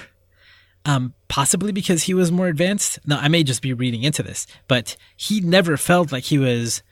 Um, 0.87 1.15
possibly 1.29 1.71
because 1.71 2.03
he 2.03 2.13
was 2.13 2.31
more 2.31 2.47
advanced. 2.47 2.99
Now 3.07 3.17
I 3.19 3.27
may 3.27 3.43
just 3.43 3.63
be 3.63 3.73
reading 3.73 4.03
into 4.03 4.21
this, 4.21 4.45
but 4.67 4.95
he 5.15 5.41
never 5.41 5.77
felt 5.77 6.11
like 6.11 6.25
he 6.25 6.37
was 6.37 6.83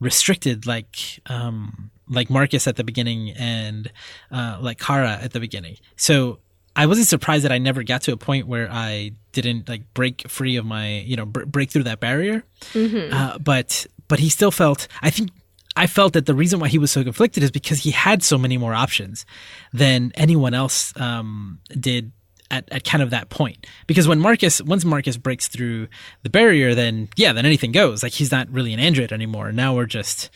restricted 0.00 0.66
like 0.66 0.96
um 1.26 1.90
like 2.08 2.28
Marcus 2.28 2.66
at 2.66 2.76
the 2.76 2.84
beginning 2.84 3.30
and 3.30 3.90
uh 4.30 4.58
like 4.60 4.78
Kara 4.78 5.18
at 5.22 5.32
the 5.32 5.40
beginning. 5.40 5.76
So 5.96 6.40
I 6.76 6.84
wasn't 6.86 7.06
surprised 7.06 7.44
that 7.44 7.52
I 7.52 7.58
never 7.58 7.82
got 7.82 8.02
to 8.02 8.12
a 8.12 8.16
point 8.18 8.46
where 8.46 8.68
I 8.70 9.12
didn't 9.32 9.68
like 9.68 9.94
break 9.94 10.28
free 10.28 10.56
of 10.56 10.66
my, 10.66 10.98
you 11.00 11.16
know, 11.16 11.24
br- 11.24 11.46
break 11.46 11.70
through 11.70 11.84
that 11.84 12.00
barrier. 12.00 12.44
Mm-hmm. 12.74 13.14
Uh, 13.14 13.38
but 13.38 13.86
but 14.08 14.18
he 14.18 14.28
still 14.28 14.50
felt. 14.50 14.86
I 15.00 15.10
think 15.10 15.30
I 15.76 15.86
felt 15.86 16.14
that 16.14 16.26
the 16.26 16.34
reason 16.34 16.58
why 16.58 16.68
he 16.68 16.78
was 16.78 16.90
so 16.90 17.04
conflicted 17.04 17.42
is 17.42 17.50
because 17.50 17.80
he 17.80 17.90
had 17.90 18.22
so 18.22 18.38
many 18.38 18.56
more 18.56 18.74
options 18.74 19.26
than 19.72 20.10
anyone 20.14 20.54
else 20.54 20.98
um, 20.98 21.60
did 21.68 22.12
at, 22.50 22.66
at 22.72 22.84
kind 22.84 23.02
of 23.02 23.10
that 23.10 23.28
point. 23.28 23.66
Because 23.86 24.08
when 24.08 24.18
Marcus, 24.18 24.62
once 24.62 24.84
Marcus 24.84 25.16
breaks 25.16 25.48
through 25.48 25.88
the 26.22 26.30
barrier, 26.30 26.74
then 26.74 27.08
yeah, 27.16 27.32
then 27.32 27.44
anything 27.44 27.72
goes. 27.72 28.02
Like 28.02 28.12
he's 28.12 28.32
not 28.32 28.50
really 28.50 28.72
an 28.72 28.80
android 28.80 29.12
anymore. 29.12 29.52
Now 29.52 29.74
we're 29.74 29.86
just, 29.86 30.30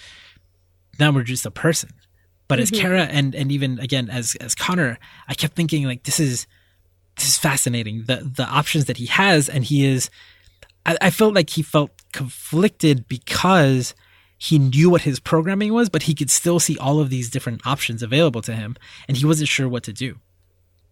now 0.98 1.10
we're 1.10 1.22
just 1.22 1.46
a 1.46 1.50
person. 1.50 1.90
But 2.48 2.58
mm-hmm. 2.58 2.74
as 2.74 2.80
Kara 2.80 3.02
and 3.04 3.34
and 3.34 3.52
even 3.52 3.78
again 3.78 4.10
as 4.10 4.34
as 4.40 4.54
Connor, 4.54 4.98
I 5.28 5.34
kept 5.34 5.54
thinking 5.54 5.84
like 5.84 6.02
this 6.02 6.18
is 6.18 6.46
this 7.16 7.28
is 7.28 7.38
fascinating. 7.38 8.04
The 8.06 8.16
the 8.16 8.44
options 8.44 8.86
that 8.86 8.96
he 8.96 9.06
has, 9.06 9.48
and 9.48 9.64
he 9.64 9.86
is. 9.86 10.10
I, 10.84 10.96
I 11.00 11.10
felt 11.10 11.34
like 11.34 11.50
he 11.50 11.62
felt 11.62 11.90
conflicted 12.12 13.06
because 13.06 13.94
he 14.42 14.58
knew 14.58 14.88
what 14.88 15.02
his 15.02 15.20
programming 15.20 15.74
was, 15.74 15.90
but 15.90 16.04
he 16.04 16.14
could 16.14 16.30
still 16.30 16.58
see 16.58 16.78
all 16.78 16.98
of 16.98 17.10
these 17.10 17.28
different 17.28 17.66
options 17.66 18.02
available 18.02 18.40
to 18.40 18.54
him, 18.54 18.74
and 19.06 19.18
he 19.18 19.26
wasn't 19.26 19.48
sure 19.48 19.68
what 19.68 19.82
to 19.82 19.92
do. 19.92 20.16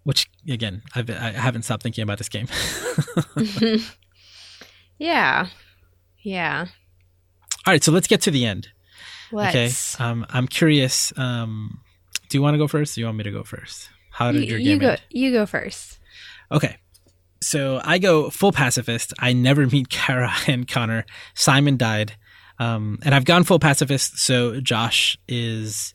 Which 0.05 0.29
again, 0.47 0.83
I've, 0.95 1.09
I 1.09 1.31
haven't 1.31 1.63
stopped 1.63 1.83
thinking 1.83 2.03
about 2.03 2.19
this 2.19 2.29
game. 2.29 2.47
yeah, 4.99 5.47
yeah. 6.23 6.67
All 7.67 7.73
right, 7.73 7.83
so 7.83 7.91
let's 7.91 8.07
get 8.07 8.21
to 8.23 8.31
the 8.31 8.45
end. 8.45 8.69
Let's. 9.33 9.95
Okay. 9.95 10.05
Um, 10.05 10.27
I'm 10.29 10.47
curious. 10.47 11.15
Um, 11.17 11.81
do 12.29 12.37
you 12.37 12.43
want 12.43 12.53
to 12.53 12.59
go 12.59 12.69
first? 12.69 12.93
Or 12.93 12.95
do 12.97 13.01
you 13.01 13.07
want 13.07 13.17
me 13.17 13.25
to 13.25 13.33
go 13.33 13.45
first? 13.45 13.89
How 14.11 14.31
did 14.31 14.43
you, 14.43 14.51
your 14.51 14.59
you 14.59 14.65
game 14.73 14.79
go, 14.79 14.91
end? 14.91 15.03
You 15.09 15.33
go 15.33 15.47
first. 15.47 15.99
Okay. 16.53 16.77
So 17.41 17.81
I 17.83 17.97
go 17.99 18.29
full 18.29 18.53
pacifist. 18.53 19.15
I 19.19 19.33
never 19.33 19.67
meet 19.67 19.89
Kara 19.89 20.35
and 20.47 20.69
Connor. 20.69 21.07
Simon 21.33 21.79
died. 21.79 22.17
Um, 22.59 22.99
and 23.03 23.15
I've 23.15 23.25
gone 23.25 23.45
full 23.45 23.59
pacifist. 23.59 24.19
So 24.19 24.61
Josh 24.61 25.17
is 25.29 25.95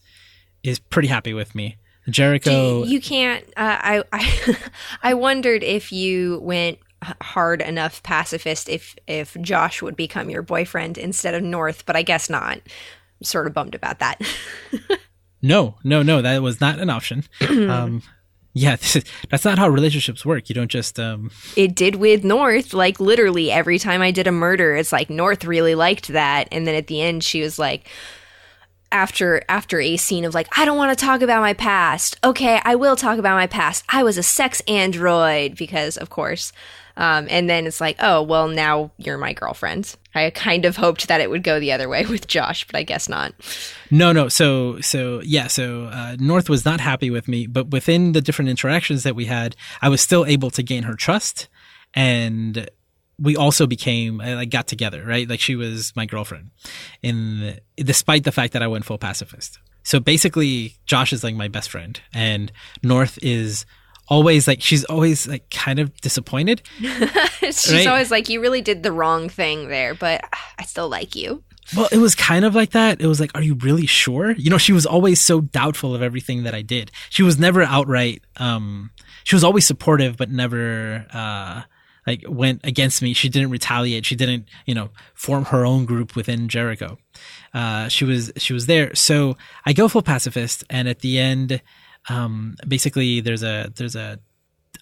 is 0.64 0.80
pretty 0.80 1.08
happy 1.08 1.34
with 1.34 1.56
me. 1.56 1.78
Jericho. 2.10 2.84
You, 2.84 2.94
you 2.94 3.02
can't. 3.02 3.46
Uh, 3.58 3.78
I 3.80 4.04
I 4.12 4.58
I 5.04 5.14
wondered 5.14 5.64
if 5.64 5.92
you 5.92 6.40
went 6.42 6.80
hard 7.22 7.62
enough 7.62 8.02
pacifist 8.04 8.70
if 8.70 8.96
if 9.08 9.36
Josh 9.42 9.82
would 9.82 9.96
become 9.96 10.30
your 10.30 10.42
boyfriend 10.42 10.98
instead 10.98 11.34
of 11.34 11.44
North, 11.44 11.86
but 11.86 11.96
I 11.96 12.02
guess 12.02 12.30
not 12.30 12.58
I'm 12.58 12.62
sort 13.24 13.48
of 13.48 13.54
bummed 13.54 13.76
about 13.76 14.00
that. 14.00 14.22
no, 15.42 15.76
no, 15.84 16.04
no, 16.04 16.22
that 16.22 16.42
was 16.42 16.62
not 16.62 16.80
an 16.80 16.90
option. 16.90 17.24
um, 17.50 18.02
yeah, 18.54 18.74
is, 18.82 19.04
that's 19.30 19.46
not 19.46 19.58
how 19.58 19.70
relationships 19.70 20.26
work. 20.26 20.50
You 20.50 20.56
don't 20.56 20.72
just. 20.72 21.00
Um... 21.00 21.32
It 21.56 21.76
did 21.76 21.96
with 21.96 22.24
North. 22.24 22.74
Like 22.74 23.00
literally 23.00 23.52
every 23.52 23.80
time 23.80 24.02
I 24.02 24.12
did 24.12 24.28
a 24.28 24.32
murder, 24.32 24.76
it's 24.76 24.92
like 24.92 25.10
North 25.10 25.46
really 25.46 25.76
liked 25.76 26.10
that, 26.10 26.48
and 26.52 26.68
then 26.68 26.76
at 26.76 26.88
the 26.88 27.02
end 27.02 27.24
she 27.24 27.42
was 27.42 27.58
like, 27.58 27.90
after 28.92 29.44
after 29.50 29.82
a 29.82 29.98
scene 29.98 30.24
of 30.24 30.34
like, 30.34 30.48
I 30.58 30.66
don't 30.66 30.78
want 30.78 30.98
to 30.98 31.06
talk 31.06 31.22
about 31.22 31.42
my 31.42 31.54
past. 31.54 32.18
Okay, 32.24 32.62
I 32.64 32.76
will 32.76 32.96
talk 32.96 33.18
about 33.18 33.36
my 33.36 33.48
past. 33.48 33.84
I 33.90 34.04
was 34.04 34.18
a 34.18 34.24
sex 34.24 34.62
android 34.68 35.58
because, 35.58 35.98
of 35.98 36.10
course. 36.10 36.54
Um, 36.96 37.28
and 37.30 37.50
then 37.50 37.66
it's 37.66 37.82
like, 37.82 37.98
oh, 38.00 38.22
well, 38.22 38.48
now 38.48 38.92
you're 38.98 39.18
my 39.18 39.34
girlfriend. 39.34 39.96
I 40.14 40.30
kind 40.30 40.66
of 40.66 40.78
hoped 40.78 41.08
that 41.08 41.22
it 41.22 41.30
would 41.30 41.44
go 41.44 41.60
the 41.60 41.72
other 41.72 41.90
way 41.90 42.06
with 42.06 42.28
Josh, 42.28 42.66
but 42.66 42.76
I 42.76 42.84
guess 42.84 43.10
not. 43.10 43.34
No, 43.90 44.12
no. 44.12 44.30
So, 44.30 44.80
so 44.82 45.22
yeah. 45.24 45.48
So 45.48 45.86
uh, 45.86 46.16
North 46.20 46.50
was 46.50 46.66
not 46.66 46.80
happy 46.80 47.10
with 47.10 47.28
me, 47.28 47.48
but 47.48 47.70
within 47.70 48.12
the 48.12 48.22
different 48.22 48.50
interactions 48.50 49.04
that 49.04 49.16
we 49.16 49.26
had, 49.26 49.56
I 49.82 49.90
was 49.90 50.02
still 50.02 50.26
able 50.26 50.52
to 50.52 50.64
gain 50.64 50.84
her 50.84 50.94
trust, 50.94 51.48
and 51.94 52.70
we 53.20 53.36
also 53.36 53.68
became 53.68 54.18
like 54.18 54.50
got 54.50 54.68
together, 54.68 55.04
right? 55.06 55.28
Like 55.28 55.40
she 55.40 55.56
was 55.56 55.94
my 55.96 56.06
girlfriend, 56.06 56.52
in 57.02 57.60
despite 57.78 58.24
the 58.24 58.32
fact 58.32 58.54
that 58.54 58.64
I 58.64 58.68
went 58.68 58.86
full 58.86 58.98
pacifist. 58.98 59.60
So 59.84 60.00
basically, 60.00 60.76
Josh 60.86 61.12
is 61.14 61.24
like 61.24 61.36
my 61.36 61.48
best 61.48 61.70
friend, 61.70 62.00
and 62.14 62.52
North 62.82 63.20
is 63.22 63.66
always 64.08 64.48
like 64.48 64.62
she's 64.62 64.84
always 64.86 65.28
like 65.28 65.50
kind 65.50 65.80
of 65.80 65.96
disappointed. 66.02 66.62
she's 67.42 67.72
right? 67.72 67.88
always 67.88 68.12
like, 68.12 68.30
"You 68.30 68.42
really 68.42 68.62
did 68.62 68.84
the 68.84 68.92
wrong 68.92 69.30
thing 69.30 69.68
there, 69.68 69.94
but 69.94 70.24
I 70.58 70.64
still 70.64 70.90
like 70.90 71.16
you." 71.16 71.44
Well, 71.76 71.88
it 71.92 71.98
was 71.98 72.14
kind 72.14 72.46
of 72.46 72.56
like 72.56 72.72
that. 72.72 73.02
It 73.02 73.08
was 73.08 73.20
like, 73.20 73.32
are 73.36 73.42
you 73.42 73.56
really 73.56 73.86
sure? 73.86 74.32
You 74.32 74.50
know, 74.50 74.58
she 74.58 74.74
was 74.74 74.86
always 74.86 75.20
so 75.22 75.42
doubtful 75.42 75.96
of 75.96 76.02
everything 76.02 76.44
that 76.44 76.54
I 76.54 76.62
did. 76.62 76.92
She 77.10 77.24
was 77.24 77.40
never 77.40 77.64
outright, 77.64 78.22
um, 78.38 78.92
she 79.24 79.36
was 79.36 79.44
always 79.44 79.66
supportive, 79.66 80.18
but 80.18 80.30
never, 80.30 81.06
uh, 81.14 81.62
like 82.06 82.24
went 82.28 82.62
against 82.66 83.02
me. 83.02 83.14
She 83.14 83.30
didn't 83.30 83.50
retaliate. 83.50 84.06
She 84.06 84.16
didn't, 84.16 84.50
you 84.66 84.76
know, 84.76 84.90
form 85.14 85.46
her 85.46 85.66
own 85.66 85.86
group 85.86 86.16
within 86.18 86.50
Jericho. 86.50 86.98
Uh, 87.54 87.88
she 87.88 88.04
was, 88.04 88.32
she 88.36 88.52
was 88.52 88.66
there. 88.66 88.94
So 88.94 89.38
I 89.66 89.72
go 89.72 89.88
full 89.88 90.02
pacifist. 90.02 90.66
And 90.70 90.90
at 90.90 91.00
the 91.00 91.18
end, 91.18 91.62
um, 92.10 92.56
basically 92.68 93.22
there's 93.22 93.44
a, 93.44 93.72
there's 93.76 93.96
a, 93.96 94.20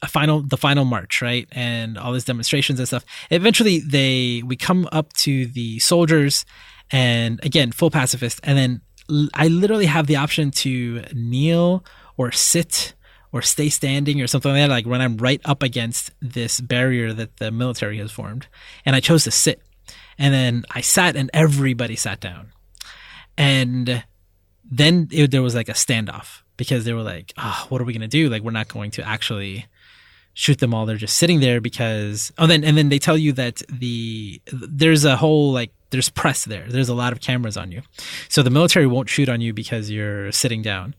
a 0.01 0.07
final 0.07 0.41
the 0.41 0.57
final 0.57 0.85
march 0.85 1.21
right? 1.21 1.47
And 1.51 1.97
all 1.97 2.13
these 2.13 2.25
demonstrations 2.25 2.79
and 2.79 2.87
stuff. 2.87 3.05
Eventually 3.29 3.79
they 3.79 4.41
we 4.45 4.55
come 4.55 4.87
up 4.91 5.13
to 5.13 5.45
the 5.47 5.79
soldiers 5.79 6.45
and 6.89 7.43
again 7.43 7.71
full 7.71 7.91
pacifist. 7.91 8.39
And 8.43 8.57
then 8.57 8.81
i 9.33 9.47
literally 9.47 9.87
have 9.87 10.07
the 10.07 10.15
option 10.15 10.51
to 10.51 11.03
kneel 11.13 11.83
or 12.17 12.31
sit 12.31 12.93
or 13.33 13.41
stay 13.41 13.67
standing 13.67 14.21
or 14.21 14.27
something 14.27 14.51
like 14.51 14.61
that 14.61 14.69
like 14.69 14.85
when 14.85 15.01
i'm 15.01 15.17
right 15.17 15.41
up 15.43 15.63
against 15.63 16.11
this 16.21 16.61
barrier 16.61 17.11
that 17.11 17.37
the 17.37 17.51
military 17.51 17.97
has 17.97 18.11
formed. 18.11 18.47
And 18.85 18.95
i 18.95 18.99
chose 18.99 19.23
to 19.25 19.31
sit. 19.31 19.61
And 20.17 20.33
then 20.33 20.63
i 20.71 20.81
sat 20.81 21.15
and 21.15 21.29
everybody 21.33 21.95
sat 21.95 22.19
down. 22.19 22.51
And 23.37 24.03
then 24.63 25.07
it, 25.11 25.31
there 25.31 25.41
was 25.41 25.55
like 25.55 25.69
a 25.69 25.73
standoff 25.73 26.40
because 26.61 26.85
they 26.85 26.93
were 26.93 27.01
like 27.01 27.33
oh 27.37 27.65
what 27.69 27.81
are 27.81 27.85
we 27.85 27.91
going 27.91 28.01
to 28.01 28.07
do 28.07 28.29
like 28.29 28.43
we're 28.43 28.51
not 28.51 28.67
going 28.67 28.91
to 28.91 29.07
actually 29.07 29.65
shoot 30.33 30.59
them 30.59 30.73
all. 30.73 30.85
They're 30.85 30.97
just 30.97 31.17
sitting 31.17 31.39
there 31.39 31.61
because 31.61 32.31
oh 32.37 32.47
then 32.47 32.63
and 32.63 32.77
then 32.77 32.89
they 32.89 32.99
tell 32.99 33.17
you 33.17 33.33
that 33.33 33.61
the 33.69 34.41
there's 34.51 35.05
a 35.05 35.17
whole 35.17 35.51
like 35.51 35.71
there's 35.89 36.09
press 36.09 36.45
there. 36.45 36.65
There's 36.67 36.89
a 36.89 36.93
lot 36.93 37.11
of 37.13 37.21
cameras 37.21 37.57
on 37.57 37.71
you. 37.71 37.81
So 38.29 38.43
the 38.43 38.49
military 38.49 38.87
won't 38.87 39.09
shoot 39.09 39.29
on 39.29 39.41
you 39.41 39.53
because 39.53 39.89
you're 39.89 40.31
sitting 40.31 40.61
down. 40.61 40.95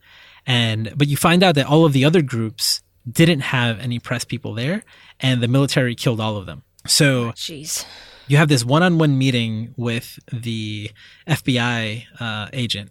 And 0.46 0.92
but 0.96 1.08
you 1.08 1.16
find 1.16 1.42
out 1.42 1.54
that 1.54 1.66
all 1.66 1.84
of 1.84 1.92
the 1.92 2.04
other 2.04 2.22
groups 2.22 2.82
didn't 3.10 3.40
have 3.40 3.80
any 3.80 3.98
press 3.98 4.24
people 4.24 4.54
there 4.54 4.82
and 5.20 5.42
the 5.42 5.48
military 5.48 5.94
killed 5.94 6.20
all 6.20 6.36
of 6.36 6.46
them. 6.46 6.62
So 6.86 7.32
jeez. 7.32 7.84
you 8.26 8.36
have 8.36 8.48
this 8.48 8.64
one-on-one 8.64 9.16
meeting 9.16 9.72
with 9.76 10.18
the 10.32 10.90
FBI 11.28 12.04
uh, 12.20 12.48
agent 12.52 12.90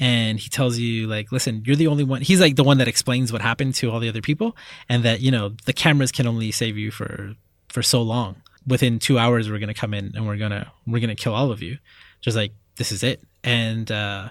and 0.00 0.40
he 0.40 0.48
tells 0.48 0.78
you 0.78 1.06
like 1.06 1.30
listen 1.30 1.62
you're 1.64 1.76
the 1.76 1.86
only 1.86 2.02
one 2.02 2.22
he's 2.22 2.40
like 2.40 2.56
the 2.56 2.64
one 2.64 2.78
that 2.78 2.88
explains 2.88 3.32
what 3.32 3.42
happened 3.42 3.74
to 3.74 3.90
all 3.90 4.00
the 4.00 4.08
other 4.08 4.22
people 4.22 4.56
and 4.88 5.04
that 5.04 5.20
you 5.20 5.30
know 5.30 5.50
the 5.66 5.72
cameras 5.72 6.10
can 6.10 6.26
only 6.26 6.50
save 6.50 6.76
you 6.76 6.90
for 6.90 7.34
for 7.70 7.82
so 7.82 8.02
long. 8.02 8.42
Within 8.66 8.98
two 8.98 9.18
hours 9.18 9.50
we're 9.50 9.58
gonna 9.58 9.74
come 9.74 9.94
in 9.94 10.12
and 10.14 10.26
we're 10.26 10.36
gonna 10.36 10.70
we're 10.86 11.00
gonna 11.00 11.14
kill 11.14 11.34
all 11.34 11.50
of 11.50 11.62
you. 11.62 11.78
Just 12.20 12.36
like 12.36 12.52
this 12.76 12.92
is 12.92 13.02
it. 13.02 13.22
And 13.42 13.90
uh 13.90 14.30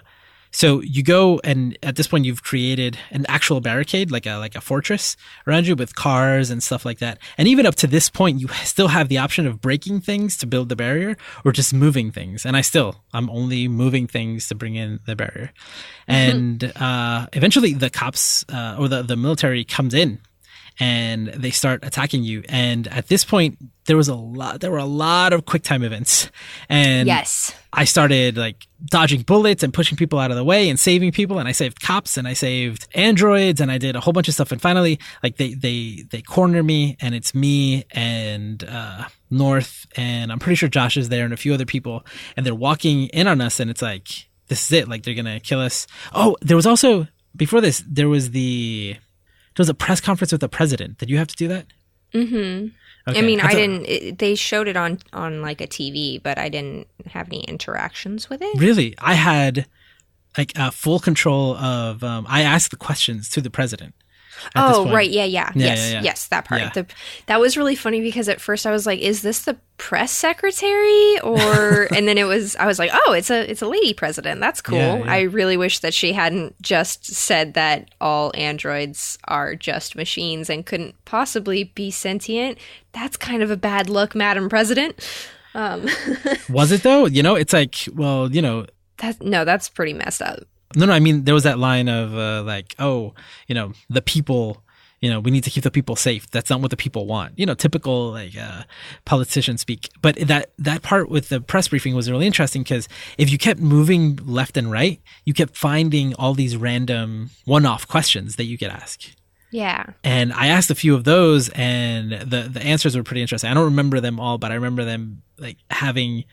so 0.52 0.80
you 0.80 1.02
go 1.02 1.40
and 1.44 1.78
at 1.82 1.96
this 1.96 2.08
point 2.08 2.24
you've 2.24 2.42
created 2.42 2.98
an 3.10 3.24
actual 3.28 3.60
barricade, 3.60 4.10
like 4.10 4.26
a 4.26 4.36
like 4.36 4.54
a 4.56 4.60
fortress 4.60 5.16
around 5.46 5.66
you 5.66 5.76
with 5.76 5.94
cars 5.94 6.50
and 6.50 6.62
stuff 6.62 6.84
like 6.84 6.98
that. 6.98 7.18
And 7.38 7.46
even 7.46 7.66
up 7.66 7.76
to 7.76 7.86
this 7.86 8.10
point, 8.10 8.40
you 8.40 8.48
still 8.64 8.88
have 8.88 9.08
the 9.08 9.18
option 9.18 9.46
of 9.46 9.60
breaking 9.60 10.00
things 10.00 10.36
to 10.38 10.46
build 10.46 10.68
the 10.68 10.76
barrier 10.76 11.16
or 11.44 11.52
just 11.52 11.72
moving 11.72 12.10
things. 12.10 12.44
And 12.44 12.56
I 12.56 12.60
still 12.62 13.02
I'm 13.12 13.30
only 13.30 13.68
moving 13.68 14.06
things 14.06 14.48
to 14.48 14.54
bring 14.54 14.74
in 14.74 15.00
the 15.06 15.16
barrier. 15.16 15.52
Mm-hmm. 16.08 16.36
And 16.36 16.72
uh, 16.76 17.26
eventually 17.32 17.74
the 17.74 17.90
cops 17.90 18.44
uh, 18.52 18.76
or 18.78 18.88
the 18.88 19.02
the 19.02 19.16
military 19.16 19.64
comes 19.64 19.94
in 19.94 20.20
and 20.80 21.28
they 21.28 21.50
start 21.50 21.84
attacking 21.84 22.24
you. 22.24 22.42
And 22.48 22.88
at 22.88 23.08
this 23.08 23.24
point, 23.24 23.58
there 23.90 23.96
was 23.96 24.06
a 24.06 24.14
lot, 24.14 24.60
there 24.60 24.70
were 24.70 24.78
a 24.78 24.84
lot 24.84 25.32
of 25.32 25.46
quick 25.46 25.64
time 25.64 25.82
events. 25.82 26.30
And 26.68 27.08
yes, 27.08 27.52
I 27.72 27.84
started 27.84 28.36
like 28.36 28.68
dodging 28.84 29.22
bullets 29.22 29.64
and 29.64 29.74
pushing 29.74 29.98
people 29.98 30.20
out 30.20 30.30
of 30.30 30.36
the 30.36 30.44
way 30.44 30.68
and 30.68 30.78
saving 30.78 31.10
people. 31.10 31.40
And 31.40 31.48
I 31.48 31.50
saved 31.50 31.80
cops 31.82 32.16
and 32.16 32.28
I 32.28 32.34
saved 32.34 32.86
androids 32.94 33.60
and 33.60 33.68
I 33.68 33.78
did 33.78 33.96
a 33.96 34.00
whole 34.00 34.12
bunch 34.12 34.28
of 34.28 34.34
stuff. 34.34 34.52
And 34.52 34.62
finally, 34.62 35.00
like 35.24 35.38
they, 35.38 35.54
they, 35.54 36.04
they 36.08 36.22
corner 36.22 36.62
me 36.62 36.98
and 37.00 37.16
it's 37.16 37.34
me 37.34 37.84
and, 37.90 38.62
uh, 38.62 39.08
North 39.28 39.88
and 39.96 40.30
I'm 40.30 40.38
pretty 40.38 40.54
sure 40.54 40.68
Josh 40.68 40.96
is 40.96 41.08
there 41.08 41.24
and 41.24 41.34
a 41.34 41.36
few 41.36 41.52
other 41.52 41.66
people 41.66 42.06
and 42.36 42.46
they're 42.46 42.54
walking 42.54 43.06
in 43.08 43.26
on 43.26 43.40
us 43.40 43.58
and 43.58 43.68
it's 43.72 43.82
like, 43.82 44.28
this 44.46 44.66
is 44.66 44.70
it. 44.70 44.88
Like 44.88 45.02
they're 45.02 45.14
going 45.14 45.24
to 45.24 45.40
kill 45.40 45.58
us. 45.58 45.88
Oh, 46.14 46.36
there 46.42 46.56
was 46.56 46.66
also, 46.66 47.08
before 47.34 47.60
this, 47.60 47.82
there 47.88 48.08
was 48.08 48.30
the, 48.30 48.92
there 48.94 49.62
was 49.62 49.68
a 49.68 49.74
press 49.74 50.00
conference 50.00 50.30
with 50.30 50.42
the 50.42 50.48
president. 50.48 50.98
Did 50.98 51.10
you 51.10 51.18
have 51.18 51.26
to 51.26 51.34
do 51.34 51.48
that? 51.48 51.66
Mm-hmm. 52.14 52.68
Okay. 53.08 53.18
I 53.18 53.22
mean, 53.22 53.40
I, 53.40 53.48
I 53.48 53.54
didn't. 53.54 53.86
It, 53.86 54.18
they 54.18 54.34
showed 54.34 54.68
it 54.68 54.76
on 54.76 54.98
on 55.12 55.42
like 55.42 55.60
a 55.60 55.66
TV, 55.66 56.22
but 56.22 56.38
I 56.38 56.48
didn't 56.48 56.86
have 57.06 57.28
any 57.28 57.40
interactions 57.42 58.28
with 58.28 58.42
it. 58.42 58.58
Really, 58.58 58.94
I 58.98 59.14
had 59.14 59.66
like 60.36 60.58
uh, 60.58 60.70
full 60.70 60.98
control 60.98 61.56
of. 61.56 62.04
Um, 62.04 62.26
I 62.28 62.42
asked 62.42 62.70
the 62.70 62.76
questions 62.76 63.28
to 63.30 63.40
the 63.40 63.50
president. 63.50 63.94
Oh 64.56 64.90
right, 64.90 65.10
yeah, 65.10 65.24
yeah, 65.24 65.52
yeah 65.54 65.66
yes, 65.66 65.78
yeah, 65.78 65.92
yeah. 65.92 66.02
yes, 66.02 66.26
that 66.28 66.44
part. 66.44 66.74
The, 66.74 66.86
that 67.26 67.40
was 67.40 67.56
really 67.56 67.76
funny 67.76 68.00
because 68.00 68.28
at 68.28 68.40
first 68.40 68.66
I 68.66 68.70
was 68.70 68.86
like, 68.86 69.00
"Is 69.00 69.22
this 69.22 69.42
the 69.42 69.56
press 69.76 70.12
secretary?" 70.12 71.20
Or 71.20 71.88
and 71.94 72.06
then 72.08 72.18
it 72.18 72.24
was, 72.24 72.56
I 72.56 72.66
was 72.66 72.78
like, 72.78 72.90
"Oh, 72.92 73.12
it's 73.12 73.30
a 73.30 73.50
it's 73.50 73.62
a 73.62 73.68
lady 73.68 73.94
president. 73.94 74.40
That's 74.40 74.60
cool." 74.60 74.78
I 75.06 75.22
really 75.22 75.56
wish 75.56 75.80
that 75.80 75.94
she 75.94 76.12
hadn't 76.12 76.60
just 76.62 77.06
said 77.06 77.54
that 77.54 77.90
all 78.00 78.32
androids 78.34 79.18
are 79.24 79.54
just 79.54 79.96
machines 79.96 80.50
and 80.50 80.64
couldn't 80.66 80.94
possibly 81.04 81.64
be 81.64 81.90
sentient. 81.90 82.58
That's 82.92 83.16
kind 83.16 83.42
of 83.42 83.50
a 83.50 83.56
bad 83.56 83.88
look, 83.88 84.14
Madam 84.14 84.48
President. 84.48 84.98
Um, 85.54 85.88
was 86.48 86.72
it 86.72 86.82
though? 86.82 87.06
You 87.06 87.22
know, 87.22 87.34
it's 87.34 87.52
like, 87.52 87.76
well, 87.94 88.30
you 88.30 88.42
know, 88.42 88.66
that 88.98 89.22
no, 89.22 89.44
that's 89.44 89.68
pretty 89.68 89.92
messed 89.92 90.22
up. 90.22 90.40
No, 90.76 90.86
no, 90.86 90.92
I 90.92 91.00
mean 91.00 91.24
there 91.24 91.34
was 91.34 91.44
that 91.44 91.58
line 91.58 91.88
of 91.88 92.16
uh, 92.16 92.42
like, 92.44 92.74
oh, 92.78 93.14
you 93.48 93.54
know, 93.54 93.72
the 93.88 94.02
people, 94.02 94.62
you 95.00 95.10
know, 95.10 95.18
we 95.18 95.30
need 95.30 95.44
to 95.44 95.50
keep 95.50 95.64
the 95.64 95.70
people 95.70 95.96
safe. 95.96 96.30
That's 96.30 96.50
not 96.50 96.60
what 96.60 96.70
the 96.70 96.76
people 96.76 97.06
want. 97.06 97.38
You 97.38 97.46
know, 97.46 97.54
typical 97.54 98.12
like 98.12 98.36
uh, 98.36 98.62
politician 99.04 99.58
speak. 99.58 99.88
But 100.00 100.16
that 100.16 100.52
that 100.58 100.82
part 100.82 101.08
with 101.08 101.28
the 101.28 101.40
press 101.40 101.68
briefing 101.68 101.94
was 101.94 102.10
really 102.10 102.26
interesting 102.26 102.62
because 102.62 102.88
if 103.18 103.30
you 103.30 103.38
kept 103.38 103.60
moving 103.60 104.16
left 104.24 104.56
and 104.56 104.70
right, 104.70 105.00
you 105.24 105.34
kept 105.34 105.56
finding 105.56 106.14
all 106.14 106.34
these 106.34 106.56
random 106.56 107.30
one-off 107.46 107.88
questions 107.88 108.36
that 108.36 108.44
you 108.44 108.56
could 108.56 108.68
ask. 108.68 109.00
Yeah. 109.50 109.86
And 110.04 110.32
I 110.32 110.46
asked 110.46 110.70
a 110.70 110.76
few 110.76 110.94
of 110.94 111.02
those 111.02 111.48
and 111.50 112.12
the 112.12 112.48
the 112.48 112.62
answers 112.62 112.96
were 112.96 113.02
pretty 113.02 113.22
interesting. 113.22 113.50
I 113.50 113.54
don't 113.54 113.64
remember 113.64 114.00
them 114.00 114.20
all, 114.20 114.38
but 114.38 114.52
I 114.52 114.54
remember 114.54 114.84
them 114.84 115.22
like 115.38 115.56
having 115.70 116.24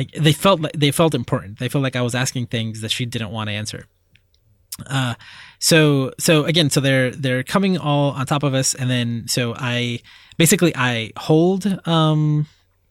like 0.00 0.12
they 0.12 0.32
felt 0.32 0.60
like 0.60 0.72
they 0.72 0.90
felt 0.90 1.14
important. 1.14 1.58
They 1.58 1.68
felt 1.68 1.82
like 1.82 1.96
I 1.96 2.00
was 2.00 2.14
asking 2.14 2.46
things 2.46 2.80
that 2.80 2.90
she 2.90 3.04
didn't 3.04 3.30
want 3.30 3.48
to 3.48 3.54
answer. 3.54 3.84
Uh, 4.86 5.14
so 5.58 6.12
so 6.18 6.44
again, 6.44 6.70
so 6.70 6.80
they're 6.80 7.10
they're 7.10 7.42
coming 7.42 7.76
all 7.76 8.12
on 8.12 8.24
top 8.24 8.42
of 8.42 8.54
us, 8.54 8.74
and 8.74 8.88
then 8.90 9.28
so 9.28 9.54
I 9.54 10.00
basically 10.38 10.72
I 10.74 11.12
hold 11.18 11.66
um 11.86 12.46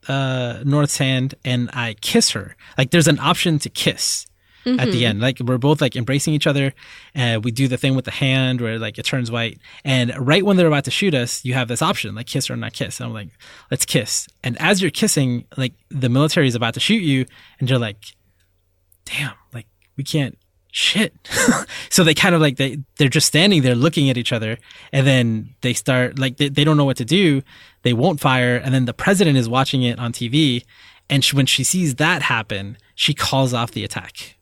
uh 0.06 0.62
North's 0.64 0.98
hand 0.98 1.34
and 1.44 1.68
I 1.72 1.94
kiss 2.00 2.30
her. 2.30 2.54
Like 2.78 2.90
there's 2.92 3.08
an 3.08 3.18
option 3.18 3.58
to 3.60 3.68
kiss, 3.68 4.26
mm-hmm. 4.64 4.80
at 4.80 4.86
the 4.86 5.02
mm-hmm. 5.02 5.10
end. 5.10 5.20
Like 5.20 5.38
we're 5.40 5.58
both 5.58 5.80
like 5.80 5.96
embracing 5.96 6.34
each 6.34 6.46
other. 6.46 6.72
And 7.14 7.44
we 7.44 7.50
do 7.50 7.68
the 7.68 7.76
thing 7.76 7.94
with 7.94 8.04
the 8.04 8.10
hand 8.10 8.60
where 8.60 8.78
like 8.78 8.98
it 8.98 9.04
turns 9.04 9.30
white. 9.30 9.58
And 9.84 10.14
right 10.18 10.44
when 10.44 10.56
they're 10.56 10.66
about 10.66 10.84
to 10.84 10.90
shoot 10.90 11.14
us, 11.14 11.44
you 11.44 11.54
have 11.54 11.68
this 11.68 11.82
option 11.82 12.14
like 12.14 12.26
kiss 12.26 12.50
or 12.50 12.56
not 12.56 12.72
kiss. 12.72 13.00
And 13.00 13.08
I'm 13.08 13.14
like, 13.14 13.30
let's 13.70 13.84
kiss. 13.84 14.28
And 14.42 14.60
as 14.60 14.82
you're 14.82 14.90
kissing, 14.90 15.44
like 15.56 15.74
the 15.90 16.08
military 16.08 16.48
is 16.48 16.54
about 16.54 16.74
to 16.74 16.80
shoot 16.80 17.02
you, 17.02 17.26
and 17.58 17.68
you're 17.68 17.78
like, 17.78 18.04
damn, 19.04 19.34
like 19.52 19.66
we 19.96 20.04
can't 20.04 20.38
shit. 20.72 21.14
so 21.90 22.04
they 22.04 22.14
kind 22.14 22.34
of 22.34 22.40
like 22.40 22.56
they 22.56 22.78
they're 22.96 23.08
just 23.08 23.26
standing 23.26 23.62
there 23.62 23.74
looking 23.74 24.08
at 24.08 24.16
each 24.16 24.32
other 24.32 24.56
and 24.92 25.06
then 25.06 25.54
they 25.62 25.72
start 25.72 26.18
like 26.18 26.36
they, 26.36 26.48
they 26.48 26.64
don't 26.64 26.76
know 26.76 26.84
what 26.84 26.96
to 26.98 27.04
do. 27.04 27.42
They 27.82 27.92
won't 27.92 28.20
fire 28.20 28.56
and 28.56 28.72
then 28.72 28.84
the 28.84 28.94
president 28.94 29.36
is 29.36 29.48
watching 29.48 29.82
it 29.82 29.98
on 29.98 30.12
TV 30.12 30.64
and 31.08 31.24
she, 31.24 31.34
when 31.34 31.46
she 31.46 31.64
sees 31.64 31.96
that 31.96 32.22
happen, 32.22 32.78
she 32.94 33.14
calls 33.14 33.52
off 33.52 33.72
the 33.72 33.84
attack. 33.84 34.36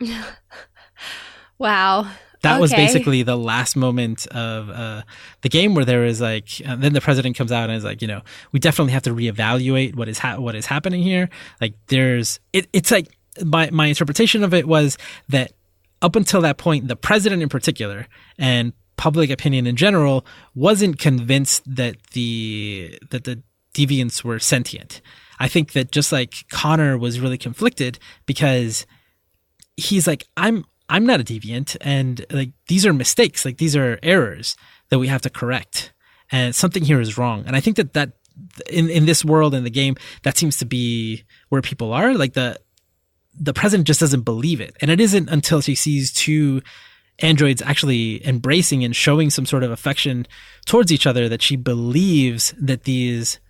wow. 1.58 2.10
That 2.42 2.54
okay. 2.54 2.60
was 2.60 2.72
basically 2.72 3.22
the 3.22 3.36
last 3.36 3.76
moment 3.76 4.26
of 4.28 4.70
uh, 4.70 5.02
the 5.40 5.48
game 5.48 5.74
where 5.74 5.84
there 5.84 6.04
is 6.04 6.20
like, 6.20 6.48
uh, 6.66 6.76
then 6.76 6.92
the 6.92 7.00
president 7.00 7.36
comes 7.36 7.50
out 7.50 7.70
and 7.70 7.76
is 7.76 7.84
like, 7.84 8.02
you 8.02 8.08
know, 8.08 8.22
we 8.52 8.60
definitely 8.60 8.92
have 8.92 9.02
to 9.04 9.10
reevaluate 9.10 9.96
what 9.96 10.08
is 10.08 10.18
ha- 10.18 10.36
what 10.36 10.54
is 10.54 10.66
happening 10.66 11.02
here. 11.02 11.28
Like, 11.60 11.74
there's 11.88 12.38
it, 12.52 12.68
it's 12.72 12.90
like 12.90 13.08
my 13.44 13.70
my 13.70 13.86
interpretation 13.86 14.44
of 14.44 14.54
it 14.54 14.68
was 14.68 14.98
that 15.28 15.52
up 16.02 16.14
until 16.14 16.40
that 16.42 16.58
point, 16.58 16.88
the 16.88 16.96
president 16.96 17.42
in 17.42 17.48
particular 17.48 18.06
and 18.38 18.72
public 18.96 19.30
opinion 19.30 19.66
in 19.66 19.76
general 19.76 20.24
wasn't 20.54 20.98
convinced 20.98 21.62
that 21.66 21.96
the 22.12 22.98
that 23.10 23.24
the 23.24 23.42
deviants 23.74 24.24
were 24.24 24.38
sentient. 24.38 25.00
I 25.38 25.48
think 25.48 25.72
that 25.72 25.90
just 25.90 26.12
like 26.12 26.46
Connor 26.50 26.96
was 26.96 27.20
really 27.20 27.38
conflicted 27.38 27.98
because 28.24 28.86
he's 29.76 30.06
like, 30.06 30.26
I'm 30.36 30.64
I'm 30.88 31.04
not 31.04 31.20
a 31.20 31.24
deviant, 31.24 31.76
and 31.80 32.24
like 32.30 32.50
these 32.68 32.86
are 32.86 32.92
mistakes, 32.92 33.44
like 33.44 33.58
these 33.58 33.76
are 33.76 33.98
errors 34.02 34.56
that 34.90 34.98
we 34.98 35.08
have 35.08 35.22
to 35.22 35.30
correct, 35.30 35.92
and 36.30 36.54
something 36.54 36.84
here 36.84 37.00
is 37.00 37.18
wrong. 37.18 37.44
And 37.46 37.56
I 37.56 37.60
think 37.60 37.76
that 37.76 37.92
that 37.94 38.12
in 38.70 38.88
in 38.88 39.06
this 39.06 39.24
world 39.24 39.54
in 39.54 39.64
the 39.64 39.70
game, 39.70 39.96
that 40.22 40.36
seems 40.36 40.56
to 40.58 40.64
be 40.64 41.24
where 41.48 41.62
people 41.62 41.92
are. 41.92 42.14
Like 42.14 42.34
the 42.34 42.58
the 43.38 43.52
president 43.52 43.86
just 43.86 44.00
doesn't 44.00 44.22
believe 44.22 44.60
it. 44.60 44.76
And 44.80 44.90
it 44.90 45.00
isn't 45.00 45.28
until 45.28 45.60
she 45.60 45.74
sees 45.74 46.12
two 46.12 46.62
androids 47.18 47.62
actually 47.62 48.26
embracing 48.26 48.84
and 48.84 48.94
showing 48.94 49.30
some 49.30 49.46
sort 49.46 49.62
of 49.62 49.70
affection 49.70 50.26
towards 50.66 50.92
each 50.92 51.06
other 51.06 51.28
that 51.28 51.42
she 51.42 51.56
believes 51.56 52.54
that 52.58 52.84
these 52.84 53.40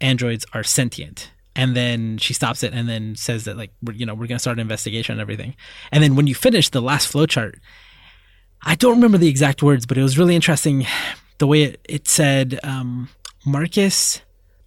androids 0.00 0.46
are 0.52 0.62
sentient. 0.62 1.30
And 1.56 1.74
then 1.74 2.18
she 2.18 2.34
stops 2.34 2.62
it 2.62 2.74
and 2.74 2.86
then 2.88 3.16
says 3.16 3.44
that 3.44 3.56
like 3.56 3.72
we're, 3.82 3.94
you 3.94 4.04
know 4.04 4.14
we're 4.14 4.26
gonna 4.26 4.38
start 4.38 4.58
an 4.58 4.60
investigation 4.60 5.14
and 5.14 5.20
everything. 5.20 5.56
And 5.90 6.04
then 6.04 6.14
when 6.14 6.26
you 6.26 6.34
finish 6.34 6.68
the 6.68 6.82
last 6.82 7.10
flowchart, 7.12 7.58
I 8.62 8.74
don't 8.74 8.96
remember 8.96 9.18
the 9.18 9.28
exact 9.28 9.62
words, 9.62 9.86
but 9.86 9.96
it 9.96 10.02
was 10.02 10.18
really 10.18 10.36
interesting 10.36 10.86
the 11.38 11.46
way 11.46 11.62
it, 11.62 11.80
it 11.88 12.08
said 12.08 12.60
um, 12.62 13.08
Marcus 13.44 14.20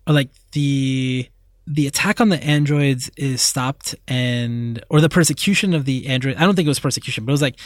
or 0.08 0.14
like 0.14 0.30
the 0.54 1.30
the 1.68 1.86
attack 1.86 2.20
on 2.20 2.30
the 2.30 2.44
androids 2.44 3.12
is 3.16 3.44
stopped 3.44 3.94
and 4.08 4.84
or 4.90 5.00
the 5.00 5.10
persecution 5.10 5.76
of 5.76 5.86
the 5.86 6.08
android 6.08 6.36
I 6.38 6.42
don't 6.42 6.56
think 6.56 6.66
it 6.66 6.70
was 6.70 6.80
persecution, 6.80 7.26
but 7.26 7.32
it 7.32 7.34
was 7.34 7.42
like 7.44 7.60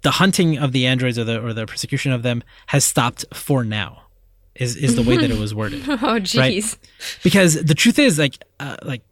the 0.00 0.12
hunting 0.12 0.56
of 0.58 0.72
the 0.72 0.86
androids 0.86 1.18
or 1.18 1.24
the 1.24 1.44
or 1.44 1.52
the 1.52 1.66
persecution 1.66 2.12
of 2.12 2.22
them 2.22 2.42
has 2.68 2.84
stopped 2.84 3.26
for 3.34 3.62
now. 3.62 4.03
Is 4.56 4.76
is 4.76 4.94
the 4.94 5.02
way 5.02 5.16
that 5.16 5.30
it 5.30 5.38
was 5.40 5.54
worded. 5.54 5.82
oh 5.88 6.20
jeez. 6.20 6.38
Right? 6.38 6.78
Because 7.22 7.62
the 7.64 7.74
truth 7.74 7.98
is 7.98 8.18
like 8.18 8.38
uh, 8.60 8.76
like 8.82 9.02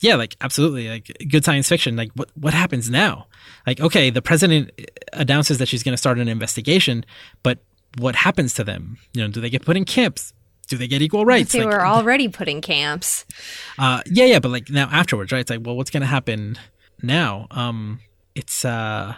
yeah, 0.00 0.14
like 0.14 0.36
absolutely 0.40 0.88
like 0.88 1.16
good 1.28 1.44
science 1.44 1.68
fiction. 1.68 1.96
Like 1.96 2.10
what 2.14 2.30
what 2.34 2.54
happens 2.54 2.90
now? 2.90 3.26
Like 3.66 3.80
okay, 3.80 4.10
the 4.10 4.22
president 4.22 4.70
announces 5.12 5.58
that 5.58 5.68
she's 5.68 5.82
going 5.82 5.92
to 5.92 5.98
start 5.98 6.18
an 6.18 6.28
investigation, 6.28 7.04
but 7.42 7.58
what 7.98 8.14
happens 8.14 8.54
to 8.54 8.64
them? 8.64 8.98
You 9.14 9.22
know, 9.22 9.28
do 9.28 9.40
they 9.40 9.50
get 9.50 9.64
put 9.64 9.76
in 9.76 9.84
camps? 9.84 10.32
Do 10.68 10.76
they 10.76 10.86
get 10.86 11.02
equal 11.02 11.24
rights? 11.24 11.52
They 11.52 11.64
like, 11.64 11.74
were 11.74 11.84
already 11.84 12.28
put 12.28 12.48
in 12.48 12.60
camps. 12.60 13.24
Uh, 13.78 14.02
yeah, 14.06 14.26
yeah, 14.26 14.38
but 14.38 14.50
like 14.50 14.70
now 14.70 14.88
afterwards, 14.90 15.32
right? 15.32 15.40
It's 15.40 15.50
like, 15.50 15.60
well, 15.64 15.76
what's 15.76 15.90
going 15.90 16.02
to 16.02 16.06
happen 16.06 16.56
now? 17.02 17.48
Um, 17.50 18.00
it's 18.36 18.64
uh, 18.64 19.16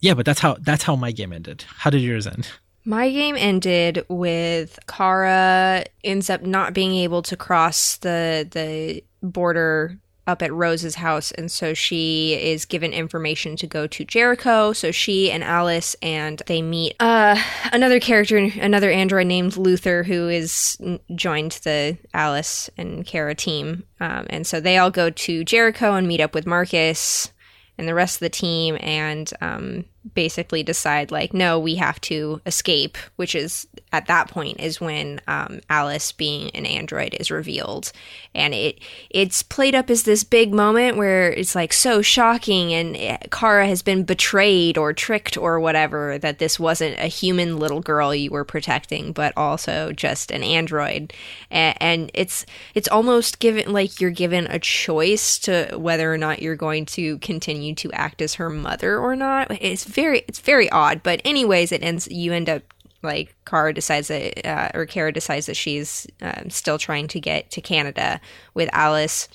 yeah, 0.00 0.14
but 0.14 0.24
that's 0.24 0.40
how 0.40 0.56
that's 0.60 0.84
how 0.84 0.96
my 0.96 1.12
game 1.12 1.32
ended. 1.32 1.64
How 1.78 1.90
did 1.90 2.00
yours 2.00 2.26
end? 2.26 2.48
My 2.84 3.10
game 3.10 3.36
ended 3.38 4.04
with 4.08 4.78
Kara 4.86 5.84
ends 6.02 6.28
up 6.28 6.42
not 6.42 6.74
being 6.74 6.94
able 6.94 7.22
to 7.22 7.36
cross 7.36 7.96
the 7.96 8.46
the 8.50 9.02
border 9.22 9.98
up 10.26 10.42
at 10.42 10.52
Rose's 10.52 10.94
house, 10.94 11.32
and 11.32 11.50
so 11.50 11.74
she 11.74 12.34
is 12.34 12.64
given 12.64 12.92
information 12.92 13.56
to 13.56 13.66
go 13.66 13.86
to 13.86 14.04
Jericho. 14.04 14.72
So 14.72 14.90
she 14.90 15.30
and 15.30 15.44
Alice 15.44 15.96
and 16.00 16.42
they 16.46 16.62
meet 16.62 16.94
uh, 17.00 17.40
another 17.72 18.00
character, 18.00 18.38
another 18.38 18.90
android 18.90 19.26
named 19.26 19.56
Luther, 19.56 20.02
who 20.02 20.28
is 20.28 20.78
joined 21.14 21.52
the 21.64 21.98
Alice 22.12 22.70
and 22.76 23.06
Kara 23.06 23.34
team, 23.34 23.84
um, 24.00 24.26
and 24.30 24.46
so 24.46 24.60
they 24.60 24.78
all 24.78 24.90
go 24.90 25.10
to 25.10 25.44
Jericho 25.44 25.94
and 25.94 26.08
meet 26.08 26.20
up 26.20 26.34
with 26.34 26.46
Marcus 26.46 27.30
and 27.76 27.88
the 27.88 27.94
rest 27.94 28.16
of 28.16 28.20
the 28.20 28.30
team, 28.30 28.76
and 28.80 29.30
um, 29.40 29.84
basically 30.14 30.62
decide 30.62 31.10
like 31.10 31.32
no 31.32 31.58
we 31.58 31.76
have 31.76 32.00
to 32.00 32.40
escape 32.44 32.98
which 33.16 33.34
is 33.34 33.66
at 33.92 34.06
that 34.06 34.28
point 34.28 34.60
is 34.60 34.80
when 34.80 35.20
um, 35.26 35.60
alice 35.70 36.12
being 36.12 36.50
an 36.50 36.66
android 36.66 37.14
is 37.18 37.30
revealed. 37.30 37.92
And 38.34 38.54
it 38.54 38.80
it's 39.10 39.42
played 39.42 39.74
up 39.74 39.90
as 39.90 40.02
this 40.02 40.24
big 40.24 40.52
moment 40.52 40.96
where 40.96 41.32
it's 41.32 41.54
like 41.54 41.72
so 41.72 42.02
shocking 42.02 42.72
and 42.72 42.96
eh, 42.96 43.18
kara 43.30 43.66
has 43.66 43.82
been 43.82 44.04
betrayed 44.04 44.76
or 44.78 44.92
tricked 44.92 45.36
or 45.36 45.60
whatever 45.60 46.18
that 46.18 46.38
this 46.38 46.58
wasn't 46.58 46.98
a 46.98 47.06
human 47.06 47.58
little 47.58 47.80
girl 47.80 48.14
you 48.14 48.30
were 48.30 48.44
protecting 48.44 49.12
but 49.12 49.32
also 49.36 49.92
just 49.92 50.30
an 50.30 50.42
android. 50.42 51.12
And, 51.50 51.76
and 51.80 52.10
it's 52.14 52.46
it's 52.74 52.88
almost 52.88 53.38
given 53.38 53.72
like 53.72 54.00
you're 54.00 54.10
given 54.10 54.46
a 54.48 54.58
choice 54.58 55.38
to 55.40 55.76
whether 55.76 56.12
or 56.12 56.18
not 56.18 56.42
you're 56.42 56.56
going 56.56 56.86
to 56.86 57.18
continue 57.18 57.74
to 57.76 57.92
act 57.92 58.22
as 58.22 58.34
her 58.34 58.50
mother 58.50 58.98
or 58.98 59.16
not. 59.16 59.50
It's 59.60 59.84
very 59.94 60.24
it's 60.28 60.40
very 60.40 60.68
odd. 60.70 61.02
But 61.02 61.20
anyways, 61.24 61.72
it 61.72 61.82
ends. 61.82 62.08
You 62.10 62.32
end 62.32 62.48
up 62.48 62.62
like 63.02 63.34
Kara 63.44 63.72
decides 63.72 64.08
that, 64.08 64.46
uh, 64.46 64.70
or 64.74 64.86
Kara 64.86 65.12
decides 65.12 65.46
that 65.46 65.56
she's 65.56 66.06
uh, 66.22 66.42
still 66.48 66.78
trying 66.78 67.06
to 67.08 67.20
get 67.20 67.50
to 67.52 67.60
Canada 67.60 68.20
with 68.54 68.68
Alice. 68.72 69.28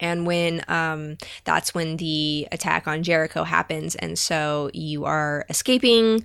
And 0.00 0.26
when 0.26 0.62
um, 0.68 1.16
that's 1.44 1.74
when 1.74 1.96
the 1.96 2.48
attack 2.52 2.86
on 2.86 3.02
Jericho 3.02 3.44
happens, 3.44 3.94
and 3.94 4.18
so 4.18 4.70
you 4.74 5.04
are 5.04 5.46
escaping 5.48 6.24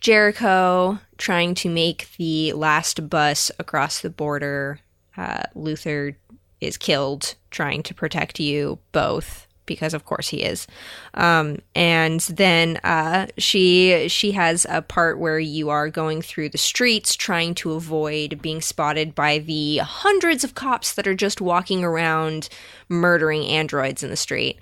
Jericho, 0.00 0.98
trying 1.18 1.54
to 1.56 1.68
make 1.68 2.08
the 2.16 2.52
last 2.54 3.10
bus 3.10 3.50
across 3.58 4.00
the 4.00 4.10
border. 4.10 4.80
Uh, 5.16 5.42
Luther 5.54 6.16
is 6.60 6.76
killed 6.76 7.34
trying 7.50 7.82
to 7.82 7.94
protect 7.94 8.38
you 8.40 8.78
both 8.92 9.46
because 9.70 9.94
of 9.94 10.04
course 10.04 10.26
he 10.26 10.42
is. 10.42 10.66
Um, 11.14 11.58
and 11.76 12.18
then 12.22 12.78
uh, 12.78 13.28
she 13.38 14.08
she 14.08 14.32
has 14.32 14.66
a 14.68 14.82
part 14.82 15.20
where 15.20 15.38
you 15.38 15.68
are 15.68 15.88
going 15.88 16.22
through 16.22 16.48
the 16.48 16.58
streets 16.58 17.14
trying 17.14 17.54
to 17.54 17.74
avoid 17.74 18.42
being 18.42 18.60
spotted 18.60 19.14
by 19.14 19.38
the 19.38 19.76
hundreds 19.78 20.42
of 20.42 20.56
cops 20.56 20.92
that 20.94 21.06
are 21.06 21.14
just 21.14 21.40
walking 21.40 21.84
around 21.84 22.48
murdering 22.88 23.44
androids 23.44 24.02
in 24.02 24.10
the 24.10 24.16
street, 24.16 24.58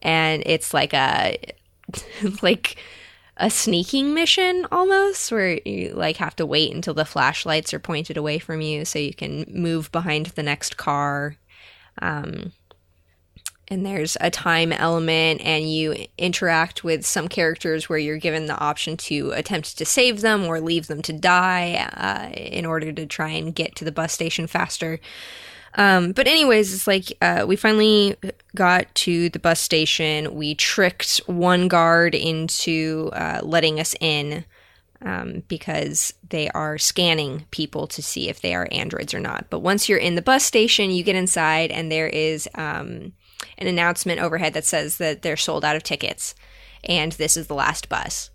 and 0.00 0.44
it's 0.46 0.72
like 0.72 0.94
a 0.94 1.36
like 2.42 2.76
a 3.38 3.50
sneaking 3.50 4.14
mission 4.14 4.64
almost 4.70 5.32
where 5.32 5.58
you 5.66 5.92
like 5.94 6.18
have 6.18 6.36
to 6.36 6.46
wait 6.46 6.72
until 6.72 6.94
the 6.94 7.04
flashlights 7.04 7.74
are 7.74 7.80
pointed 7.80 8.16
away 8.16 8.38
from 8.38 8.60
you 8.60 8.84
so 8.84 9.00
you 9.00 9.12
can 9.12 9.44
move 9.48 9.90
behind 9.90 10.26
the 10.26 10.42
next 10.44 10.76
car 10.76 11.36
um, 12.00 12.52
and 13.68 13.86
there's 13.86 14.16
a 14.20 14.30
time 14.30 14.72
element 14.72 15.40
and 15.42 15.70
you 15.72 16.06
interact 16.18 16.84
with 16.84 17.06
some 17.06 17.28
characters 17.28 17.88
where 17.88 17.98
you're 17.98 18.18
given 18.18 18.46
the 18.46 18.58
option 18.58 18.96
to 18.96 19.30
attempt 19.32 19.78
to 19.78 19.84
save 19.84 20.20
them 20.20 20.44
or 20.44 20.60
leave 20.60 20.88
them 20.88 21.02
to 21.02 21.12
die 21.12 21.74
uh, 21.94 22.32
in 22.36 22.66
order 22.66 22.92
to 22.92 23.06
try 23.06 23.28
and 23.28 23.54
get 23.54 23.74
to 23.76 23.84
the 23.84 23.92
bus 23.92 24.12
station 24.12 24.46
faster 24.46 24.98
um, 25.74 26.12
but 26.12 26.28
anyways 26.28 26.74
it's 26.74 26.86
like 26.86 27.16
uh, 27.22 27.44
we 27.46 27.56
finally 27.56 28.16
got 28.54 28.94
to 28.94 29.28
the 29.30 29.38
bus 29.38 29.60
station 29.60 30.34
we 30.34 30.54
tricked 30.54 31.18
one 31.26 31.68
guard 31.68 32.14
into 32.14 33.10
uh, 33.14 33.40
letting 33.42 33.80
us 33.80 33.94
in 34.00 34.44
um, 35.04 35.42
because 35.48 36.14
they 36.28 36.48
are 36.50 36.78
scanning 36.78 37.46
people 37.50 37.86
to 37.88 38.02
see 38.02 38.28
if 38.28 38.40
they 38.40 38.54
are 38.54 38.68
androids 38.70 39.14
or 39.14 39.20
not. 39.20 39.46
But 39.50 39.60
once 39.60 39.88
you're 39.88 39.98
in 39.98 40.14
the 40.14 40.22
bus 40.22 40.44
station, 40.44 40.90
you 40.90 41.02
get 41.02 41.16
inside, 41.16 41.70
and 41.70 41.90
there 41.90 42.06
is 42.06 42.48
um, 42.54 43.12
an 43.62 43.68
announcement 43.68 44.20
overhead 44.20 44.52
that 44.54 44.64
says 44.64 44.98
that 44.98 45.22
they're 45.22 45.36
sold 45.36 45.64
out 45.64 45.76
of 45.76 45.82
tickets 45.82 46.34
and 46.84 47.12
this 47.12 47.36
is 47.36 47.46
the 47.46 47.54
last 47.54 47.88
bus. 47.88 48.30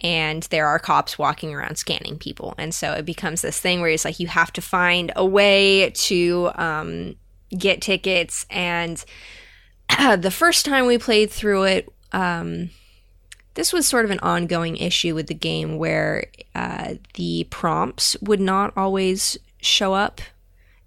And 0.00 0.42
there 0.44 0.66
are 0.66 0.78
cops 0.78 1.18
walking 1.18 1.54
around 1.54 1.78
scanning 1.78 2.18
people. 2.18 2.54
And 2.58 2.74
so 2.74 2.92
it 2.92 3.04
becomes 3.04 3.42
this 3.42 3.60
thing 3.60 3.80
where 3.80 3.90
it's 3.90 4.04
like 4.04 4.18
you 4.18 4.26
have 4.26 4.52
to 4.54 4.60
find 4.60 5.12
a 5.14 5.24
way 5.24 5.90
to 5.90 6.50
um, 6.56 7.16
get 7.56 7.80
tickets. 7.80 8.44
And 8.50 9.04
the 10.18 10.32
first 10.32 10.64
time 10.64 10.86
we 10.86 10.98
played 10.98 11.30
through 11.30 11.64
it, 11.64 11.88
um, 12.12 12.70
this 13.54 13.72
was 13.72 13.86
sort 13.86 14.04
of 14.04 14.10
an 14.10 14.18
ongoing 14.18 14.76
issue 14.76 15.14
with 15.14 15.28
the 15.28 15.34
game 15.34 15.78
where 15.78 16.26
uh, 16.56 16.94
the 17.14 17.46
prompts 17.50 18.16
would 18.20 18.40
not 18.40 18.72
always 18.76 19.38
show 19.60 19.94
up 19.94 20.20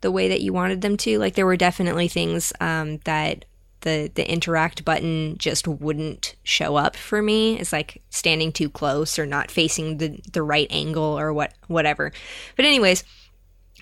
the 0.01 0.11
way 0.11 0.27
that 0.27 0.41
you 0.41 0.51
wanted 0.51 0.81
them 0.81 0.97
to. 0.97 1.17
Like 1.17 1.35
there 1.35 1.45
were 1.45 1.55
definitely 1.55 2.09
things 2.09 2.51
um, 2.59 2.97
that 3.05 3.45
the 3.81 4.11
the 4.15 4.29
interact 4.29 4.83
button 4.83 5.37
just 5.37 5.67
wouldn't 5.67 6.35
show 6.43 6.75
up 6.75 6.95
for 6.95 7.21
me. 7.21 7.59
It's 7.59 7.73
like 7.73 8.01
standing 8.09 8.51
too 8.51 8.69
close 8.69 9.19
or 9.19 9.25
not 9.25 9.51
facing 9.51 9.97
the 9.97 10.19
the 10.31 10.43
right 10.43 10.67
angle 10.69 11.17
or 11.17 11.33
what 11.33 11.53
whatever. 11.67 12.11
But 12.55 12.65
anyways, 12.65 13.03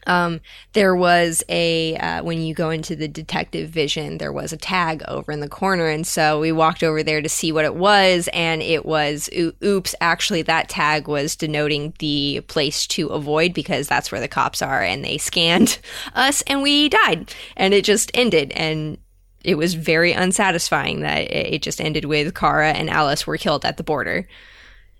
um, 0.07 0.41
there 0.73 0.95
was 0.95 1.43
a 1.49 1.95
uh, 1.97 2.23
when 2.23 2.41
you 2.41 2.53
go 2.53 2.69
into 2.69 2.95
the 2.95 3.07
detective 3.07 3.69
vision, 3.69 4.17
there 4.17 4.33
was 4.33 4.53
a 4.53 4.57
tag 4.57 5.03
over 5.07 5.31
in 5.31 5.39
the 5.39 5.49
corner, 5.49 5.87
and 5.87 6.05
so 6.05 6.39
we 6.39 6.51
walked 6.51 6.83
over 6.83 7.03
there 7.03 7.21
to 7.21 7.29
see 7.29 7.51
what 7.51 7.65
it 7.65 7.75
was, 7.75 8.29
and 8.33 8.61
it 8.61 8.85
was 8.85 9.29
oops. 9.63 9.95
Actually, 10.01 10.41
that 10.43 10.69
tag 10.69 11.07
was 11.07 11.35
denoting 11.35 11.93
the 11.99 12.41
place 12.47 12.85
to 12.87 13.07
avoid 13.07 13.53
because 13.53 13.87
that's 13.87 14.11
where 14.11 14.21
the 14.21 14.27
cops 14.27 14.61
are, 14.61 14.81
and 14.81 15.03
they 15.03 15.17
scanned 15.17 15.79
us, 16.13 16.41
and 16.43 16.61
we 16.61 16.89
died, 16.89 17.33
and 17.57 17.73
it 17.73 17.83
just 17.83 18.11
ended, 18.13 18.51
and 18.53 18.97
it 19.45 19.55
was 19.55 19.75
very 19.75 20.11
unsatisfying 20.11 21.01
that 21.01 21.31
it 21.31 21.61
just 21.61 21.79
ended 21.79 22.05
with 22.05 22.33
Kara 22.33 22.71
and 22.71 22.89
Alice 22.89 23.27
were 23.27 23.37
killed 23.37 23.63
at 23.65 23.77
the 23.77 23.83
border. 23.83 24.27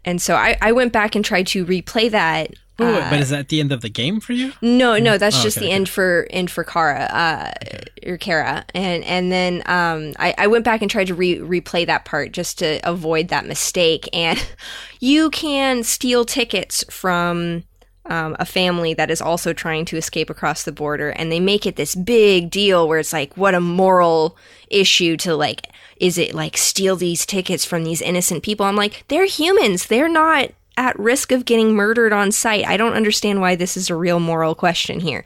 And 0.05 0.21
so 0.21 0.35
I, 0.35 0.55
I 0.61 0.71
went 0.71 0.93
back 0.93 1.15
and 1.15 1.25
tried 1.25 1.47
to 1.47 1.65
replay 1.65 2.11
that. 2.11 2.51
Wait, 2.77 2.85
wait, 2.85 3.01
uh, 3.01 3.09
but 3.09 3.19
is 3.21 3.29
that 3.29 3.49
the 3.49 3.59
end 3.59 3.71
of 3.71 3.81
the 3.81 3.89
game 3.89 4.19
for 4.19 4.33
you? 4.33 4.53
No, 4.61 4.99
no, 4.99 5.17
that's 5.17 5.39
oh, 5.39 5.43
just 5.43 5.57
okay, 5.57 5.65
the 5.65 5.69
okay. 5.71 5.75
end 5.75 5.89
for 5.89 6.27
end 6.29 6.51
for 6.51 6.63
Kara, 6.63 7.03
uh, 7.05 7.51
okay. 7.61 8.11
or 8.11 8.17
Kara, 8.17 8.65
and 8.75 9.03
and 9.05 9.31
then 9.31 9.63
um, 9.65 10.13
I, 10.19 10.35
I 10.37 10.47
went 10.47 10.65
back 10.65 10.81
and 10.81 10.91
tried 10.91 11.07
to 11.07 11.15
re- 11.15 11.39
replay 11.39 11.87
that 11.87 12.03
part 12.03 12.33
just 12.33 12.59
to 12.59 12.81
avoid 12.87 13.29
that 13.29 13.45
mistake. 13.45 14.09
And 14.11 14.45
you 14.99 15.29
can 15.29 15.83
steal 15.83 16.25
tickets 16.25 16.83
from 16.89 17.63
um, 18.07 18.35
a 18.39 18.45
family 18.45 18.93
that 18.93 19.09
is 19.09 19.21
also 19.21 19.53
trying 19.53 19.85
to 19.85 19.97
escape 19.97 20.29
across 20.29 20.63
the 20.63 20.71
border, 20.71 21.09
and 21.09 21.31
they 21.31 21.39
make 21.39 21.65
it 21.65 21.75
this 21.75 21.95
big 21.95 22.49
deal 22.49 22.87
where 22.87 22.99
it's 22.99 23.13
like, 23.13 23.35
what 23.35 23.55
a 23.55 23.59
moral 23.59 24.37
issue 24.69 25.17
to 25.17 25.35
like, 25.35 25.67
is 25.97 26.17
it 26.17 26.33
like 26.33 26.57
steal 26.57 26.95
these 26.95 27.25
tickets 27.25 27.65
from 27.65 27.83
these 27.83 28.01
innocent 28.01 28.43
people? 28.43 28.65
I'm 28.65 28.75
like, 28.75 29.05
they're 29.07 29.25
humans. 29.25 29.87
They're 29.87 30.09
not 30.09 30.51
at 30.77 30.99
risk 30.99 31.31
of 31.31 31.45
getting 31.45 31.73
murdered 31.73 32.11
on 32.11 32.31
site. 32.31 32.65
I 32.65 32.77
don't 32.77 32.93
understand 32.93 33.41
why 33.41 33.55
this 33.55 33.77
is 33.77 33.89
a 33.89 33.95
real 33.95 34.19
moral 34.19 34.55
question 34.55 34.99
here. 34.99 35.23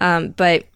Um, 0.00 0.28
but 0.28 0.66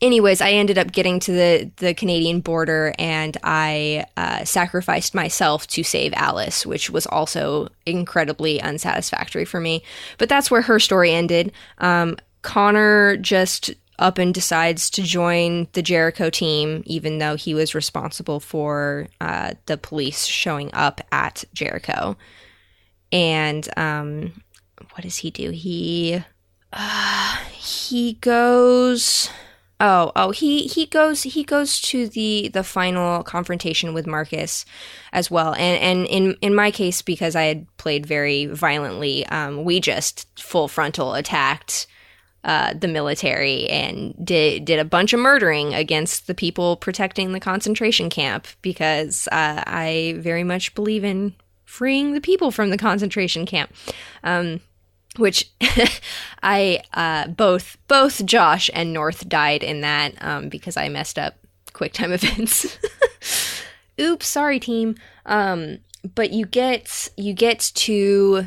anyways, 0.00 0.40
I 0.40 0.50
ended 0.52 0.78
up 0.78 0.92
getting 0.92 1.20
to 1.20 1.32
the 1.32 1.70
the 1.76 1.94
Canadian 1.94 2.40
border, 2.40 2.94
and 2.98 3.36
I 3.42 4.06
uh, 4.16 4.44
sacrificed 4.44 5.14
myself 5.14 5.66
to 5.68 5.82
save 5.82 6.12
Alice, 6.14 6.66
which 6.66 6.90
was 6.90 7.06
also 7.06 7.68
incredibly 7.86 8.60
unsatisfactory 8.60 9.44
for 9.44 9.60
me. 9.60 9.82
But 10.18 10.28
that's 10.28 10.50
where 10.50 10.62
her 10.62 10.78
story 10.78 11.12
ended. 11.12 11.52
Um, 11.78 12.16
Connor 12.42 13.16
just 13.16 13.72
up 13.98 14.18
and 14.18 14.32
decides 14.32 14.90
to 14.90 15.02
join 15.02 15.66
the 15.72 15.82
Jericho 15.82 16.30
team, 16.30 16.82
even 16.86 17.18
though 17.18 17.34
he 17.34 17.52
was 17.52 17.74
responsible 17.74 18.38
for 18.38 19.08
uh, 19.20 19.54
the 19.66 19.76
police 19.76 20.24
showing 20.24 20.70
up 20.72 21.00
at 21.10 21.44
Jericho. 21.52 22.16
And 23.10 23.68
um, 23.76 24.42
what 24.92 25.02
does 25.02 25.16
he 25.16 25.30
do? 25.30 25.50
He 25.50 26.22
uh, 26.72 27.36
he 27.54 28.14
goes 28.14 29.30
Oh, 29.80 30.10
oh, 30.16 30.32
he 30.32 30.66
he 30.66 30.86
goes 30.86 31.22
he 31.22 31.44
goes 31.44 31.80
to 31.82 32.08
the 32.08 32.48
the 32.48 32.64
final 32.64 33.22
confrontation 33.22 33.94
with 33.94 34.08
Marcus 34.08 34.64
as 35.12 35.30
well, 35.30 35.54
and 35.54 35.80
and 35.80 36.06
in 36.06 36.36
in 36.42 36.54
my 36.54 36.72
case 36.72 37.00
because 37.00 37.36
I 37.36 37.44
had 37.44 37.76
played 37.76 38.04
very 38.04 38.46
violently, 38.46 39.24
um, 39.26 39.62
we 39.62 39.78
just 39.78 40.26
full 40.36 40.66
frontal 40.66 41.14
attacked 41.14 41.86
uh, 42.42 42.74
the 42.74 42.88
military 42.88 43.68
and 43.68 44.14
did 44.24 44.64
did 44.64 44.80
a 44.80 44.84
bunch 44.84 45.12
of 45.12 45.20
murdering 45.20 45.74
against 45.74 46.26
the 46.26 46.34
people 46.34 46.76
protecting 46.76 47.32
the 47.32 47.40
concentration 47.40 48.10
camp 48.10 48.48
because 48.62 49.28
uh, 49.30 49.62
I 49.64 50.16
very 50.18 50.42
much 50.44 50.74
believe 50.74 51.04
in 51.04 51.34
freeing 51.64 52.14
the 52.14 52.20
people 52.20 52.50
from 52.50 52.70
the 52.70 52.78
concentration 52.78 53.46
camp. 53.46 53.72
Um, 54.24 54.60
which 55.18 55.50
I 56.42 56.82
uh, 56.94 57.28
both 57.28 57.76
both 57.88 58.24
Josh 58.24 58.70
and 58.72 58.92
North 58.92 59.28
died 59.28 59.62
in 59.62 59.80
that 59.82 60.12
um, 60.20 60.48
because 60.48 60.76
I 60.76 60.88
messed 60.88 61.18
up 61.18 61.34
QuickTime 61.72 62.12
events. 62.14 62.78
Oops, 64.00 64.26
sorry 64.26 64.60
team. 64.60 64.96
Um, 65.26 65.78
but 66.14 66.32
you 66.32 66.46
get 66.46 67.08
you 67.16 67.32
get 67.32 67.58
to 67.74 68.46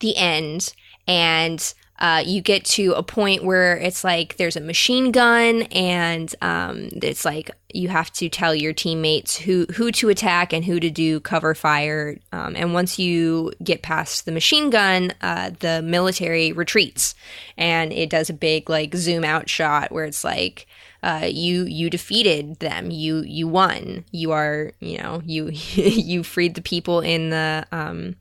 the 0.00 0.16
end 0.16 0.74
and 1.06 1.74
uh, 1.98 2.22
you 2.24 2.40
get 2.40 2.64
to 2.64 2.92
a 2.92 3.02
point 3.02 3.44
where 3.44 3.76
it's 3.76 4.02
like 4.02 4.36
there's 4.36 4.56
a 4.56 4.60
machine 4.60 5.12
gun 5.12 5.62
and 5.72 6.34
um, 6.42 6.88
it's 6.92 7.24
like 7.24 7.50
you 7.72 7.88
have 7.88 8.12
to 8.12 8.28
tell 8.28 8.54
your 8.54 8.72
teammates 8.72 9.36
who 9.36 9.66
who 9.74 9.90
to 9.92 10.08
attack 10.08 10.52
and 10.52 10.64
who 10.64 10.78
to 10.78 10.90
do 10.90 11.20
cover 11.20 11.54
fire 11.54 12.16
um, 12.32 12.54
and 12.56 12.72
once 12.72 12.98
you 12.98 13.52
get 13.62 13.82
past 13.82 14.24
the 14.24 14.32
machine 14.32 14.70
gun 14.70 15.12
uh, 15.20 15.50
the 15.60 15.82
military 15.82 16.52
retreats. 16.52 17.14
And 17.56 17.92
it 17.92 18.10
does 18.10 18.30
a 18.30 18.34
big 18.34 18.68
like 18.68 18.94
zoom 18.94 19.24
out 19.24 19.48
shot 19.48 19.92
where 19.92 20.04
it's 20.04 20.24
like 20.24 20.66
uh, 21.02 21.28
you 21.30 21.64
you 21.64 21.90
defeated 21.90 22.58
them. 22.60 22.90
You 22.90 23.22
you 23.22 23.46
won. 23.46 24.04
You 24.10 24.32
are 24.32 24.72
you 24.80 24.98
know 24.98 25.22
you 25.24 25.48
you 25.52 26.22
freed 26.22 26.54
the 26.54 26.62
people 26.62 27.00
in 27.00 27.30
the 27.30 27.66
um, 27.72 28.16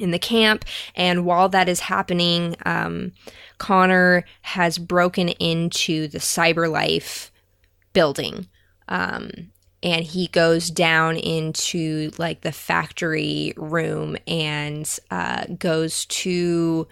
in 0.00 0.10
the 0.10 0.18
camp. 0.18 0.64
And 0.94 1.24
while 1.24 1.48
that 1.50 1.68
is 1.68 1.80
happening, 1.80 2.56
um, 2.64 3.12
Connor 3.58 4.24
has 4.42 4.78
broken 4.78 5.28
into 5.28 6.08
the 6.08 6.18
Cyberlife 6.18 7.30
building. 7.92 8.46
Um, 8.88 9.50
and 9.82 10.04
he 10.04 10.26
goes 10.28 10.70
down 10.70 11.16
into 11.16 12.10
like 12.18 12.40
the 12.40 12.52
factory 12.52 13.52
room 13.56 14.16
and 14.26 14.98
uh, 15.10 15.46
goes 15.58 16.04
to 16.06 16.88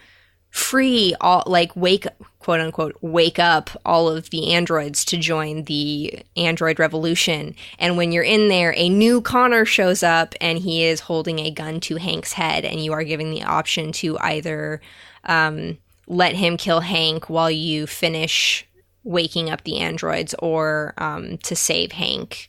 free 0.57 1.15
all 1.21 1.43
like 1.47 1.77
wake 1.77 2.07
quote 2.39 2.61
unquote 2.61 2.97
wake 3.03 3.39
up 3.39 3.69
all 3.85 4.09
of 4.09 4.31
the 4.31 4.55
androids 4.55 5.05
to 5.05 5.19
join 5.19 5.65
the 5.65 6.19
android 6.35 6.79
revolution 6.79 7.55
and 7.79 7.99
when 7.99 8.11
you're 8.11 8.25
in 8.25 8.49
there 8.49 8.73
a 8.75 8.89
new 8.89 9.21
connor 9.21 9.67
shows 9.67 10.03
up 10.03 10.35
and 10.41 10.59
he 10.59 10.83
is 10.83 11.01
holding 11.01 11.41
a 11.41 11.51
gun 11.51 11.79
to 11.79 11.97
hank's 11.97 12.33
head 12.33 12.65
and 12.65 12.83
you 12.83 12.95
are 12.95 13.05
given 13.05 13.31
the 13.31 13.43
option 13.43 13.93
to 13.93 14.19
either 14.21 14.81
um, 15.25 15.77
let 16.07 16.35
him 16.35 16.57
kill 16.57 16.81
hank 16.81 17.29
while 17.29 17.51
you 17.51 17.87
finish 17.87 18.67
waking 19.05 19.51
up 19.51 19.63
the 19.65 19.79
androids 19.79 20.35
or 20.39 20.95
um, 20.97 21.37
to 21.39 21.55
save 21.55 21.93
hank 21.93 22.49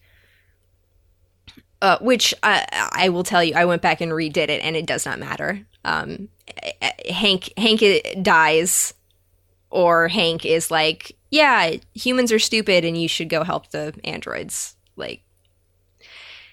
uh, 1.81 1.97
which 1.99 2.33
I, 2.41 2.89
I 2.91 3.09
will 3.09 3.23
tell 3.23 3.43
you, 3.43 3.53
I 3.53 3.65
went 3.65 3.83
back 3.83 4.01
and 4.01 4.11
redid 4.11 4.37
it, 4.49 4.63
and 4.63 4.75
it 4.75 4.87
does 4.87 5.05
not 5.05 5.19
matter. 5.19 5.63
Um, 5.85 6.29
Hank 7.09 7.51
Hank 7.57 7.81
dies, 8.21 8.93
or 9.69 10.07
Hank 10.07 10.45
is 10.45 10.71
like, 10.71 11.15
yeah, 11.31 11.75
humans 11.93 12.31
are 12.31 12.39
stupid, 12.39 12.85
and 12.85 12.99
you 12.99 13.07
should 13.07 13.29
go 13.29 13.43
help 13.43 13.69
the 13.71 13.93
androids. 14.03 14.75
Like, 14.95 15.21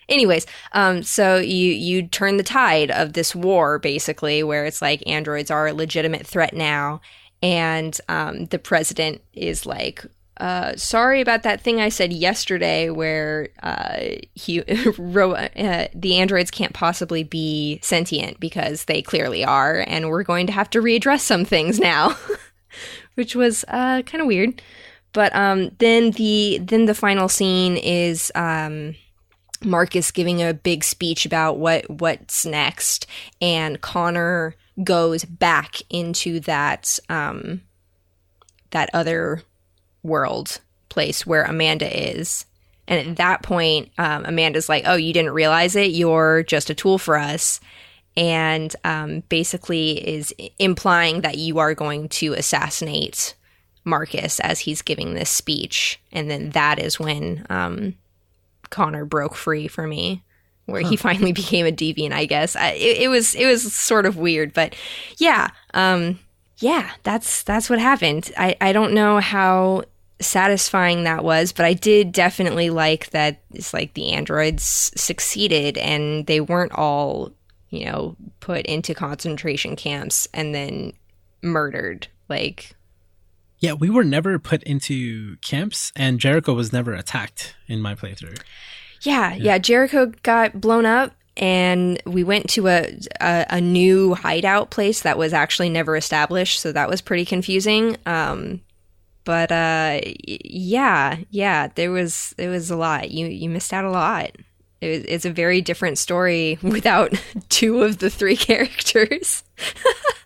anyways, 0.09 0.47
um, 0.73 1.03
so 1.03 1.37
you 1.37 1.73
you 1.73 2.07
turn 2.07 2.37
the 2.37 2.43
tide 2.43 2.91
of 2.91 3.13
this 3.13 3.35
war 3.35 3.79
basically, 3.79 4.43
where 4.43 4.67
it's 4.67 4.83
like 4.83 5.07
androids 5.07 5.51
are 5.51 5.69
a 5.69 5.73
legitimate 5.73 6.27
threat 6.27 6.55
now, 6.55 7.01
and 7.43 7.99
um, 8.09 8.47
the 8.47 8.59
president 8.59 9.23
is 9.33 9.67
like, 9.67 10.05
uh, 10.39 10.75
sorry 10.77 11.21
about 11.21 11.45
that 11.45 11.61
thing 11.61 11.81
I 11.81 11.89
said 11.89 12.13
yesterday 12.13 12.91
where 12.91 13.51
uh, 13.63 14.01
he 14.35 14.61
uh, 14.63 15.89
the 15.95 16.17
androids 16.17 16.51
can't 16.51 16.73
possibly 16.73 17.23
be 17.23 17.79
sentient 17.83 18.41
because 18.41 18.87
they 18.87 19.01
clearly 19.01 19.45
are, 19.45 19.85
and 19.87 20.09
we're 20.09 20.25
going 20.25 20.47
to 20.49 20.53
have 20.53 20.71
to 20.71 20.81
readdress 20.81 21.21
some 21.21 21.45
things 21.45 21.79
now, 21.79 22.17
which 23.15 23.37
was 23.37 23.65
uh, 23.69 24.03
kind 24.03 24.21
of 24.21 24.27
weird. 24.27 24.61
But 25.13 25.35
um, 25.37 25.71
then 25.79 26.11
the 26.13 26.59
then 26.61 26.87
the 26.87 26.95
final 26.95 27.29
scene 27.29 27.77
is 27.77 28.33
um, 28.35 28.97
Marcus 29.63 30.11
giving 30.11 30.43
a 30.43 30.53
big 30.53 30.83
speech 30.83 31.25
about 31.25 31.59
what 31.59 31.89
what's 31.89 32.45
next, 32.45 33.07
and 33.41 33.81
Connor 33.81 34.57
goes 34.83 35.25
back 35.25 35.77
into 35.91 36.41
that 36.41 36.99
um, 37.09 37.61
that 38.73 38.91
other 38.93 39.43
world 40.05 40.61
place 40.89 41.27
where 41.27 41.43
Amanda 41.43 42.13
is. 42.17 42.47
And 42.87 43.09
at 43.09 43.17
that 43.17 43.43
point, 43.43 43.91
um, 43.99 44.25
Amanda's 44.27 44.69
like, 44.69 44.85
"Oh, 44.87 44.95
you 44.95 45.13
didn't 45.13 45.33
realize 45.33 45.75
it? 45.75 45.91
You're 45.91 46.43
just 46.43 46.71
a 46.71 46.75
tool 46.75 46.99
for 46.99 47.19
us," 47.19 47.59
and 48.17 48.75
um, 48.85 49.21
basically 49.29 50.07
is 50.07 50.35
implying 50.59 51.23
that 51.23 51.39
you 51.39 51.59
are 51.59 51.75
going 51.75 52.09
to 52.11 52.35
assassinate 52.35 53.35
Marcus 53.85 54.39
as 54.41 54.61
he's 54.61 54.83
giving 54.83 55.15
this 55.15 55.31
speech. 55.31 56.01
And 56.13 56.31
then 56.31 56.51
that 56.51 56.79
is 56.79 57.01
when 57.01 57.47
um, 57.49 57.95
Connor 58.71 59.07
broke 59.07 59.35
free 59.35 59.67
for 59.67 59.87
me, 59.87 60.23
where 60.67 60.83
huh. 60.83 60.91
he 60.91 60.97
finally 60.97 61.33
became 61.43 61.67
a 61.67 61.73
deviant. 61.73 62.13
I 62.13 62.27
guess 62.27 62.55
I, 62.55 62.73
it, 62.73 63.03
it, 63.03 63.09
was 63.09 63.35
it 63.35 63.47
was 63.47 63.73
sort 63.73 64.05
of 64.05 64.19
weird, 64.19 64.53
but 64.53 64.77
yeah, 65.17 65.49
um, 65.73 66.19
yeah, 66.59 66.91
that's 67.03 67.43
that's 67.43 67.69
what 67.69 67.79
happened. 67.79 68.31
I 68.37 68.57
I 68.61 68.73
don't 68.73 68.93
know 68.93 69.21
how 69.21 69.85
satisfying 70.21 71.05
that 71.05 71.25
was, 71.25 71.53
but 71.53 71.65
I 71.65 71.75
did 71.75 72.13
definitely 72.13 72.71
like 72.71 73.11
that 73.11 73.43
it's 73.53 73.75
like 73.75 73.95
the 73.95 74.13
androids 74.13 74.93
succeeded 74.95 75.77
and 75.79 76.27
they 76.27 76.41
weren't 76.41 76.73
all, 76.73 77.33
you 77.71 77.87
know, 77.87 78.17
put 78.41 78.67
into 78.67 78.95
concentration 78.95 79.77
camps 79.77 80.29
and 80.33 80.55
then 80.55 80.93
murdered. 81.43 82.09
Like 82.29 82.75
Yeah, 83.59 83.73
we 83.73 83.91
were 83.91 84.05
never 84.05 84.39
put 84.39 84.63
into 84.63 85.37
camps 85.37 85.93
and 85.97 86.21
Jericho 86.21 86.55
was 86.55 86.73
never 86.73 86.95
attacked 86.95 87.55
in 87.67 87.83
my 87.83 87.95
playthrough. 87.95 88.41
Yeah, 89.03 89.35
yeah, 89.35 89.43
yeah 89.43 89.59
Jericho 89.59 90.13
got 90.23 90.61
blown 90.61 90.87
up 90.87 91.13
and 91.37 92.01
we 92.07 92.23
went 92.23 92.49
to 92.51 92.69
a, 92.69 92.97
a, 93.21 93.47
a 93.51 93.61
new 93.61 94.15
hideout 94.15 94.71
place 94.71 95.03
that 95.03 95.19
was 95.19 95.33
actually 95.33 95.69
never 95.69 95.97
established, 95.97 96.61
so 96.61 96.71
that 96.73 96.89
was 96.89 97.01
pretty 97.01 97.25
confusing. 97.25 97.97
Um, 98.07 98.61
but 99.25 99.51
uh, 99.51 100.01
yeah, 100.27 101.19
yeah, 101.31 101.69
there 101.75 101.91
was 101.91 102.35
there 102.37 102.51
was 102.51 102.71
a 102.71 102.77
lot. 102.77 103.11
You 103.11 103.27
you 103.27 103.49
missed 103.49 103.73
out 103.73 103.85
a 103.85 103.91
lot. 103.91 104.31
It, 104.81 105.07
it's 105.09 105.25
a 105.25 105.31
very 105.31 105.61
different 105.61 105.99
story 105.99 106.59
without 106.63 107.13
two 107.49 107.83
of 107.83 107.99
the 107.99 108.11
three 108.11 108.37
characters. 108.51 109.43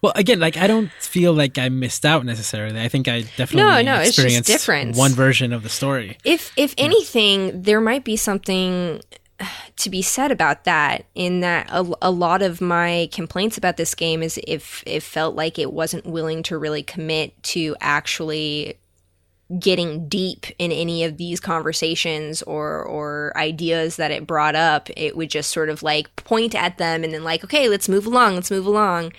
well, 0.03 0.13
again, 0.17 0.41
like 0.41 0.57
I 0.57 0.67
don't 0.67 0.91
feel 1.01 1.33
like 1.33 1.59
I 1.59 1.69
missed 1.69 2.05
out 2.05 2.25
necessarily. 2.25 2.81
I 2.81 2.89
think 2.89 3.09
I 3.09 3.23
definitely 3.37 3.63
no, 3.63 3.83
no, 3.83 4.01
experienced 4.01 4.41
it's 4.41 4.49
just 4.49 4.65
different. 4.67 4.97
one 4.97 5.13
version 5.13 5.53
of 5.53 5.63
the 5.63 5.69
story. 5.69 6.19
If 6.25 6.53
if 6.57 6.75
anything, 6.77 7.63
there 7.63 7.81
might 7.81 8.05
be 8.05 8.17
something 8.17 9.01
to 9.77 9.91
be 9.91 10.03
said 10.03 10.33
about 10.33 10.65
that 10.65 11.05
in 11.15 11.41
that 11.41 11.69
a, 11.71 11.91
a, 12.03 12.11
lot 12.11 12.43
of 12.43 12.61
my 12.61 13.09
complaints 13.13 13.57
about 13.59 13.77
this 13.77 13.95
game 13.95 14.23
is 14.23 14.41
if 14.47 14.83
it 14.87 15.03
felt 15.03 15.35
like 15.35 15.59
it 15.59 15.73
wasn't 15.73 16.05
willing 16.07 16.43
to 16.45 16.59
really 16.59 16.83
commit 16.83 17.41
to 17.43 17.77
actually 17.81 18.79
getting 19.59 20.09
deep 20.09 20.47
in 20.59 20.71
any 20.71 21.05
of 21.05 21.17
these 21.17 21.41
conversations 21.41 22.43
or 22.43 22.83
or 22.83 23.33
ideas 23.37 23.97
that 23.97 24.11
it 24.11 24.27
brought 24.27 24.55
up 24.55 24.91
it 24.97 25.17
would 25.17 25.31
just 25.31 25.51
sort 25.51 25.71
of 25.71 25.83
like 25.83 26.15
point 26.17 26.55
at 26.55 26.77
them 26.77 27.03
and 27.03 27.15
then 27.15 27.25
like 27.25 27.43
okay 27.43 27.69
let's 27.69 27.89
move 27.89 28.05
along 28.05 28.35
let's 28.35 28.51
move 28.51 28.67
along 28.67 29.11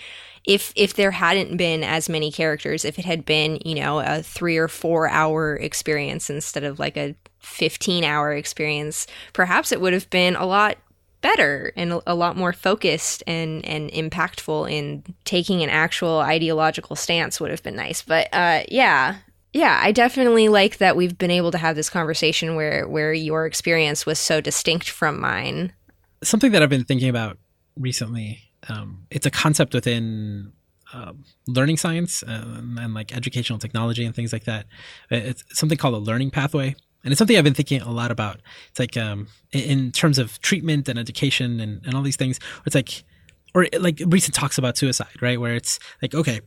if 0.46 0.72
if 0.76 0.94
there 0.94 1.12
hadn't 1.12 1.58
been 1.58 1.84
as 1.84 2.08
many 2.08 2.32
characters 2.32 2.86
if 2.86 3.00
it 3.00 3.06
had 3.06 3.26
been 3.26 3.58
you 3.66 3.74
know 3.74 4.00
a 4.00 4.22
3 4.22 4.58
or 4.58 4.68
4 4.68 5.10
hour 5.10 5.56
experience 5.56 6.30
instead 6.30 6.64
of 6.64 6.78
like 6.78 6.96
a 6.96 7.16
15 7.40 8.04
hour 8.04 8.34
experience, 8.34 9.08
perhaps 9.34 9.72
it 9.72 9.82
would 9.82 9.94
have 9.94 10.10
been 10.10 10.36
a 10.36 10.46
lot 10.46 10.78
better 11.22 11.74
and 11.76 12.02
a 12.08 12.16
lot 12.16 12.38
more 12.38 12.54
focused 12.54 13.24
and 13.28 13.66
and 13.66 13.92
impactful 13.92 14.72
in 14.72 15.04
taking 15.26 15.62
an 15.62 15.70
actual 15.70 16.20
ideological 16.20 16.96
stance 16.96 17.42
would 17.42 17.52
have 17.52 17.64
been 17.64 17.76
nice. 17.76 18.02
But 18.02 18.30
uh, 18.32 18.64
yeah, 18.70 19.18
yeah, 19.54 19.80
I 19.82 19.92
definitely 19.92 20.48
like 20.48 20.78
that 20.78 20.96
we've 20.96 21.18
been 21.18 21.32
able 21.32 21.52
to 21.52 21.58
have 21.58 21.76
this 21.76 21.90
conversation 21.90 22.56
where 22.56 22.88
where 22.88 23.14
your 23.14 23.46
experience 23.46 24.06
was 24.06 24.20
so 24.20 24.42
distinct 24.42 24.90
from 24.90 25.20
mine. 25.20 25.74
Something 26.24 26.52
that 26.52 26.62
I've 26.62 26.70
been 26.70 26.86
thinking 26.86 27.10
about 27.10 27.38
recently. 27.76 28.40
Um, 28.68 29.08
it's 29.10 29.26
a 29.26 29.32
concept 29.32 29.74
within 29.74 30.52
uh, 30.94 31.14
learning 31.48 31.78
science 31.78 32.24
and, 32.24 32.78
and, 32.78 32.94
like 32.94 33.16
educational 33.16 33.58
technology 33.58 34.04
and 34.04 34.14
things 34.14 34.34
like 34.34 34.44
that. 34.46 34.66
It's 35.10 35.44
something 35.54 35.78
called 35.78 35.94
a 35.94 35.98
learning 35.98 36.32
pathway 36.32 36.76
and 37.04 37.12
it's 37.12 37.20
something 37.20 37.38
I've 37.38 37.44
been 37.44 37.54
thinking 37.54 37.82
a 37.82 37.92
lot 37.92 38.12
about. 38.12 38.42
It's 38.70 38.80
like 38.80 38.98
um, 38.98 39.28
in 39.52 39.92
terms 39.92 40.18
of 40.18 40.40
treatment 40.42 40.90
and 40.90 41.00
education 41.00 41.60
and, 41.60 41.86
and 41.86 41.96
all 41.96 42.02
these 42.02 42.18
things. 42.18 42.40
It's 42.66 42.76
like, 42.76 43.04
or 43.56 43.68
like 43.80 44.02
recent 44.08 44.36
talks 44.36 44.58
about 44.58 44.78
suicide, 44.78 45.22
right? 45.22 45.40
Where 45.40 45.56
it's 45.56 45.80
like, 46.02 46.14
okay, 46.14 46.42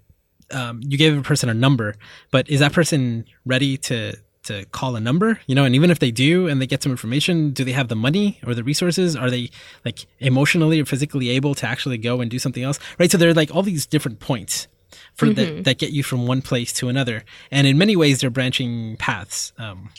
um, 0.52 0.80
you 0.86 0.98
gave 0.98 1.16
a 1.16 1.22
person 1.22 1.48
a 1.48 1.54
number, 1.54 1.94
but 2.30 2.48
is 2.48 2.60
that 2.60 2.72
person 2.72 3.24
ready 3.44 3.76
to 3.78 4.16
to 4.44 4.64
call 4.66 4.96
a 4.96 5.00
number? 5.00 5.40
You 5.46 5.54
know, 5.54 5.64
and 5.64 5.74
even 5.74 5.90
if 5.90 5.98
they 5.98 6.10
do 6.10 6.48
and 6.48 6.60
they 6.60 6.66
get 6.66 6.82
some 6.82 6.92
information, 6.92 7.52
do 7.52 7.64
they 7.64 7.72
have 7.72 7.88
the 7.88 7.96
money 7.96 8.38
or 8.46 8.54
the 8.54 8.64
resources? 8.64 9.14
Are 9.16 9.30
they 9.30 9.50
like 9.84 10.06
emotionally 10.18 10.80
or 10.80 10.84
physically 10.84 11.30
able 11.30 11.54
to 11.56 11.66
actually 11.66 11.98
go 11.98 12.20
and 12.20 12.30
do 12.30 12.38
something 12.38 12.62
else? 12.62 12.78
Right. 12.98 13.10
So 13.10 13.18
there 13.18 13.30
are 13.30 13.34
like 13.34 13.54
all 13.54 13.62
these 13.62 13.86
different 13.86 14.20
points 14.20 14.68
for 15.14 15.26
mm-hmm. 15.26 15.56
that 15.56 15.64
that 15.64 15.78
get 15.78 15.90
you 15.90 16.02
from 16.02 16.26
one 16.26 16.42
place 16.42 16.72
to 16.74 16.88
another, 16.88 17.24
and 17.50 17.66
in 17.66 17.78
many 17.78 17.96
ways 17.96 18.20
they're 18.20 18.30
branching 18.30 18.96
paths. 18.96 19.52
Um, 19.58 19.90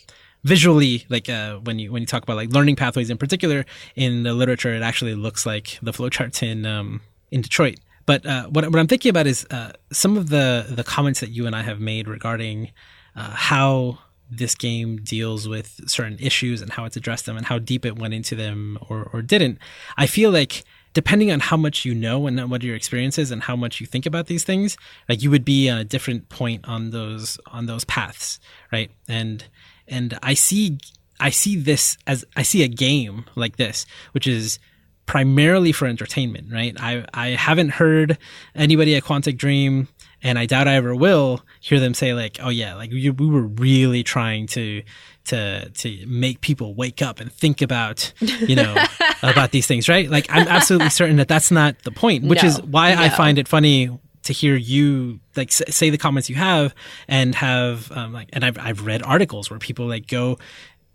visually 0.43 1.05
like 1.09 1.29
uh, 1.29 1.55
when 1.59 1.79
you 1.79 1.91
when 1.91 2.01
you 2.01 2.05
talk 2.05 2.23
about 2.23 2.35
like 2.35 2.51
learning 2.51 2.75
pathways 2.75 3.09
in 3.09 3.17
particular 3.17 3.65
in 3.95 4.23
the 4.23 4.33
literature 4.33 4.73
it 4.73 4.81
actually 4.81 5.15
looks 5.15 5.45
like 5.45 5.79
the 5.81 5.91
flowcharts 5.91 6.43
in 6.43 6.65
um, 6.65 6.99
in 7.31 7.41
Detroit 7.41 7.79
but 8.05 8.25
uh, 8.25 8.47
what, 8.47 8.65
what 8.65 8.79
I'm 8.79 8.87
thinking 8.87 9.09
about 9.09 9.27
is 9.27 9.45
uh, 9.51 9.73
some 9.91 10.17
of 10.17 10.29
the 10.29 10.65
the 10.69 10.83
comments 10.83 11.19
that 11.19 11.29
you 11.29 11.45
and 11.47 11.55
I 11.55 11.61
have 11.63 11.79
made 11.79 12.07
regarding 12.07 12.71
uh, 13.15 13.31
how 13.31 13.99
this 14.29 14.55
game 14.55 14.97
deals 14.97 15.47
with 15.47 15.79
certain 15.87 16.17
issues 16.19 16.61
and 16.61 16.71
how 16.71 16.85
it's 16.85 16.97
addressed 16.97 17.25
them 17.25 17.37
and 17.37 17.45
how 17.45 17.59
deep 17.59 17.85
it 17.85 17.99
went 17.99 18.13
into 18.13 18.35
them 18.35 18.79
or, 18.89 19.09
or 19.13 19.21
didn't. 19.21 19.59
I 19.95 20.07
feel 20.07 20.31
like 20.31 20.63
depending 20.93 21.31
on 21.31 21.39
how 21.39 21.57
much 21.57 21.85
you 21.85 21.93
know 21.93 22.27
and 22.27 22.49
what 22.49 22.63
your 22.63 22.75
experience 22.75 23.17
is 23.17 23.31
and 23.31 23.43
how 23.43 23.55
much 23.55 23.79
you 23.79 23.87
think 23.87 24.05
about 24.05 24.27
these 24.27 24.43
things, 24.43 24.77
like 25.09 25.21
you 25.21 25.29
would 25.29 25.45
be 25.45 25.69
on 25.69 25.77
a 25.77 25.83
different 25.83 26.29
point 26.29 26.67
on 26.67 26.91
those 26.91 27.37
on 27.47 27.65
those 27.65 27.83
paths, 27.85 28.39
right? 28.71 28.91
And 29.07 29.45
and 29.87 30.17
I 30.23 30.33
see 30.33 30.77
I 31.19 31.29
see 31.29 31.55
this 31.55 31.97
as 32.07 32.25
I 32.35 32.43
see 32.43 32.63
a 32.63 32.67
game 32.67 33.25
like 33.35 33.57
this, 33.57 33.85
which 34.11 34.27
is 34.27 34.59
primarily 35.05 35.71
for 35.71 35.87
entertainment, 35.87 36.51
right? 36.51 36.75
I 36.79 37.05
I 37.13 37.29
haven't 37.29 37.69
heard 37.69 38.17
anybody 38.55 38.95
at 38.95 39.03
Quantic 39.03 39.37
Dream, 39.37 39.87
and 40.21 40.39
I 40.39 40.45
doubt 40.45 40.67
I 40.67 40.75
ever 40.75 40.95
will 40.95 41.41
hear 41.59 41.79
them 41.79 41.93
say 41.93 42.13
like, 42.13 42.37
"Oh 42.41 42.49
yeah, 42.49 42.75
like 42.75 42.91
we, 42.91 43.09
we 43.09 43.27
were 43.27 43.47
really 43.47 44.03
trying 44.03 44.47
to 44.47 44.83
to 45.25 45.69
to 45.69 46.05
make 46.07 46.41
people 46.41 46.73
wake 46.75 47.01
up 47.01 47.19
and 47.19 47.31
think 47.31 47.61
about 47.61 48.13
you 48.21 48.55
know 48.55 48.75
about 49.23 49.51
these 49.51 49.67
things," 49.67 49.89
right? 49.89 50.09
Like 50.09 50.27
I'm 50.29 50.47
absolutely 50.47 50.89
certain 50.89 51.17
that 51.17 51.27
that's 51.27 51.51
not 51.51 51.81
the 51.83 51.91
point, 51.91 52.25
which 52.25 52.43
no, 52.43 52.49
is 52.49 52.61
why 52.61 52.95
no. 52.95 53.01
I 53.01 53.09
find 53.09 53.37
it 53.37 53.47
funny 53.47 53.89
to 54.23 54.33
hear 54.33 54.55
you 54.55 55.19
like 55.35 55.51
say 55.51 55.89
the 55.89 55.97
comments 55.97 56.29
you 56.29 56.35
have 56.35 56.73
and 57.07 57.35
have 57.35 57.91
um, 57.91 58.13
like 58.13 58.29
and 58.33 58.43
I've 58.43 58.57
I've 58.57 58.85
read 58.85 59.03
articles 59.03 59.49
where 59.49 59.59
people 59.59 59.85
like 59.87 60.07
go 60.07 60.37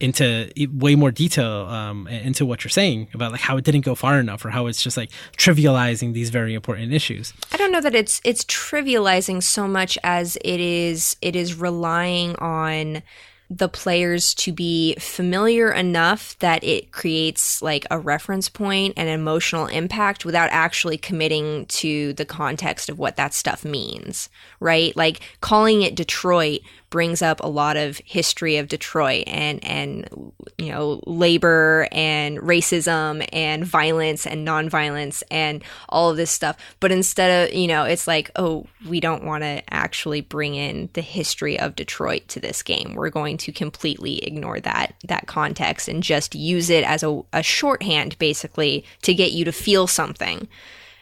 into 0.00 0.50
way 0.74 0.94
more 0.94 1.10
detail 1.10 1.66
um, 1.66 2.06
into 2.06 2.46
what 2.46 2.62
you're 2.62 2.70
saying 2.70 3.08
about 3.14 3.32
like 3.32 3.40
how 3.40 3.56
it 3.56 3.64
didn't 3.64 3.80
go 3.80 3.94
far 3.94 4.20
enough 4.20 4.44
or 4.44 4.50
how 4.50 4.66
it's 4.66 4.82
just 4.82 4.96
like 4.96 5.10
trivializing 5.36 6.12
these 6.12 6.30
very 6.30 6.54
important 6.54 6.92
issues. 6.92 7.32
I 7.52 7.56
don't 7.56 7.72
know 7.72 7.80
that 7.80 7.94
it's 7.94 8.20
it's 8.24 8.44
trivializing 8.44 9.42
so 9.42 9.66
much 9.66 9.98
as 10.04 10.36
it 10.44 10.60
is 10.60 11.16
it 11.20 11.34
is 11.34 11.54
relying 11.54 12.36
on 12.36 13.02
the 13.50 13.68
players 13.68 14.34
to 14.34 14.52
be 14.52 14.94
familiar 14.98 15.72
enough 15.72 16.38
that 16.40 16.62
it 16.62 16.92
creates 16.92 17.62
like 17.62 17.86
a 17.90 17.98
reference 17.98 18.48
point 18.48 18.92
and 18.96 19.08
emotional 19.08 19.66
impact 19.66 20.26
without 20.26 20.50
actually 20.52 20.98
committing 20.98 21.64
to 21.66 22.12
the 22.14 22.26
context 22.26 22.90
of 22.90 22.98
what 22.98 23.16
that 23.16 23.32
stuff 23.32 23.64
means, 23.64 24.28
right? 24.60 24.94
Like 24.96 25.20
calling 25.40 25.80
it 25.80 25.94
Detroit 25.94 26.60
brings 26.90 27.22
up 27.22 27.40
a 27.40 27.48
lot 27.48 27.76
of 27.76 28.00
history 28.04 28.56
of 28.56 28.68
Detroit 28.68 29.24
and 29.26 29.62
and 29.64 30.08
you 30.56 30.70
know 30.70 31.00
labor 31.06 31.88
and 31.92 32.38
racism 32.38 33.26
and 33.32 33.64
violence 33.64 34.26
and 34.26 34.46
nonviolence 34.46 35.22
and 35.30 35.62
all 35.88 36.10
of 36.10 36.16
this 36.16 36.30
stuff. 36.30 36.56
But 36.80 36.92
instead 36.92 37.48
of 37.48 37.54
you 37.54 37.66
know, 37.66 37.84
it's 37.84 38.06
like 38.06 38.30
oh, 38.36 38.66
we 38.88 39.00
don't 39.00 39.24
want 39.24 39.44
to 39.44 39.62
actually 39.72 40.20
bring 40.20 40.54
in 40.54 40.88
the 40.92 41.02
history 41.02 41.58
of 41.58 41.76
Detroit 41.76 42.28
to 42.28 42.40
this 42.40 42.62
game. 42.62 42.94
We're 42.94 43.10
going 43.10 43.36
to 43.38 43.52
completely 43.52 44.24
ignore 44.24 44.60
that 44.60 44.94
that 45.04 45.26
context 45.26 45.88
and 45.88 46.02
just 46.02 46.34
use 46.34 46.70
it 46.70 46.84
as 46.84 47.02
a, 47.02 47.22
a 47.32 47.42
shorthand, 47.42 48.18
basically, 48.18 48.84
to 49.02 49.14
get 49.14 49.32
you 49.32 49.44
to 49.44 49.52
feel 49.52 49.86
something 49.86 50.48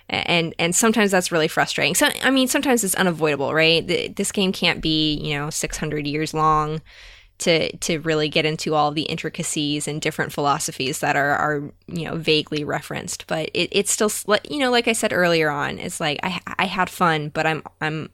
and 0.09 0.55
and 0.59 0.75
sometimes 0.75 1.11
that's 1.11 1.33
really 1.33 1.49
frustrating. 1.49 1.95
So 1.95 2.09
I 2.23 2.31
mean, 2.31 2.49
sometimes 2.49 2.85
it's 2.85 2.95
unavoidable, 2.95 3.53
right? 3.53 3.87
This 4.15 4.33
game 4.33 4.53
can't 4.53 4.81
be 4.81 5.15
you 5.15 5.37
know 5.37 5.51
600 5.51 6.07
years 6.07 6.33
long 6.35 6.81
to 7.39 7.77
to 7.79 7.99
really 7.99 8.29
get 8.29 8.47
into 8.47 8.75
all 8.75 8.93
the 8.93 9.03
intricacies 9.03 9.87
and 9.87 10.01
different 10.01 10.33
philosophies 10.33 11.01
that 11.01 11.17
are 11.17 11.31
are 11.31 11.73
you 11.87 12.05
know 12.05 12.17
vaguely 12.17 12.65
referenced. 12.65 13.27
But 13.27 13.51
it, 13.53 13.69
it's 13.73 13.91
still 13.91 14.11
you 14.49 14.59
know 14.59 14.71
like 14.71 14.89
I 14.89 14.93
said 14.93 15.13
earlier 15.13 15.51
on, 15.51 15.79
it's 15.79 16.01
like 16.01 16.21
I 16.23 16.41
I 16.59 16.67
had 16.67 16.89
fun, 16.89 17.31
but 17.31 17.47
I'm 17.47 17.63
I'm 17.81 18.11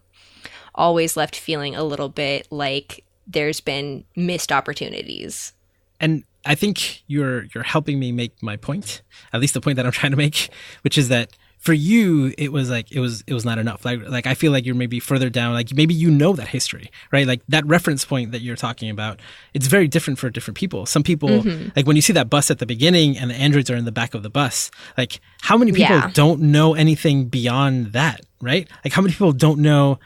always 0.75 1.17
left 1.17 1.37
feeling 1.37 1.77
a 1.77 1.85
little 1.85 2.09
bit 2.09 2.49
like 2.51 3.05
there's 3.27 3.61
been 3.61 4.05
missed 4.17 4.51
opportunities. 4.51 5.53
And 6.01 6.25
I 6.45 6.55
think 6.55 7.05
you're 7.07 7.45
you're 7.55 7.65
helping 7.65 8.01
me 8.01 8.11
make 8.11 8.43
my 8.43 8.57
point, 8.57 9.03
at 9.33 9.41
least 9.41 9.55
the 9.55 9.61
point 9.61 9.77
that 9.77 9.87
I'm 9.87 9.93
trying 9.93 10.13
to 10.13 10.19
make, 10.19 10.49
which 10.83 10.99
is 10.99 11.09
that 11.09 11.31
for 11.63 11.73
you 11.73 12.35
it 12.37 12.53
was 12.53 12.69
like 12.69 12.91
it 12.91 12.99
was 12.99 13.23
it 13.29 13.33
was 13.33 13.45
not 13.45 13.57
enough 13.57 13.85
like 13.85 14.01
like 14.09 14.27
i 14.27 14.35
feel 14.35 14.51
like 14.51 14.67
you're 14.67 14.75
maybe 14.75 14.99
further 14.99 15.31
down 15.31 15.55
like 15.55 15.73
maybe 15.75 15.95
you 15.95 16.11
know 16.11 16.33
that 16.33 16.49
history 16.49 16.91
right 17.13 17.25
like 17.25 17.41
that 17.49 17.65
reference 17.67 18.05
point 18.05 18.33
that 18.33 18.41
you're 18.41 18.57
talking 18.57 18.91
about 18.91 19.21
it's 19.55 19.69
very 19.69 19.87
different 19.87 20.19
for 20.19 20.29
different 20.29 20.57
people 20.57 20.85
some 20.87 21.05
people 21.05 21.29
mm-hmm. 21.29 21.69
like 21.77 21.87
when 21.87 21.95
you 21.95 22.03
see 22.03 22.13
that 22.13 22.29
bus 22.29 22.51
at 22.51 22.59
the 22.59 22.67
beginning 22.67 23.17
and 23.17 23.31
the 23.31 23.35
androids 23.37 23.71
are 23.71 23.77
in 23.77 23.85
the 23.85 23.93
back 23.93 24.13
of 24.13 24.25
the 24.25 24.31
bus 24.31 24.73
like 24.99 25.21
how 25.41 25.57
many 25.57 25.71
people 25.71 25.95
yeah. 25.95 26.11
don't 26.13 26.41
know 26.41 26.75
anything 26.75 27.27
beyond 27.27 27.93
that 27.93 28.21
right 28.41 28.69
like 28.85 28.93
how 28.93 29.01
many 29.01 29.13
people 29.13 29.33
don't 29.33 29.61
know 29.61 30.01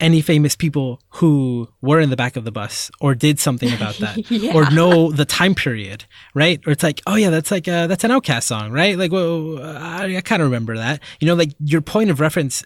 any 0.00 0.20
famous 0.20 0.54
people 0.54 1.00
who 1.10 1.68
were 1.80 2.00
in 2.00 2.10
the 2.10 2.16
back 2.16 2.36
of 2.36 2.44
the 2.44 2.52
bus 2.52 2.90
or 3.00 3.14
did 3.14 3.40
something 3.40 3.72
about 3.72 3.96
that 3.98 4.30
yeah. 4.30 4.54
or 4.54 4.70
know 4.70 5.10
the 5.10 5.24
time 5.24 5.54
period, 5.54 6.04
right? 6.34 6.60
Or 6.66 6.72
it's 6.72 6.82
like, 6.82 7.00
oh 7.06 7.16
yeah, 7.16 7.30
that's 7.30 7.50
like 7.50 7.66
a, 7.66 7.86
that's 7.86 8.04
an 8.04 8.10
OutKast 8.10 8.44
song, 8.44 8.70
right? 8.70 8.96
Like, 8.96 9.12
well, 9.12 9.60
I, 9.62 10.16
I 10.16 10.20
kind 10.20 10.42
of 10.42 10.48
remember 10.48 10.76
that. 10.76 11.00
You 11.20 11.26
know, 11.26 11.34
like 11.34 11.52
your 11.60 11.80
point 11.80 12.10
of 12.10 12.20
reference 12.20 12.64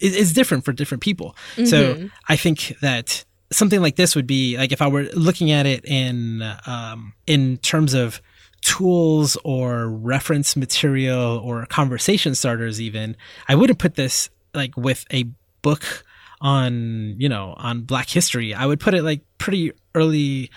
is, 0.00 0.16
is 0.16 0.32
different 0.32 0.64
for 0.64 0.72
different 0.72 1.02
people. 1.02 1.36
Mm-hmm. 1.54 1.66
So 1.66 2.08
I 2.28 2.36
think 2.36 2.76
that 2.80 3.24
something 3.50 3.80
like 3.80 3.96
this 3.96 4.14
would 4.14 4.26
be 4.26 4.56
like 4.56 4.72
if 4.72 4.82
I 4.82 4.88
were 4.88 5.04
looking 5.14 5.50
at 5.50 5.66
it 5.66 5.84
in 5.84 6.42
um, 6.66 7.14
in 7.26 7.58
terms 7.58 7.94
of 7.94 8.20
tools 8.60 9.36
or 9.44 9.88
reference 9.88 10.56
material 10.56 11.38
or 11.38 11.64
conversation 11.66 12.34
starters 12.34 12.80
even 12.80 13.16
i 13.46 13.54
wouldn't 13.54 13.78
put 13.78 13.94
this 13.94 14.30
like 14.52 14.76
with 14.76 15.04
a 15.12 15.24
book 15.62 16.04
on 16.40 17.14
you 17.18 17.28
know 17.28 17.54
on 17.58 17.82
black 17.82 18.08
history 18.08 18.54
i 18.54 18.64
would 18.64 18.80
put 18.80 18.94
it 18.94 19.02
like 19.02 19.20
pretty 19.38 19.72
early 19.94 20.50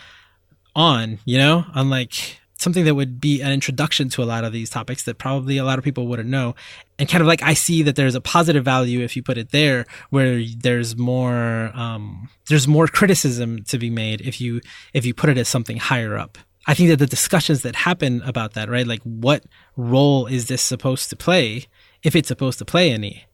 on 0.75 1.19
you 1.25 1.37
know 1.37 1.65
on 1.73 1.89
like 1.89 2.39
something 2.57 2.85
that 2.85 2.93
would 2.93 3.19
be 3.19 3.41
an 3.41 3.51
introduction 3.51 4.07
to 4.07 4.21
a 4.21 4.25
lot 4.25 4.43
of 4.43 4.53
these 4.53 4.69
topics 4.69 5.03
that 5.03 5.17
probably 5.17 5.57
a 5.57 5.63
lot 5.63 5.79
of 5.79 5.83
people 5.83 6.05
wouldn't 6.05 6.29
know 6.29 6.53
and 6.99 7.09
kind 7.09 7.21
of 7.21 7.27
like 7.27 7.41
i 7.41 7.53
see 7.53 7.81
that 7.81 7.95
there's 7.95 8.13
a 8.13 8.21
positive 8.21 8.63
value 8.63 9.01
if 9.01 9.15
you 9.15 9.23
put 9.23 9.37
it 9.37 9.51
there 9.51 9.85
where 10.11 10.43
there's 10.57 10.95
more 10.95 11.71
um 11.73 12.29
there's 12.47 12.67
more 12.67 12.87
criticism 12.87 13.63
to 13.63 13.79
be 13.79 13.89
made 13.89 14.21
if 14.21 14.39
you 14.39 14.61
if 14.93 15.05
you 15.05 15.13
put 15.13 15.29
it 15.29 15.37
as 15.37 15.47
something 15.47 15.77
higher 15.77 16.15
up 16.17 16.37
I 16.67 16.73
think 16.75 16.89
that 16.89 16.97
the 16.97 17.07
discussions 17.07 17.63
that 17.63 17.75
happen 17.75 18.21
about 18.23 18.53
that, 18.53 18.69
right? 18.69 18.85
Like, 18.85 19.01
what 19.01 19.43
role 19.75 20.27
is 20.27 20.47
this 20.47 20.61
supposed 20.61 21.09
to 21.09 21.15
play? 21.15 21.65
If 22.03 22.15
it's 22.15 22.27
supposed 22.27 22.59
to 22.59 22.65
play 22.65 22.91
any, 22.91 23.25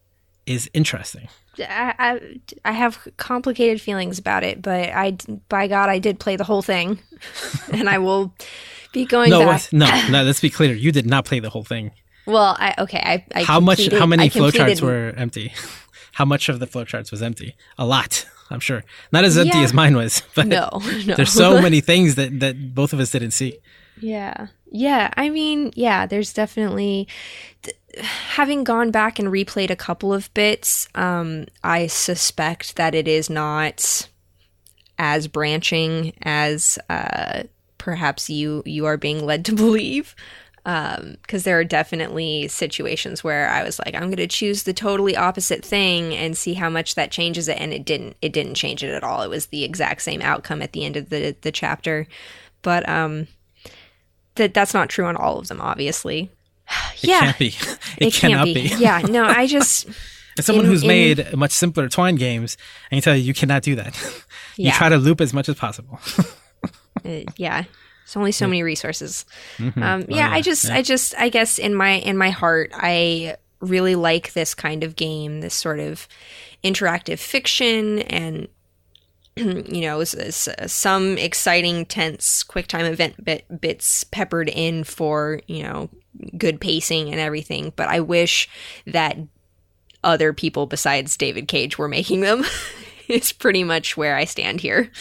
is 0.45 0.69
interesting. 0.73 1.27
I, 1.59 1.93
I, 1.97 2.39
I 2.65 2.71
have 2.71 3.07
complicated 3.17 3.81
feelings 3.81 4.19
about 4.19 4.43
it, 4.43 4.61
but 4.61 4.89
I, 4.89 5.17
by 5.49 5.67
God, 5.67 5.89
I 5.89 5.99
did 5.99 6.19
play 6.19 6.35
the 6.35 6.43
whole 6.43 6.61
thing, 6.61 6.99
and 7.71 7.89
I 7.89 7.97
will 7.97 8.33
be 8.93 9.05
going 9.05 9.29
no, 9.29 9.45
back. 9.45 9.71
no, 9.71 10.07
no. 10.09 10.23
Let's 10.23 10.41
be 10.41 10.49
clear. 10.49 10.73
You 10.73 10.91
did 10.91 11.05
not 11.05 11.25
play 11.25 11.39
the 11.39 11.49
whole 11.49 11.63
thing. 11.63 11.91
Well, 12.25 12.55
I 12.59 12.75
okay. 12.79 12.99
I, 12.99 13.25
I 13.39 13.43
how 13.43 13.59
much? 13.59 13.87
How 13.91 14.05
many 14.05 14.29
flowcharts 14.29 14.79
flowcharts 14.79 14.81
were 14.81 15.13
empty? 15.15 15.53
how 16.13 16.25
much 16.25 16.49
of 16.49 16.59
the 16.59 16.67
flowcharts 16.67 17.11
was 17.11 17.21
empty? 17.21 17.55
A 17.77 17.85
lot. 17.85 18.25
I'm 18.49 18.59
sure. 18.59 18.83
Not 19.11 19.25
as 19.25 19.37
empty 19.37 19.57
yeah. 19.57 19.63
as 19.63 19.73
mine 19.73 19.95
was, 19.95 20.23
but 20.35 20.47
no, 20.47 20.69
no. 21.05 21.15
there's 21.15 21.33
so 21.33 21.61
many 21.61 21.81
things 21.81 22.15
that 22.15 22.39
that 22.39 22.73
both 22.73 22.93
of 22.93 22.99
us 22.99 23.11
didn't 23.11 23.31
see. 23.31 23.59
Yeah. 23.99 24.47
Yeah, 24.71 25.13
I 25.15 25.29
mean, 25.29 25.71
yeah, 25.75 26.05
there's 26.05 26.33
definitely 26.33 27.07
th- 27.63 27.77
having 28.01 28.63
gone 28.63 28.91
back 28.91 29.19
and 29.19 29.29
replayed 29.29 29.69
a 29.69 29.75
couple 29.75 30.13
of 30.13 30.33
bits, 30.33 30.87
um 30.95 31.45
I 31.63 31.87
suspect 31.87 32.75
that 32.75 32.95
it 32.95 33.07
is 33.07 33.29
not 33.29 34.09
as 34.97 35.27
branching 35.27 36.13
as 36.23 36.79
uh 36.89 37.43
perhaps 37.77 38.29
you 38.29 38.63
you 38.65 38.85
are 38.85 38.97
being 38.97 39.25
led 39.25 39.45
to 39.45 39.55
believe 39.55 40.15
because 40.67 40.87
um, 41.05 41.43
there 41.43 41.57
are 41.57 41.63
definitely 41.63 42.49
situations 42.49 43.23
where 43.23 43.47
I 43.47 43.63
was 43.63 43.79
like, 43.79 43.95
I'm 43.95 44.09
going 44.09 44.17
to 44.17 44.27
choose 44.27 44.63
the 44.63 44.73
totally 44.73 45.15
opposite 45.15 45.63
thing 45.63 46.13
and 46.13 46.37
see 46.37 46.55
how 46.55 46.69
much 46.69 46.95
that 46.95 47.09
changes 47.09 47.47
it, 47.47 47.57
and 47.57 47.71
it 47.71 47.85
didn't. 47.85 48.17
It 48.21 48.33
didn't 48.33 48.55
change 48.55 48.83
it 48.83 48.93
at 48.93 49.01
all. 49.01 49.21
It 49.21 49.29
was 49.29 49.45
the 49.45 49.63
exact 49.63 50.01
same 50.01 50.21
outcome 50.21 50.61
at 50.61 50.73
the 50.73 50.83
end 50.83 50.97
of 50.97 51.07
the 51.07 51.37
the 51.39 51.53
chapter, 51.53 52.05
but 52.63 52.87
um, 52.89 53.29
that 54.35 54.53
that's 54.53 54.73
not 54.73 54.89
true 54.89 55.05
on 55.05 55.15
all 55.15 55.39
of 55.39 55.47
them, 55.47 55.61
obviously. 55.61 56.29
It 57.01 57.09
yeah, 57.09 57.19
can't 57.19 57.39
be. 57.39 57.47
It, 57.97 58.09
it 58.09 58.13
cannot 58.13 58.45
be. 58.45 58.53
be. 58.53 58.75
yeah, 58.77 58.99
no, 58.99 59.25
I 59.25 59.47
just. 59.57 59.87
As 60.37 60.45
someone 60.45 60.65
in, 60.65 60.71
who's 60.71 60.83
in, 60.83 60.87
made 60.87 61.35
much 61.35 61.51
simpler 61.51 61.89
Twine 61.89 62.15
games, 62.15 62.57
I 62.91 62.95
can 62.95 63.01
tell 63.01 63.15
you, 63.15 63.23
you 63.23 63.33
cannot 63.33 63.63
do 63.63 63.75
that. 63.75 64.23
you 64.55 64.71
try 64.71 64.89
to 64.89 64.97
loop 64.97 65.19
as 65.19 65.33
much 65.33 65.49
as 65.49 65.55
possible. 65.55 65.99
uh, 67.03 67.21
yeah, 67.37 67.63
there's 67.63 68.15
only 68.15 68.31
so 68.31 68.45
many 68.45 68.61
resources. 68.61 69.25
Mm-hmm. 69.57 69.81
Um, 69.81 70.01
yeah, 70.01 70.05
oh, 70.09 70.15
yeah, 70.15 70.31
I 70.31 70.41
just, 70.41 70.65
yeah. 70.65 70.75
I 70.75 70.81
just, 70.83 71.15
I 71.17 71.29
guess 71.29 71.57
in 71.57 71.73
my 71.73 71.93
in 71.93 72.17
my 72.17 72.29
heart, 72.29 72.71
I 72.75 73.37
really 73.59 73.95
like 73.95 74.33
this 74.33 74.53
kind 74.53 74.83
of 74.83 74.95
game, 74.95 75.41
this 75.41 75.55
sort 75.55 75.79
of 75.79 76.07
interactive 76.63 77.17
fiction, 77.17 77.99
and 77.99 78.47
you 79.35 79.81
know, 79.81 80.03
some 80.03 81.17
exciting, 81.17 81.85
tense, 81.85 82.43
quick 82.43 82.67
time 82.67 82.85
event 82.85 83.23
bit, 83.23 83.61
bits 83.61 84.03
peppered 84.05 84.49
in 84.49 84.83
for 84.83 85.41
you 85.47 85.63
know 85.63 85.89
good 86.37 86.59
pacing 86.59 87.09
and 87.09 87.19
everything. 87.19 87.73
But 87.75 87.87
I 87.89 87.99
wish 87.99 88.49
that 88.85 89.17
other 90.03 90.33
people 90.33 90.65
besides 90.65 91.17
David 91.17 91.47
Cage 91.47 91.77
were 91.77 91.87
making 91.87 92.21
them. 92.21 92.45
it's 93.07 93.31
pretty 93.31 93.63
much 93.63 93.97
where 93.97 94.15
I 94.15 94.25
stand 94.25 94.61
here 94.61 94.91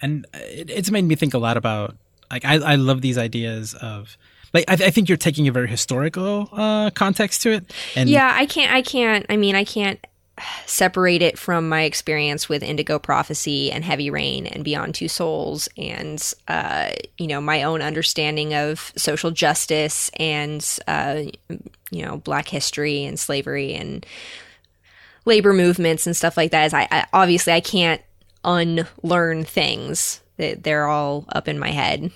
and 0.00 0.26
it, 0.34 0.70
it's 0.70 0.90
made 0.90 1.04
me 1.04 1.14
think 1.14 1.34
a 1.34 1.38
lot 1.38 1.56
about 1.56 1.96
like 2.30 2.44
I, 2.44 2.54
I 2.54 2.74
love 2.76 3.02
these 3.02 3.18
ideas 3.18 3.74
of 3.74 4.16
like 4.52 4.64
I, 4.68 4.74
I 4.74 4.90
think 4.90 5.08
you're 5.08 5.18
taking 5.18 5.48
a 5.48 5.52
very 5.52 5.68
historical 5.68 6.48
uh, 6.52 6.90
context 6.90 7.42
to 7.42 7.52
it. 7.52 7.72
And 7.94 8.08
yeah, 8.08 8.32
I 8.34 8.46
can't. 8.46 8.72
I 8.72 8.82
can't. 8.82 9.26
I 9.28 9.36
mean, 9.36 9.54
I 9.54 9.64
can't 9.64 10.04
separate 10.66 11.22
it 11.22 11.38
from 11.38 11.68
my 11.68 11.82
experience 11.82 12.48
with 12.48 12.62
Indigo 12.62 12.98
Prophecy 12.98 13.70
and 13.72 13.84
Heavy 13.84 14.10
Rain 14.10 14.46
and 14.46 14.64
Beyond 14.64 14.94
Two 14.94 15.08
Souls, 15.08 15.68
and 15.76 16.32
uh, 16.48 16.90
you 17.18 17.26
know 17.26 17.40
my 17.40 17.62
own 17.62 17.82
understanding 17.82 18.54
of 18.54 18.92
social 18.96 19.30
justice 19.30 20.10
and 20.18 20.78
uh, 20.86 21.22
you 21.90 22.04
know 22.04 22.18
Black 22.18 22.48
history 22.48 23.04
and 23.04 23.18
slavery 23.18 23.74
and 23.74 24.04
labor 25.24 25.52
movements 25.52 26.06
and 26.06 26.16
stuff 26.16 26.36
like 26.36 26.50
that. 26.50 26.66
Is 26.66 26.74
I, 26.74 26.88
I 26.90 27.06
obviously 27.12 27.52
I 27.52 27.60
can't 27.60 28.02
unlearn 28.44 29.44
things. 29.44 30.20
They're 30.36 30.86
all 30.86 31.24
up 31.30 31.48
in 31.48 31.58
my 31.58 31.70
head. 31.70 32.10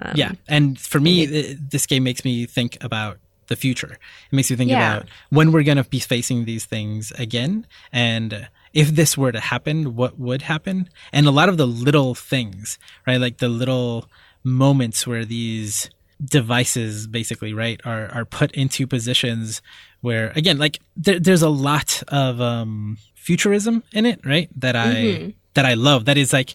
Um, 0.00 0.12
yeah, 0.14 0.32
and 0.48 0.78
for 0.78 1.00
me, 1.00 1.22
it, 1.22 1.70
this 1.70 1.86
game 1.86 2.02
makes 2.02 2.24
me 2.24 2.46
think 2.46 2.76
about 2.82 3.18
the 3.46 3.56
future. 3.56 3.98
It 4.30 4.36
makes 4.36 4.50
you 4.50 4.56
think 4.56 4.70
yeah. 4.70 4.96
about 4.96 5.08
when 5.30 5.52
we're 5.52 5.62
going 5.62 5.76
to 5.76 5.84
be 5.84 6.00
facing 6.00 6.44
these 6.44 6.64
things 6.64 7.12
again, 7.12 7.66
and 7.92 8.48
if 8.72 8.88
this 8.88 9.16
were 9.16 9.32
to 9.32 9.40
happen, 9.40 9.94
what 9.94 10.18
would 10.18 10.42
happen? 10.42 10.88
And 11.12 11.26
a 11.26 11.30
lot 11.30 11.48
of 11.48 11.56
the 11.56 11.66
little 11.66 12.14
things, 12.14 12.78
right? 13.06 13.20
Like 13.20 13.38
the 13.38 13.48
little 13.48 14.08
moments 14.42 15.06
where 15.06 15.24
these 15.24 15.90
devices 16.24 17.06
basically 17.06 17.52
right 17.52 17.80
are 17.84 18.08
are 18.12 18.24
put 18.24 18.52
into 18.52 18.86
positions 18.86 19.60
where 20.00 20.32
again 20.36 20.58
like 20.58 20.78
there, 20.96 21.18
there's 21.18 21.42
a 21.42 21.48
lot 21.48 22.02
of 22.08 22.40
um 22.40 22.96
futurism 23.14 23.82
in 23.92 24.06
it 24.06 24.24
right 24.24 24.48
that 24.56 24.76
i 24.76 24.94
mm-hmm 24.94 25.30
that 25.54 25.64
I 25.64 25.74
love 25.74 26.04
that 26.04 26.18
is 26.18 26.32
like 26.32 26.54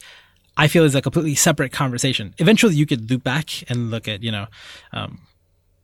I 0.55 0.67
feel 0.67 0.83
is 0.83 0.93
a 0.93 1.01
completely 1.01 1.35
separate 1.35 1.71
conversation. 1.71 2.35
Eventually, 2.37 2.75
you 2.75 2.85
could 2.85 3.09
loop 3.09 3.23
back 3.23 3.69
and 3.69 3.89
look 3.89 4.07
at 4.07 4.23
you 4.23 4.31
know 4.31 4.47
um, 4.91 5.21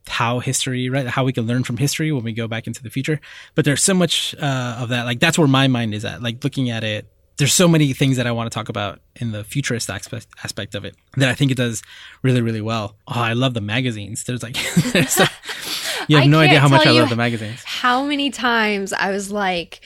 how 0.08 0.40
history, 0.40 0.88
right? 0.88 1.06
How 1.06 1.24
we 1.24 1.32
can 1.32 1.46
learn 1.46 1.64
from 1.64 1.76
history 1.76 2.12
when 2.12 2.24
we 2.24 2.32
go 2.32 2.48
back 2.48 2.66
into 2.66 2.82
the 2.82 2.90
future. 2.90 3.20
But 3.54 3.64
there's 3.64 3.82
so 3.82 3.94
much 3.94 4.34
uh, 4.40 4.78
of 4.80 4.88
that. 4.90 5.04
Like 5.04 5.20
that's 5.20 5.38
where 5.38 5.48
my 5.48 5.68
mind 5.68 5.94
is 5.94 6.04
at. 6.04 6.22
Like 6.22 6.42
looking 6.42 6.70
at 6.70 6.84
it, 6.84 7.06
there's 7.36 7.52
so 7.52 7.68
many 7.68 7.92
things 7.92 8.16
that 8.16 8.26
I 8.26 8.32
want 8.32 8.50
to 8.50 8.54
talk 8.54 8.68
about 8.68 9.00
in 9.16 9.32
the 9.32 9.44
futurist 9.44 9.90
aspect 9.90 10.26
aspect 10.42 10.74
of 10.74 10.84
it 10.84 10.96
that 11.16 11.28
I 11.28 11.34
think 11.34 11.50
it 11.50 11.56
does 11.56 11.82
really 12.22 12.40
really 12.40 12.60
well. 12.60 12.96
Oh, 13.06 13.20
I 13.20 13.34
love 13.34 13.54
the 13.54 13.60
magazines. 13.60 14.24
There's 14.24 14.42
like 14.42 14.56
there's 14.92 15.18
a, 15.18 15.28
you 16.08 16.16
have 16.16 16.28
no 16.28 16.38
idea 16.38 16.60
how 16.60 16.68
much 16.68 16.86
I 16.86 16.92
love 16.92 17.10
the 17.10 17.16
magazines. 17.16 17.62
How 17.64 18.04
many 18.04 18.30
times 18.30 18.92
I 18.92 19.10
was 19.10 19.30
like 19.30 19.80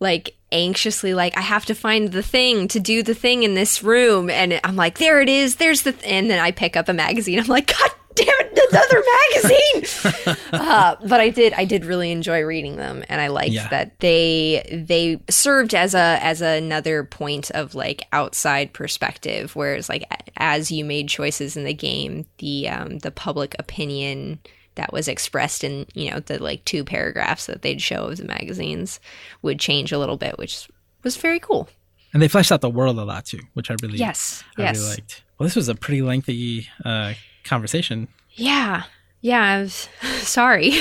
like 0.00 0.36
anxiously 0.52 1.14
like 1.14 1.36
I 1.36 1.42
have 1.42 1.66
to 1.66 1.74
find 1.74 2.10
the 2.10 2.22
thing 2.22 2.66
to 2.68 2.80
do 2.80 3.02
the 3.02 3.14
thing 3.14 3.42
in 3.42 3.54
this 3.54 3.82
room 3.82 4.30
and 4.30 4.58
I'm 4.64 4.74
like 4.74 4.98
there 4.98 5.20
it 5.20 5.28
is 5.28 5.56
there's 5.56 5.82
the 5.82 5.92
th-. 5.92 6.10
and 6.10 6.28
then 6.28 6.40
I 6.40 6.50
pick 6.50 6.76
up 6.76 6.88
a 6.88 6.92
magazine 6.92 7.38
I'm 7.38 7.46
like 7.46 7.68
god 7.78 7.90
damn 8.16 8.26
it 8.40 8.59
another 8.70 9.02
magazine. 9.32 10.36
Uh, 10.52 10.96
but 11.06 11.20
I 11.20 11.30
did 11.30 11.52
I 11.54 11.64
did 11.64 11.84
really 11.84 12.10
enjoy 12.10 12.42
reading 12.42 12.76
them 12.76 13.04
and 13.08 13.20
I 13.20 13.28
liked 13.28 13.52
yeah. 13.52 13.68
that 13.68 13.98
they 14.00 14.66
they 14.86 15.20
served 15.28 15.74
as 15.74 15.94
a 15.94 16.18
as 16.22 16.40
another 16.40 17.04
point 17.04 17.50
of 17.52 17.74
like 17.74 18.06
outside 18.12 18.72
perspective 18.72 19.54
whereas 19.56 19.88
like 19.88 20.04
as 20.36 20.70
you 20.70 20.84
made 20.84 21.08
choices 21.08 21.56
in 21.56 21.64
the 21.64 21.74
game 21.74 22.26
the 22.38 22.68
um 22.68 22.98
the 22.98 23.10
public 23.10 23.54
opinion 23.58 24.38
that 24.74 24.92
was 24.92 25.08
expressed 25.08 25.64
in 25.64 25.86
you 25.94 26.10
know 26.10 26.20
the 26.20 26.42
like 26.42 26.64
two 26.64 26.84
paragraphs 26.84 27.46
that 27.46 27.62
they'd 27.62 27.82
show 27.82 28.06
of 28.06 28.16
the 28.16 28.24
magazines 28.24 29.00
would 29.42 29.58
change 29.58 29.92
a 29.92 29.98
little 29.98 30.16
bit 30.16 30.38
which 30.38 30.68
was 31.02 31.16
very 31.16 31.40
cool. 31.40 31.68
And 32.12 32.20
they 32.20 32.28
fleshed 32.28 32.52
out 32.52 32.60
the 32.60 32.70
world 32.70 32.98
a 32.98 33.04
lot 33.04 33.26
too 33.26 33.40
which 33.54 33.70
i 33.70 33.76
really 33.82 33.98
yes 33.98 34.42
I 34.58 34.62
yes. 34.62 34.78
really 34.78 34.90
liked. 34.90 35.22
Well 35.38 35.46
this 35.46 35.56
was 35.56 35.68
a 35.68 35.74
pretty 35.74 36.02
lengthy 36.02 36.68
uh, 36.84 37.14
conversation 37.44 38.08
yeah 38.40 38.84
yeah, 39.22 39.42
I 39.42 39.60
was 39.60 39.88
sorry. 40.22 40.72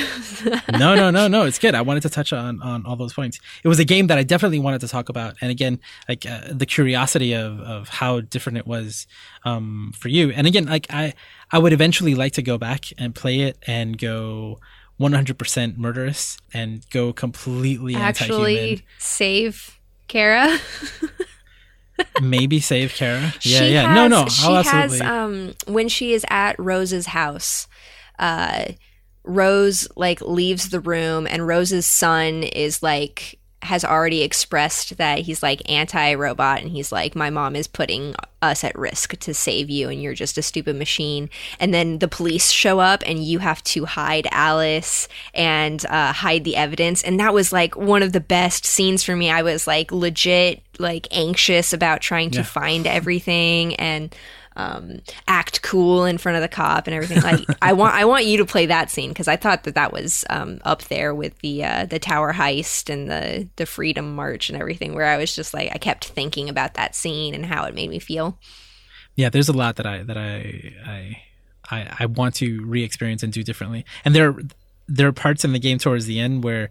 no, 0.72 0.95
no, 0.95 1.11
no, 1.11 1.27
no. 1.27 1.44
It's 1.49 1.60
good. 1.60 1.76
I 1.76 1.81
wanted 1.81 2.03
to 2.03 2.10
touch 2.10 2.31
on 2.31 2.61
on 2.61 2.86
all 2.86 2.95
those 2.95 3.14
points. 3.14 3.40
It 3.64 3.68
was 3.68 3.80
a 3.80 3.86
game 3.86 4.07
that 4.07 4.18
I 4.18 4.23
definitely 4.23 4.60
wanted 4.60 4.81
to 4.81 4.88
talk 4.88 5.10
about, 5.10 5.36
and 5.41 5.52
again, 5.52 5.80
like 6.07 6.26
uh, 6.26 6.41
the 6.52 6.65
curiosity 6.65 7.34
of 7.34 7.60
of 7.60 7.90
how 7.90 8.22
different 8.22 8.57
it 8.57 8.68
was 8.68 9.07
um, 9.44 9.91
for 9.98 10.07
you. 10.07 10.31
And 10.31 10.48
again, 10.48 10.65
like 10.65 10.88
I 10.90 11.14
I 11.52 11.60
would 11.60 11.73
eventually 11.73 12.15
like 12.15 12.34
to 12.34 12.41
go 12.41 12.57
back 12.57 12.86
and 12.98 13.14
play 13.14 13.41
it 13.41 13.57
and 13.68 13.98
go 13.98 14.60
100% 14.99 15.77
murderous 15.77 16.38
and 16.53 16.88
go 16.91 17.11
completely 17.11 17.95
actually 17.95 18.57
anti-human. 18.57 18.84
save 18.99 19.80
Kara. 20.07 20.57
Maybe 22.21 22.59
save 22.59 22.93
Kara. 22.93 23.21
Yeah, 23.21 23.30
she 23.39 23.73
yeah. 23.73 23.88
Has, 23.88 23.95
no, 23.95 24.07
no. 24.07 24.30
She 24.30 24.45
I'll 24.47 24.63
has 24.63 25.01
um 25.01 25.53
when 25.67 25.88
she 25.88 26.13
is 26.13 26.26
at 26.30 26.57
Rose's 26.59 27.07
house 27.07 27.67
uh, 28.19 28.65
Rose 29.23 29.88
like 29.95 30.21
leaves 30.21 30.69
the 30.69 30.80
room 30.80 31.26
and 31.27 31.47
Rose's 31.47 31.85
son 31.85 32.43
is 32.43 32.84
like 32.84 33.39
has 33.61 33.84
already 33.84 34.22
expressed 34.22 34.98
that 34.98 35.19
he's 35.19 35.44
like 35.44 35.69
anti-robot 35.69 36.61
and 36.61 36.72
he's 36.72 36.91
like 36.91 37.15
my 37.15 37.30
mom 37.30 37.56
is 37.56 37.68
putting 37.68 38.15
us 38.41 38.64
at 38.64 38.77
risk 38.77 39.18
to 39.19 39.34
save 39.34 39.69
you 39.69 39.90
and 39.90 40.02
you're 40.02 40.14
just 40.14 40.38
a 40.38 40.41
stupid 40.41 40.76
machine. 40.76 41.30
And 41.60 41.73
then 41.73 41.99
the 41.99 42.07
police 42.07 42.52
show 42.52 42.80
up 42.80 43.03
and 43.06 43.23
you 43.23 43.40
have 43.40 43.64
to 43.65 43.86
hide 43.86 44.27
alice 44.31 45.07
and 45.34 45.86
uh, 45.88 46.14
hide 46.14 46.45
the 46.45 46.56
evidence. 46.56 47.03
And 47.03 47.19
that 47.19 47.34
was 47.34 47.52
like 47.52 47.76
one 47.76 48.02
of 48.03 48.14
the 48.14 48.22
best 48.22 48.65
scenes 48.65 49.03
for 49.03 49.15
me. 49.15 49.30
I 49.30 49.41
was 49.41 49.68
like 49.68 49.91
legit 49.91 50.61
like 50.80 51.07
anxious 51.11 51.73
about 51.73 52.02
trying 52.02 52.31
to 52.31 52.40
yeah. 52.40 52.45
find 52.45 52.88
everything. 52.88 53.76
And 53.76 54.15
um, 54.55 54.99
act 55.27 55.61
cool 55.61 56.05
in 56.05 56.17
front 56.17 56.35
of 56.35 56.41
the 56.41 56.47
cop 56.47 56.88
and 56.88 56.93
everything. 56.93 57.21
Like 57.21 57.45
I 57.61 57.73
want 57.73 57.95
I 57.95 58.05
want 58.05 58.26
you 58.26 58.38
to 58.38 58.45
play 58.45 58.65
that 58.65 58.89
scene 58.89 59.09
because 59.09 59.27
I 59.27 59.35
thought 59.35 59.63
that 59.63 59.76
that 59.76 59.93
was 59.93 60.26
um, 60.30 60.59
up 60.63 60.84
there 60.84 61.13
with 61.13 61.38
the 61.39 61.63
uh, 61.63 61.85
the 61.85 61.99
tower 61.99 62.34
heist 62.34 62.91
and 62.91 63.09
the 63.09 63.47
the 63.55 63.65
freedom 63.65 64.15
march 64.15 64.49
and 64.49 64.59
everything. 64.59 64.95
Where 64.95 65.05
I 65.05 65.17
was 65.17 65.35
just 65.35 65.53
like 65.53 65.71
I 65.73 65.77
kept 65.77 66.05
thinking 66.05 66.49
about 66.49 66.73
that 66.76 66.95
scene 66.95 67.34
and 67.34 67.45
how 67.45 67.65
it 67.65 67.76
made 67.76 67.89
me 67.89 67.99
feel. 67.99 68.38
yeah, 69.15 69.30
there's 69.30 69.49
a 69.49 69.53
lot 69.53 69.76
that 69.77 69.85
I 69.85 70.03
that 70.03 70.17
I 70.17 70.73
I 70.85 71.21
I, 71.71 71.95
I 71.99 72.05
want 72.07 72.35
to 72.35 72.65
re-experience 72.65 73.23
and 73.23 73.31
do 73.31 73.43
differently. 73.43 73.85
And 74.05 74.15
there 74.15 74.35
there 74.88 75.07
are 75.07 75.13
parts 75.13 75.45
in 75.45 75.53
the 75.53 75.59
game 75.59 75.77
towards 75.77 76.05
the 76.05 76.19
end 76.19 76.43
where 76.43 76.69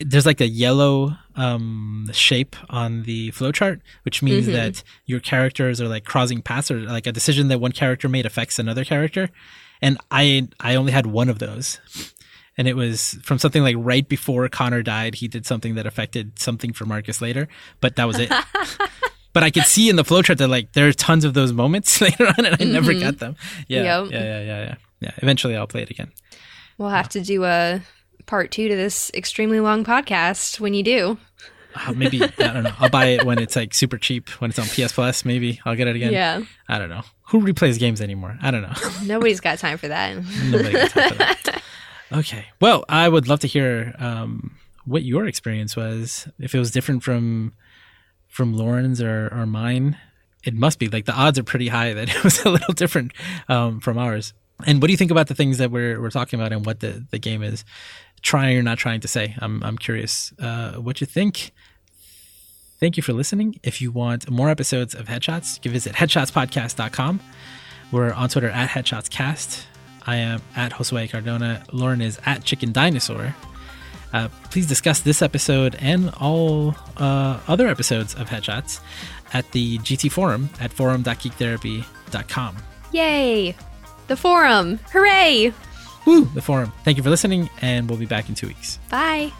there's 0.00 0.26
like 0.26 0.40
a 0.40 0.48
yellow 0.48 1.16
um, 1.36 2.08
shape 2.12 2.56
on 2.70 3.02
the 3.02 3.30
flowchart, 3.32 3.80
which 4.02 4.22
means 4.22 4.44
mm-hmm. 4.44 4.54
that 4.54 4.82
your 5.06 5.20
characters 5.20 5.80
are 5.80 5.88
like 5.88 6.04
crossing 6.04 6.42
paths, 6.42 6.70
or 6.70 6.80
like 6.80 7.06
a 7.06 7.12
decision 7.12 7.48
that 7.48 7.60
one 7.60 7.72
character 7.72 8.08
made 8.08 8.26
affects 8.26 8.58
another 8.58 8.84
character. 8.84 9.28
And 9.82 9.98
I 10.10 10.48
I 10.60 10.74
only 10.76 10.92
had 10.92 11.06
one 11.06 11.28
of 11.28 11.38
those, 11.38 11.80
and 12.56 12.68
it 12.68 12.76
was 12.76 13.18
from 13.22 13.38
something 13.38 13.62
like 13.62 13.76
right 13.78 14.08
before 14.08 14.48
Connor 14.48 14.82
died. 14.82 15.16
He 15.16 15.28
did 15.28 15.46
something 15.46 15.74
that 15.74 15.86
affected 15.86 16.38
something 16.38 16.72
for 16.72 16.84
Marcus 16.84 17.20
later, 17.20 17.48
but 17.80 17.96
that 17.96 18.04
was 18.06 18.18
it. 18.18 18.32
but 19.32 19.42
I 19.42 19.50
could 19.50 19.64
see 19.64 19.88
in 19.88 19.96
the 19.96 20.04
flowchart 20.04 20.38
that 20.38 20.48
like 20.48 20.72
there 20.72 20.88
are 20.88 20.92
tons 20.92 21.24
of 21.24 21.34
those 21.34 21.52
moments 21.52 22.00
later 22.00 22.26
on, 22.26 22.34
and 22.38 22.46
I 22.46 22.50
mm-hmm. 22.50 22.72
never 22.72 22.94
got 22.94 23.18
them. 23.18 23.36
Yeah, 23.66 24.02
yep. 24.02 24.12
yeah, 24.12 24.18
yeah, 24.22 24.40
yeah, 24.40 24.60
yeah, 24.64 24.74
yeah. 25.00 25.12
Eventually, 25.18 25.56
I'll 25.56 25.66
play 25.66 25.82
it 25.82 25.90
again. 25.90 26.12
We'll 26.76 26.90
have 26.90 27.08
to 27.10 27.20
do 27.20 27.44
a 27.44 27.82
part 28.28 28.52
two 28.52 28.68
to 28.68 28.76
this 28.76 29.10
extremely 29.14 29.58
long 29.58 29.84
podcast 29.84 30.60
when 30.60 30.74
you 30.74 30.84
do. 30.84 31.18
Uh, 31.74 31.92
maybe 31.92 32.22
I 32.22 32.28
don't 32.28 32.62
know. 32.62 32.72
I'll 32.78 32.88
buy 32.88 33.06
it 33.06 33.24
when 33.24 33.38
it's 33.38 33.56
like 33.56 33.74
super 33.74 33.98
cheap 33.98 34.28
when 34.40 34.50
it's 34.50 34.58
on 34.58 34.66
PS 34.66 34.92
Plus. 34.92 35.24
Maybe 35.24 35.60
I'll 35.64 35.74
get 35.74 35.88
it 35.88 35.96
again. 35.96 36.12
Yeah. 36.12 36.42
I 36.68 36.78
don't 36.78 36.88
know. 36.88 37.02
Who 37.28 37.40
replays 37.40 37.78
games 37.78 38.00
anymore? 38.00 38.38
I 38.40 38.50
don't 38.50 38.62
know. 38.62 38.72
Nobody's 39.04 39.40
got 39.40 39.58
time 39.58 39.78
for 39.78 39.88
that. 39.88 40.16
Nobody 40.44 40.72
got 40.72 40.90
time 40.90 41.10
for 41.10 41.18
that. 41.18 41.62
Okay. 42.10 42.46
Well, 42.58 42.86
I 42.88 43.06
would 43.06 43.28
love 43.28 43.40
to 43.40 43.46
hear 43.46 43.94
um, 43.98 44.56
what 44.86 45.02
your 45.02 45.26
experience 45.26 45.76
was. 45.76 46.26
If 46.38 46.54
it 46.54 46.58
was 46.58 46.70
different 46.70 47.02
from 47.02 47.52
from 48.28 48.54
Lauren's 48.56 49.02
or, 49.02 49.28
or 49.30 49.44
mine, 49.44 49.98
it 50.42 50.54
must 50.54 50.78
be 50.78 50.88
like 50.88 51.04
the 51.04 51.12
odds 51.12 51.38
are 51.38 51.42
pretty 51.42 51.68
high 51.68 51.92
that 51.92 52.08
it 52.16 52.24
was 52.24 52.42
a 52.46 52.48
little 52.48 52.72
different 52.72 53.12
um, 53.50 53.80
from 53.80 53.98
ours. 53.98 54.32
And 54.66 54.80
what 54.80 54.88
do 54.88 54.92
you 54.92 54.96
think 54.96 55.10
about 55.10 55.26
the 55.28 55.34
things 55.34 55.58
that 55.58 55.70
we're 55.70 56.00
we're 56.00 56.08
talking 56.10 56.40
about 56.40 56.52
and 56.52 56.64
what 56.64 56.80
the, 56.80 57.04
the 57.10 57.18
game 57.18 57.42
is 57.42 57.64
trying 58.22 58.56
or 58.58 58.62
not 58.62 58.78
trying 58.78 59.00
to 59.00 59.08
say? 59.08 59.34
I'm 59.38 59.62
I'm 59.62 59.78
curious 59.78 60.32
uh, 60.38 60.72
what 60.74 61.00
you 61.00 61.06
think. 61.06 61.52
Thank 62.80 62.96
you 62.96 63.02
for 63.02 63.12
listening. 63.12 63.58
If 63.62 63.80
you 63.82 63.90
want 63.90 64.30
more 64.30 64.48
episodes 64.50 64.94
of 64.94 65.06
Headshots, 65.06 65.56
you 65.56 65.62
can 65.62 65.72
visit 65.72 65.94
headshotspodcast.com. 65.94 67.20
We're 67.90 68.12
on 68.12 68.28
Twitter 68.28 68.50
at 68.50 68.70
HeadshotsCast. 68.70 69.64
I 70.06 70.16
am 70.16 70.40
at 70.54 70.72
Josue 70.72 71.10
Cardona. 71.10 71.64
Lauren 71.72 72.00
is 72.00 72.20
at 72.24 72.44
Chicken 72.44 72.72
Dinosaur. 72.72 73.34
Uh, 74.12 74.28
please 74.50 74.66
discuss 74.66 75.00
this 75.00 75.22
episode 75.22 75.76
and 75.80 76.10
all 76.20 76.74
uh, 76.96 77.40
other 77.48 77.68
episodes 77.68 78.14
of 78.14 78.28
Headshots 78.28 78.80
at 79.32 79.50
the 79.52 79.78
GT 79.78 80.10
forum 80.10 80.48
at 80.60 80.72
forum.geektherapy.com. 80.72 82.56
Yay! 82.92 83.54
The 84.06 84.16
forum! 84.16 84.78
Hooray! 84.92 85.52
Woo! 86.08 86.24
The 86.24 86.40
forum. 86.40 86.72
Thank 86.84 86.96
you 86.96 87.02
for 87.02 87.10
listening, 87.10 87.50
and 87.60 87.86
we'll 87.86 87.98
be 87.98 88.06
back 88.06 88.30
in 88.30 88.34
two 88.34 88.46
weeks. 88.46 88.78
Bye. 88.88 89.30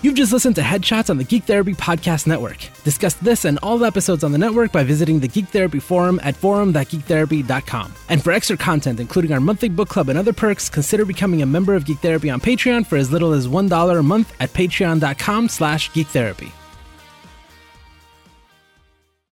You've 0.00 0.14
just 0.14 0.32
listened 0.32 0.54
to 0.54 0.62
Headshots 0.62 1.10
on 1.10 1.16
the 1.16 1.24
Geek 1.24 1.42
Therapy 1.42 1.74
Podcast 1.74 2.28
Network. 2.28 2.58
Discuss 2.84 3.14
this 3.14 3.44
and 3.44 3.58
all 3.64 3.78
the 3.78 3.86
episodes 3.86 4.22
on 4.22 4.30
the 4.30 4.38
network 4.38 4.70
by 4.70 4.84
visiting 4.84 5.18
the 5.18 5.26
Geek 5.26 5.48
Therapy 5.48 5.80
Forum 5.80 6.20
at 6.22 6.36
forum.geektherapy.com. 6.36 7.92
And 8.08 8.22
for 8.22 8.30
extra 8.30 8.56
content, 8.56 9.00
including 9.00 9.32
our 9.32 9.40
monthly 9.40 9.68
book 9.68 9.88
club 9.88 10.08
and 10.08 10.16
other 10.16 10.32
perks, 10.32 10.68
consider 10.68 11.04
becoming 11.04 11.42
a 11.42 11.46
member 11.46 11.74
of 11.74 11.84
Geek 11.84 11.98
Therapy 11.98 12.30
on 12.30 12.40
Patreon 12.40 12.86
for 12.86 12.96
as 12.96 13.10
little 13.10 13.32
as 13.32 13.48
$1 13.48 13.98
a 13.98 14.02
month 14.04 14.32
at 14.38 14.52
patreon.com 14.52 15.48
slash 15.48 15.90
geektherapy. 15.90 16.52